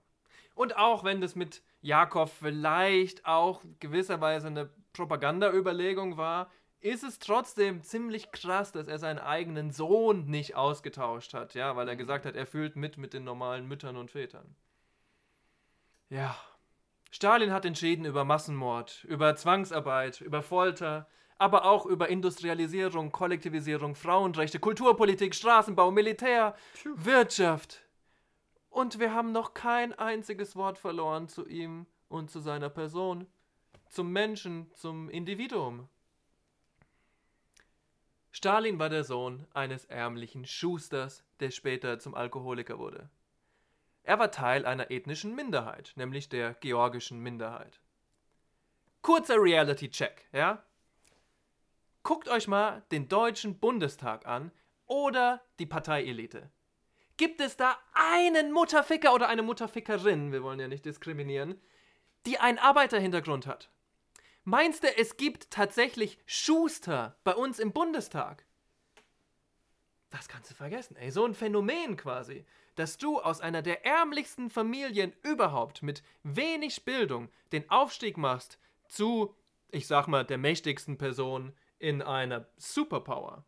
Und 0.53 0.77
auch 0.77 1.03
wenn 1.03 1.21
das 1.21 1.35
mit 1.35 1.63
Jakob 1.81 2.29
vielleicht 2.29 3.25
auch 3.25 3.61
gewisserweise 3.79 4.47
eine 4.47 4.69
Propagandaüberlegung 4.91 6.17
war, 6.17 6.51
ist 6.83 7.03
es 7.03 7.17
trotzdem 7.17 7.81
ziemlich 7.81 8.31
krass, 8.31 8.73
dass 8.73 8.87
er 8.87 8.99
seinen 8.99 9.19
eigenen 9.19 9.71
Sohn 9.71 10.25
nicht 10.25 10.55
ausgetauscht 10.55 11.33
hat, 11.33 11.53
ja, 11.53 11.77
weil 11.77 11.87
er 11.87 11.95
gesagt 11.95 12.25
hat, 12.25 12.35
er 12.35 12.45
fühlt 12.45 12.75
mit 12.75 12.97
mit 12.97 13.13
den 13.13 13.23
normalen 13.23 13.67
Müttern 13.67 13.95
und 13.95 14.11
Vätern. 14.11 14.55
Ja. 16.09 16.35
Stalin 17.09 17.53
hat 17.53 17.63
entschieden 17.63 18.05
über 18.05 18.25
Massenmord, 18.25 19.05
über 19.05 19.35
Zwangsarbeit, 19.35 20.19
über 20.19 20.41
Folter, 20.41 21.07
aber 21.37 21.63
auch 21.65 21.85
über 21.85 22.09
Industrialisierung, 22.09 23.11
Kollektivisierung, 23.11 23.95
Frauenrechte, 23.95 24.59
Kulturpolitik, 24.59 25.35
Straßenbau, 25.35 25.89
Militär, 25.89 26.55
Wirtschaft. 26.95 27.87
Und 28.69 28.99
wir 28.99 29.13
haben 29.13 29.31
noch 29.31 29.53
kein 29.53 29.93
einziges 29.93 30.55
Wort 30.55 30.77
verloren 30.77 31.29
zu 31.29 31.47
ihm 31.47 31.85
und 32.09 32.29
zu 32.29 32.41
seiner 32.41 32.69
Person, 32.69 33.27
zum 33.87 34.11
Menschen, 34.11 34.69
zum 34.73 35.09
Individuum. 35.09 35.87
Stalin 38.35 38.79
war 38.79 38.89
der 38.89 39.03
Sohn 39.03 39.45
eines 39.53 39.85
ärmlichen 39.85 40.45
Schusters, 40.45 41.23
der 41.39 41.51
später 41.51 41.99
zum 41.99 42.15
Alkoholiker 42.15 42.79
wurde. 42.79 43.11
Er 44.01 44.17
war 44.17 44.31
Teil 44.31 44.65
einer 44.65 44.89
ethnischen 44.89 45.35
Minderheit, 45.35 45.93
nämlich 45.95 46.29
der 46.29 46.55
georgischen 46.55 47.19
Minderheit. 47.19 47.79
Kurzer 49.03 49.35
Reality-Check, 49.37 50.27
ja? 50.33 50.63
Guckt 52.01 52.27
euch 52.27 52.47
mal 52.47 52.81
den 52.91 53.07
Deutschen 53.07 53.59
Bundestag 53.59 54.25
an 54.25 54.51
oder 54.87 55.43
die 55.59 55.67
Parteielite. 55.67 56.49
Gibt 57.17 57.39
es 57.39 57.55
da 57.55 57.77
einen 57.93 58.51
Mutterficker 58.51 59.13
oder 59.13 59.29
eine 59.29 59.43
Mutterfickerin, 59.43 60.31
wir 60.31 60.41
wollen 60.41 60.59
ja 60.59 60.67
nicht 60.67 60.85
diskriminieren, 60.85 61.61
die 62.25 62.39
einen 62.39 62.57
Arbeiterhintergrund 62.57 63.45
hat? 63.45 63.69
Meinst 64.45 64.83
du, 64.83 64.97
es 64.97 65.15
gibt 65.15 65.51
tatsächlich 65.51 66.17
Schuster 66.25 67.17
bei 67.23 67.33
uns 67.33 67.59
im 67.59 67.71
Bundestag? 67.71 68.45
Das 70.09 70.27
kannst 70.27 70.51
du 70.51 70.55
vergessen, 70.55 70.95
ey. 70.97 71.11
So 71.11 71.25
ein 71.25 71.33
Phänomen 71.33 71.95
quasi, 71.97 72.45
dass 72.75 72.97
du 72.97 73.19
aus 73.19 73.39
einer 73.39 73.61
der 73.61 73.85
ärmlichsten 73.85 74.49
Familien 74.49 75.13
überhaupt 75.23 75.81
mit 75.81 76.03
wenig 76.23 76.83
Bildung 76.83 77.29
den 77.51 77.69
Aufstieg 77.69 78.17
machst 78.17 78.59
zu, 78.87 79.35
ich 79.69 79.87
sag 79.87 80.07
mal, 80.07 80.25
der 80.25 80.37
mächtigsten 80.37 80.97
Person 80.97 81.53
in 81.79 82.01
einer 82.01 82.47
Superpower. 82.57 83.45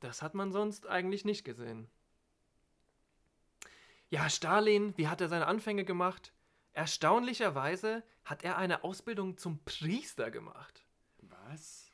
Das 0.00 0.20
hat 0.20 0.34
man 0.34 0.52
sonst 0.52 0.86
eigentlich 0.86 1.24
nicht 1.24 1.44
gesehen. 1.44 1.88
Ja, 4.10 4.28
Stalin, 4.28 4.96
wie 4.96 5.08
hat 5.08 5.20
er 5.20 5.28
seine 5.28 5.46
Anfänge 5.46 5.84
gemacht? 5.84 6.32
Erstaunlicherweise 6.76 8.02
hat 8.24 8.44
er 8.44 8.58
eine 8.58 8.84
Ausbildung 8.84 9.36
zum 9.36 9.58
Priester 9.64 10.30
gemacht. 10.30 10.84
Was? 11.22 11.86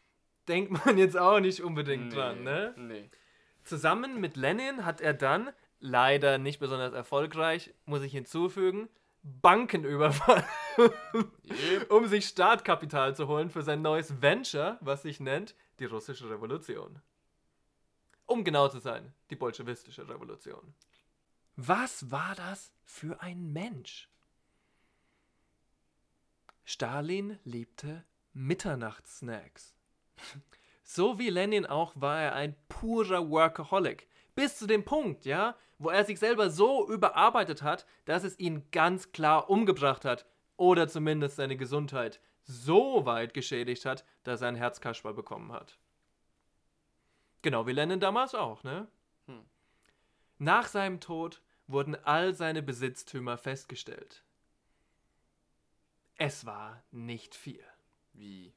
denkt 0.48 0.84
man 0.84 0.98
jetzt 0.98 1.16
auch 1.16 1.40
nicht 1.40 1.62
unbedingt 1.62 2.14
dran, 2.14 2.42
ne? 2.42 2.74
Nee. 2.76 3.10
Zusammen 3.64 4.20
mit 4.20 4.36
Lenin 4.36 4.84
hat 4.84 5.00
er 5.00 5.14
dann, 5.14 5.50
leider 5.78 6.38
nicht 6.38 6.58
besonders 6.58 6.92
erfolgreich, 6.92 7.74
muss 7.86 8.02
ich 8.02 8.12
hinzufügen, 8.12 8.88
Banken 9.22 9.84
überfallen, 9.96 10.44
um 11.88 12.06
sich 12.06 12.26
Startkapital 12.26 13.14
zu 13.14 13.28
holen 13.28 13.50
für 13.50 13.62
sein 13.62 13.82
neues 13.82 14.20
Venture, 14.20 14.78
was 14.80 15.02
sich 15.02 15.20
nennt 15.20 15.54
die 15.78 15.84
russische 15.84 16.28
Revolution. 16.28 17.00
Um 18.26 18.44
genau 18.44 18.68
zu 18.68 18.78
sein, 18.78 19.12
die 19.30 19.36
bolschewistische 19.36 20.08
Revolution. 20.08 20.74
Was 21.56 22.10
war 22.10 22.34
das 22.34 22.72
für 22.84 23.20
ein 23.20 23.52
Mensch? 23.52 24.08
Stalin 26.64 27.38
liebte 27.44 28.04
Mitternachtssnacks. 28.32 29.74
So 30.84 31.18
wie 31.18 31.30
Lenin 31.30 31.64
auch 31.64 31.92
war 31.94 32.20
er 32.20 32.34
ein 32.34 32.54
purer 32.68 33.30
Workaholic. 33.30 34.08
Bis 34.34 34.58
zu 34.58 34.66
dem 34.66 34.84
Punkt, 34.84 35.24
ja, 35.24 35.56
wo 35.78 35.88
er 35.88 36.04
sich 36.04 36.18
selber 36.18 36.50
so 36.50 36.86
überarbeitet 36.86 37.62
hat, 37.62 37.86
dass 38.04 38.24
es 38.24 38.38
ihn 38.38 38.70
ganz 38.72 39.10
klar 39.12 39.48
umgebracht 39.48 40.04
hat. 40.04 40.26
Oder 40.58 40.88
zumindest 40.88 41.36
seine 41.36 41.56
Gesundheit 41.56 42.20
so 42.44 43.06
weit 43.06 43.32
geschädigt 43.32 43.86
hat, 43.86 44.04
dass 44.22 44.42
er 44.42 44.48
ein 44.48 44.54
Herzkasper 44.54 45.14
bekommen 45.14 45.52
hat. 45.52 45.78
Genau 47.40 47.66
wie 47.66 47.72
Lenin 47.72 48.00
damals 48.00 48.34
auch, 48.34 48.62
ne? 48.62 48.86
Hm. 49.26 49.44
Nach 50.38 50.68
seinem 50.68 51.00
Tod 51.00 51.40
wurden 51.66 51.96
all 52.04 52.34
seine 52.34 52.62
Besitztümer 52.62 53.38
festgestellt. 53.38 54.24
Es 56.16 56.46
war 56.46 56.82
nicht 56.90 57.34
viel. 57.34 57.64
Wie? 58.12 58.52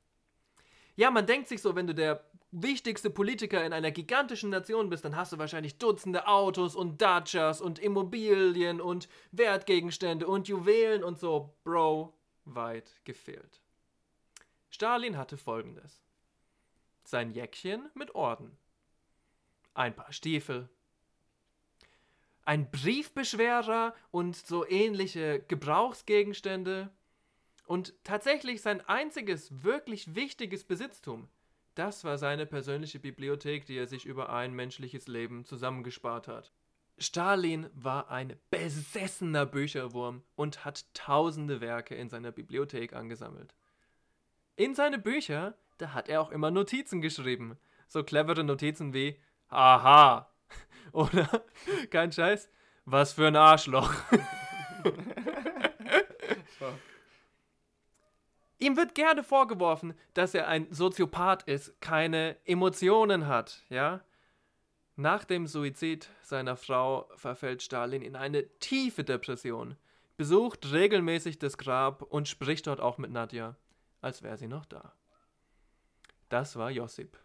Ja, 0.96 1.12
man 1.12 1.26
denkt 1.26 1.50
sich 1.50 1.62
so, 1.62 1.76
wenn 1.76 1.88
du 1.88 1.96
der 1.96 2.24
wichtigste 2.52 3.10
Politiker 3.10 3.66
in 3.66 3.74
einer 3.74 3.92
gigantischen 3.92 4.50
Nation 4.50 4.90
bist, 4.90 5.04
dann 5.04 5.16
hast 5.16 5.34
du 5.34 5.38
wahrscheinlich 5.38 5.78
Dutzende 5.78 6.28
Autos 6.28 6.76
und 6.76 7.02
Dachas 7.02 7.60
und 7.60 7.80
Immobilien 7.80 8.80
und 8.80 9.10
Wertgegenstände 9.32 10.26
und 10.26 10.48
Juwelen 10.48 11.04
und 11.04 11.20
so. 11.20 11.54
Bro, 11.64 12.14
weit 12.46 13.02
gefehlt. 13.04 13.62
Stalin 14.70 15.18
hatte 15.18 15.38
folgendes: 15.38 16.02
Sein 17.04 17.32
Jäckchen 17.32 17.90
mit 17.94 18.16
Orden, 18.16 18.58
ein 19.74 19.94
paar 19.94 20.14
Stiefel, 20.14 20.70
ein 22.46 22.72
Briefbeschwerer 22.72 23.94
und 24.12 24.36
so 24.36 24.68
ähnliche 24.68 25.42
Gebrauchsgegenstände 25.42 26.90
und 27.66 27.94
tatsächlich 28.04 28.62
sein 28.62 28.82
einziges 28.88 29.64
wirklich 29.64 30.16
wichtiges 30.16 30.64
Besitztum. 30.64 31.30
Das 31.76 32.04
war 32.04 32.18
seine 32.18 32.46
persönliche 32.46 33.00
Bibliothek, 33.00 33.66
die 33.66 33.78
er 33.78 33.88
sich 33.88 34.06
über 34.06 34.30
ein 34.30 34.54
menschliches 34.54 35.08
Leben 35.08 35.44
zusammengespart 35.44 36.28
hat. 36.28 36.54
Stalin 36.98 37.70
war 37.74 38.10
ein 38.10 38.40
besessener 38.50 39.46
Bücherwurm 39.46 40.24
und 40.36 40.64
hat 40.64 40.86
tausende 40.94 41.60
Werke 41.60 41.96
in 41.96 42.08
seiner 42.08 42.32
Bibliothek 42.32 42.94
angesammelt. 42.94 43.54
In 44.56 44.74
seine 44.74 44.98
Bücher, 44.98 45.58
da 45.78 45.94
hat 45.94 46.08
er 46.08 46.22
auch 46.22 46.32
immer 46.32 46.52
Notizen 46.52 47.02
geschrieben. 47.02 47.58
So 47.88 48.04
clevere 48.04 48.46
Notizen 48.46 48.94
wie 48.94 49.20
Aha 49.50 50.32
oder 50.94 51.44
kein 51.90 52.14
Scheiß, 52.14 52.50
was 52.86 53.14
für 53.14 53.28
ein 53.28 53.36
Arschloch. 53.36 53.94
Ihm 58.58 58.78
wird 58.78 58.96
gerne 58.96 59.24
vorgeworfen, 59.24 59.94
dass 60.14 60.34
er 60.34 60.48
ein 60.48 60.72
Soziopath 60.72 61.44
ist, 61.44 61.80
keine 61.82 62.38
Emotionen 62.46 63.28
hat, 63.28 63.64
ja? 63.70 64.02
Nach 64.96 65.26
dem 65.26 65.46
Suizid 65.46 66.10
seiner 66.22 66.56
Frau 66.56 67.10
verfällt 67.18 67.62
Stalin 67.62 68.02
in 68.02 68.16
eine 68.16 68.48
tiefe 68.60 69.04
Depression, 69.04 69.76
besucht 70.16 70.72
regelmäßig 70.72 71.38
das 71.38 71.58
Grab 71.58 72.02
und 72.02 72.30
spricht 72.30 72.68
dort 72.68 72.80
auch 72.80 72.98
mit 72.98 73.12
Nadja, 73.12 73.58
als 74.02 74.24
wäre 74.24 74.38
sie 74.38 74.48
noch 74.48 74.66
da. 74.66 74.94
Das 76.30 76.56
war 76.56 76.72
Josip. 76.72 77.20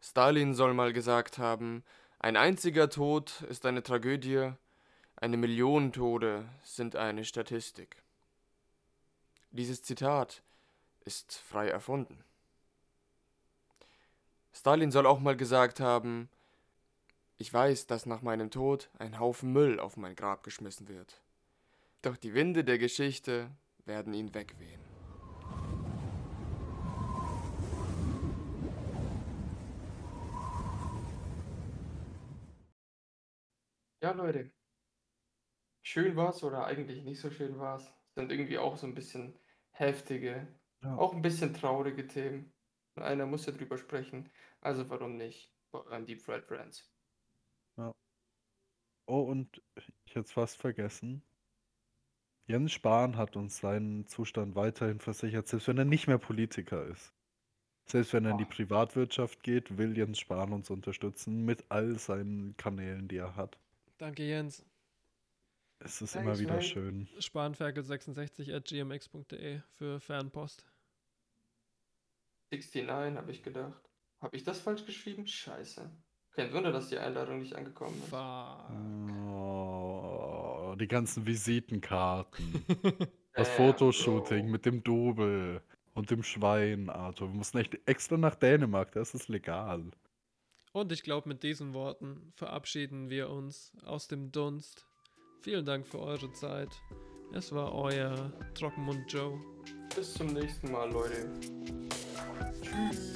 Stalin 0.00 0.54
soll 0.54 0.74
mal 0.74 0.92
gesagt 0.92 1.38
haben, 1.38 1.84
ein 2.18 2.36
einziger 2.36 2.90
Tod 2.90 3.42
ist 3.42 3.64
eine 3.64 3.84
Tragödie, 3.84 4.52
eine 5.14 5.36
Million 5.36 5.92
Tode 5.92 6.48
sind 6.62 6.96
eine 6.96 7.24
Statistik. 7.24 8.02
Dieses 9.56 9.82
Zitat 9.82 10.42
ist 11.06 11.32
frei 11.32 11.68
erfunden. 11.68 12.22
Stalin 14.52 14.90
soll 14.90 15.06
auch 15.06 15.18
mal 15.18 15.34
gesagt 15.34 15.80
haben, 15.80 16.28
ich 17.38 17.54
weiß, 17.54 17.86
dass 17.86 18.04
nach 18.04 18.20
meinem 18.20 18.50
Tod 18.50 18.90
ein 18.98 19.18
Haufen 19.18 19.54
Müll 19.54 19.80
auf 19.80 19.96
mein 19.96 20.14
Grab 20.14 20.42
geschmissen 20.42 20.88
wird. 20.88 21.22
Doch 22.02 22.18
die 22.18 22.34
Winde 22.34 22.64
der 22.64 22.76
Geschichte 22.76 23.50
werden 23.86 24.12
ihn 24.12 24.34
wegwehen. 24.34 24.82
Ja, 34.02 34.10
Leute. 34.10 34.50
Schön 35.80 36.14
war's 36.14 36.42
oder 36.42 36.66
eigentlich 36.66 37.04
nicht 37.04 37.22
so 37.22 37.30
schön 37.30 37.58
war's. 37.58 37.90
Sind 38.14 38.30
irgendwie 38.30 38.58
auch 38.58 38.76
so 38.76 38.86
ein 38.86 38.94
bisschen 38.94 39.38
heftige, 39.78 40.48
Ja. 40.82 40.96
auch 40.96 41.14
ein 41.14 41.22
bisschen 41.22 41.54
traurige 41.54 42.06
Themen. 42.06 42.52
Und 42.96 43.02
einer 43.04 43.26
muss 43.26 43.46
ja 43.46 43.52
drüber 43.52 43.78
sprechen. 43.78 44.30
Also 44.60 44.88
warum 44.90 45.16
nicht? 45.16 45.52
An 45.90 46.06
Deep 46.06 46.22
Fried 46.22 46.44
Friends. 46.46 46.90
Ja. 47.76 47.92
Oh, 49.08 49.22
und 49.22 49.62
ich 49.76 50.14
hätte 50.14 50.20
es 50.26 50.32
fast 50.32 50.58
vergessen. 50.60 51.22
Jens 52.48 52.72
Spahn 52.72 53.16
hat 53.16 53.36
uns 53.36 53.58
seinen 53.58 54.06
Zustand 54.08 54.56
weiterhin 54.56 54.98
versichert, 54.98 55.46
selbst 55.46 55.68
wenn 55.68 55.78
er 55.78 55.84
nicht 55.84 56.08
mehr 56.08 56.18
Politiker 56.18 56.84
ist. 56.86 57.14
Selbst 57.86 58.12
wenn 58.14 58.24
er 58.26 58.32
in 58.32 58.38
die 58.38 58.44
Boah. 58.44 58.50
Privatwirtschaft 58.50 59.42
geht, 59.42 59.78
will 59.78 59.96
Jens 59.98 60.18
Spahn 60.20 60.52
uns 60.52 60.70
unterstützen 60.70 61.44
mit 61.44 61.66
all 61.70 61.98
seinen 61.98 62.56
Kanälen, 62.56 63.08
die 63.08 63.16
er 63.18 63.36
hat. 63.36 63.58
Danke, 63.98 64.22
Jens. 64.24 64.64
Es 65.78 66.00
ist 66.00 66.12
Thanks, 66.12 66.26
immer 66.26 66.38
wieder 66.38 66.54
mate. 66.54 66.64
schön. 66.66 67.08
Spanferkel66 67.18 68.54
at 68.54 68.64
gmx.de 68.64 69.60
für 69.74 70.00
Fernpost. 70.00 70.64
69 72.50 73.16
habe 73.16 73.30
ich 73.32 73.42
gedacht. 73.42 73.90
Habe 74.20 74.36
ich 74.36 74.44
das 74.44 74.60
falsch 74.60 74.86
geschrieben? 74.86 75.26
Scheiße. 75.26 75.90
Kein 76.32 76.52
Wunder, 76.52 76.72
dass 76.72 76.88
die 76.88 76.98
Einladung 76.98 77.38
nicht 77.40 77.54
angekommen 77.54 77.96
ist. 77.98 78.08
Fuck. 78.08 78.70
Oh, 79.32 80.74
die 80.78 80.88
ganzen 80.88 81.26
Visitenkarten. 81.26 82.64
Das 83.38 83.50
Äh, 83.50 83.56
Fotoshooting 83.56 84.44
Bro. 84.46 84.50
mit 84.52 84.64
dem 84.64 84.82
Double 84.82 85.60
und 85.92 86.10
dem 86.10 86.22
Schwein, 86.22 86.88
Arthur. 86.88 87.28
Wir 87.28 87.34
mussten 87.36 87.58
echt 87.58 87.78
extra 87.86 88.16
nach 88.16 88.34
Dänemark, 88.34 88.92
das 88.92 89.12
ist 89.12 89.28
legal. 89.28 89.90
Und 90.72 90.90
ich 90.90 91.02
glaube, 91.02 91.28
mit 91.28 91.42
diesen 91.42 91.74
Worten 91.74 92.32
verabschieden 92.34 93.10
wir 93.10 93.28
uns 93.28 93.76
aus 93.84 94.08
dem 94.08 94.32
Dunst. 94.32 94.86
Vielen 95.40 95.64
Dank 95.64 95.86
für 95.86 96.00
eure 96.00 96.32
Zeit. 96.32 96.70
Es 97.32 97.52
war 97.52 97.74
euer 97.74 98.32
Trockenmund 98.54 99.12
Joe. 99.12 99.38
Bis 99.94 100.14
zum 100.14 100.28
nächsten 100.28 100.70
Mal, 100.72 100.90
Leute. 100.90 101.28
Tschüss. 102.62 103.15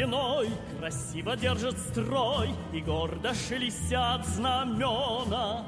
Стеной, 0.00 0.48
красиво 0.78 1.36
держат 1.36 1.78
строй 1.78 2.50
И 2.72 2.80
гордо 2.80 3.34
шелестят 3.34 4.26
знамена. 4.26 5.66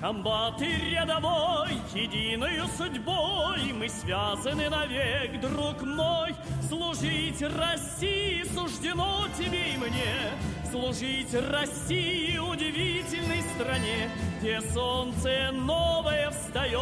Комбат 0.00 0.60
и 0.62 0.90
рядовой, 0.90 1.70
единою 1.94 2.66
судьбой 2.76 3.72
Мы 3.74 3.88
связаны 3.88 4.68
навек, 4.70 5.40
друг 5.40 5.82
мой. 5.82 6.34
Служить 6.68 7.42
России 7.42 8.44
суждено 8.54 9.26
тебе 9.38 9.74
и 9.74 9.76
мне. 9.76 10.70
Служить 10.70 11.34
России 11.50 12.38
удивительной 12.38 13.42
стране 13.54 14.08
Где 14.40 14.60
солнце 14.72 15.50
новое 15.52 16.30
встает. 16.30 16.80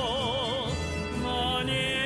На 1.23 1.63
небе 1.65 1.98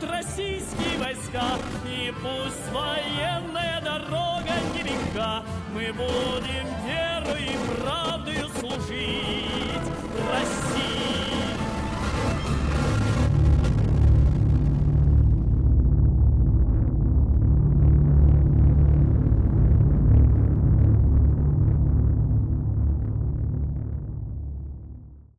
идут 0.00 0.10
российские 0.10 0.98
войска 0.98 1.58
И 1.86 2.12
пусть 2.22 2.72
военная 2.72 3.80
дорога 3.80 4.52
нелегка 4.74 5.42
Мы 5.74 5.92
будем 5.92 6.66
верой 6.86 7.44
и 7.44 7.80
правдою 7.80 8.48
служить 8.58 9.86
России 10.32 11.49